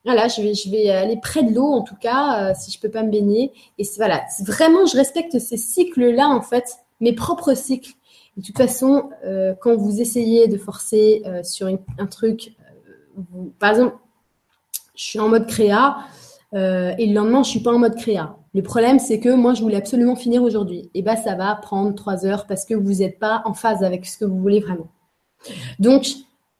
voilà, 0.05 0.26
je 0.28 0.42
vais, 0.42 0.55
je 0.55 0.68
vais 0.70 0.90
aller 0.90 1.16
près 1.16 1.44
de 1.44 1.55
l'eau 1.55 1.72
en 1.72 1.82
tout 1.82 1.94
cas, 2.01 2.53
si 2.55 2.72
je 2.72 2.80
peux 2.80 2.90
pas 2.90 3.05
me 3.05 3.11
baigner. 3.11 3.53
Et 3.78 3.84
voilà, 3.96 4.24
vraiment, 4.40 4.86
je 4.86 4.96
respecte 4.96 5.38
ces 5.38 5.57
cycles-là 5.57 6.28
en 6.28 6.42
fait, 6.42 6.64
mes 7.01 7.12
propres 7.12 7.55
cycles. 7.55 7.92
De 8.36 8.42
toute 8.42 8.56
façon, 8.56 9.10
quand 9.60 9.76
vous 9.76 10.00
essayez 10.00 10.48
de 10.48 10.56
forcer 10.56 11.22
sur 11.42 11.66
un 11.66 12.06
truc 12.06 12.54
par 13.58 13.70
exemple, 13.70 13.96
je 14.94 15.04
suis 15.04 15.18
en 15.18 15.28
mode 15.28 15.46
créa 15.46 15.98
euh, 16.54 16.92
et 16.98 17.06
le 17.06 17.14
lendemain, 17.14 17.42
je 17.42 17.50
suis 17.50 17.60
pas 17.60 17.72
en 17.72 17.78
mode 17.78 17.96
créa. 17.96 18.36
Le 18.54 18.62
problème, 18.62 18.98
c'est 18.98 19.20
que 19.20 19.32
moi, 19.32 19.54
je 19.54 19.62
voulais 19.62 19.76
absolument 19.76 20.16
finir 20.16 20.42
aujourd'hui. 20.42 20.90
Et 20.94 21.02
bah, 21.02 21.16
ça 21.16 21.34
va 21.34 21.54
prendre 21.54 21.94
trois 21.94 22.26
heures 22.26 22.46
parce 22.46 22.64
que 22.64 22.74
vous 22.74 22.94
n'êtes 22.94 23.18
pas 23.18 23.42
en 23.44 23.54
phase 23.54 23.84
avec 23.84 24.06
ce 24.06 24.18
que 24.18 24.24
vous 24.24 24.38
voulez 24.38 24.60
vraiment. 24.60 24.88
Donc, 25.78 26.06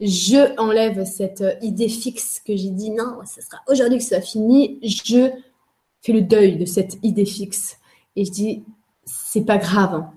je 0.01 0.57
enlève 0.59 1.05
cette 1.05 1.45
idée 1.61 1.89
fixe 1.89 2.41
que 2.41 2.57
j'ai 2.57 2.71
dit 2.71 2.91
non, 2.91 3.19
ce 3.27 3.43
sera 3.43 3.59
aujourd'hui 3.69 3.99
que 3.99 4.05
ça 4.05 4.17
va 4.17 4.23
fini. 4.23 4.79
Je 4.83 5.31
fais 6.01 6.13
le 6.13 6.23
deuil 6.23 6.57
de 6.57 6.65
cette 6.65 6.99
idée 7.03 7.27
fixe 7.27 7.77
et 8.17 8.25
je 8.25 8.31
dis 8.31 8.65
c'est 9.05 9.45
pas 9.45 9.59
grave, 9.59 9.95
hein. 9.95 10.13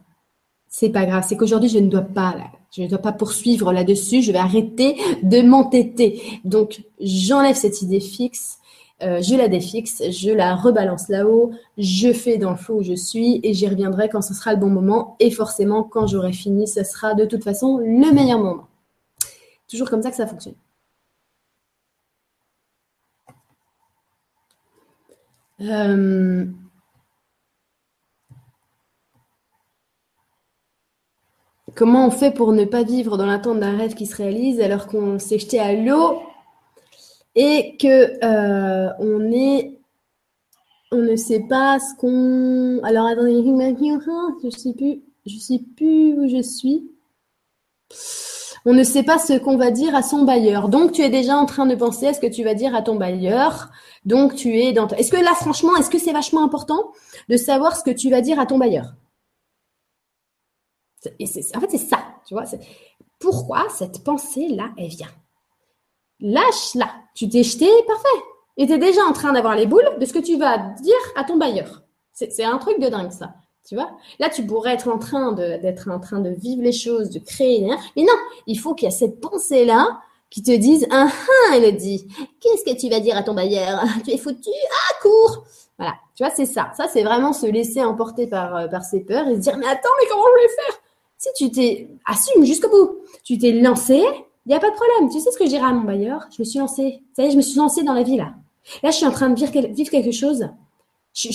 C'est 0.74 0.90
pas 0.90 1.06
grave. 1.06 1.24
C'est 1.28 1.38
qu'aujourd'hui 1.38 1.70
je 1.70 1.78
ne 1.78 1.88
dois 1.88 2.02
pas, 2.02 2.36
je 2.76 2.82
ne 2.82 2.88
dois 2.88 2.98
pas 2.98 3.12
poursuivre 3.12 3.72
là-dessus. 3.72 4.24
Je 4.24 4.32
vais 4.32 4.40
arrêter 4.40 4.98
de 5.22 5.42
m'entêter. 5.42 6.42
Donc 6.44 6.84
j'enlève 7.00 7.56
cette 7.56 7.82
idée 7.84 8.00
fixe. 8.00 8.58
Euh, 9.04 9.22
je 9.22 9.36
la 9.36 9.48
défixe, 9.48 10.02
je 10.12 10.32
la 10.32 10.56
rebalance 10.56 11.10
là-haut, 11.10 11.52
je 11.78 12.14
fais 12.14 12.38
dans 12.38 12.52
le 12.52 12.56
flot 12.56 12.78
où 12.78 12.84
je 12.84 12.94
suis 12.94 13.42
et 13.44 13.54
j'y 13.54 13.68
reviendrai 13.68 14.08
quand 14.08 14.22
ce 14.22 14.34
sera 14.34 14.54
le 14.54 14.60
bon 14.60 14.70
moment. 14.70 15.18
Et 15.20 15.30
forcément, 15.30 15.84
quand 15.84 16.08
j'aurai 16.08 16.32
fini, 16.32 16.68
ce 16.68 16.84
sera 16.84 17.14
de 17.14 17.26
toute 17.26 17.44
façon 17.44 17.80
le 17.80 18.14
meilleur 18.14 18.40
moment 18.40 18.68
toujours 19.74 19.90
comme 19.90 20.04
ça 20.04 20.12
que 20.12 20.16
ça 20.16 20.28
fonctionne. 20.28 20.56
Euh, 25.62 26.46
comment 31.76 32.08
on 32.08 32.12
fait 32.12 32.32
pour 32.32 32.52
ne 32.52 32.66
pas 32.66 32.84
vivre 32.84 33.18
dans 33.18 33.26
l'attente 33.26 33.60
d'un 33.60 33.78
rêve 33.78 33.94
qui 33.96 34.06
se 34.06 34.16
réalise 34.16 34.62
alors 34.62 34.88
qu'on 34.88 35.20
s'est 35.20 35.40
jeté 35.40 35.60
à 35.60 35.74
l'eau 35.74 36.22
et 37.36 37.78
que 37.78 38.24
euh, 38.24 38.90
on 39.00 39.32
est 39.32 39.80
on 40.92 40.98
ne 40.98 41.16
sait 41.16 41.46
pas 41.50 41.80
ce 41.80 41.96
qu'on 42.00 42.84
alors 42.84 43.08
attendez 43.08 43.44
je 44.44 44.50
sais 44.50 44.74
plus 44.74 45.02
je 45.26 45.38
sais 45.38 45.62
plus 45.76 46.14
où 46.20 46.28
je 46.28 46.42
suis 46.42 46.90
on 48.66 48.74
ne 48.74 48.84
sait 48.84 49.04
pas 49.04 49.18
ce 49.18 49.34
qu'on 49.38 49.58
va 49.58 49.72
dire 49.72 49.94
à 49.94 50.02
son 50.02 50.24
bailleur. 50.24 50.70
Donc, 50.70 50.94
tu 50.94 51.02
es 51.02 51.10
déjà 51.10 51.36
en 51.36 51.46
train 51.46 51.66
de 51.66 51.76
penser 51.76 52.08
à 52.08 52.14
ce 52.14 52.22
que 52.22 52.28
tu 52.28 52.46
vas 52.46 52.54
dire 52.54 52.74
à 52.76 52.82
ton 52.82 52.96
bailleur. 52.96 53.70
Donc, 54.06 54.36
tu 54.36 54.58
es 54.58 54.72
dans. 54.72 54.88
Est-ce 54.88 55.12
que 55.12 55.22
là, 55.22 55.34
franchement, 55.36 55.76
est-ce 55.76 55.90
que 55.90 56.00
c'est 56.00 56.14
vachement 56.14 56.46
important 56.46 56.92
de 57.30 57.36
savoir 57.36 57.76
ce 57.76 57.84
que 57.84 57.92
tu 57.92 58.10
vas 58.10 58.22
dire 58.22 58.40
à 58.40 58.46
ton 58.46 58.58
bailleur? 58.58 58.94
Et 61.20 61.26
En 61.56 61.60
fait, 61.60 61.70
c'est 61.70 61.78
ça, 61.78 62.00
tu 62.28 62.34
vois. 62.34 62.44
Pourquoi 63.20 63.68
cette 63.70 64.04
pensée-là, 64.04 64.70
elle 64.78 64.88
vient? 64.88 65.08
Lâche-la. 66.20 66.90
Tu 67.16 67.30
t'es 67.30 67.44
jeté, 67.44 67.70
parfait. 67.88 68.08
Et 68.58 68.68
tu 68.68 68.74
es 68.74 68.78
déjà 68.78 69.02
en 69.04 69.14
train 69.14 69.34
d'avoir 69.34 69.56
les 69.56 69.66
boules 69.66 69.98
de 70.00 70.06
ce 70.06 70.14
que 70.14 70.20
tu 70.20 70.38
vas 70.38 70.58
dire 70.58 70.96
à 71.16 71.24
ton 71.24 71.38
bailleur. 71.38 71.84
C'est 72.14 72.44
un 72.44 72.58
truc 72.58 72.80
de 72.80 72.88
dingue, 72.88 73.12
ça. 73.12 73.34
Tu 73.68 73.76
vois 73.76 73.92
Là, 74.20 74.30
tu 74.30 74.46
pourrais 74.46 74.74
être 74.74 74.90
en 74.90 75.00
train 75.00 75.32
d'être 75.32 75.90
en 75.90 76.00
train 76.00 76.20
de 76.20 76.30
vivre 76.30 76.62
les 76.62 76.74
choses, 76.74 77.10
de 77.10 77.20
créer. 77.20 77.66
Mais 77.96 78.04
non, 78.04 78.14
il 78.46 78.60
faut 78.60 78.76
qu'il 78.76 78.88
y 78.88 78.92
ait 78.92 78.96
cette 78.96 79.22
pensée-là 79.22 80.02
qui 80.30 80.44
te 80.44 80.52
dise 80.52 80.86
Ah, 80.92 81.08
ah, 81.52 81.72
dit. 81.72 82.08
qu'est-ce 82.42 82.64
que 82.64 82.78
tu 82.78 82.90
vas 82.90 83.00
dire 83.00 83.18
à 83.18 83.24
ton 83.24 83.34
bailleur? 83.34 83.84
Tu 84.04 84.12
es 84.12 84.18
foutu? 84.18 84.50
Ah, 84.50 84.94
cours 85.02 85.46
Voilà, 85.78 85.96
tu 86.16 86.24
vois, 86.24 86.34
c'est 86.36 86.46
ça. 86.46 86.72
Ça, 86.76 86.88
c'est 86.88 87.04
vraiment 87.04 87.34
se 87.34 87.46
laisser 87.46 87.84
emporter 87.84 88.28
par, 88.28 88.56
euh, 88.56 88.68
par 88.68 88.84
ses 88.84 89.02
peurs 89.02 89.28
et 89.28 89.36
se 89.36 89.40
dire 89.42 89.58
Mais 89.58 89.68
attends, 89.68 89.90
mais 90.00 90.08
comment 90.10 90.24
je 90.38 90.42
vais 90.42 90.50
faire? 90.50 90.80
Si 91.24 91.30
tu 91.38 91.52
t'es. 91.52 91.90
Assume 92.06 92.44
jusqu'au 92.44 92.70
bout. 92.70 92.98
Tu 93.24 93.38
t'es 93.38 93.54
lancé, 93.54 93.96
il 94.46 94.50
n'y 94.50 94.56
a 94.56 94.60
pas 94.60 94.70
de 94.70 94.76
problème. 94.76 95.10
Tu 95.10 95.20
sais 95.20 95.32
ce 95.32 95.38
que 95.38 95.46
je 95.46 95.50
dirais 95.50 95.66
à 95.66 95.74
mon 95.74 95.84
bailleur? 95.86 96.28
Je 96.36 96.42
me 96.42 96.46
suis 96.46 96.60
lancée. 96.60 97.00
Vous 97.00 97.16
savez, 97.16 97.32
je 97.32 97.38
me 97.38 97.42
suis 97.42 97.58
lancée 97.58 97.84
dans 97.84 97.94
la 97.94 98.04
vie 98.04 98.18
là. 98.18 98.34
Là, 98.82 98.92
je 98.92 98.98
suis 98.98 99.06
en 99.06 99.12
train 99.12 99.30
de 99.30 99.36
vivre, 99.36 99.52
quelque 99.90 100.12
chose. 100.12 100.50
je 101.14 101.30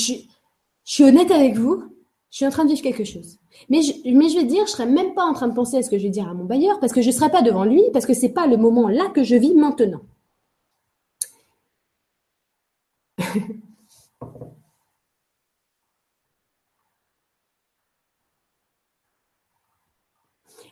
suis 0.85 1.05
honnête 1.05 1.31
avec 1.31 1.57
vous 1.57 1.85
je 2.31 2.37
suis 2.37 2.47
en 2.47 2.51
train 2.51 2.65
de 2.65 2.71
vivre 2.71 2.83
quelque 2.83 3.05
chose. 3.05 3.39
Mais 3.71 3.81
je, 3.83 3.93
vais 4.37 4.45
dire, 4.45 4.67
je 4.67 4.73
serais 4.73 4.87
même 4.87 5.15
pas 5.15 5.25
en 5.25 5.33
train 5.33 5.49
de 5.49 5.55
penser 5.55 5.79
à 5.79 5.83
ce 5.83 5.91
que 5.91 5.99
je 5.99 6.05
vais 6.05 6.11
dire 6.11 6.29
à 6.29 6.35
mon 6.35 6.45
bailleur 6.45 6.79
parce 6.81 6.93
que 6.93 7.01
je 7.01 7.09
ne 7.09 7.13
serai 7.13 7.31
pas 7.31 7.43
devant 7.43 7.65
lui, 7.65 7.83
parce 7.93 8.07
que 8.07 8.15
c'est 8.15 8.29
pas 8.29 8.47
le 8.47 8.57
moment 8.57 8.89
là 8.89 9.09
que 9.15 9.25
je 9.25 9.37
vis 9.37 9.55
maintenant. 9.55 10.03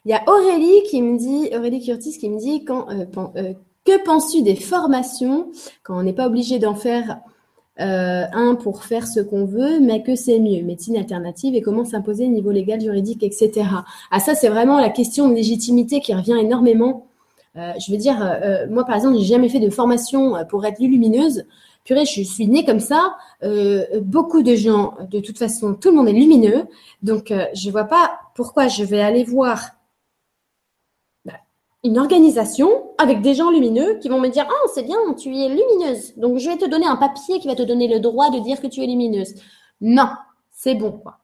Il 0.07 0.11
y 0.11 0.15
a 0.15 0.23
Aurélie 0.29 0.85
qui 0.89 1.03
me 1.03 1.19
dit, 1.19 1.51
Aurélie 1.53 1.85
Curtis 1.85 2.17
qui 2.17 2.31
me 2.31 2.39
dit 2.39 2.65
quand, 2.65 2.89
euh, 2.91 3.07
euh, 3.35 3.55
que 3.85 4.05
penses-tu 4.05 4.43
des 4.43 4.55
formations 4.55 5.51
quand 5.83 5.99
on 5.99 6.03
n'est 6.05 6.13
pas 6.13 6.29
obligé 6.29 6.61
d'en 6.61 6.77
faire 6.77 7.19
euh, 7.81 8.25
un, 8.33 8.55
pour 8.55 8.85
faire 8.85 9.09
ce 9.09 9.19
qu'on 9.19 9.47
veut, 9.47 9.81
mais 9.81 10.05
que 10.05 10.15
c'est 10.15 10.39
mieux, 10.39 10.63
médecine 10.63 10.97
alternative 10.97 11.57
et 11.57 11.61
comment 11.61 11.85
s'imposer 11.85 12.27
au 12.27 12.29
niveau 12.29 12.53
légal, 12.53 12.81
juridique, 12.81 13.25
etc. 13.25 13.67
Ah 14.13 14.21
ça, 14.21 14.37
c'est 14.37 14.49
vraiment 14.49 14.79
la 14.79 14.91
question 14.91 15.29
de 15.29 15.35
légitimité 15.35 16.01
qui 16.01 16.15
revient 16.15 16.37
énormément. 16.41 17.09
Je 17.57 17.91
veux 17.91 17.97
dire, 17.97 18.17
moi 18.71 18.85
par 18.85 18.97
exemple, 18.97 19.17
j'ai 19.19 19.25
jamais 19.25 19.49
fait 19.49 19.61
de 19.61 19.71
formation 19.71 20.35
pour 20.49 20.65
être 20.67 20.79
lumineuse. 20.79 21.47
Purée, 21.85 22.05
je 22.05 22.23
suis 22.23 22.47
née 22.47 22.65
comme 22.65 22.81
ça. 22.81 23.17
beaucoup 24.03 24.43
de 24.43 24.55
gens, 24.55 24.95
de 25.11 25.21
toute 25.21 25.39
façon, 25.39 25.75
tout 25.75 25.91
le 25.91 25.97
monde 25.97 26.09
est 26.09 26.13
lumineux. 26.13 26.65
Donc, 27.03 27.33
je 27.55 27.71
vois 27.71 27.85
pas 27.85 28.19
pourquoi 28.35 28.69
je 28.69 28.85
vais 28.85 29.01
aller 29.01 29.25
voir 29.25 29.76
une 31.87 31.99
organisation 31.99 32.69
avec 32.99 33.23
des 33.23 33.35
gens 33.35 33.51
lumineux 33.51 33.99
qui 34.01 34.09
vont 34.09 34.21
me 34.21 34.29
dire 34.29 34.47
Ah, 34.49 34.69
c'est 34.75 34.83
bien, 34.83 34.99
tu 35.17 35.35
es 35.37 35.49
lumineuse. 35.49 36.15
Donc, 36.17 36.39
je 36.39 36.51
vais 36.51 36.57
te 36.57 36.69
donner 36.69 36.87
un 36.87 36.97
papier 36.97 37.39
qui 37.39 37.47
va 37.47 37.55
te 37.55 37.63
donner 37.63 37.87
le 37.87 38.01
droit 38.01 38.31
de 38.31 38.41
dire 38.41 38.61
que 38.61 38.67
tu 38.67 38.83
es 38.83 38.87
lumineuse. 38.87 39.35
Non, 39.81 40.09
c'est 40.51 40.75
bon, 40.75 40.93
quoi. 40.93 41.19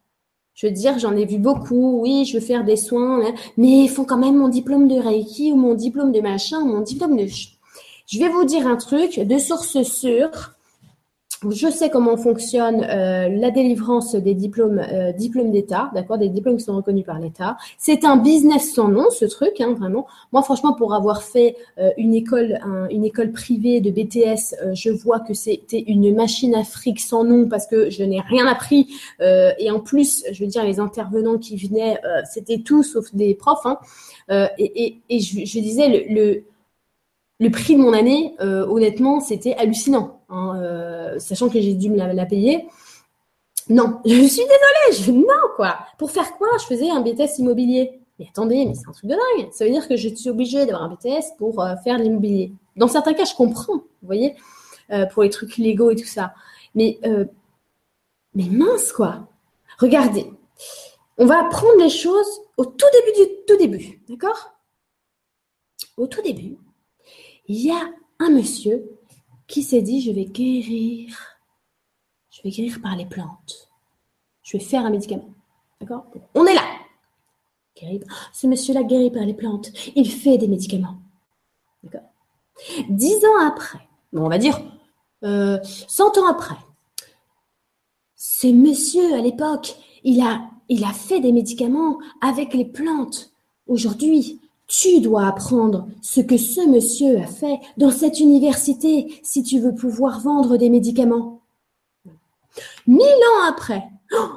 Je 0.54 0.66
veux 0.66 0.72
dire, 0.72 0.98
j'en 0.98 1.16
ai 1.16 1.24
vu 1.24 1.38
beaucoup. 1.38 2.00
Oui, 2.02 2.24
je 2.24 2.38
veux 2.38 2.44
faire 2.44 2.64
des 2.64 2.76
soins, 2.76 3.26
hein, 3.26 3.34
mais 3.56 3.84
il 3.84 3.88
faut 3.88 4.04
quand 4.04 4.18
même 4.18 4.36
mon 4.36 4.48
diplôme 4.48 4.86
de 4.86 4.96
Reiki 4.96 5.50
ou 5.52 5.56
mon 5.56 5.74
diplôme 5.74 6.12
de 6.12 6.20
machin, 6.20 6.60
mon 6.64 6.80
diplôme 6.80 7.16
de. 7.16 7.26
Je 7.26 8.18
vais 8.18 8.28
vous 8.28 8.44
dire 8.44 8.66
un 8.66 8.76
truc 8.76 9.18
de 9.18 9.38
source 9.38 9.82
sûre 9.82 10.54
je 11.50 11.68
sais 11.68 11.90
comment 11.90 12.16
fonctionne 12.16 12.84
euh, 12.84 13.28
la 13.28 13.50
délivrance 13.50 14.14
des 14.14 14.34
diplômes, 14.34 14.78
euh, 14.78 15.12
diplômes 15.12 15.50
d'État, 15.50 15.90
d'accord, 15.94 16.18
des 16.18 16.28
diplômes 16.28 16.56
qui 16.56 16.64
sont 16.64 16.76
reconnus 16.76 17.04
par 17.04 17.18
l'État. 17.18 17.56
C'est 17.78 18.04
un 18.04 18.16
business 18.16 18.74
sans 18.74 18.88
nom, 18.88 19.10
ce 19.10 19.24
truc, 19.24 19.60
hein, 19.60 19.74
vraiment. 19.76 20.06
Moi, 20.32 20.42
franchement, 20.42 20.72
pour 20.72 20.94
avoir 20.94 21.22
fait 21.22 21.56
euh, 21.78 21.90
une 21.96 22.14
école, 22.14 22.60
une 22.90 23.04
école 23.04 23.32
privée 23.32 23.80
de 23.80 23.90
BTS, 23.90 24.74
je 24.74 24.90
vois 24.90 25.20
que 25.20 25.34
c'était 25.34 25.82
une 25.86 26.14
machine 26.14 26.54
afrique 26.54 27.00
sans 27.00 27.24
nom 27.24 27.48
parce 27.48 27.66
que 27.66 27.90
je 27.90 28.02
n'ai 28.04 28.20
rien 28.20 28.46
appris. 28.46 28.88
et 29.20 29.70
en 29.70 29.80
plus, 29.80 30.24
je 30.32 30.44
veux 30.44 30.50
dire, 30.50 30.64
les 30.64 30.80
intervenants 30.80 31.38
qui 31.38 31.56
venaient, 31.56 31.98
c'était 32.30 32.58
tout 32.58 32.82
sauf 32.82 33.14
des 33.14 33.34
profs. 33.34 33.66
Hein, 33.66 33.78
et, 34.58 35.00
je, 35.10 35.58
disais 35.60 36.06
le, 37.38 37.50
prix 37.50 37.76
de 37.76 37.80
mon 37.80 37.92
année, 37.92 38.34
honnêtement, 38.40 39.20
c'était 39.20 39.54
hallucinant, 39.54 40.21
hein, 40.32 40.60
euh, 40.60 41.18
sachant 41.18 41.48
que 41.48 41.60
j'ai 41.60 41.74
dû 41.74 41.90
me 41.90 41.96
la, 41.96 42.26
payer. 42.26 42.66
Non, 43.68 44.00
je 44.04 44.10
suis 44.10 44.42
désolée, 44.42 44.92
je, 44.92 45.12
non 45.12 45.24
quoi. 45.56 45.78
Pour 45.98 46.10
faire 46.10 46.36
quoi? 46.36 46.48
Je 46.60 46.64
faisais 46.64 46.90
un 46.90 47.00
BTS 47.00 47.38
immobilier. 47.38 48.00
Mais 48.18 48.26
attendez, 48.28 48.66
mais 48.66 48.74
c'est 48.74 48.88
un 48.88 48.92
truc 48.92 49.08
de 49.08 49.14
dingue. 49.14 49.52
Ça 49.52 49.64
veut 49.64 49.70
dire 49.70 49.86
que 49.86 49.96
je 49.96 50.08
suis 50.08 50.28
obligée 50.28 50.66
d'avoir 50.66 50.82
un 50.82 50.88
BTS 50.88 51.36
pour 51.38 51.62
euh, 51.62 51.76
faire 51.84 51.98
l'immobilier. 51.98 52.52
Dans 52.76 52.88
certains 52.88 53.14
cas, 53.14 53.24
je 53.24 53.34
comprends, 53.34 53.74
vous 53.76 54.06
voyez, 54.06 54.34
pour 55.12 55.22
les 55.22 55.30
trucs 55.30 55.56
légaux 55.56 55.90
et 55.90 55.96
tout 55.96 56.06
ça. 56.06 56.34
Mais, 56.74 56.98
mais 58.34 58.44
mince 58.50 58.92
quoi. 58.92 59.26
Regardez, 59.78 60.26
on 61.18 61.26
va 61.26 61.40
apprendre 61.40 61.78
les 61.78 61.90
choses 61.90 62.40
au 62.56 62.64
tout 62.64 62.86
début 62.92 63.18
du 63.18 63.34
tout 63.46 63.56
début, 63.56 64.02
d'accord? 64.08 64.52
Au 65.96 66.06
tout 66.06 66.22
début, 66.22 66.56
il 67.46 67.66
y 67.66 67.70
a 67.70 67.90
un 68.18 68.30
monsieur 68.30 68.88
qui 69.52 69.62
s'est 69.62 69.82
dit, 69.82 70.00
je 70.00 70.10
vais 70.10 70.24
guérir. 70.24 71.14
Je 72.30 72.40
vais 72.42 72.50
guérir 72.50 72.80
par 72.80 72.96
les 72.96 73.04
plantes. 73.04 73.70
Je 74.42 74.56
vais 74.56 74.64
faire 74.64 74.86
un 74.86 74.90
médicament. 74.90 75.28
D'accord? 75.78 76.06
On 76.34 76.46
est 76.46 76.54
là. 76.54 76.64
Ce 78.32 78.46
monsieur-là 78.46 78.84
guérit 78.84 79.10
par 79.10 79.24
les 79.24 79.34
plantes. 79.34 79.70
Il 79.94 80.10
fait 80.10 80.38
des 80.38 80.48
médicaments. 80.48 80.98
D'accord? 81.82 82.08
Dix 82.88 83.16
ans 83.24 83.46
après, 83.46 83.80
on 84.12 84.28
va 84.28 84.38
dire 84.38 84.58
euh, 85.24 85.58
cent 85.62 86.16
ans 86.16 86.28
après, 86.28 86.56
ce 88.14 88.46
monsieur 88.46 89.14
à 89.14 89.20
l'époque, 89.20 89.74
il 90.04 90.20
a, 90.20 90.48
il 90.68 90.84
a 90.84 90.92
fait 90.92 91.20
des 91.20 91.32
médicaments 91.32 91.98
avec 92.20 92.54
les 92.54 92.64
plantes. 92.64 93.32
Aujourd'hui, 93.66 94.40
tu 94.66 95.00
dois 95.00 95.26
apprendre 95.26 95.88
ce 96.00 96.20
que 96.20 96.36
ce 96.36 96.66
monsieur 96.66 97.18
a 97.18 97.26
fait 97.26 97.60
dans 97.76 97.90
cette 97.90 98.20
université 98.20 99.20
si 99.22 99.42
tu 99.42 99.58
veux 99.60 99.74
pouvoir 99.74 100.20
vendre 100.20 100.56
des 100.56 100.70
médicaments. 100.70 101.42
Mille 102.86 103.02
ans 103.02 103.48
après, 103.48 103.82
oh, 104.12 104.30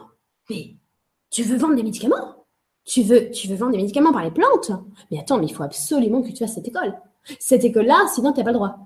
mais 0.49 0.75
tu 1.29 1.43
veux 1.43 1.57
vendre 1.57 1.75
des 1.75 1.83
médicaments? 1.83 2.45
Tu 2.85 3.01
veux, 3.01 3.31
tu 3.31 3.47
veux 3.47 3.55
vendre 3.55 3.71
des 3.71 3.77
médicaments 3.77 4.13
par 4.13 4.23
les 4.23 4.31
plantes? 4.31 4.71
Mais 5.09 5.19
attends, 5.19 5.39
mais 5.39 5.47
il 5.47 5.53
faut 5.53 5.63
absolument 5.63 6.21
que 6.21 6.29
tu 6.29 6.37
fasses 6.37 6.55
cette 6.55 6.67
école. 6.67 6.93
Cette 7.39 7.63
école-là, 7.63 8.05
sinon 8.13 8.31
tu 8.31 8.39
n'as 8.39 8.43
pas 8.43 8.51
le 8.51 8.57
droit. 8.57 8.77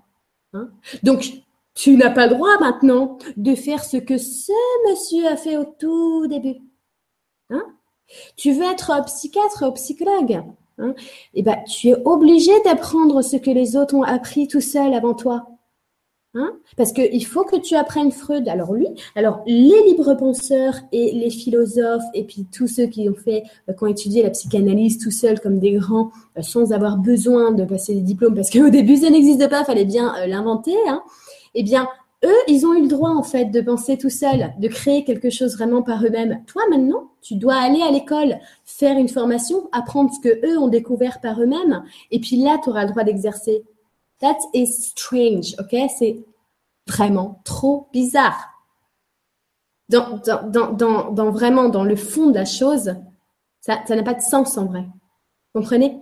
Hein? 0.54 0.70
Donc, 1.04 1.44
Tu 1.76 1.96
n'as 1.96 2.10
pas 2.10 2.28
le 2.28 2.36
droit 2.36 2.60
maintenant 2.60 3.18
de 3.38 3.56
faire 3.56 3.86
ce 3.86 3.96
que 3.96 4.18
ce 4.18 4.52
monsieur 4.90 5.26
a 5.28 5.38
fait 5.38 5.56
au 5.56 5.64
tout 5.64 6.28
début. 6.28 6.58
Hein? 7.50 7.64
Tu 8.36 8.52
veux 8.52 8.66
être 8.66 8.92
psychiatre 9.06 9.66
ou 9.66 9.72
psychologue? 9.72 10.44
Hein 10.80 10.94
Eh 11.34 11.44
ben, 11.44 11.58
tu 11.66 11.90
es 11.90 11.96
obligé 12.06 12.52
d'apprendre 12.66 13.22
ce 13.22 13.38
que 13.38 13.52
les 13.52 13.76
autres 13.76 13.96
ont 13.96 14.04
appris 14.04 14.48
tout 14.48 14.62
seul 14.62 14.94
avant 14.94 15.14
toi. 15.14 15.48
Hein 16.36 16.54
Parce 16.78 16.94
qu'il 16.94 17.26
faut 17.26 17.44
que 17.44 17.56
tu 17.56 17.76
apprennes 17.76 18.12
Freud. 18.12 18.48
Alors 18.50 18.74
lui, 18.74 18.88
alors 19.16 19.42
les 19.48 19.84
libres 19.88 20.14
penseurs 20.14 20.76
et 20.92 21.12
les 21.12 21.32
philosophes 21.32 22.04
et 22.14 22.24
puis 22.24 22.46
tous 22.56 22.68
ceux 22.68 22.86
qui 22.86 23.10
ont 23.10 23.16
fait, 23.16 23.44
euh, 23.68 23.74
qui 23.74 23.84
ont 23.84 23.88
étudié 23.88 24.22
la 24.22 24.30
psychanalyse 24.30 25.00
tout 25.00 25.10
seuls 25.10 25.40
comme 25.40 25.58
des 25.58 25.74
grands, 25.74 26.12
euh, 26.38 26.44
sans 26.44 26.72
avoir 26.72 26.98
besoin 26.98 27.52
de 27.52 27.66
passer 27.66 27.96
des 27.96 28.02
diplômes, 28.02 28.36
parce 28.36 28.52
qu'au 28.52 28.70
début 28.70 28.98
ça 28.98 29.10
n'existe 29.10 29.50
pas, 29.50 29.66
fallait 29.66 29.86
bien 29.86 30.14
euh, 30.20 30.28
l'inventer. 30.28 30.76
Hein, 30.88 31.02
eh 31.56 31.64
bien, 31.64 31.88
eux, 32.26 32.38
ils 32.48 32.66
ont 32.66 32.74
eu 32.74 32.82
le 32.82 32.88
droit 32.88 33.12
en 33.12 33.24
fait 33.24 33.46
de 33.46 33.62
penser 33.62 33.98
tout 33.98 34.10
seuls, 34.10 34.54
de 34.58 34.68
créer 34.68 35.06
quelque 35.06 35.30
chose 35.30 35.56
vraiment 35.56 35.82
par 35.82 36.04
eux-mêmes. 36.04 36.44
Toi 36.48 36.64
maintenant, 36.70 37.12
tu 37.22 37.36
dois 37.36 37.56
aller 37.56 37.82
à 37.82 37.92
l'école, 37.92 38.40
faire 38.66 38.98
une 38.98 39.08
formation, 39.08 39.70
apprendre 39.72 40.12
ce 40.14 40.20
que 40.20 40.46
eux 40.46 40.58
ont 40.58 40.68
découvert 40.68 41.22
par 41.22 41.42
eux-mêmes, 41.42 41.84
et 42.12 42.20
puis 42.20 42.38
là, 42.38 42.60
tu 42.62 42.70
auras 42.70 42.84
le 42.84 42.92
droit 42.92 43.04
d'exercer. 43.04 43.64
That 44.20 44.38
is 44.54 44.68
strange, 44.68 45.56
ok? 45.60 45.76
C'est 45.98 46.26
vraiment 46.88 47.42
trop 47.46 47.88
bizarre. 47.94 48.50
Dans, 49.88 50.18
dans, 50.18 50.72
dans, 50.72 51.12
dans, 51.12 51.32
vraiment 51.32 51.70
dans 51.70 51.84
le 51.84 51.96
fond 51.96 52.28
de 52.30 52.36
la 52.36 52.46
chose, 52.46 52.96
ça 53.62 53.82
n'a 53.90 54.04
pas 54.04 54.14
de 54.14 54.22
sens 54.22 54.58
en 54.58 54.66
vrai. 54.66 54.86
Comprenez? 55.54 56.00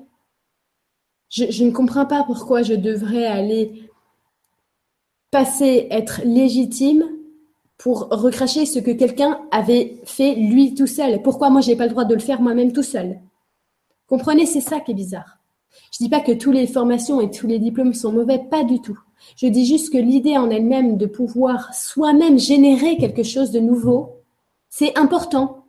Je, 1.29 1.45
je 1.51 1.63
ne 1.63 1.71
comprends 1.71 2.05
pas 2.05 2.23
pourquoi 2.23 2.63
je 2.63 2.73
devrais 2.73 3.25
aller 3.25 3.86
passer 5.37 5.85
être 5.91 6.21
légitime 6.25 7.05
pour 7.77 8.07
recracher 8.09 8.65
ce 8.65 8.79
que 8.79 8.89
quelqu'un 8.89 9.39
avait 9.51 10.01
fait 10.03 10.33
lui 10.33 10.73
tout 10.73 10.87
seul. 10.87 11.21
Pourquoi 11.21 11.51
moi 11.51 11.61
j'ai 11.61 11.75
pas 11.75 11.85
le 11.85 11.91
droit 11.91 12.05
de 12.05 12.15
le 12.15 12.19
faire 12.19 12.41
moi-même 12.41 12.73
tout 12.73 12.81
seul? 12.81 13.19
Comprenez, 14.07 14.47
c'est 14.47 14.61
ça 14.61 14.79
qui 14.79 14.93
est 14.93 14.95
bizarre. 14.95 15.37
Je 15.91 15.99
dis 15.99 16.09
pas 16.09 16.21
que 16.21 16.31
toutes 16.31 16.55
les 16.55 16.65
formations 16.65 17.21
et 17.21 17.29
tous 17.29 17.45
les 17.45 17.59
diplômes 17.59 17.93
sont 17.93 18.11
mauvais, 18.11 18.39
pas 18.49 18.63
du 18.63 18.81
tout. 18.81 18.97
Je 19.35 19.45
dis 19.45 19.67
juste 19.67 19.93
que 19.93 19.99
l'idée 19.99 20.39
en 20.39 20.49
elle-même 20.49 20.97
de 20.97 21.05
pouvoir 21.05 21.71
soi-même 21.75 22.39
générer 22.39 22.97
quelque 22.97 23.21
chose 23.21 23.51
de 23.51 23.59
nouveau, 23.59 24.23
c'est 24.69 24.97
important. 24.97 25.65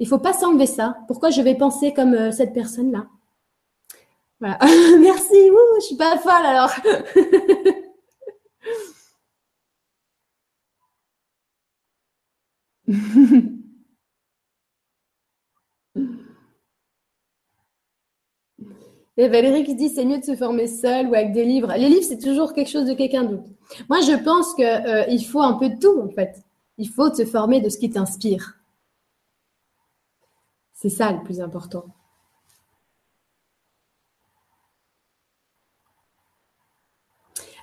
Il 0.00 0.06
faut 0.06 0.18
pas 0.18 0.34
s'enlever 0.34 0.66
ça. 0.66 0.98
Pourquoi 1.06 1.30
je 1.30 1.40
vais 1.40 1.54
penser 1.54 1.94
comme 1.94 2.12
euh, 2.12 2.30
cette 2.30 2.52
personne-là? 2.52 3.06
Voilà. 4.38 4.58
Merci. 5.00 5.50
Ouh, 5.50 5.80
je 5.80 5.86
suis 5.86 5.96
pas 5.96 6.18
folle 6.18 6.44
alors. 6.44 6.72
Et 19.18 19.28
Valérie 19.28 19.64
qui 19.64 19.74
dit 19.74 19.90
c'est 19.90 20.04
mieux 20.04 20.18
de 20.18 20.24
se 20.24 20.34
former 20.36 20.66
seul 20.66 21.08
ou 21.08 21.14
avec 21.14 21.32
des 21.32 21.44
livres. 21.44 21.72
Les 21.76 21.88
livres, 21.88 22.04
c'est 22.06 22.18
toujours 22.18 22.54
quelque 22.54 22.70
chose 22.70 22.86
de 22.86 22.94
quelqu'un 22.94 23.24
d'autre. 23.24 23.48
Moi, 23.88 24.00
je 24.00 24.16
pense 24.22 24.54
qu'il 24.54 24.64
euh, 24.64 25.18
faut 25.18 25.42
un 25.42 25.54
peu 25.54 25.68
de 25.68 25.78
tout, 25.78 26.00
en 26.00 26.08
fait. 26.08 26.42
Il 26.78 26.88
faut 26.88 27.10
te 27.10 27.24
former 27.24 27.60
de 27.60 27.68
ce 27.68 27.78
qui 27.78 27.90
t'inspire. 27.90 28.58
C'est 30.72 30.88
ça 30.88 31.12
le 31.12 31.22
plus 31.22 31.40
important. 31.40 31.84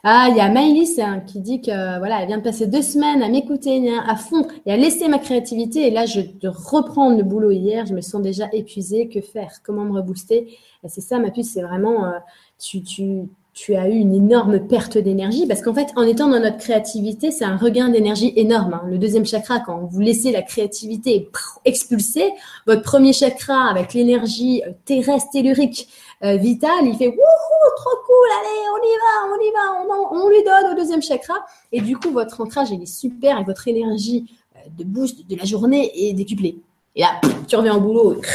Ah, 0.04 0.28
il 0.30 0.38
y 0.38 0.40
a 0.40 0.50
Maïlis 0.50 1.02
hein, 1.02 1.20
qui 1.20 1.42
dit 1.42 1.62
que 1.62 1.98
voilà, 2.00 2.22
elle 2.22 2.28
vient 2.28 2.38
de 2.38 2.44
passer 2.44 2.68
deux 2.68 2.82
semaines 2.82 3.22
à 3.22 3.28
m'écouter 3.28 3.92
à 3.94 4.16
fond 4.16 4.48
et 4.66 4.72
à 4.72 4.78
laisser 4.78 5.08
ma 5.10 5.20
créativité. 5.20 5.88
Et 5.88 5.92
là, 5.92 6.06
je 6.06 6.22
de 6.22 6.48
reprendre 6.48 7.18
le 7.18 7.24
boulot 7.24 7.52
hier, 7.52 7.86
je 7.86 7.94
me 7.94 8.02
sens 8.02 8.22
déjà 8.22 8.48
épuisée. 8.54 9.10
Que 9.10 9.20
faire? 9.22 9.52
Comment 9.64 9.84
me 9.84 9.92
rebooster? 9.94 10.58
C'est 10.88 11.02
ça, 11.02 11.20
ma 11.20 11.32
puce, 11.32 11.52
c'est 11.52 11.62
vraiment 11.62 12.06
euh, 12.06 12.18
tu, 12.58 12.82
tu, 12.82 13.24
tu 13.60 13.76
as 13.76 13.90
eu 13.90 13.96
une 13.96 14.16
énorme 14.16 14.68
perte 14.68 14.98
d'énergie 14.98 15.46
parce 15.46 15.62
qu'en 15.62 15.74
fait, 15.74 15.90
en 15.98 16.04
étant 16.04 16.30
dans 16.30 16.40
notre 16.40 16.60
créativité, 16.60 17.30
c'est 17.30 17.44
un 17.44 17.58
regain 17.58 17.90
d'énergie 17.90 18.32
énorme. 18.38 18.74
Hein. 18.74 18.84
Le 18.88 18.98
deuxième 18.98 19.26
chakra, 19.26 19.60
quand 19.60 19.80
vous 19.80 20.00
laissez 20.00 20.32
la 20.32 20.42
créativité 20.42 21.30
expulser, 21.66 22.32
votre 22.68 22.84
premier 22.84 23.12
chakra 23.12 23.70
avec 23.70 23.94
l'énergie 23.94 24.64
euh, 24.66 24.72
terrestre 24.86 25.32
tellurique 25.34 25.90
euh, 26.24 26.38
vitale, 26.38 26.86
il 26.86 26.96
fait 26.96 27.08
wouhou, 27.08 27.76
trop 27.76 27.98
cool, 28.06 28.30
allez, 28.40 28.62
on 28.72 28.82
y 28.82 28.96
va, 28.98 29.14
on 29.28 29.42
y 29.42 29.52
va, 29.52 30.24
on, 30.24 30.30
lui 30.30 30.44
donne 30.46 30.72
au 30.72 30.76
deuxième 30.78 31.02
chakra. 31.02 31.46
Et 31.74 31.82
du 31.82 31.98
coup, 31.98 32.12
votre 32.12 32.40
ancrage, 32.40 32.72
il 32.72 32.82
est 32.82 32.86
super 32.86 33.42
et 33.42 33.44
votre 33.44 33.68
énergie 33.68 34.26
euh, 34.56 34.60
de 34.78 34.86
boost 34.86 35.30
de 35.30 35.36
la 35.36 35.44
journée 35.44 35.92
est 35.94 36.14
décuplée. 36.14 36.56
Et 36.96 37.02
là, 37.02 37.20
tu 37.46 37.58
reviens 37.58 37.76
au 37.76 37.82
boulot. 37.82 38.22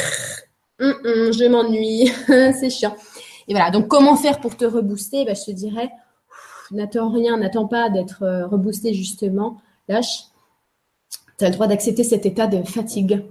Hum, 0.81 0.93
hum, 1.05 1.33
je 1.33 1.45
m'ennuie, 1.47 2.11
c'est 2.27 2.69
chiant. 2.69 2.97
Et 3.49 3.55
voilà, 3.55 3.71
donc 3.71 3.89
comment 3.89 4.17
faire 4.17 4.41
pour 4.41 4.57
te 4.57 4.65
rebooster? 4.65 5.25
Ben, 5.25 5.35
Je 5.35 5.45
te 5.45 5.51
dirais, 5.51 5.91
n'attends 6.71 7.11
rien, 7.11 7.37
n'attends 7.37 7.67
pas 7.67 7.91
d'être 7.91 8.23
euh, 8.23 8.47
reboosté 8.47 8.95
justement, 8.95 9.59
lâche. 9.89 10.25
Tu 11.39 11.45
as 11.45 11.49
le 11.49 11.55
droit 11.55 11.67
d'accepter 11.67 12.05
cet 12.05 12.27
état 12.27 12.47
de 12.47 12.63
fatigue. 12.63 13.25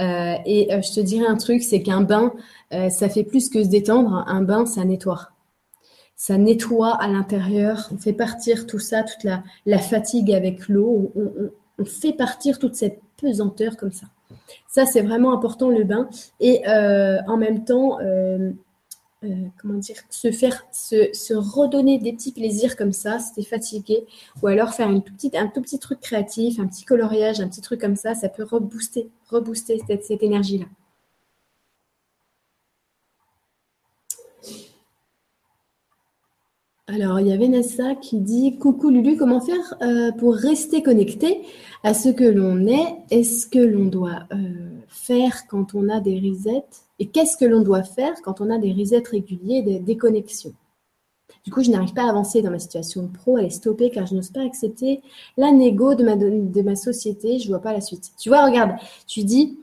Euh, 0.00 0.34
et 0.46 0.72
euh, 0.72 0.80
je 0.80 0.92
te 0.92 1.00
dirais 1.00 1.26
un 1.26 1.36
truc, 1.36 1.62
c'est 1.62 1.82
qu'un 1.82 2.02
bain, 2.02 2.32
ça 2.70 3.08
fait 3.08 3.24
plus 3.24 3.50
que 3.50 3.62
se 3.62 3.68
détendre. 3.68 4.24
Un 4.26 4.42
bain, 4.42 4.64
ça 4.64 4.84
nettoie. 4.84 5.30
Ça 6.16 6.38
nettoie 6.38 6.94
à 6.94 7.08
l'intérieur, 7.08 7.88
on 7.92 7.98
fait 7.98 8.12
partir 8.12 8.66
tout 8.66 8.78
ça, 8.78 9.02
toute 9.02 9.24
la, 9.24 9.78
fatigue 9.78 10.32
avec 10.32 10.68
l'eau, 10.68 11.12
on, 11.78 11.84
fait 11.84 12.12
partir 12.12 12.60
toute 12.60 12.76
cette 12.76 13.00
pesanteur 13.20 13.76
comme 13.76 13.90
ça. 13.90 14.06
Ça, 14.68 14.86
c'est 14.86 15.02
vraiment 15.02 15.34
important 15.34 15.68
le 15.68 15.82
bain. 15.82 16.08
Et 16.38 16.62
en 16.66 17.36
même 17.36 17.64
temps, 17.64 17.98
euh, 19.24 19.28
comment 19.60 19.78
dire, 19.78 19.96
se 20.10 20.32
faire, 20.32 20.66
se, 20.72 21.34
redonner 21.34 21.98
des 21.98 22.12
petits 22.12 22.32
plaisirs 22.32 22.76
comme 22.76 22.92
ça, 22.92 23.18
si 23.18 23.32
t'es 23.34 23.42
fatigué, 23.42 24.06
ou 24.42 24.46
alors 24.48 24.74
faire 24.74 24.90
une 24.90 25.02
petite, 25.02 25.34
un 25.36 25.48
tout 25.48 25.62
petit 25.62 25.78
truc 25.78 26.00
créatif, 26.00 26.58
un 26.58 26.66
petit 26.66 26.84
coloriage, 26.84 27.40
un 27.40 27.48
petit 27.48 27.60
truc 27.60 27.80
comme 27.80 27.96
ça, 27.96 28.14
ça 28.14 28.28
peut 28.28 28.44
rebooster, 28.44 29.10
rebooster 29.28 29.80
cette, 29.86 30.04
cette 30.04 30.22
énergie-là. 30.22 30.66
Alors, 36.88 37.20
il 37.20 37.28
y 37.28 37.32
a 37.32 37.38
Vanessa 37.38 37.94
qui 37.94 38.18
dit 38.18 38.58
Coucou 38.58 38.90
Lulu, 38.90 39.16
comment 39.16 39.40
faire 39.40 39.74
euh, 39.82 40.12
pour 40.12 40.34
rester 40.34 40.82
connecté 40.82 41.40
à 41.84 41.94
ce 41.94 42.10
que 42.10 42.24
l'on 42.24 42.66
est? 42.66 42.96
Est-ce 43.10 43.46
que 43.46 43.60
l'on 43.60 43.86
doit 43.86 44.24
euh, 44.32 44.80
faire 44.88 45.46
quand 45.48 45.74
on 45.74 45.88
a 45.88 46.00
des 46.00 46.18
resets? 46.18 46.64
Et 47.02 47.06
qu'est-ce 47.06 47.36
que 47.36 47.44
l'on 47.44 47.62
doit 47.62 47.82
faire 47.82 48.14
quand 48.22 48.40
on 48.40 48.48
a 48.48 48.58
des 48.58 48.72
resets 48.72 49.02
réguliers, 49.10 49.62
des 49.62 49.80
déconnexions? 49.80 50.54
Du 51.44 51.50
coup, 51.50 51.64
je 51.64 51.70
n'arrive 51.72 51.94
pas 51.94 52.04
à 52.04 52.10
avancer 52.10 52.42
dans 52.42 52.52
ma 52.52 52.60
situation 52.60 53.08
pro, 53.08 53.38
elle 53.38 53.46
est 53.46 53.50
stoppée 53.50 53.90
car 53.90 54.06
je 54.06 54.14
n'ose 54.14 54.30
pas 54.30 54.44
accepter 54.46 55.00
la 55.36 55.50
négo 55.50 55.96
de 55.96 56.62
ma, 56.62 56.76
société, 56.76 57.40
je 57.40 57.46
ne 57.46 57.48
vois 57.48 57.58
pas 57.58 57.72
la 57.72 57.80
suite. 57.80 58.12
Tu 58.20 58.28
vois, 58.28 58.46
regarde, 58.46 58.76
tu 59.08 59.24
dis, 59.24 59.58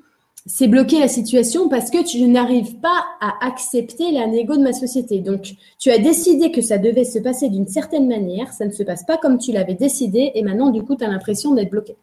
c'est 0.45 0.67
bloquer 0.67 0.99
la 0.99 1.07
situation 1.07 1.69
parce 1.69 1.89
que 1.89 2.03
tu 2.03 2.27
n'arrives 2.27 2.75
pas 2.79 3.05
à 3.21 3.47
accepter 3.47 4.11
la 4.11 4.27
négo 4.27 4.57
de 4.57 4.63
ma 4.63 4.73
société. 4.73 5.21
Donc, 5.21 5.53
tu 5.77 5.91
as 5.91 5.97
décidé 5.97 6.51
que 6.51 6.59
ça 6.59 6.77
devait 6.77 7.05
se 7.05 7.19
passer 7.19 7.47
d'une 7.47 7.69
certaine 7.69 8.09
manière, 8.09 8.51
ça 8.51 8.65
ne 8.65 8.71
se 8.71 8.83
passe 8.83 9.05
pas 9.05 9.15
comme 9.15 9.37
tu 9.37 9.53
l'avais 9.53 9.75
décidé, 9.75 10.33
et 10.35 10.43
maintenant, 10.43 10.71
du 10.71 10.83
coup, 10.83 10.97
tu 10.97 11.05
as 11.05 11.07
l'impression 11.07 11.53
d'être 11.53 11.71
bloqué. 11.71 11.95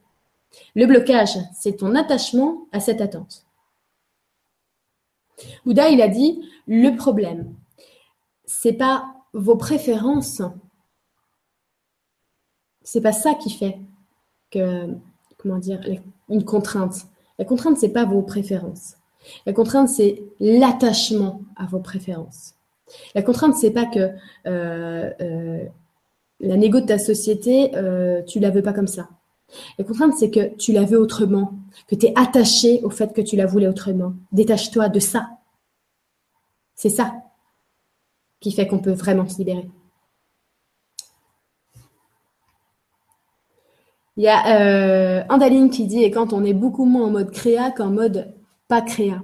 Le 0.74 0.86
blocage, 0.86 1.36
c'est 1.52 1.76
ton 1.76 1.94
attachement 1.94 2.68
à 2.72 2.80
cette 2.80 3.02
attente. 3.02 3.45
Bouddha, 5.64 5.88
il 5.90 6.00
a 6.00 6.08
dit, 6.08 6.42
le 6.66 6.96
problème, 6.96 7.54
c'est 8.44 8.72
pas 8.72 9.14
vos 9.32 9.56
préférences, 9.56 10.42
c'est 12.82 13.00
pas 13.00 13.12
ça 13.12 13.34
qui 13.34 13.50
fait 13.50 13.78
que, 14.50 14.88
comment 15.38 15.58
dire, 15.58 15.80
une 16.28 16.44
contrainte. 16.44 17.06
La 17.38 17.44
contrainte, 17.44 17.76
c'est 17.78 17.92
pas 17.92 18.04
vos 18.04 18.22
préférences. 18.22 18.96
La 19.44 19.52
contrainte, 19.52 19.88
c'est 19.88 20.22
l'attachement 20.40 21.42
à 21.56 21.66
vos 21.66 21.80
préférences. 21.80 22.54
La 23.14 23.22
contrainte, 23.22 23.56
c'est 23.56 23.72
pas 23.72 23.86
que 23.86 24.10
euh, 24.46 25.10
euh, 25.20 25.64
la 26.40 26.56
négo 26.56 26.80
de 26.80 26.86
ta 26.86 26.98
société, 26.98 27.74
euh, 27.74 28.22
tu 28.22 28.40
la 28.40 28.50
veux 28.50 28.62
pas 28.62 28.72
comme 28.72 28.86
ça. 28.86 29.08
La 29.78 29.84
contrainte, 29.84 30.14
c'est 30.18 30.30
que 30.30 30.54
tu 30.56 30.72
la 30.72 30.84
veux 30.84 30.98
autrement, 30.98 31.54
que 31.88 31.94
tu 31.94 32.06
es 32.06 32.12
attaché 32.16 32.80
au 32.82 32.90
fait 32.90 33.12
que 33.12 33.20
tu 33.20 33.36
la 33.36 33.46
voulais 33.46 33.68
autrement. 33.68 34.14
Détache-toi 34.32 34.88
de 34.88 35.00
ça. 35.00 35.28
C'est 36.74 36.90
ça 36.90 37.14
qui 38.40 38.52
fait 38.52 38.66
qu'on 38.66 38.78
peut 38.78 38.92
vraiment 38.92 39.28
se 39.28 39.38
libérer. 39.38 39.68
Il 44.16 44.24
y 44.24 44.28
a 44.28 44.60
euh, 44.60 45.24
Andaline 45.28 45.70
qui 45.70 45.86
dit 45.86 46.02
et 46.02 46.10
quand 46.10 46.32
on 46.32 46.44
est 46.44 46.54
beaucoup 46.54 46.84
moins 46.84 47.06
en 47.06 47.10
mode 47.10 47.30
créa 47.30 47.70
qu'en 47.70 47.90
mode 47.90 48.34
pas 48.68 48.80
créa. 48.80 49.22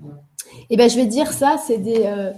Et 0.00 0.74
eh 0.74 0.76
ben 0.76 0.88
je 0.88 0.96
vais 0.96 1.06
dire 1.06 1.32
ça, 1.32 1.56
c'est 1.56 1.78
des. 1.78 2.02
Euh, 2.04 2.32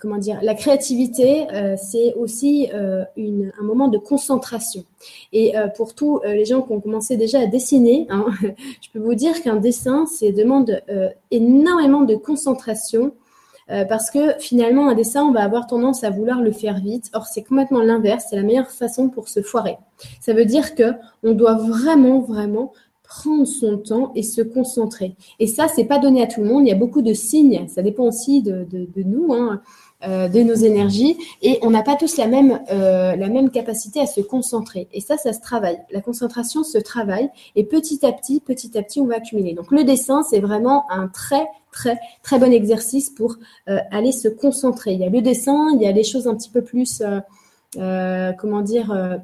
comment 0.00 0.18
dire, 0.18 0.38
la 0.42 0.54
créativité, 0.54 1.46
euh, 1.52 1.76
c'est 1.76 2.14
aussi 2.14 2.68
un 2.72 3.62
moment 3.62 3.88
de 3.88 3.98
concentration. 3.98 4.84
Et 5.32 5.54
pour 5.76 5.94
tous 5.94 6.20
les 6.24 6.44
gens 6.44 6.62
qui 6.62 6.72
ont 6.72 6.80
commencé 6.80 7.16
déjà 7.16 7.40
à 7.40 7.46
dessiner, 7.46 8.06
hein, 8.10 8.26
je 8.42 8.88
peux 8.92 8.98
vous 8.98 9.14
dire 9.14 9.42
qu'un 9.42 9.56
dessin, 9.56 10.06
c'est 10.06 10.32
demande 10.32 10.82
énormément 11.30 12.02
de 12.02 12.14
concentration. 12.14 13.12
parce 13.88 14.10
que 14.10 14.38
finalement, 14.40 14.88
un 14.88 14.94
dessin, 14.94 15.22
on 15.22 15.32
va 15.32 15.44
avoir 15.44 15.66
tendance 15.66 16.02
à 16.02 16.10
vouloir 16.10 16.40
le 16.40 16.52
faire 16.52 16.80
vite. 16.80 17.10
Or, 17.14 17.26
c'est 17.26 17.44
complètement 17.44 17.82
l'inverse. 17.82 18.24
C'est 18.28 18.36
la 18.36 18.42
meilleure 18.42 18.70
façon 18.70 19.08
pour 19.08 19.28
se 19.28 19.42
foirer. 19.42 19.78
Ça 20.20 20.32
veut 20.32 20.44
dire 20.44 20.74
que 20.74 20.92
on 21.22 21.32
doit 21.32 21.54
vraiment, 21.54 22.20
vraiment 22.20 22.72
prendre 23.10 23.44
son 23.44 23.76
temps 23.76 24.12
et 24.14 24.22
se 24.22 24.40
concentrer. 24.40 25.16
Et 25.40 25.48
ça, 25.48 25.66
c'est 25.66 25.84
pas 25.84 25.98
donné 25.98 26.22
à 26.22 26.28
tout 26.28 26.40
le 26.40 26.46
monde. 26.46 26.64
Il 26.64 26.68
y 26.68 26.72
a 26.72 26.76
beaucoup 26.76 27.02
de 27.02 27.12
signes. 27.12 27.66
Ça 27.68 27.82
dépend 27.82 28.04
aussi 28.04 28.40
de, 28.40 28.64
nous, 29.04 29.34
hein, 29.34 29.60
euh, 30.06 30.28
de 30.28 30.40
nos 30.40 30.54
énergies. 30.54 31.16
Et 31.42 31.58
on 31.62 31.70
n'a 31.70 31.82
pas 31.82 31.96
tous 31.96 32.16
la 32.16 32.28
même, 32.28 32.60
euh, 32.70 33.16
la 33.16 33.28
même 33.28 33.50
capacité 33.50 34.00
à 34.00 34.06
se 34.06 34.20
concentrer. 34.20 34.86
Et 34.92 35.00
ça, 35.00 35.16
ça 35.16 35.32
se 35.32 35.40
travaille. 35.40 35.80
La 35.90 36.00
concentration 36.00 36.62
se 36.62 36.78
travaille. 36.78 37.28
Et 37.56 37.64
petit 37.64 38.06
à 38.06 38.12
petit, 38.12 38.38
petit 38.38 38.78
à 38.78 38.82
petit, 38.82 39.00
on 39.00 39.06
va 39.06 39.16
accumuler. 39.16 39.54
Donc 39.54 39.72
le 39.72 39.82
dessin, 39.82 40.22
c'est 40.22 40.40
vraiment 40.40 40.88
un 40.88 41.08
très, 41.08 41.48
très, 41.72 41.98
très 42.22 42.38
bon 42.38 42.52
exercice 42.52 43.10
pour 43.10 43.38
euh, 43.68 43.78
aller 43.90 44.12
se 44.12 44.28
concentrer. 44.28 44.92
Il 44.92 45.00
y 45.00 45.04
a 45.04 45.10
le 45.10 45.20
dessin, 45.20 45.68
il 45.74 45.82
y 45.82 45.86
a 45.86 45.92
les 45.92 46.04
choses 46.04 46.28
un 46.28 46.36
petit 46.36 46.50
peu 46.50 46.62
plus, 46.62 47.02
comment 47.74 48.62
dire, 48.62 49.20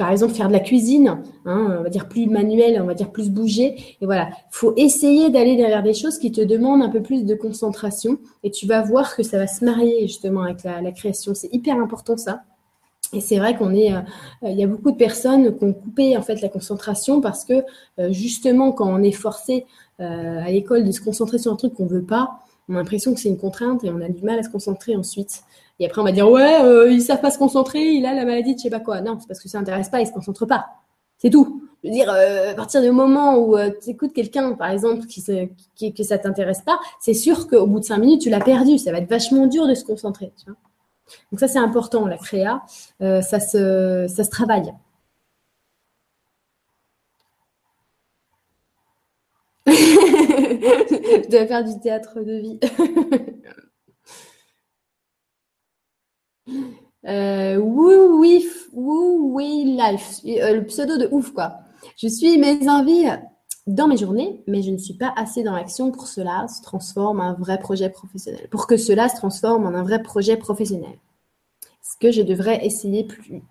par 0.00 0.10
exemple, 0.10 0.32
faire 0.32 0.48
de 0.48 0.54
la 0.54 0.60
cuisine, 0.60 1.18
hein, 1.44 1.76
on 1.78 1.82
va 1.82 1.90
dire 1.90 2.08
plus 2.08 2.26
manuel, 2.26 2.80
on 2.80 2.86
va 2.86 2.94
dire 2.94 3.12
plus 3.12 3.28
bouger. 3.28 3.74
Et 4.00 4.06
voilà, 4.06 4.30
faut 4.50 4.72
essayer 4.78 5.28
d'aller 5.28 5.56
derrière 5.56 5.82
des 5.82 5.92
choses 5.92 6.18
qui 6.18 6.32
te 6.32 6.40
demandent 6.40 6.82
un 6.82 6.88
peu 6.88 7.02
plus 7.02 7.26
de 7.26 7.34
concentration. 7.34 8.16
Et 8.42 8.50
tu 8.50 8.66
vas 8.66 8.80
voir 8.80 9.14
que 9.14 9.22
ça 9.22 9.36
va 9.36 9.46
se 9.46 9.62
marier 9.62 10.08
justement 10.08 10.44
avec 10.44 10.64
la, 10.64 10.90
création. 10.92 11.34
C'est 11.34 11.52
hyper 11.52 11.76
important 11.76 12.16
ça. 12.16 12.44
Et 13.12 13.20
c'est 13.20 13.38
vrai 13.38 13.58
qu'on 13.58 13.74
est, 13.74 13.92
euh, 13.92 14.00
il 14.44 14.58
y 14.58 14.64
a 14.64 14.66
beaucoup 14.66 14.90
de 14.90 14.96
personnes 14.96 15.54
qui 15.58 15.64
ont 15.64 15.74
coupé 15.74 16.16
en 16.16 16.22
fait 16.22 16.40
la 16.40 16.48
concentration 16.48 17.20
parce 17.20 17.44
que 17.44 17.62
euh, 17.98 18.10
justement 18.10 18.72
quand 18.72 18.88
on 18.88 19.02
est 19.02 19.12
forcé 19.12 19.66
euh, 20.00 20.40
à 20.40 20.50
l'école 20.50 20.84
de 20.84 20.92
se 20.92 21.02
concentrer 21.02 21.36
sur 21.36 21.52
un 21.52 21.56
truc 21.56 21.74
qu'on 21.74 21.86
veut 21.86 22.04
pas, 22.04 22.40
on 22.68 22.74
a 22.74 22.78
l'impression 22.78 23.14
que 23.14 23.20
c'est 23.20 23.28
une 23.28 23.38
contrainte 23.38 23.84
et 23.84 23.90
on 23.90 24.00
a 24.00 24.08
du 24.08 24.22
mal 24.22 24.38
à 24.38 24.42
se 24.42 24.48
concentrer 24.48 24.96
ensuite. 24.96 25.42
Et 25.78 25.86
après, 25.86 26.00
on 26.00 26.04
va 26.04 26.12
dire, 26.12 26.30
ouais, 26.30 26.62
euh, 26.62 26.90
ils 26.90 27.02
savent 27.02 27.20
pas 27.20 27.30
se 27.30 27.38
concentrer, 27.38 27.80
il 27.80 28.04
a 28.06 28.14
la 28.14 28.24
maladie 28.24 28.54
de 28.54 28.58
je 28.58 28.64
sais 28.64 28.70
pas 28.70 28.80
quoi. 28.80 29.00
Non, 29.00 29.18
c'est 29.18 29.26
parce 29.26 29.40
que 29.40 29.48
ça 29.48 29.58
n'intéresse 29.58 29.88
pas, 29.88 30.00
il 30.00 30.06
se 30.06 30.12
concentre 30.12 30.46
pas. 30.46 30.66
C'est 31.18 31.30
tout. 31.30 31.62
Je 31.82 31.88
veux 31.88 31.94
dire, 31.94 32.10
euh, 32.10 32.50
à 32.50 32.54
partir 32.54 32.82
du 32.82 32.90
moment 32.90 33.36
où 33.38 33.56
euh, 33.56 33.70
tu 33.82 33.90
écoutes 33.90 34.12
quelqu'un, 34.12 34.52
par 34.52 34.70
exemple, 34.70 35.06
qui, 35.06 35.94
que 35.94 36.02
ça 36.02 36.18
t'intéresse 36.18 36.60
pas, 36.60 36.78
c'est 37.00 37.14
sûr 37.14 37.48
qu'au 37.48 37.66
bout 37.66 37.80
de 37.80 37.84
cinq 37.84 37.98
minutes, 37.98 38.22
tu 38.22 38.30
l'as 38.30 38.40
perdu. 38.40 38.78
Ça 38.78 38.92
va 38.92 38.98
être 38.98 39.08
vachement 39.08 39.46
dur 39.46 39.66
de 39.66 39.74
se 39.74 39.84
concentrer. 39.84 40.32
Donc 41.30 41.40
ça, 41.40 41.48
c'est 41.48 41.58
important, 41.58 42.06
la 42.06 42.18
créa. 42.18 42.62
Euh, 43.00 43.22
ça, 43.22 43.40
se, 43.40 44.06
ça 44.08 44.24
se 44.24 44.30
travaille. 44.30 44.72
tu 51.22 51.28
dois 51.28 51.46
faire 51.46 51.64
du 51.64 51.78
théâtre 51.80 52.20
de 52.20 52.34
vie. 52.34 52.60
Euh, 57.06 57.56
oui, 57.56 58.44
oui, 58.74 59.78
life, 59.78 60.20
euh, 60.26 60.56
le 60.56 60.66
pseudo 60.66 60.98
de 60.98 61.08
ouf 61.10 61.32
quoi. 61.32 61.60
Je 61.96 62.08
suis 62.08 62.36
mes 62.36 62.68
envies 62.68 63.06
dans 63.66 63.88
mes 63.88 63.96
journées, 63.96 64.42
mais 64.46 64.62
je 64.62 64.70
ne 64.70 64.78
suis 64.78 64.94
pas 64.94 65.12
assez 65.16 65.42
dans 65.42 65.54
l'action 65.54 65.92
pour 65.92 66.06
cela 66.08 66.46
se 66.48 66.60
transforme 66.62 67.20
en 67.20 67.30
un 67.30 67.32
vrai 67.34 67.58
projet 67.58 67.88
professionnel. 67.88 68.48
Pour 68.50 68.66
que 68.66 68.76
cela 68.76 69.08
se 69.08 69.16
transforme 69.16 69.64
en 69.64 69.74
un 69.74 69.82
vrai 69.82 70.02
projet 70.02 70.36
professionnel. 70.36 70.98
Est-ce 71.62 71.96
que 71.98 72.10
je 72.10 72.22
devrais 72.22 72.64
essayer 72.66 73.04
plus 73.04 73.42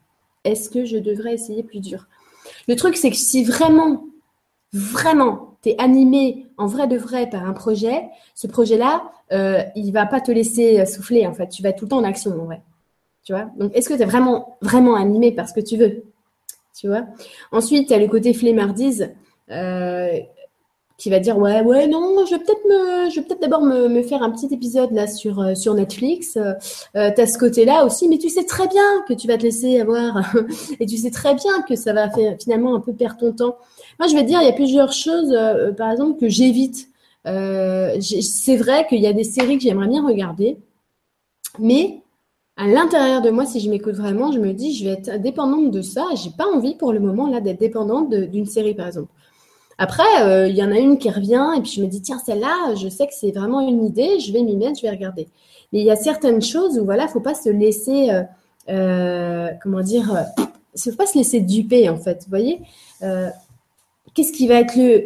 Est-ce 0.44 0.70
que 0.70 0.86
je 0.86 0.98
devrais 0.98 1.34
essayer 1.34 1.64
plus 1.64 1.80
dur? 1.80 2.08
Le 2.68 2.76
truc, 2.76 2.98
c'est 2.98 3.10
que 3.10 3.18
si 3.18 3.44
vraiment, 3.44 4.06
vraiment, 4.74 5.49
tu 5.62 5.70
es 5.70 5.82
animé 5.82 6.48
en 6.58 6.68
vrai 6.68 6.88
de 6.88 6.98
vrai 6.98 7.30
par 7.30 7.46
un 7.46 7.54
projet, 7.54 8.04
ce 8.36 8.48
projet-là, 8.48 9.04
euh, 9.32 9.62
il 9.76 9.92
va 9.92 10.06
pas 10.06 10.22
te 10.22 10.32
laisser 10.32 10.86
souffler 10.86 11.28
en 11.28 11.34
fait. 11.34 11.48
Tu 11.50 11.62
vas 11.62 11.70
être 11.70 11.78
tout 11.78 11.86
le 11.86 11.90
temps 11.90 11.98
en 11.98 12.04
action 12.04 12.32
en 12.32 12.46
vrai. 12.46 12.62
Tu 13.24 13.34
vois? 13.34 13.52
Donc, 13.58 13.76
est-ce 13.76 13.90
que 13.90 13.94
tu 13.94 14.02
es 14.02 14.06
vraiment, 14.06 14.58
vraiment 14.62 14.96
animé 14.96 15.32
parce 15.32 15.52
que 15.54 15.60
tu 15.60 15.78
veux? 15.78 16.04
Tu 16.74 16.88
vois? 16.88 17.06
Ensuite, 17.52 17.90
tu 17.90 17.94
as 17.94 18.00
le 18.00 18.08
côté 18.08 18.34
flemmardise 18.34 19.14
euh, 19.52 20.20
qui 21.00 21.10
va 21.10 21.20
dire 21.20 21.38
Ouais, 21.40 21.62
ouais, 21.62 21.88
non, 21.88 22.26
je 22.26 22.36
vais 22.36 22.40
peut-être 22.40 22.64
me, 22.66 23.10
je 23.10 23.16
vais 23.16 23.26
peut-être 23.26 23.42
d'abord 23.42 23.64
me, 23.64 24.04
faire 24.04 24.22
un 24.22 24.30
petit 24.30 24.54
épisode 24.54 24.92
là 24.92 25.08
sur, 25.08 25.40
euh, 25.40 25.56
sur 25.56 25.74
Netflix. 25.74 26.38
Euh, 26.38 26.54
tu 26.94 27.22
as 27.22 27.26
ce 27.26 27.40
côté-là 27.40 27.86
aussi, 27.86 28.08
mais 28.08 28.20
tu 28.20 28.30
sais 28.30 28.44
très 28.44 28.68
bien 28.68 28.84
que 29.08 29.14
tu 29.14 29.28
vas 29.28 29.38
te 29.38 29.44
laisser 29.44 29.80
avoir 29.80 30.36
et 30.80 30.86
tu 30.86 30.98
sais 30.98 31.10
très 31.10 31.34
bien 31.34 31.62
que 31.68 31.76
ça 31.76 31.94
va 31.94 32.10
faire, 32.12 32.36
finalement 32.40 32.76
un 32.76 32.82
peu 32.82 32.94
perdre 32.94 33.18
ton 33.18 33.32
temps. 33.32 33.58
Moi, 33.98 34.08
je 34.08 34.16
vais 34.16 34.24
dire, 34.24 34.42
il 34.42 34.46
y 34.46 34.50
a 34.50 34.54
plusieurs 34.54 34.92
choses, 34.92 35.36
par 35.78 35.92
exemple, 35.92 36.20
que 36.20 36.30
j'évite. 36.30 36.90
c'est 37.26 38.58
vrai 38.58 38.86
qu'il 38.88 39.00
y 39.00 39.08
a 39.08 39.14
des 39.14 39.24
séries 39.24 39.58
que 39.58 39.64
j'aimerais 39.64 39.88
bien 39.88 40.06
regarder, 40.06 40.58
mais 41.58 42.02
à 42.56 42.68
l'intérieur 42.68 43.22
de 43.22 43.30
moi, 43.30 43.46
si 43.46 43.62
je 43.62 43.70
m'écoute 43.70 43.96
vraiment, 43.96 44.34
je 44.34 44.40
me 44.40 44.52
dis, 44.52 44.76
je 44.76 44.86
vais 44.86 44.92
être 44.92 45.22
dépendante 45.22 45.72
de 45.72 45.82
ça. 45.82 46.06
J'ai 46.22 46.30
pas 46.30 46.46
envie 46.46 46.76
pour 46.76 46.92
le 46.92 47.00
moment 47.00 47.30
là 47.30 47.40
d'être 47.40 47.60
dépendante 47.60 48.14
d'une 48.14 48.46
série, 48.46 48.74
par 48.74 48.88
exemple. 48.88 49.10
Après, 49.80 50.22
euh, 50.22 50.48
il 50.48 50.56
y 50.56 50.64
en 50.64 50.72
a 50.72 50.78
une 50.78 51.00
qui 51.00 51.10
revient 51.10 51.54
et 51.58 51.62
puis 51.62 51.72
je 51.72 51.82
me 51.82 51.88
dis, 51.88 52.02
tiens, 52.02 52.20
celle-là, 52.24 52.76
je 52.76 52.88
sais 52.88 53.08
que 53.08 53.14
c'est 53.14 53.32
vraiment 53.32 53.68
une 53.68 53.84
idée, 53.84 54.20
je 54.20 54.32
vais 54.32 54.44
m'y 54.44 54.56
mettre, 54.56 54.78
je 54.78 54.84
vais 54.84 54.92
regarder. 54.92 55.28
Mais 55.74 55.80
il 55.80 55.86
y 55.86 55.92
a 55.92 55.96
certaines 55.96 56.42
choses 56.42 56.78
où 56.78 56.86
voilà, 56.86 57.08
faut 57.08 57.20
pas 57.20 57.34
se 57.34 57.50
laisser, 57.50 58.12
euh, 58.12 58.24
euh, 58.70 59.50
comment 59.64 59.82
dire, 59.82 60.26
faut 60.78 60.92
pas 60.92 61.08
se 61.08 61.18
laisser 61.18 61.42
duper 61.42 61.90
en 61.90 61.98
fait. 61.98 62.24
Vous 62.24 62.30
voyez, 62.30 62.62
qu'est-ce 64.14 64.32
qui 64.32 64.48
va 64.48 64.56
être 64.56 64.76
le 64.76 65.06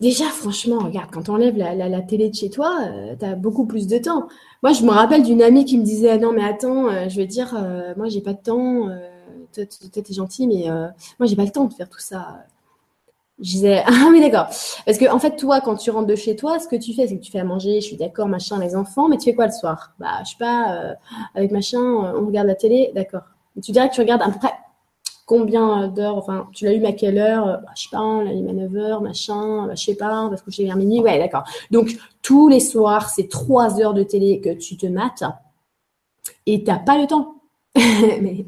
Déjà, 0.00 0.24
franchement, 0.24 0.80
regarde, 0.80 1.10
quand 1.12 1.28
on 1.28 1.34
enlève 1.34 1.56
la, 1.56 2.00
télé 2.02 2.28
de 2.28 2.34
chez 2.34 2.50
toi, 2.50 2.76
tu 3.20 3.24
as 3.24 3.36
beaucoup 3.36 3.66
plus 3.66 3.86
de 3.86 3.98
temps. 3.98 4.26
Moi, 4.62 4.72
je 4.72 4.84
me 4.84 4.90
rappelle 4.90 5.22
d'une 5.24 5.42
amie 5.42 5.64
qui 5.64 5.78
me 5.78 5.84
disait 5.84 6.18
Non, 6.18 6.32
mais 6.32 6.44
attends, 6.44 6.88
euh, 6.88 7.08
je 7.08 7.16
vais 7.16 7.26
dire, 7.26 7.54
euh, 7.56 7.94
moi, 7.96 8.08
j'ai 8.08 8.20
pas 8.20 8.32
de 8.32 8.42
temps. 8.42 8.88
Euh, 8.88 9.08
toi, 9.54 9.64
tu 9.66 10.00
es 10.00 10.14
gentil, 10.14 10.46
mais 10.46 10.66
moi, 11.18 11.26
j'ai 11.26 11.36
pas 11.36 11.44
le 11.44 11.50
temps 11.50 11.64
de 11.64 11.74
faire 11.74 11.88
tout 11.88 11.98
ça. 12.00 12.44
Je 13.38 13.44
disais 13.44 13.82
Ah, 13.86 14.08
oui, 14.10 14.20
d'accord. 14.20 14.46
Parce 14.86 14.98
que, 14.98 15.10
en 15.10 15.18
fait, 15.18 15.36
toi, 15.36 15.60
quand 15.60 15.76
tu 15.76 15.90
rentres 15.90 16.06
de 16.06 16.16
chez 16.16 16.36
toi, 16.36 16.58
ce 16.58 16.68
que 16.68 16.76
tu 16.76 16.94
fais, 16.94 17.06
c'est 17.06 17.16
que 17.18 17.22
tu 17.22 17.32
fais 17.32 17.40
à 17.40 17.44
manger, 17.44 17.80
je 17.80 17.86
suis 17.86 17.96
d'accord, 17.96 18.28
machin, 18.28 18.58
les 18.58 18.76
enfants, 18.76 19.08
mais 19.08 19.18
tu 19.18 19.24
fais 19.24 19.34
quoi 19.34 19.46
le 19.46 19.52
soir? 19.52 19.92
Bah, 19.98 20.22
je 20.24 20.30
sais 20.30 20.36
pas, 20.38 20.94
avec 21.34 21.50
machin, 21.50 21.80
on 21.80 22.26
regarde 22.26 22.46
la 22.48 22.54
télé, 22.54 22.92
d'accord. 22.94 23.22
Tu 23.62 23.72
dirais 23.72 23.88
que 23.88 23.94
tu 23.94 24.00
regardes 24.00 24.22
à 24.22 24.30
peu 24.30 24.38
près 24.38 24.52
combien 25.26 25.88
d'heures, 25.88 26.16
enfin, 26.16 26.48
tu 26.52 26.64
l'as 26.64 26.74
eu 26.74 26.84
à 26.84 26.92
quelle 26.92 27.18
heure? 27.18 27.46
Bah, 27.62 27.70
Je 27.76 27.84
sais 27.84 27.88
pas, 27.90 28.02
on 28.02 28.20
l'a 28.20 28.32
eu 28.32 28.48
à 28.48 28.52
9 28.52 28.76
heures, 28.76 29.00
machin, 29.02 29.66
bah, 29.66 29.74
je 29.74 29.84
sais 29.84 29.94
pas, 29.94 30.28
parce 30.28 30.42
que 30.42 30.50
j'ai 30.50 30.64
vers 30.64 30.76
minuit. 30.76 31.00
Ouais, 31.00 31.18
d'accord. 31.18 31.44
Donc, 31.70 31.96
tous 32.22 32.48
les 32.48 32.60
soirs, 32.60 33.08
c'est 33.08 33.28
3 33.28 33.80
heures 33.80 33.94
de 33.94 34.02
télé 34.02 34.40
que 34.40 34.50
tu 34.50 34.76
te 34.76 34.86
mates 34.86 35.24
et 36.46 36.64
t'as 36.64 36.78
pas 36.78 36.98
le 36.98 37.06
temps. 37.06 37.36
mais, 37.76 38.46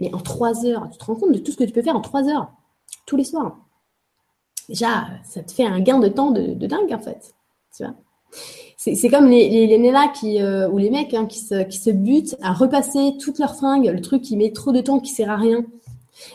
mais, 0.00 0.14
en 0.14 0.18
3 0.18 0.66
heures, 0.66 0.88
tu 0.90 0.98
te 0.98 1.04
rends 1.04 1.14
compte 1.14 1.32
de 1.32 1.38
tout 1.38 1.52
ce 1.52 1.56
que 1.56 1.64
tu 1.64 1.72
peux 1.72 1.82
faire 1.82 1.96
en 1.96 2.00
3 2.00 2.28
heures, 2.28 2.52
tous 3.06 3.16
les 3.16 3.24
soirs. 3.24 3.63
Déjà, 4.68 5.06
ça 5.24 5.42
te 5.42 5.52
fait 5.52 5.66
un 5.66 5.80
gain 5.80 5.98
de 5.98 6.08
temps 6.08 6.30
de, 6.30 6.54
dingue, 6.66 6.92
en 6.92 6.98
fait. 6.98 7.34
Tu 7.76 7.84
vois 7.84 7.94
c'est 8.76 9.08
comme 9.08 9.28
les, 9.28 9.66
les, 9.66 9.78
nénas 9.78 10.08
qui, 10.08 10.42
euh, 10.42 10.68
ou 10.68 10.76
les 10.76 10.90
mecs 10.90 11.14
hein, 11.14 11.24
qui, 11.24 11.38
se, 11.38 11.62
qui 11.62 11.78
se 11.78 11.88
butent 11.88 12.36
à 12.42 12.52
repasser 12.52 13.14
toutes 13.18 13.38
leurs 13.38 13.54
fringues, 13.54 13.86
le 13.86 14.00
truc 14.02 14.20
qui 14.20 14.36
met 14.36 14.52
trop 14.52 14.72
de 14.72 14.80
temps, 14.80 15.00
qui 15.00 15.10
sert 15.10 15.30
à 15.30 15.36
rien. 15.36 15.64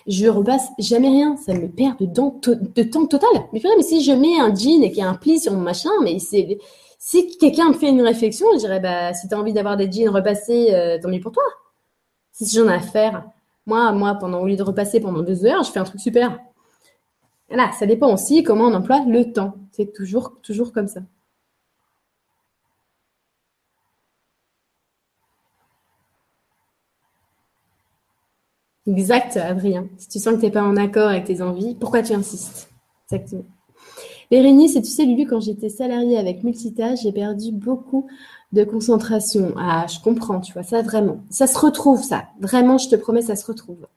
Je 0.07 0.27
repasse 0.27 0.69
jamais 0.79 1.09
rien, 1.09 1.37
ça 1.37 1.53
me 1.53 1.67
perd 1.67 1.99
de, 1.99 2.05
de 2.05 2.83
temps 2.83 3.05
total. 3.05 3.29
Mais, 3.53 3.61
mais 3.77 3.83
si 3.83 4.03
je 4.03 4.11
mets 4.11 4.39
un 4.39 4.53
jean 4.53 4.83
et 4.83 4.89
qu'il 4.89 4.99
y 4.99 5.01
a 5.03 5.09
un 5.09 5.15
pli 5.15 5.39
sur 5.39 5.53
mon 5.53 5.61
machin, 5.61 5.91
mais 6.01 6.17
c'est 6.19 6.57
si 6.97 7.37
quelqu'un 7.37 7.69
me 7.69 7.73
fait 7.73 7.89
une 7.89 8.01
réflexion, 8.01 8.47
je 8.53 8.59
dirais 8.59 8.79
bah 8.79 9.13
si 9.13 9.27
tu 9.27 9.33
as 9.33 9.39
envie 9.39 9.53
d'avoir 9.53 9.77
des 9.77 9.89
jeans 9.89 10.09
repassés, 10.09 10.69
euh, 10.71 10.97
tant 11.01 11.09
mieux 11.09 11.21
pour 11.21 11.31
toi. 11.31 11.43
Si 12.31 12.45
j'en 12.47 12.67
ai 12.67 12.73
à 12.73 12.79
faire, 12.79 13.25
moi, 13.65 13.91
moi, 13.91 14.15
pendant 14.15 14.41
au 14.41 14.47
lieu 14.47 14.55
de 14.55 14.63
repasser 14.63 14.99
pendant 14.99 15.21
deux 15.21 15.45
heures, 15.45 15.63
je 15.63 15.71
fais 15.71 15.79
un 15.79 15.83
truc 15.83 16.01
super. 16.01 16.39
Là, 17.51 17.71
ça 17.77 17.85
dépend 17.85 18.13
aussi 18.13 18.43
comment 18.43 18.65
on 18.65 18.73
emploie 18.73 19.03
le 19.05 19.31
temps. 19.33 19.55
C'est 19.71 19.93
toujours, 19.93 20.39
toujours 20.41 20.71
comme 20.71 20.87
ça. 20.87 21.01
Exact, 28.87 29.37
Adrien. 29.37 29.87
Si 29.97 30.07
tu 30.07 30.19
sens 30.19 30.35
que 30.35 30.39
tu 30.39 30.45
n'es 30.45 30.51
pas 30.51 30.63
en 30.63 30.75
accord 30.75 31.09
avec 31.09 31.25
tes 31.25 31.41
envies, 31.41 31.75
pourquoi 31.75 32.01
tu 32.01 32.13
insistes? 32.13 32.69
Exactement. 33.11 33.45
Bérénice, 34.31 34.75
et 34.75 34.81
tu 34.81 34.89
sais, 34.89 35.05
Lulu, 35.05 35.27
quand 35.27 35.41
j'étais 35.41 35.69
salariée 35.69 36.17
avec 36.17 36.43
Multitâche, 36.43 37.01
j'ai 37.03 37.11
perdu 37.11 37.51
beaucoup 37.51 38.07
de 38.53 38.63
concentration. 38.63 39.53
Ah, 39.57 39.87
je 39.87 39.99
comprends, 40.01 40.41
tu 40.41 40.53
vois, 40.53 40.63
ça 40.63 40.81
vraiment. 40.81 41.21
Ça 41.29 41.47
se 41.47 41.57
retrouve, 41.57 42.03
ça. 42.03 42.25
Vraiment, 42.39 42.77
je 42.77 42.89
te 42.89 42.95
promets, 42.95 43.21
ça 43.23 43.35
se 43.35 43.45
retrouve. 43.45 43.87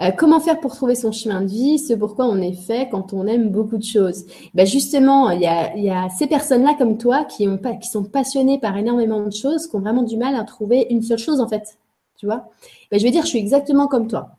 Euh, 0.00 0.10
comment 0.16 0.38
faire 0.38 0.60
pour 0.60 0.74
trouver 0.76 0.94
son 0.94 1.10
chemin 1.10 1.40
de 1.42 1.48
vie, 1.48 1.78
ce 1.78 1.92
pourquoi 1.92 2.26
on 2.26 2.40
est 2.40 2.52
fait 2.52 2.88
quand 2.88 3.12
on 3.12 3.26
aime 3.26 3.50
beaucoup 3.50 3.78
de 3.78 3.84
choses 3.84 4.26
ben 4.54 4.66
Justement, 4.66 5.30
il 5.30 5.40
y 5.40 5.46
a, 5.46 5.76
y 5.76 5.90
a, 5.90 6.08
ces 6.10 6.28
personnes-là 6.28 6.74
comme 6.78 6.98
toi 6.98 7.24
qui, 7.24 7.48
ont 7.48 7.58
qui 7.58 7.88
sont 7.88 8.04
passionnées 8.04 8.60
par 8.60 8.76
énormément 8.76 9.20
de 9.20 9.32
choses, 9.32 9.66
qui 9.66 9.74
ont 9.74 9.80
vraiment 9.80 10.04
du 10.04 10.16
mal 10.16 10.36
à 10.36 10.44
trouver 10.44 10.86
une 10.90 11.02
seule 11.02 11.18
chose 11.18 11.40
en 11.40 11.48
fait. 11.48 11.78
Tu 12.16 12.26
vois? 12.26 12.48
Ben, 12.90 12.98
Je 12.98 13.04
vais 13.04 13.10
dire, 13.10 13.22
je 13.22 13.28
suis 13.28 13.38
exactement 13.38 13.88
comme 13.88 14.06
toi. 14.08 14.30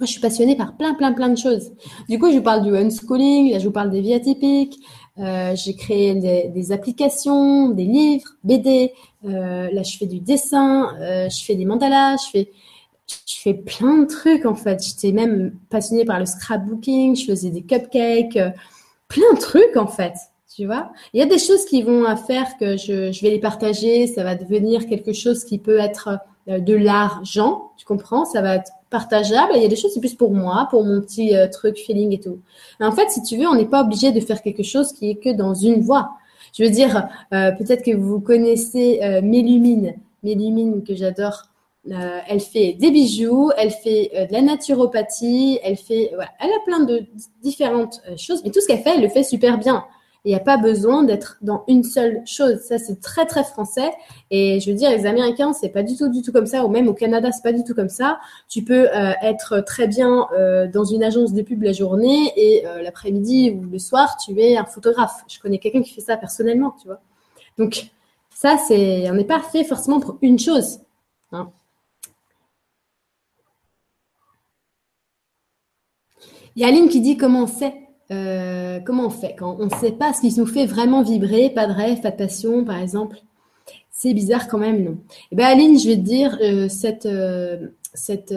Moi, 0.00 0.06
je 0.06 0.12
suis 0.12 0.20
passionnée 0.20 0.56
par 0.56 0.76
plein, 0.76 0.94
plein, 0.94 1.12
plein 1.12 1.28
de 1.28 1.36
choses. 1.36 1.70
Du 2.08 2.18
coup, 2.18 2.30
je 2.30 2.38
vous 2.38 2.42
parle 2.42 2.64
du 2.64 2.74
unschooling, 2.74 3.52
là, 3.52 3.58
je 3.58 3.66
vous 3.66 3.72
parle 3.72 3.90
des 3.90 4.00
vies 4.00 4.14
atypiques. 4.14 4.80
Euh, 5.18 5.54
j'ai 5.54 5.76
créé 5.76 6.14
des, 6.14 6.48
des, 6.48 6.72
applications, 6.72 7.68
des 7.68 7.84
livres, 7.84 8.30
BD. 8.42 8.92
Euh, 9.26 9.70
là, 9.70 9.82
je 9.82 9.98
fais 9.98 10.06
du 10.06 10.20
dessin, 10.20 10.96
euh, 10.98 11.28
je 11.28 11.44
fais 11.44 11.54
des 11.54 11.66
mandalas, 11.66 12.16
je 12.16 12.30
fais 12.30 12.52
je 13.08 13.40
fais 13.40 13.54
plein 13.54 13.98
de 13.98 14.06
trucs 14.06 14.46
en 14.46 14.54
fait. 14.54 14.82
J'étais 14.82 15.12
même 15.12 15.54
passionnée 15.70 16.04
par 16.04 16.18
le 16.18 16.26
scrapbooking, 16.26 17.16
je 17.16 17.26
faisais 17.26 17.50
des 17.50 17.62
cupcakes, 17.62 18.36
euh, 18.36 18.50
plein 19.08 19.32
de 19.34 19.38
trucs 19.38 19.76
en 19.76 19.86
fait. 19.86 20.14
Tu 20.54 20.66
vois, 20.66 20.92
il 21.14 21.20
y 21.20 21.22
a 21.22 21.26
des 21.26 21.38
choses 21.38 21.64
qui 21.64 21.82
vont 21.82 22.04
à 22.04 22.14
faire 22.14 22.58
que 22.58 22.76
je, 22.76 23.22
vais 23.22 23.30
les 23.30 23.38
partager, 23.38 24.06
ça 24.06 24.22
va 24.22 24.34
devenir 24.34 24.86
quelque 24.86 25.14
chose 25.14 25.44
qui 25.44 25.58
peut 25.58 25.78
être 25.78 26.18
euh, 26.48 26.58
de 26.58 26.74
l'argent, 26.74 27.70
tu 27.78 27.86
comprends, 27.86 28.26
ça 28.26 28.42
va 28.42 28.56
être 28.56 28.70
partageable. 28.90 29.52
Il 29.56 29.62
y 29.62 29.64
a 29.64 29.68
des 29.68 29.76
choses 29.76 29.92
c'est 29.94 30.00
plus 30.00 30.14
pour 30.14 30.32
moi, 30.32 30.66
pour 30.70 30.84
mon 30.84 31.00
petit 31.00 31.34
euh, 31.34 31.48
truc 31.48 31.78
feeling 31.78 32.12
et 32.12 32.20
tout. 32.20 32.40
En 32.80 32.92
fait, 32.92 33.10
si 33.10 33.22
tu 33.22 33.38
veux, 33.38 33.46
on 33.46 33.54
n'est 33.54 33.64
pas 33.64 33.82
obligé 33.82 34.12
de 34.12 34.20
faire 34.20 34.42
quelque 34.42 34.62
chose 34.62 34.92
qui 34.92 35.08
est 35.08 35.14
que 35.14 35.30
dans 35.30 35.54
une 35.54 35.80
voie. 35.80 36.10
Je 36.52 36.64
veux 36.64 36.70
dire, 36.70 37.08
peut-être 37.30 37.82
que 37.82 37.96
vous 37.96 38.20
connaissez 38.20 39.00
euh, 39.02 39.22
Mélumine, 39.22 39.94
Mélumine 40.22 40.84
que 40.84 40.94
j'adore 40.94 41.44
euh, 41.90 42.20
elle 42.28 42.40
fait 42.40 42.74
des 42.74 42.92
bijoux, 42.92 43.50
elle 43.56 43.72
fait 43.72 44.12
euh, 44.14 44.26
de 44.26 44.32
la 44.32 44.40
naturopathie, 44.40 45.58
elle 45.64 45.76
fait, 45.76 46.12
voilà, 46.14 46.30
elle 46.40 46.50
a 46.50 46.60
plein 46.64 46.80
de 46.80 47.06
différentes 47.42 48.00
euh, 48.08 48.16
choses, 48.16 48.42
mais 48.44 48.50
tout 48.52 48.60
ce 48.60 48.68
qu'elle 48.68 48.82
fait, 48.82 48.94
elle 48.94 49.02
le 49.02 49.08
fait 49.08 49.24
super 49.24 49.58
bien. 49.58 49.84
Il 50.24 50.28
n'y 50.28 50.36
a 50.36 50.40
pas 50.40 50.56
besoin 50.56 51.02
d'être 51.02 51.38
dans 51.42 51.64
une 51.66 51.82
seule 51.82 52.22
chose. 52.24 52.60
Ça, 52.60 52.78
c'est 52.78 53.00
très 53.00 53.26
très 53.26 53.42
français. 53.42 53.90
Et 54.30 54.60
je 54.60 54.70
veux 54.70 54.76
dire, 54.76 54.88
les 54.90 55.04
Américains, 55.04 55.52
c'est 55.52 55.70
pas 55.70 55.82
du 55.82 55.96
tout 55.96 56.08
du 56.08 56.22
tout 56.22 56.30
comme 56.30 56.46
ça. 56.46 56.64
Ou 56.64 56.68
même 56.68 56.86
au 56.86 56.94
Canada, 56.94 57.32
c'est 57.32 57.42
pas 57.42 57.52
du 57.52 57.64
tout 57.64 57.74
comme 57.74 57.88
ça. 57.88 58.20
Tu 58.48 58.62
peux 58.62 58.86
être 59.20 59.64
très 59.66 59.88
bien 59.88 60.28
dans 60.72 60.84
une 60.84 61.02
agence 61.02 61.32
de 61.32 61.42
pub 61.42 61.64
la 61.64 61.72
journée 61.72 62.32
et 62.36 62.62
l'après-midi 62.84 63.50
ou 63.50 63.64
le 63.68 63.80
soir, 63.80 64.16
tu 64.24 64.40
es 64.40 64.56
un 64.56 64.64
photographe. 64.64 65.24
Je 65.26 65.40
connais 65.40 65.58
quelqu'un 65.58 65.82
qui 65.82 65.92
fait 65.92 66.00
ça 66.00 66.16
personnellement, 66.16 66.76
tu 66.80 66.86
vois. 66.86 67.00
Donc 67.58 67.86
ça, 68.32 68.58
c'est, 68.68 69.10
on 69.10 69.14
n'est 69.14 69.24
pas 69.24 69.40
fait 69.40 69.64
forcément 69.64 69.98
pour 69.98 70.18
une 70.22 70.38
chose. 70.38 70.82
Hein. 71.32 71.50
Il 76.56 76.62
y 76.62 76.64
a 76.64 76.68
Aline 76.68 76.88
qui 76.88 77.00
dit 77.00 77.16
comment 77.16 77.44
on 77.44 77.46
fait 77.46 77.74
euh, 78.10 78.80
comment 78.84 79.06
on 79.06 79.10
fait 79.10 79.34
quand 79.38 79.56
on 79.58 79.66
ne 79.66 79.74
sait 79.80 79.92
pas 79.92 80.12
ce 80.12 80.20
qui 80.20 80.38
nous 80.38 80.46
fait 80.46 80.66
vraiment 80.66 81.02
vibrer, 81.02 81.50
pas 81.50 81.66
de 81.66 81.72
rêve, 81.72 82.00
pas 82.00 82.10
de 82.10 82.16
passion, 82.16 82.64
par 82.64 82.78
exemple. 82.78 83.16
C'est 83.90 84.12
bizarre 84.12 84.48
quand 84.48 84.58
même, 84.58 84.84
non? 84.84 84.98
Eh 85.30 85.36
bien, 85.36 85.46
Aline, 85.46 85.78
je 85.78 85.88
vais 85.88 85.96
te 85.96 86.00
dire, 86.00 86.36
euh, 86.42 86.68
cette, 86.68 87.06
euh, 87.06 87.68
cette, 87.94 88.34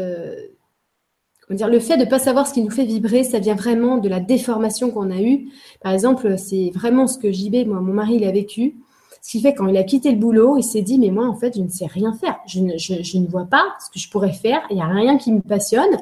dire, 1.50 1.68
le 1.68 1.80
fait 1.80 1.98
de 1.98 2.06
ne 2.06 2.10
pas 2.10 2.20
savoir 2.20 2.48
ce 2.48 2.54
qui 2.54 2.62
nous 2.62 2.70
fait 2.70 2.86
vibrer, 2.86 3.24
ça 3.24 3.40
vient 3.40 3.56
vraiment 3.56 3.98
de 3.98 4.08
la 4.08 4.20
déformation 4.20 4.92
qu'on 4.92 5.12
a 5.12 5.22
eue. 5.22 5.50
Par 5.82 5.92
exemple, 5.92 6.38
c'est 6.38 6.72
vraiment 6.74 7.08
ce 7.08 7.18
que 7.18 7.32
JB, 7.32 7.68
moi, 7.68 7.82
mon 7.82 7.94
mari, 7.94 8.16
il 8.16 8.26
a 8.26 8.32
vécu. 8.32 8.76
Ce 9.22 9.32
qui 9.32 9.42
fait 9.42 9.56
quand 9.56 9.68
il 9.68 9.76
a 9.76 9.84
quitté 9.84 10.12
le 10.12 10.18
boulot, 10.18 10.58
il 10.58 10.64
s'est 10.64 10.84
dit, 10.84 11.00
mais 11.00 11.10
moi, 11.10 11.28
en 11.28 11.36
fait, 11.36 11.56
je 11.58 11.62
ne 11.62 11.70
sais 11.70 11.88
rien 11.88 12.14
faire. 12.14 12.38
Je 12.46 12.60
ne, 12.60 12.78
je, 12.78 13.02
je 13.02 13.18
ne 13.18 13.28
vois 13.28 13.46
pas 13.46 13.64
ce 13.84 13.90
que 13.90 14.00
je 14.00 14.10
pourrais 14.10 14.34
faire. 14.34 14.62
Il 14.70 14.76
n'y 14.76 14.82
a 14.84 14.88
rien 14.88 15.18
qui 15.18 15.32
me 15.32 15.42
passionne. 15.42 15.98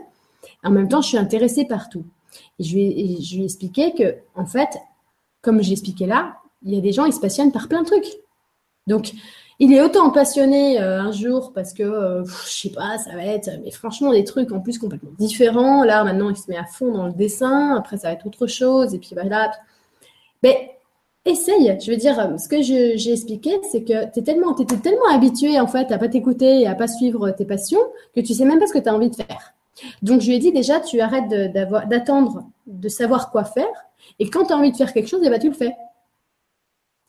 En 0.64 0.72
même 0.72 0.88
temps, 0.88 1.02
je 1.02 1.10
suis 1.10 1.18
intéressée 1.18 1.66
par 1.66 1.90
tout. 1.90 2.06
Et 2.60 2.64
je 2.64 2.74
lui, 2.76 2.84
ai, 2.84 3.22
je 3.22 3.92
que, 3.96 4.16
en 4.36 4.46
fait, 4.46 4.70
comme 5.42 5.62
j'ai 5.62 5.74
expliqué 5.74 6.06
là, 6.06 6.38
il 6.64 6.74
y 6.74 6.78
a 6.78 6.82
des 6.82 6.94
gens, 6.94 7.06
ils 7.06 7.14
se 7.14 7.20
passionnent 7.20 7.52
par 7.52 7.68
plein 7.68 7.82
de 7.82 7.88
trucs. 7.88 8.08
Donc, 8.88 9.14
il 9.60 9.74
est 9.74 9.82
autant 9.82 10.10
passionné 10.10 10.82
euh, 10.82 11.02
un 11.02 11.12
jour 11.12 11.52
parce 11.54 11.74
que, 11.74 11.84
euh, 11.84 12.26
je 12.26 12.50
sais 12.50 12.70
pas, 12.70 12.98
ça 12.98 13.16
va 13.16 13.24
être, 13.24 13.50
mais 13.64 13.72
franchement, 13.72 14.12
des 14.12 14.24
trucs 14.24 14.52
en 14.52 14.60
plus 14.60 14.78
complètement 14.78 15.12
différents. 15.20 15.84
Là, 15.84 16.04
maintenant, 16.04 16.30
il 16.30 16.38
se 16.38 16.50
met 16.50 16.58
à 16.58 16.66
fond 16.66 16.92
dans 16.92 17.08
le 17.08 17.14
dessin. 17.14 17.76
Après, 17.78 17.98
ça 17.98 18.08
va 18.08 18.14
être 18.14 18.26
autre 18.26 18.48
chose. 18.48 18.94
Et 18.94 19.00
puis 19.00 19.12
voilà. 19.14 19.52
Mais 20.42 20.72
essaye. 21.26 21.78
Je 21.82 21.92
veux 21.92 21.98
dire, 21.98 22.38
ce 22.38 22.48
que 22.48 22.62
j'ai 22.62 23.12
expliqué, 23.12 23.52
c'est 23.72 23.84
que 23.84 24.12
tu 24.12 24.24
tellement, 24.24 24.58
étais 24.58 24.78
tellement 24.78 25.08
habitué 25.10 25.60
en 25.60 25.68
fait 25.68 25.92
à 25.92 25.98
pas 25.98 26.10
t'écouter 26.10 26.62
et 26.62 26.68
à 26.68 26.76
pas 26.76 26.88
suivre 26.88 27.32
tes 27.32 27.46
passions 27.46 27.80
que 28.16 28.22
tu 28.22 28.34
sais 28.34 28.46
même 28.46 28.60
pas 28.60 28.68
ce 28.68 28.74
que 28.74 28.80
tu 28.80 28.90
as 28.90 28.96
envie 28.96 29.10
de 29.10 29.16
faire. 29.16 29.54
Donc, 30.02 30.22
je 30.22 30.28
lui 30.28 30.36
ai 30.36 30.40
dit 30.40 30.52
déjà, 30.52 30.80
tu 30.80 31.00
arrêtes 31.02 31.30
d'attendre 31.30 32.46
de, 32.68 32.90
savoir 32.90 33.32
quoi 33.32 33.44
faire. 33.44 33.74
Et 34.20 34.30
quand 34.30 34.46
tu 34.46 34.54
as 34.54 34.58
envie 34.58 34.72
de 34.72 34.78
faire 34.78 34.94
quelque 34.94 35.10
chose, 35.10 35.22
eh 35.24 35.30
ben, 35.30 35.40
tu 35.40 35.48
le 35.48 35.56
fais. 35.56 35.76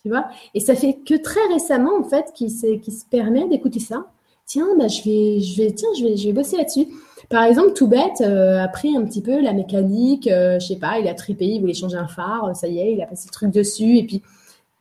Tu 0.03 0.09
vois? 0.09 0.27
Et 0.55 0.61
ça 0.61 0.75
fait 0.75 0.95
que 0.95 1.15
très 1.15 1.45
récemment, 1.53 1.99
en 1.99 2.05
fait, 2.05 2.33
qu'il 2.35 2.51
se 2.51 3.05
permet 3.11 3.49
d'écouter 3.49 3.81
ça. 3.81 4.07
Tiens, 4.47 4.69
bah, 4.79 4.89
je, 4.89 5.03
vais, 5.03 5.41
je, 5.41 5.63
vais, 5.63 5.73
tiens 5.73 5.89
je, 5.99 6.05
vais, 6.05 6.17
je 6.17 6.27
vais 6.27 6.33
bosser 6.33 6.57
là-dessus. 6.57 6.87
Par 7.31 7.45
exemple, 7.45 7.73
tout 7.73 7.89
bête, 7.89 8.21
euh, 8.21 8.63
a 8.63 8.69
pris 8.69 8.97
un 8.97 9.05
petit 9.05 9.23
peu 9.23 9.41
la 9.41 9.55
mécanique, 9.55 10.27
euh, 10.27 10.59
je 10.61 10.67
sais 10.67 10.77
pas, 10.77 10.99
il 10.99 11.09
a 11.09 11.15
tripé, 11.15 11.47
il 11.47 11.61
voulait 11.61 11.75
changer 11.75 11.97
un 11.97 12.07
phare, 12.07 12.55
ça 12.55 12.69
y 12.69 12.79
est, 12.79 12.93
il 12.93 13.03
a 13.03 13.07
passé 13.07 13.27
le 13.29 13.33
truc 13.33 13.51
dessus. 13.51 13.97
Et 13.97 14.05
puis, 14.05 14.23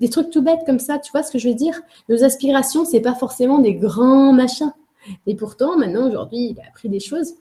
des 0.01 0.09
trucs 0.09 0.29
tout 0.29 0.41
bêtes 0.41 0.65
comme 0.65 0.79
ça, 0.79 0.99
tu 0.99 1.11
vois 1.11 1.23
ce 1.23 1.31
que 1.31 1.39
je 1.39 1.47
veux 1.47 1.55
dire? 1.55 1.79
Nos 2.09 2.23
aspirations, 2.23 2.83
c'est 2.83 2.99
pas 2.99 3.15
forcément 3.15 3.59
des 3.59 3.75
grands 3.75 4.33
machins. 4.33 4.73
Et 5.27 5.35
pourtant, 5.35 5.77
maintenant, 5.77 6.07
aujourd'hui, 6.07 6.49
il 6.51 6.59
a 6.59 6.67
appris 6.67 6.89
des 6.89 6.99
choses 6.99 7.35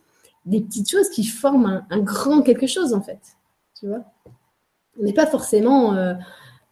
des 0.45 0.61
petites 0.61 0.91
choses 0.91 1.09
qui 1.11 1.25
forment 1.25 1.85
un, 1.91 2.01
grand 2.01 2.43
quelque 2.43 2.67
chose, 2.67 2.95
en 2.95 3.01
fait. 3.01 3.21
Tu 3.79 3.87
vois? 3.89 4.05
On 5.01 5.05
n'est 5.05 5.13
pas 5.13 5.27
forcément. 5.27 5.95
Euh, 5.95 6.15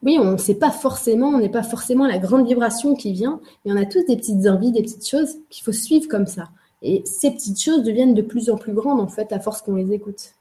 oui, 0.03 0.19
on 0.19 0.33
ne 0.33 0.37
sait 0.39 0.55
pas 0.55 0.71
forcément, 0.71 1.29
on 1.29 1.39
n'est 1.39 1.51
pas 1.51 1.63
forcément 1.63 2.07
la 2.07 2.19
grande 2.19 2.47
vibration 2.47 2.95
qui 2.95 3.13
vient, 3.13 3.41
mais 3.65 3.73
on 3.73 3.77
a 3.77 3.85
tous 3.85 4.05
des 4.07 4.17
petites 4.17 4.47
envies, 4.47 4.73
des 4.73 4.83
petites 4.83 5.07
choses 5.07 5.37
qu'il 5.51 5.63
faut 5.63 5.73
suivre 5.73 6.09
comme 6.09 6.27
ça. 6.27 6.51
Et 6.83 7.03
ces 7.05 7.31
petites 7.31 7.61
choses 7.61 7.83
deviennent 7.83 8.15
de 8.15 8.23
plus 8.23 8.49
en 8.51 8.57
plus 8.57 8.73
grandes, 8.73 9.01
en 9.01 9.09
fait, 9.09 9.33
à 9.33 9.41
force 9.41 9.63
qu'on 9.63 9.75
les 9.75 9.93
écoute. 9.93 10.35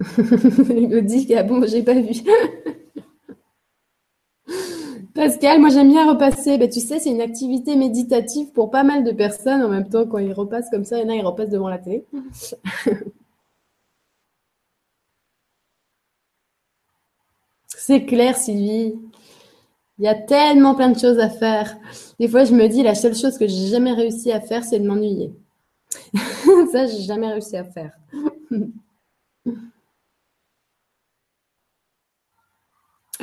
Il 0.70 1.04
dit 1.04 1.34
ah 1.34 1.42
bon, 1.42 1.66
j'ai 1.66 1.82
pas 1.82 1.94
vu. 1.94 2.12
Pascal, 5.14 5.60
moi 5.60 5.68
j'aime 5.68 5.90
bien 5.90 6.10
repasser. 6.10 6.58
Ben, 6.58 6.68
tu 6.68 6.80
sais, 6.80 6.98
c'est 6.98 7.10
une 7.10 7.20
activité 7.20 7.76
méditative 7.76 8.50
pour 8.52 8.70
pas 8.70 8.82
mal 8.82 9.04
de 9.04 9.12
personnes. 9.12 9.62
En 9.62 9.68
même 9.68 9.88
temps, 9.88 10.06
quand 10.06 10.18
ils 10.18 10.32
repassent 10.32 10.70
comme 10.70 10.84
ça, 10.84 10.98
il 10.98 11.04
y 11.04 11.06
en 11.06 11.10
a, 11.10 11.14
ils 11.14 11.24
repassent 11.24 11.50
devant 11.50 11.68
la 11.68 11.78
télé. 11.78 12.04
c'est 17.68 18.04
clair, 18.04 18.36
Sylvie. 18.36 18.94
Il 19.98 20.04
y 20.04 20.08
a 20.08 20.14
tellement 20.14 20.74
plein 20.74 20.90
de 20.90 20.98
choses 20.98 21.18
à 21.20 21.28
faire. 21.30 21.76
Des 22.18 22.26
fois, 22.28 22.44
je 22.44 22.52
me 22.52 22.66
dis, 22.68 22.82
la 22.82 22.94
seule 22.96 23.14
chose 23.14 23.38
que 23.38 23.46
j'ai 23.46 23.68
jamais 23.68 23.92
réussi 23.92 24.32
à 24.32 24.40
faire, 24.40 24.64
c'est 24.64 24.80
de 24.80 24.86
m'ennuyer. 24.86 25.32
ça, 26.72 26.86
j'ai 26.86 27.02
jamais 27.02 27.28
réussi 27.28 27.56
à 27.56 27.64
faire. 27.64 27.92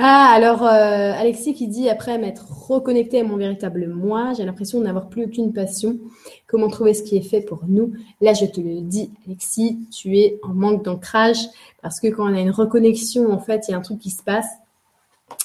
Ah, 0.04 0.32
alors 0.34 0.64
euh, 0.64 1.14
Alexis 1.14 1.54
qui 1.54 1.68
dit 1.68 1.88
après 1.88 2.18
m'être 2.18 2.48
reconnecté 2.68 3.20
à 3.20 3.24
mon 3.24 3.38
véritable 3.38 3.88
moi, 3.88 4.34
j'ai 4.36 4.44
l'impression 4.44 4.80
de 4.80 4.86
n'avoir 4.86 5.10
plus 5.10 5.26
aucune 5.26 5.54
passion. 5.54 6.00
Comment 6.48 6.70
trouver 6.70 6.96
ce 6.96 7.04
qui 7.04 7.18
est 7.18 7.22
fait 7.22 7.42
pour 7.42 7.66
nous? 7.68 7.94
Là, 8.20 8.34
je 8.34 8.48
te 8.48 8.60
le 8.60 8.82
dis, 8.82 9.12
Alexis, 9.28 9.78
tu 9.92 10.18
es 10.18 10.40
en 10.42 10.56
manque 10.56 10.84
d'ancrage 10.84 11.38
parce 11.84 12.00
que 12.00 12.08
quand 12.08 12.24
on 12.24 12.36
a 12.36 12.40
une 12.40 12.50
reconnexion, 12.50 13.32
en 13.32 13.38
fait, 13.38 13.68
il 13.68 13.72
y 13.72 13.74
a 13.76 13.78
un 13.78 13.82
truc 13.82 14.00
qui 14.00 14.10
se 14.10 14.24
passe, 14.24 14.48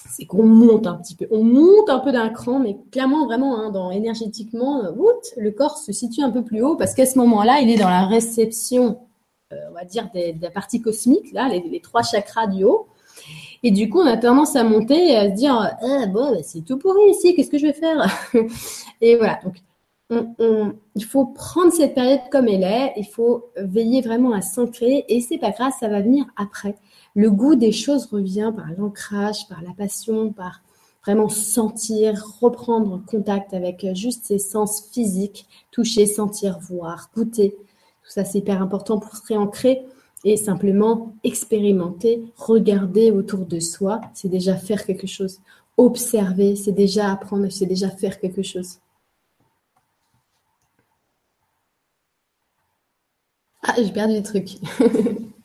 c'est 0.08 0.24
qu'on 0.24 0.46
monte 0.46 0.86
un 0.86 0.94
petit 0.94 1.16
peu. 1.16 1.26
On 1.30 1.44
monte 1.44 1.90
un 1.90 1.98
peu 1.98 2.10
d'un 2.10 2.30
cran, 2.30 2.58
mais 2.58 2.78
clairement, 2.90 3.26
vraiment, 3.26 3.58
hein, 3.58 3.70
dans 3.70 3.90
énergétiquement, 3.90 4.86
euh, 4.86 5.12
le 5.36 5.50
corps 5.50 5.76
se 5.76 5.92
situe 5.92 6.22
un 6.22 6.30
peu 6.30 6.42
plus 6.42 6.62
haut 6.62 6.76
parce 6.76 6.94
qu'à 6.94 7.04
ce 7.04 7.18
moment-là, 7.18 7.60
il 7.60 7.68
est 7.68 7.76
dans 7.76 7.90
la 7.90 8.06
réception, 8.06 9.00
euh, 9.52 9.56
on 9.70 9.74
va 9.74 9.84
dire, 9.84 10.08
de 10.14 10.40
la 10.40 10.50
partie 10.50 10.80
cosmique, 10.80 11.30
là, 11.34 11.46
les 11.50 11.80
trois 11.80 12.02
chakras 12.02 12.46
du 12.46 12.64
haut. 12.64 12.86
Et 13.62 13.70
du 13.70 13.88
coup, 13.88 14.00
on 14.00 14.06
a 14.06 14.16
tendance 14.16 14.56
à 14.56 14.64
monter 14.64 15.12
et 15.12 15.16
à 15.16 15.30
se 15.30 15.34
dire 15.34 15.54
ah, 15.54 16.06
bon, 16.06 16.32
bah, 16.32 16.42
c'est 16.42 16.64
tout 16.64 16.78
pourri 16.78 17.10
ici, 17.10 17.34
qu'est-ce 17.34 17.50
que 17.50 17.58
je 17.58 17.66
vais 17.66 17.72
faire 17.72 18.06
Et 19.00 19.16
voilà. 19.16 19.40
Donc, 19.44 19.56
il 20.94 21.04
faut 21.04 21.26
prendre 21.26 21.72
cette 21.72 21.94
période 21.94 22.20
comme 22.30 22.48
elle 22.48 22.62
est. 22.62 22.92
Il 22.96 23.06
faut 23.06 23.46
veiller 23.56 24.00
vraiment 24.02 24.32
à 24.32 24.40
s'ancrer. 24.40 25.04
Et 25.08 25.20
c'est 25.20 25.38
pas 25.38 25.50
grave, 25.50 25.72
ça 25.78 25.88
va 25.88 26.00
venir 26.00 26.26
après. 26.36 26.76
Le 27.14 27.30
goût 27.30 27.54
des 27.54 27.72
choses 27.72 28.06
revient 28.06 28.52
par 28.54 28.66
l'ancrage, 28.76 29.48
par 29.48 29.62
la 29.62 29.72
passion, 29.72 30.32
par 30.32 30.60
vraiment 31.04 31.28
sentir, 31.28 32.22
reprendre 32.40 33.00
contact 33.06 33.54
avec 33.54 33.86
juste 33.94 34.24
ses 34.24 34.38
sens 34.38 34.88
physiques, 34.92 35.46
toucher, 35.70 36.06
sentir, 36.06 36.58
voir, 36.60 37.10
goûter. 37.14 37.56
Tout 38.02 38.10
ça, 38.10 38.24
c'est 38.24 38.38
hyper 38.38 38.60
important 38.60 38.98
pour 38.98 39.16
se 39.16 39.26
réancrer 39.26 39.86
et 40.26 40.36
simplement 40.36 41.14
expérimenter, 41.22 42.20
regarder 42.36 43.12
autour 43.12 43.46
de 43.46 43.60
soi, 43.60 44.00
c'est 44.12 44.28
déjà 44.28 44.56
faire 44.56 44.84
quelque 44.84 45.06
chose. 45.06 45.38
Observer, 45.76 46.56
c'est 46.56 46.72
déjà 46.72 47.12
apprendre, 47.12 47.48
c'est 47.48 47.64
déjà 47.66 47.88
faire 47.90 48.18
quelque 48.18 48.42
chose. 48.42 48.80
Ah, 53.62 53.74
j'ai 53.78 53.92
perdu 53.92 54.14
le 54.16 54.22
truc. 54.22 54.48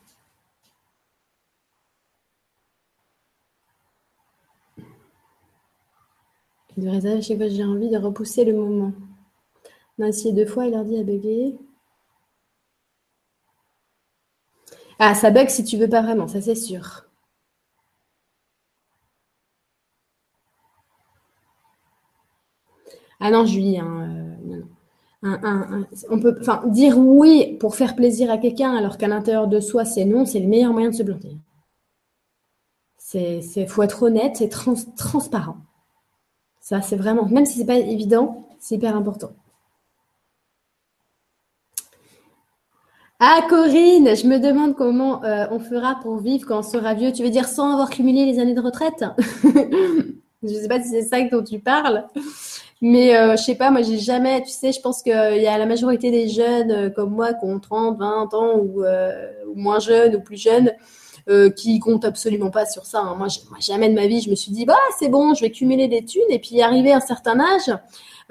Je 6.76 6.88
réserve 6.88 7.20
chaque 7.22 7.36
fois 7.36 7.48
j'ai 7.48 7.64
envie 7.64 7.90
de 7.90 7.98
repousser 7.98 8.44
le 8.44 8.54
moment. 8.54 8.92
Nancy 9.98 10.32
deux 10.32 10.46
fois, 10.46 10.66
il 10.66 10.72
leur 10.72 10.84
dit 10.84 10.98
à 10.98 11.02
bégayer. 11.04 11.56
Ah, 15.04 15.14
ça 15.16 15.32
bug 15.32 15.48
si 15.48 15.64
tu 15.64 15.76
veux 15.76 15.88
pas 15.88 16.00
vraiment, 16.00 16.28
ça 16.28 16.40
c'est 16.40 16.54
sûr. 16.54 17.04
Ah 23.20 23.30
non, 23.30 23.44
Julie, 23.46 23.78
hein, 23.78 24.36
euh, 25.24 25.84
on 26.10 26.18
peut, 26.20 26.36
dire 26.66 26.98
oui 26.98 27.56
pour 27.60 27.76
faire 27.76 27.94
plaisir 27.96 28.30
à 28.30 28.38
quelqu'un 28.38 28.74
alors 28.74 28.98
qu'à 28.98 29.08
l'intérieur 29.08 29.46
de 29.48 29.60
soi 29.60 29.84
c'est 29.84 30.04
non, 30.04 30.24
c'est 30.24 30.40
le 30.40 30.48
meilleur 30.48 30.72
moyen 30.72 30.90
de 30.90 30.94
se 30.94 31.02
planter. 31.02 31.36
C'est, 32.96 33.66
faut 33.66 33.82
être 33.82 34.04
honnête 34.04 34.40
et 34.40 34.48
transparent. 34.48 35.58
Ça, 36.62 36.80
c'est 36.80 36.96
vraiment, 36.96 37.26
même 37.26 37.44
si 37.44 37.58
c'est 37.58 37.66
pas 37.66 37.76
évident, 37.78 38.48
c'est 38.58 38.76
hyper 38.76 38.96
important. 38.96 39.32
Ah 43.24 43.40
Corinne, 43.48 44.16
je 44.16 44.26
me 44.26 44.38
demande 44.38 44.74
comment 44.74 45.22
euh, 45.22 45.46
on 45.52 45.60
fera 45.60 46.00
pour 46.02 46.16
vivre 46.16 46.44
quand 46.44 46.58
on 46.58 46.62
sera 46.62 46.92
vieux. 46.94 47.12
Tu 47.12 47.22
veux 47.22 47.30
dire 47.30 47.46
sans 47.46 47.72
avoir 47.72 47.88
cumulé 47.88 48.26
les 48.26 48.40
années 48.40 48.52
de 48.52 48.60
retraite? 48.60 49.04
Je 50.42 50.48
ne 50.48 50.60
sais 50.60 50.66
pas 50.66 50.82
si 50.82 50.88
c'est 50.88 51.02
ça 51.02 51.22
dont 51.30 51.44
tu 51.44 51.60
parles. 51.60 52.04
Mais 52.80 53.16
euh, 53.16 53.36
je 53.36 53.42
sais 53.44 53.54
pas, 53.54 53.70
moi 53.70 53.82
j'ai 53.82 53.98
jamais, 53.98 54.42
tu 54.42 54.50
sais, 54.50 54.72
je 54.72 54.80
pense 54.80 55.04
qu'il 55.04 55.12
y 55.12 55.46
a 55.46 55.56
la 55.56 55.66
majorité 55.66 56.10
des 56.10 56.28
jeunes 56.28 56.72
euh, 56.72 56.90
comme 56.90 57.10
moi 57.10 57.32
qui 57.32 57.44
ont 57.44 57.60
30, 57.60 57.96
20 57.96 58.34
ans 58.34 58.56
ou, 58.56 58.82
moins 59.54 59.78
jeunes 59.78 60.16
ou 60.16 60.20
plus 60.20 60.36
jeunes 60.36 60.72
euh, 61.28 61.48
qui 61.50 61.78
compte 61.78 62.04
absolument 62.04 62.50
pas 62.50 62.66
sur 62.66 62.84
ça. 62.84 62.98
Hein. 62.98 63.14
Moi, 63.14 63.28
jamais 63.60 63.88
de 63.88 63.94
ma 63.94 64.08
vie, 64.08 64.20
je 64.20 64.30
me 64.30 64.34
suis 64.34 64.50
dit, 64.50 64.64
bah, 64.64 64.74
c'est 64.98 65.08
bon, 65.08 65.34
je 65.34 65.42
vais 65.42 65.52
cumuler 65.52 65.86
des 65.86 66.04
thunes. 66.04 66.22
Et 66.30 66.40
puis, 66.40 66.60
arrivé 66.60 66.90
à 66.90 66.96
un 66.96 67.00
certain 67.00 67.38
âge, 67.38 67.72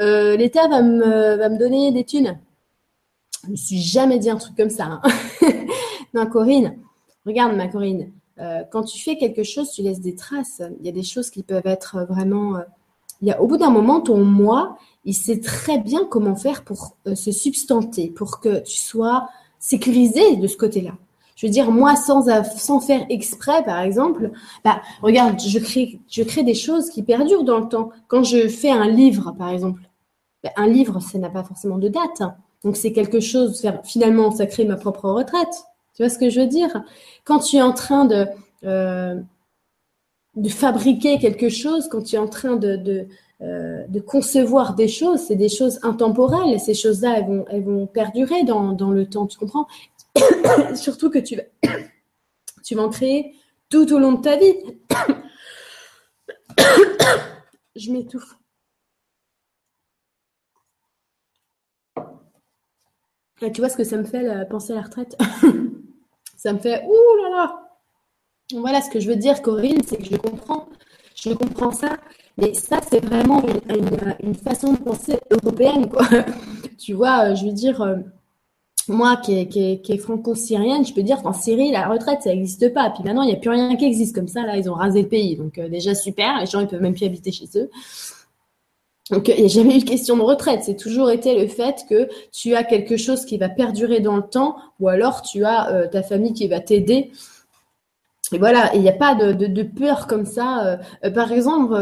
euh, 0.02 0.36
l'État 0.36 0.68
va 0.68 0.82
me, 0.82 1.38
va 1.38 1.48
me 1.48 1.58
donner 1.58 1.94
des 1.94 2.04
thunes. 2.04 2.38
Je 3.44 3.52
me 3.52 3.56
suis 3.56 3.80
jamais 3.80 4.20
dit 4.20 4.30
un 4.30 4.36
truc 4.36 4.56
comme 4.56 4.70
ça. 4.70 4.86
Hein. 4.86 5.02
non, 6.14 6.26
Corinne, 6.28 6.78
regarde 7.26 7.56
ma 7.56 7.68
Corinne. 7.68 8.12
Euh, 8.40 8.64
quand 8.72 8.84
tu 8.84 9.02
fais 9.02 9.18
quelque 9.18 9.44
chose, 9.44 9.72
tu 9.72 9.82
laisses 9.82 10.02
des 10.02 10.16
traces. 10.16 10.62
Il 10.80 10.86
y 10.86 10.90
a 10.90 10.94
des 10.94 11.04
choses 11.04 11.30
qui 11.30 11.44
peuvent 11.44 11.66
être 11.66 12.06
vraiment. 12.10 12.58
il 13.22 13.28
y 13.28 13.32
a, 13.32 13.42
au 13.42 13.48
bout 13.48 13.58
d'un 13.58 13.70
moment, 13.70 14.02
ton 14.02 14.24
moi, 14.24 14.78
il 15.06 15.14
sait 15.14 15.40
très 15.40 15.80
bien 15.80 16.06
comment 16.06 16.36
faire 16.36 16.64
pour 16.64 16.96
se 17.14 17.32
substanter, 17.32 18.10
pour 18.10 18.40
que 18.40 18.60
tu 18.60 18.78
sois 18.78 19.30
sécurisé 19.60 20.36
de 20.38 20.48
ce 20.48 20.58
côté-là. 20.58 20.92
Je 21.42 21.48
veux 21.48 21.52
dire, 21.52 21.72
moi, 21.72 21.96
sans, 21.96 22.28
sans 22.58 22.80
faire 22.80 23.06
exprès, 23.10 23.64
par 23.64 23.80
exemple, 23.82 24.32
bah, 24.64 24.82
regarde, 25.02 25.40
je 25.40 25.58
crée, 25.58 26.00
je 26.08 26.22
crée 26.22 26.44
des 26.44 26.54
choses 26.54 26.92
qui 26.92 27.02
perdurent 27.02 27.44
dans 27.44 27.60
le 27.60 27.68
temps. 27.68 27.90
Quand 28.08 28.24
je 28.24 28.48
fais 28.48 28.70
un 28.70 28.88
livre, 28.88 29.34
par 29.38 29.50
exemple, 29.50 29.82
bah, 30.44 30.52
un 30.56 30.68
livre, 30.68 31.00
ça 31.00 31.18
n'a 31.18 31.30
pas 31.30 31.44
forcément 31.44 31.80
de 31.80 31.88
date. 31.88 32.22
Donc, 32.64 32.78
c'est 32.78 32.94
quelque 32.94 33.20
chose, 33.20 33.66
finalement, 33.84 34.32
ça 34.32 34.46
crée 34.46 34.66
ma 34.66 34.76
propre 34.76 35.10
retraite. 35.10 35.66
Tu 35.96 36.04
vois 36.04 36.10
ce 36.10 36.18
que 36.18 36.30
je 36.30 36.42
veux 36.42 36.48
dire? 36.48 36.84
Quand 37.26 37.40
tu 37.40 37.58
es 37.58 37.62
en 37.62 37.74
train 37.74 38.06
de, 38.06 38.28
euh, 38.64 39.20
de 40.36 40.50
fabriquer 40.50 41.20
quelque 41.20 41.50
chose, 41.50 41.88
quand 41.90 42.04
tu 42.04 42.16
es 42.16 42.20
en 42.20 42.28
train 42.28 42.60
euh, 42.62 43.86
de 43.88 44.00
concevoir 44.00 44.76
des 44.76 44.88
choses, 44.88 45.20
c'est 45.20 45.36
des 45.36 45.50
choses 45.50 45.80
intemporelles. 45.84 46.60
Ces 46.60 46.74
choses-là, 46.74 47.18
elles 47.18 47.26
vont, 47.26 47.46
elles 47.50 47.64
vont 47.64 47.88
perdurer 47.88 48.44
dans, 48.44 48.74
dans 48.74 48.92
le 48.92 49.08
temps, 49.08 49.28
tu 49.28 49.38
comprends? 49.38 49.68
Surtout 50.76 51.10
que 51.10 51.20
tu 51.20 51.36
vas, 51.36 51.44
tu 52.64 52.76
vas 52.76 52.84
en 52.84 52.90
créer 52.90 53.34
tout 53.70 53.92
au 53.94 54.00
long 54.00 54.14
de 54.14 54.22
ta 54.22 54.38
vie. 54.38 54.54
Je 57.76 57.92
m'étouffe. 57.92 58.38
Tu 63.50 63.62
vois 63.62 63.70
ce 63.70 63.78
que 63.78 63.84
ça 63.84 63.98
me 63.98 64.04
fait 64.04 64.48
penser 64.50 64.74
à 64.74 64.78
la 64.78 64.82
retraite? 64.84 65.18
Ça 66.38 66.54
me 66.54 66.58
fait 66.58 66.84
ouh 66.88 67.22
là 67.22 67.30
là. 67.30 67.70
Voilà 68.56 68.82
ce 68.82 68.90
que 68.90 69.00
je 69.00 69.08
veux 69.08 69.16
dire, 69.16 69.44
Corinne, 69.44 69.82
c'est 69.86 69.98
que 69.98 70.06
je 70.06 70.16
comprends. 70.16 70.68
Je 71.16 71.34
comprends 71.34 71.72
ça. 71.72 71.98
Mais 72.38 72.56
ça, 72.56 72.80
c'est 72.90 73.04
vraiment 73.06 73.44
une, 74.24 74.34
façon 74.34 74.74
de 74.74 74.80
penser 74.80 75.20
européenne, 75.30 75.88
quoi. 75.88 76.08
tu 76.80 76.94
vois, 76.94 77.36
je 77.36 77.46
veux 77.46 77.52
dire, 77.52 77.80
euh, 77.82 77.98
moi 78.88 79.18
qui 79.18 79.34
est, 79.38 79.98
franco-syrienne, 79.98 80.84
je 80.84 80.94
peux 80.94 81.04
dire 81.04 81.22
qu'en 81.22 81.34
Syrie, 81.34 81.72
la 81.72 81.88
retraite, 81.88 82.24
ça 82.24 82.32
n'existe 82.32 82.74
pas. 82.74 82.90
Puis 82.90 83.04
maintenant, 83.04 83.22
il 83.22 83.28
n'y 83.28 83.36
a 83.36 83.38
plus 83.38 83.52
rien 83.52 83.76
qui 83.76 83.86
existe 83.86 84.16
comme 84.16 84.28
ça. 84.28 84.44
Là, 84.44 84.58
ils 84.58 84.70
ont 84.70 84.74
rasé 84.74 85.04
le 85.04 85.08
pays. 85.08 85.36
Donc 85.36 85.60
euh, 85.60 85.70
déjà, 85.70 85.94
super. 85.94 86.40
Les 86.40 86.48
gens, 86.48 86.62
ils 86.62 86.68
peuvent 86.68 86.82
même 86.82 86.96
plus 86.96 87.06
habiter 87.06 87.32
chez 87.32 87.48
eux. 87.56 87.70
Donc, 89.12 89.28
il 89.28 89.36
n'y 89.36 89.46
a 89.46 89.48
jamais 89.48 89.78
eu 89.78 89.80
de 89.80 89.90
question 89.90 90.18
de 90.18 90.22
retraite. 90.22 90.62
C'est 90.64 90.78
toujours 90.78 91.12
été 91.12 91.40
le 91.40 91.48
fait 91.48 91.86
que 91.90 92.10
tu 92.32 92.56
as 92.56 92.64
quelque 92.64 92.98
chose 92.98 93.26
qui 93.26 93.38
va 93.38 93.50
perdurer 93.50 94.00
dans 94.00 94.18
le 94.18 94.24
temps 94.24 94.56
ou 94.80 94.88
alors 94.88 95.22
tu 95.22 95.44
as 95.46 95.70
euh, 95.70 95.88
ta 95.88 96.02
famille 96.02 96.34
qui 96.34 96.48
va 96.48 96.60
t'aider. 96.60 97.12
Et 98.32 98.38
voilà, 98.38 98.74
il 98.74 98.82
n'y 98.82 98.90
a 98.90 98.94
pas 98.94 99.14
de, 99.16 99.64
peur 99.64 100.08
comme 100.08 100.26
ça. 100.26 100.80
Euh, 101.04 101.12
par 101.12 101.32
exemple, 101.34 101.76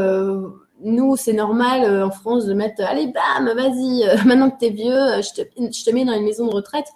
nous, 0.82 1.16
c'est 1.16 1.34
normal 1.34 2.04
en 2.04 2.10
France 2.10 2.46
de 2.46 2.54
mettre 2.54 2.84
allez, 2.84 3.08
bam, 3.08 3.54
vas-y, 3.56 4.04
maintenant 4.26 4.50
que 4.50 4.58
tu 4.60 4.66
es 4.66 4.70
vieux, 4.72 5.22
je 5.22 5.42
te, 5.42 5.48
je 5.58 5.86
te 5.86 5.92
mets 5.92 6.06
dans 6.06 6.14
une 6.14 6.26
maison 6.26 6.48
de 6.48 6.56
retraite. 6.56 6.88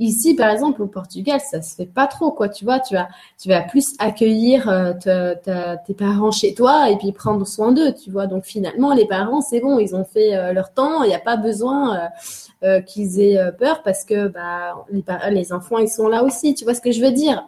Ici, 0.00 0.34
par 0.34 0.48
exemple, 0.48 0.80
au 0.80 0.86
Portugal, 0.86 1.40
ça 1.40 1.60
se 1.60 1.74
fait 1.74 1.84
pas 1.84 2.06
trop, 2.06 2.32
quoi. 2.32 2.48
Tu 2.48 2.64
vois, 2.64 2.80
tu 2.80 2.94
vas, 2.94 3.08
tu 3.38 3.50
vas 3.50 3.60
plus 3.60 3.92
accueillir 3.98 4.66
euh, 4.66 4.94
tes 4.94 5.94
parents 5.94 6.30
chez 6.30 6.54
toi 6.54 6.88
et 6.88 6.96
puis 6.96 7.12
prendre 7.12 7.46
soin 7.46 7.70
d'eux, 7.72 7.92
tu 7.92 8.10
vois. 8.10 8.26
Donc 8.26 8.44
finalement, 8.44 8.94
les 8.94 9.06
parents, 9.06 9.42
c'est 9.42 9.60
bon, 9.60 9.78
ils 9.78 9.94
ont 9.94 10.06
fait 10.06 10.34
euh, 10.34 10.54
leur 10.54 10.72
temps. 10.72 11.02
Il 11.02 11.08
n'y 11.08 11.14
a 11.14 11.20
pas 11.20 11.36
besoin 11.36 12.08
euh, 12.62 12.80
qu'ils 12.80 13.20
aient 13.20 13.38
peur 13.58 13.82
parce 13.82 14.04
que 14.04 14.28
bah, 14.28 14.86
les, 15.30 15.52
enfants, 15.52 15.76
ils 15.76 15.90
sont 15.90 16.08
là 16.08 16.24
aussi. 16.24 16.54
Tu 16.54 16.64
vois 16.64 16.72
ce 16.72 16.80
que 16.80 16.92
je 16.92 17.02
veux 17.02 17.12
dire? 17.12 17.46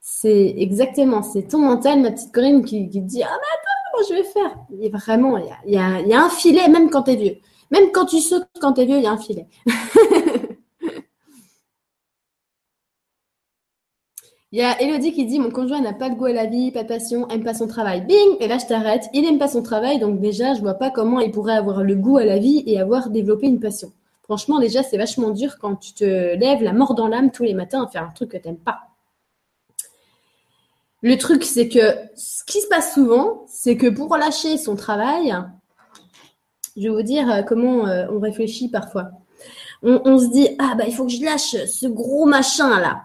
C'est 0.00 0.54
exactement, 0.58 1.22
c'est 1.22 1.42
ton 1.42 1.58
mental, 1.58 2.00
ma 2.00 2.10
petite 2.10 2.32
Corinne, 2.32 2.64
qui, 2.64 2.90
te 2.90 2.98
dit 2.98 3.22
ah 3.22 3.28
mais 3.30 3.46
attends, 3.54 3.92
comment 3.92 4.08
je 4.08 4.14
vais 4.14 4.24
faire? 4.24 4.90
Vraiment, 4.98 5.38
il 5.38 5.72
y 5.72 5.78
a, 5.78 6.00
y, 6.00 6.08
y 6.08 6.12
a 6.12 6.24
un 6.24 6.28
filet, 6.28 6.66
même 6.68 6.90
quand 6.90 7.04
tu 7.04 7.12
es 7.12 7.16
vieux. 7.16 7.36
Même 7.70 7.92
quand 7.92 8.04
tu 8.06 8.18
sautes 8.18 8.48
quand 8.60 8.72
tu 8.72 8.80
es 8.80 8.84
vieux, 8.84 8.96
il 8.96 9.04
y 9.04 9.06
a 9.06 9.12
un 9.12 9.16
filet. 9.16 9.46
Il 14.52 14.58
y 14.58 14.62
a 14.62 14.80
Elodie 14.82 15.12
qui 15.12 15.24
dit 15.24 15.38
Mon 15.38 15.50
conjoint 15.50 15.80
n'a 15.80 15.94
pas 15.94 16.10
de 16.10 16.14
goût 16.14 16.26
à 16.26 16.32
la 16.32 16.44
vie, 16.44 16.70
pas 16.70 16.82
de 16.82 16.88
passion, 16.88 17.26
aime 17.30 17.42
pas 17.42 17.54
son 17.54 17.66
travail. 17.66 18.02
Bing 18.02 18.36
Et 18.38 18.48
là, 18.48 18.58
je 18.58 18.66
t'arrête. 18.66 19.08
Il 19.14 19.22
n'aime 19.22 19.38
pas 19.38 19.48
son 19.48 19.62
travail, 19.62 19.98
donc 19.98 20.20
déjà, 20.20 20.52
je 20.52 20.60
vois 20.60 20.74
pas 20.74 20.90
comment 20.90 21.20
il 21.20 21.30
pourrait 21.30 21.56
avoir 21.56 21.82
le 21.82 21.94
goût 21.94 22.18
à 22.18 22.26
la 22.26 22.38
vie 22.38 22.62
et 22.66 22.78
avoir 22.78 23.08
développé 23.08 23.46
une 23.46 23.60
passion. 23.60 23.92
Franchement, 24.22 24.58
déjà, 24.58 24.82
c'est 24.82 24.98
vachement 24.98 25.30
dur 25.30 25.56
quand 25.58 25.76
tu 25.76 25.94
te 25.94 26.04
lèves 26.04 26.62
la 26.62 26.74
mort 26.74 26.94
dans 26.94 27.08
l'âme 27.08 27.30
tous 27.30 27.44
les 27.44 27.54
matins 27.54 27.82
à 27.82 27.88
faire 27.88 28.04
un 28.04 28.10
truc 28.10 28.30
que 28.32 28.36
tu 28.36 28.46
n'aimes 28.46 28.58
pas. 28.58 28.80
Le 31.00 31.16
truc, 31.16 31.44
c'est 31.44 31.68
que 31.68 31.94
ce 32.14 32.44
qui 32.44 32.60
se 32.60 32.68
passe 32.68 32.92
souvent, 32.92 33.44
c'est 33.48 33.78
que 33.78 33.88
pour 33.88 34.14
lâcher 34.18 34.58
son 34.58 34.76
travail, 34.76 35.34
je 36.76 36.82
vais 36.82 36.88
vous 36.90 37.02
dire 37.02 37.30
euh, 37.30 37.42
comment 37.42 37.86
euh, 37.86 38.06
on 38.10 38.20
réfléchit 38.20 38.68
parfois. 38.68 39.08
On, 39.82 40.02
on 40.04 40.18
se 40.18 40.26
dit 40.26 40.48
Ah, 40.58 40.74
bah, 40.76 40.84
il 40.86 40.94
faut 40.94 41.06
que 41.06 41.10
je 41.10 41.24
lâche 41.24 41.56
ce 41.66 41.86
gros 41.86 42.26
machin 42.26 42.78
là. 42.78 43.02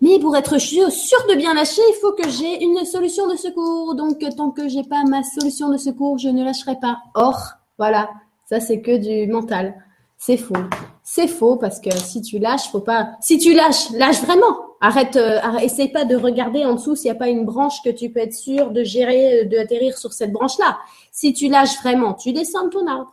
Mais 0.00 0.18
pour 0.18 0.36
être 0.36 0.58
sûr 0.58 0.88
de 1.28 1.34
bien 1.34 1.54
lâcher, 1.54 1.82
il 1.88 1.98
faut 2.00 2.12
que 2.12 2.28
j'ai 2.28 2.62
une 2.62 2.84
solution 2.84 3.26
de 3.28 3.36
secours. 3.36 3.94
Donc, 3.94 4.18
tant 4.36 4.50
que 4.50 4.68
j'ai 4.68 4.82
pas 4.82 5.04
ma 5.04 5.22
solution 5.22 5.68
de 5.68 5.76
secours, 5.76 6.18
je 6.18 6.28
ne 6.28 6.44
lâcherai 6.44 6.78
pas. 6.80 6.98
Or, 7.14 7.38
voilà, 7.78 8.10
ça 8.48 8.60
c'est 8.60 8.80
que 8.80 8.96
du 8.96 9.30
mental. 9.30 9.74
C'est 10.16 10.36
faux. 10.36 10.54
C'est 11.02 11.28
faux 11.28 11.56
parce 11.56 11.80
que 11.80 11.94
si 11.94 12.22
tu 12.22 12.38
lâches, 12.38 12.70
faut 12.70 12.80
pas. 12.80 13.10
Si 13.20 13.38
tu 13.38 13.52
lâches, 13.52 13.90
lâche 13.90 14.22
vraiment. 14.22 14.56
Arrête, 14.80 15.16
euh, 15.16 15.38
essaye 15.62 15.90
pas 15.90 16.04
de 16.04 16.16
regarder 16.16 16.64
en 16.64 16.74
dessous 16.74 16.96
s'il 16.96 17.10
n'y 17.10 17.16
a 17.16 17.18
pas 17.18 17.28
une 17.28 17.44
branche 17.44 17.82
que 17.82 17.90
tu 17.90 18.10
peux 18.10 18.20
être 18.20 18.34
sûr 18.34 18.70
de 18.70 18.84
gérer, 18.84 19.42
euh, 19.42 19.44
d'atterrir 19.48 19.96
sur 19.96 20.12
cette 20.12 20.32
branche-là. 20.32 20.78
Si 21.12 21.32
tu 21.32 21.48
lâches 21.48 21.78
vraiment, 21.82 22.14
tu 22.14 22.32
descends 22.32 22.64
de 22.64 22.70
ton 22.70 22.86
arbre. 22.86 23.12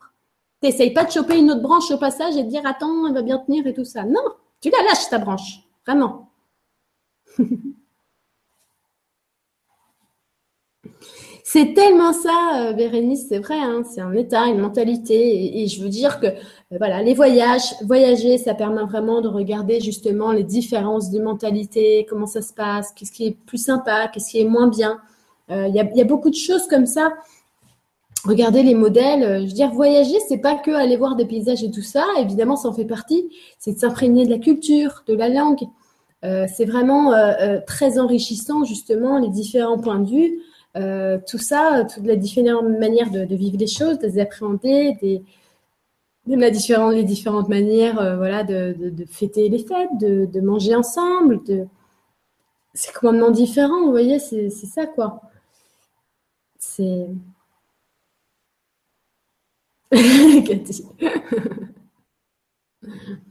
T'essayes 0.62 0.94
pas 0.94 1.06
de 1.06 1.12
choper 1.12 1.38
une 1.38 1.52
autre 1.52 1.62
branche 1.62 1.90
au 1.92 1.98
passage 1.98 2.36
et 2.38 2.44
de 2.44 2.50
dire 2.50 2.62
attends, 2.66 3.08
elle 3.08 3.14
va 3.14 3.22
bien 3.22 3.40
tenir 3.40 3.66
et 3.68 3.74
tout 3.74 3.86
ça. 3.86 4.04
Non, 4.04 4.22
tu 4.60 4.70
la 4.70 4.84
lâches 4.84 5.10
ta 5.10 5.18
branche, 5.18 5.62
vraiment. 5.86 6.31
C'est 11.53 11.74
tellement 11.74 12.14
ça, 12.14 12.70
euh, 12.70 12.74
Bérénice, 12.74 13.26
c'est 13.28 13.40
vrai, 13.40 13.60
hein, 13.60 13.84
c'est 13.84 13.99
un 13.99 14.14
état, 14.14 14.45
une 14.45 14.60
mentalité. 14.60 15.62
Et, 15.62 15.68
je 15.68 15.84
veux 15.84 15.90
dire 15.90 16.22
que 16.22 16.28
euh, 16.28 17.02
les 17.03 17.14
voyages, 17.14 17.76
voyager, 17.84 18.38
ça 18.38 18.53
permet 18.53 18.84
vraiment 18.84 19.20
de 19.20 19.28
regarder 19.28 19.82
justement 19.82 20.32
les 20.32 20.44
différences 20.44 21.12
de 21.12 21.20
mentalité, 21.20 22.06
comment 22.10 22.26
ça 22.26 22.41
se 22.41 22.53
passe, 22.53 22.94
qu'est-ce 22.94 23.12
qui 23.12 23.28
est 23.28 23.38
plus 23.45 23.58
sympa, 23.58 24.08
qu'est-ce 24.08 24.32
qui 24.32 24.40
est 24.40 24.45
moins 24.45 24.70
bien. 24.70 24.99
Euh, 25.49 25.68
il 25.68 25.76
y, 25.76 26.02
a, 26.02 26.06
beaucoup 26.06 26.30
de 26.30 26.36
choses 26.36 26.68
comme 26.68 26.86
ça 26.86 27.12
regardez 28.24 28.64
les 28.64 28.76
modèles. 28.76 29.41
Je 29.41 29.48
veux 29.48 29.53
dire, 29.53 29.72
voyager, 29.72 30.20
c'est 30.30 30.38
pas 30.38 30.56
que 30.56 30.72
aller 30.72 30.95
voir 30.95 31.18
des 31.18 31.26
paysages 31.26 31.64
et 31.64 31.72
tout 31.72 31.82
ça. 31.82 32.06
Évidemment, 32.20 32.56
ça 32.56 32.70
en 32.70 32.74
fait 32.74 32.86
partie. 32.86 33.30
C'est 33.60 33.74
de 33.74 33.80
s'imprégner 33.80 34.26
de 34.26 34.30
la 34.30 34.38
culture, 34.38 35.03
de 35.08 35.16
la 35.16 35.28
langue. 35.28 35.68
C'est 36.23 36.65
vraiment 36.65 37.14
très 37.65 37.99
enrichissant, 37.99 38.64
justement, 38.64 39.19
les 39.19 39.30
différents 39.30 39.80
points 39.80 39.99
de 39.99 40.10
vue. 40.10 40.39
tout 41.27 41.38
ça, 41.38 41.85
toutes 41.85 42.06
les 42.06 42.18
différentes 42.18 42.77
manières 42.80 43.11
de, 43.11 43.35
vivre 43.35 43.57
les 43.57 43.68
choses, 43.68 43.99
de 43.99 44.07
les 44.07 44.19
appréhender, 44.19 44.98
des, 45.02 45.23
les 46.27 46.52
différentes, 47.03 47.49
manières 47.49 47.95
voilà, 48.18 48.43
de, 48.43 49.06
fêter 49.10 49.49
les 49.49 49.60
fêtes, 49.60 49.89
de, 49.99 50.41
manger 50.41 50.76
ensemble. 50.76 51.43
De... 51.43 51.68
C'est 52.73 52.93
complètement 52.93 53.31
différent, 53.31 53.85
vous 53.85 53.91
voyez, 53.91 54.19
c'est 54.19 54.49
ça, 54.49 54.85
quoi. 54.85 55.22
C'est. 56.60 57.07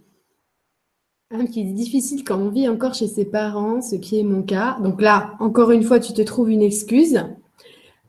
qui 1.50 1.60
est 1.60 1.64
difficile 1.64 2.24
quand 2.24 2.38
on 2.38 2.48
vit 2.48 2.68
encore 2.68 2.94
chez 2.94 3.06
ses 3.06 3.24
parents, 3.24 3.80
ce 3.80 3.94
qui 3.96 4.18
est 4.18 4.24
mon 4.24 4.42
cas. 4.42 4.78
Donc 4.82 5.00
là, 5.00 5.34
encore 5.38 5.70
une 5.70 5.82
fois, 5.82 6.00
tu 6.00 6.12
te 6.12 6.22
trouves 6.22 6.50
une 6.50 6.62
excuse, 6.62 7.24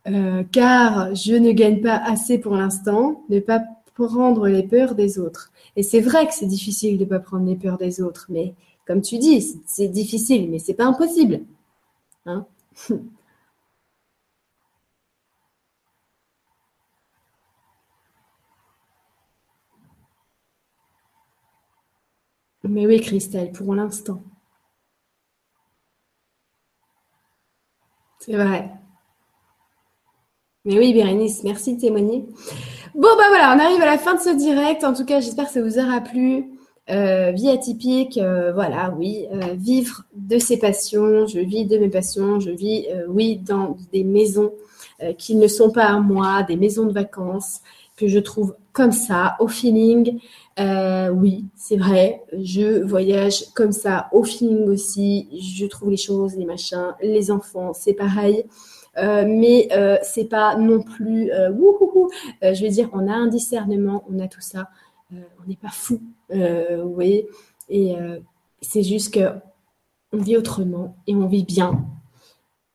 euh, 0.07 0.43
car 0.52 1.14
je 1.14 1.35
ne 1.35 1.52
gagne 1.52 1.81
pas 1.81 1.98
assez 1.98 2.39
pour 2.39 2.56
l'instant, 2.56 3.23
ne 3.30 3.39
pas 3.39 3.61
prendre 3.93 4.48
les 4.48 4.64
peurs 4.64 4.95
des 4.95 5.19
autres. 5.19 5.52
Et 5.76 5.84
c'est 5.84 6.02
vrai 6.02 6.27
que 6.27 6.34
c'est 6.34 6.48
difficile 6.48 6.98
de 6.98 7.03
ne 7.03 7.10
pas 7.10 7.19
prendre 7.19 7.45
les 7.45 7.56
peurs 7.56 7.77
des 7.77 8.02
autres, 8.02 8.26
mais 8.30 8.53
comme 8.88 9.02
tu 9.02 9.19
dis, 9.19 9.56
c'est 9.65 9.88
difficile, 9.88 10.49
mais 10.49 10.60
c'est 10.60 10.73
pas 10.73 10.85
impossible. 10.85 11.41
Hein 12.26 12.45
Mais 22.72 22.85
oui, 22.85 23.02
Christelle, 23.02 23.52
pour 23.52 23.76
l'instant. 23.76 24.23
C'est 28.19 28.34
vrai. 28.34 28.72
Mais 30.64 30.80
oui, 30.80 30.93
Bérénice, 30.93 31.43
merci 31.43 31.76
de 31.76 31.81
témoigner. 31.81 32.26
Bon, 32.95 33.10
bah 33.18 33.26
voilà, 33.27 33.53
on 33.53 33.60
arrive 33.60 33.81
à 33.81 33.85
la 33.85 33.98
fin 33.98 34.15
de 34.15 34.22
ce 34.22 34.30
direct. 34.38 34.85
En 34.85 34.93
tout 34.93 35.03
cas, 35.03 35.19
j'espère 35.19 35.48
que 35.48 35.52
ça 35.52 35.61
vous 35.61 35.80
aura 35.80 35.99
plu. 35.99 36.52
Euh, 36.89 37.31
vie 37.31 37.49
atypique, 37.49 38.18
euh, 38.18 38.53
voilà, 38.53 38.95
oui, 38.98 39.26
euh, 39.34 39.53
vivre 39.56 40.06
de 40.15 40.39
ses 40.39 40.57
passions. 40.57 41.27
Je 41.27 41.39
vis 41.39 41.65
de 41.65 41.77
mes 41.77 41.89
passions. 41.89 42.39
Je 42.39 42.52
vis, 42.52 42.88
oui, 43.10 43.35
dans 43.35 43.76
des 43.91 44.06
maisons 44.06 44.53
qui 45.18 45.35
ne 45.35 45.48
sont 45.48 45.72
pas 45.72 45.88
à 45.88 45.99
moi, 45.99 46.43
des 46.43 46.56
maisons 46.56 46.85
de 46.85 46.93
vacances 46.93 47.60
que 47.98 48.07
je 48.07 48.19
trouve 48.19 48.56
comme 48.73 48.91
ça, 48.91 49.35
au 49.39 49.48
feeling. 49.48 50.19
oui, 50.57 51.45
c'est 51.56 51.77
vrai, 51.77 52.23
je 52.34 52.84
voyage 52.84 53.45
comme 53.56 53.72
ça, 53.72 54.10
au 54.11 54.23
feeling 54.23 54.69
aussi. 54.69 55.27
Je 55.39 55.65
trouve 55.65 55.89
les 55.89 55.98
choses, 55.98 56.35
les 56.35 56.45
machins, 56.45 56.95
les 57.02 57.31
enfants, 57.31 57.73
c'est 57.73 57.93
pareil. 57.93 58.45
Euh, 58.98 59.23
mais 59.26 59.69
euh, 59.72 59.98
c'est 60.03 60.26
pas 60.26 60.57
non 60.57 60.81
plus 60.81 61.31
euh, 61.31 61.49
euh, 61.49 62.53
je 62.53 62.64
veux 62.64 62.69
dire, 62.69 62.89
on 62.93 63.07
a 63.07 63.14
un 63.14 63.27
discernement, 63.27 64.03
on 64.10 64.19
a 64.19 64.27
tout 64.27 64.41
ça. 64.41 64.69
on 65.11 65.48
n'est 65.48 65.56
pas 65.56 65.69
fou, 65.72 66.02
vous 66.30 66.93
voyez. 66.93 67.27
Et 67.69 67.95
c'est 68.61 68.84
juste 68.84 69.14
que 69.14 69.34
on 70.14 70.18
vit 70.18 70.38
autrement 70.38 70.98
et 71.07 71.15
on 71.15 71.27
vit 71.27 71.45
bien 71.45 71.85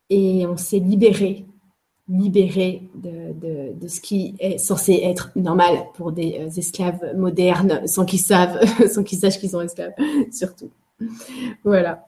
et 0.08 0.46
on 0.46 0.56
s'est 0.56 0.78
libéré 0.78 1.46
libéré 2.08 2.88
de, 2.94 3.88
ce 3.88 4.00
qui 4.00 4.36
est 4.38 4.58
censé 4.58 5.00
être 5.02 5.30
normal 5.34 5.86
pour 5.94 6.12
des 6.12 6.48
esclaves 6.56 7.16
modernes 7.16 7.86
sans 7.86 8.04
qu'ils 8.04 8.20
savent, 8.20 8.60
sans 8.92 9.02
qu'ils 9.02 9.18
sachent 9.18 9.38
qu'ils 9.38 9.50
sont 9.50 9.60
esclaves, 9.60 9.94
surtout. 10.32 10.70
Voilà. 11.64 12.06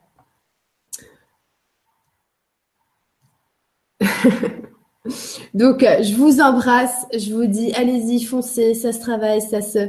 Donc, 5.55 5.83
euh, 5.83 6.03
je 6.03 6.15
vous 6.15 6.41
embrasse. 6.41 7.07
Je 7.13 7.35
vous 7.35 7.47
dis, 7.47 7.73
allez-y, 7.73 8.23
foncez. 8.23 8.75
Ça 8.75 8.93
se 8.93 9.01
travaille, 9.01 9.41
ça 9.41 9.63
se, 9.63 9.89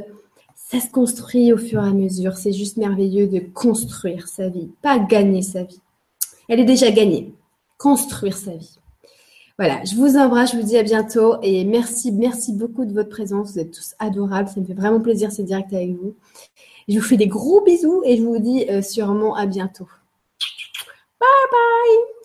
ça 0.54 0.80
se 0.80 0.90
construit 0.90 1.52
au 1.52 1.58
fur 1.58 1.84
et 1.84 1.88
à 1.88 1.92
mesure. 1.92 2.36
C'est 2.36 2.52
juste 2.52 2.76
merveilleux 2.76 3.26
de 3.26 3.38
construire 3.40 4.28
sa 4.28 4.48
vie, 4.48 4.70
pas 4.82 4.98
gagner 4.98 5.42
sa 5.42 5.64
vie. 5.64 5.80
Elle 6.48 6.60
est 6.60 6.64
déjà 6.64 6.90
gagnée. 6.90 7.34
Construire 7.78 8.36
sa 8.36 8.56
vie. 8.56 8.79
Voilà, 9.60 9.84
je 9.84 9.94
vous 9.94 10.16
embrasse, 10.16 10.52
je 10.52 10.56
vous 10.56 10.62
dis 10.62 10.78
à 10.78 10.82
bientôt 10.82 11.36
et 11.42 11.66
merci, 11.66 12.12
merci 12.12 12.54
beaucoup 12.54 12.86
de 12.86 12.94
votre 12.94 13.10
présence. 13.10 13.52
Vous 13.52 13.58
êtes 13.58 13.72
tous 13.72 13.94
adorables, 13.98 14.48
ça 14.48 14.58
me 14.58 14.64
fait 14.64 14.72
vraiment 14.72 15.02
plaisir 15.02 15.30
ces 15.30 15.42
directs 15.42 15.74
avec 15.74 15.90
vous. 15.90 16.16
Je 16.88 16.98
vous 16.98 17.04
fais 17.04 17.18
des 17.18 17.26
gros 17.26 17.60
bisous 17.60 18.00
et 18.06 18.16
je 18.16 18.22
vous 18.22 18.38
dis 18.38 18.64
euh, 18.70 18.80
sûrement 18.80 19.36
à 19.36 19.44
bientôt. 19.44 19.86
Bye 21.20 21.28
bye 21.52 22.19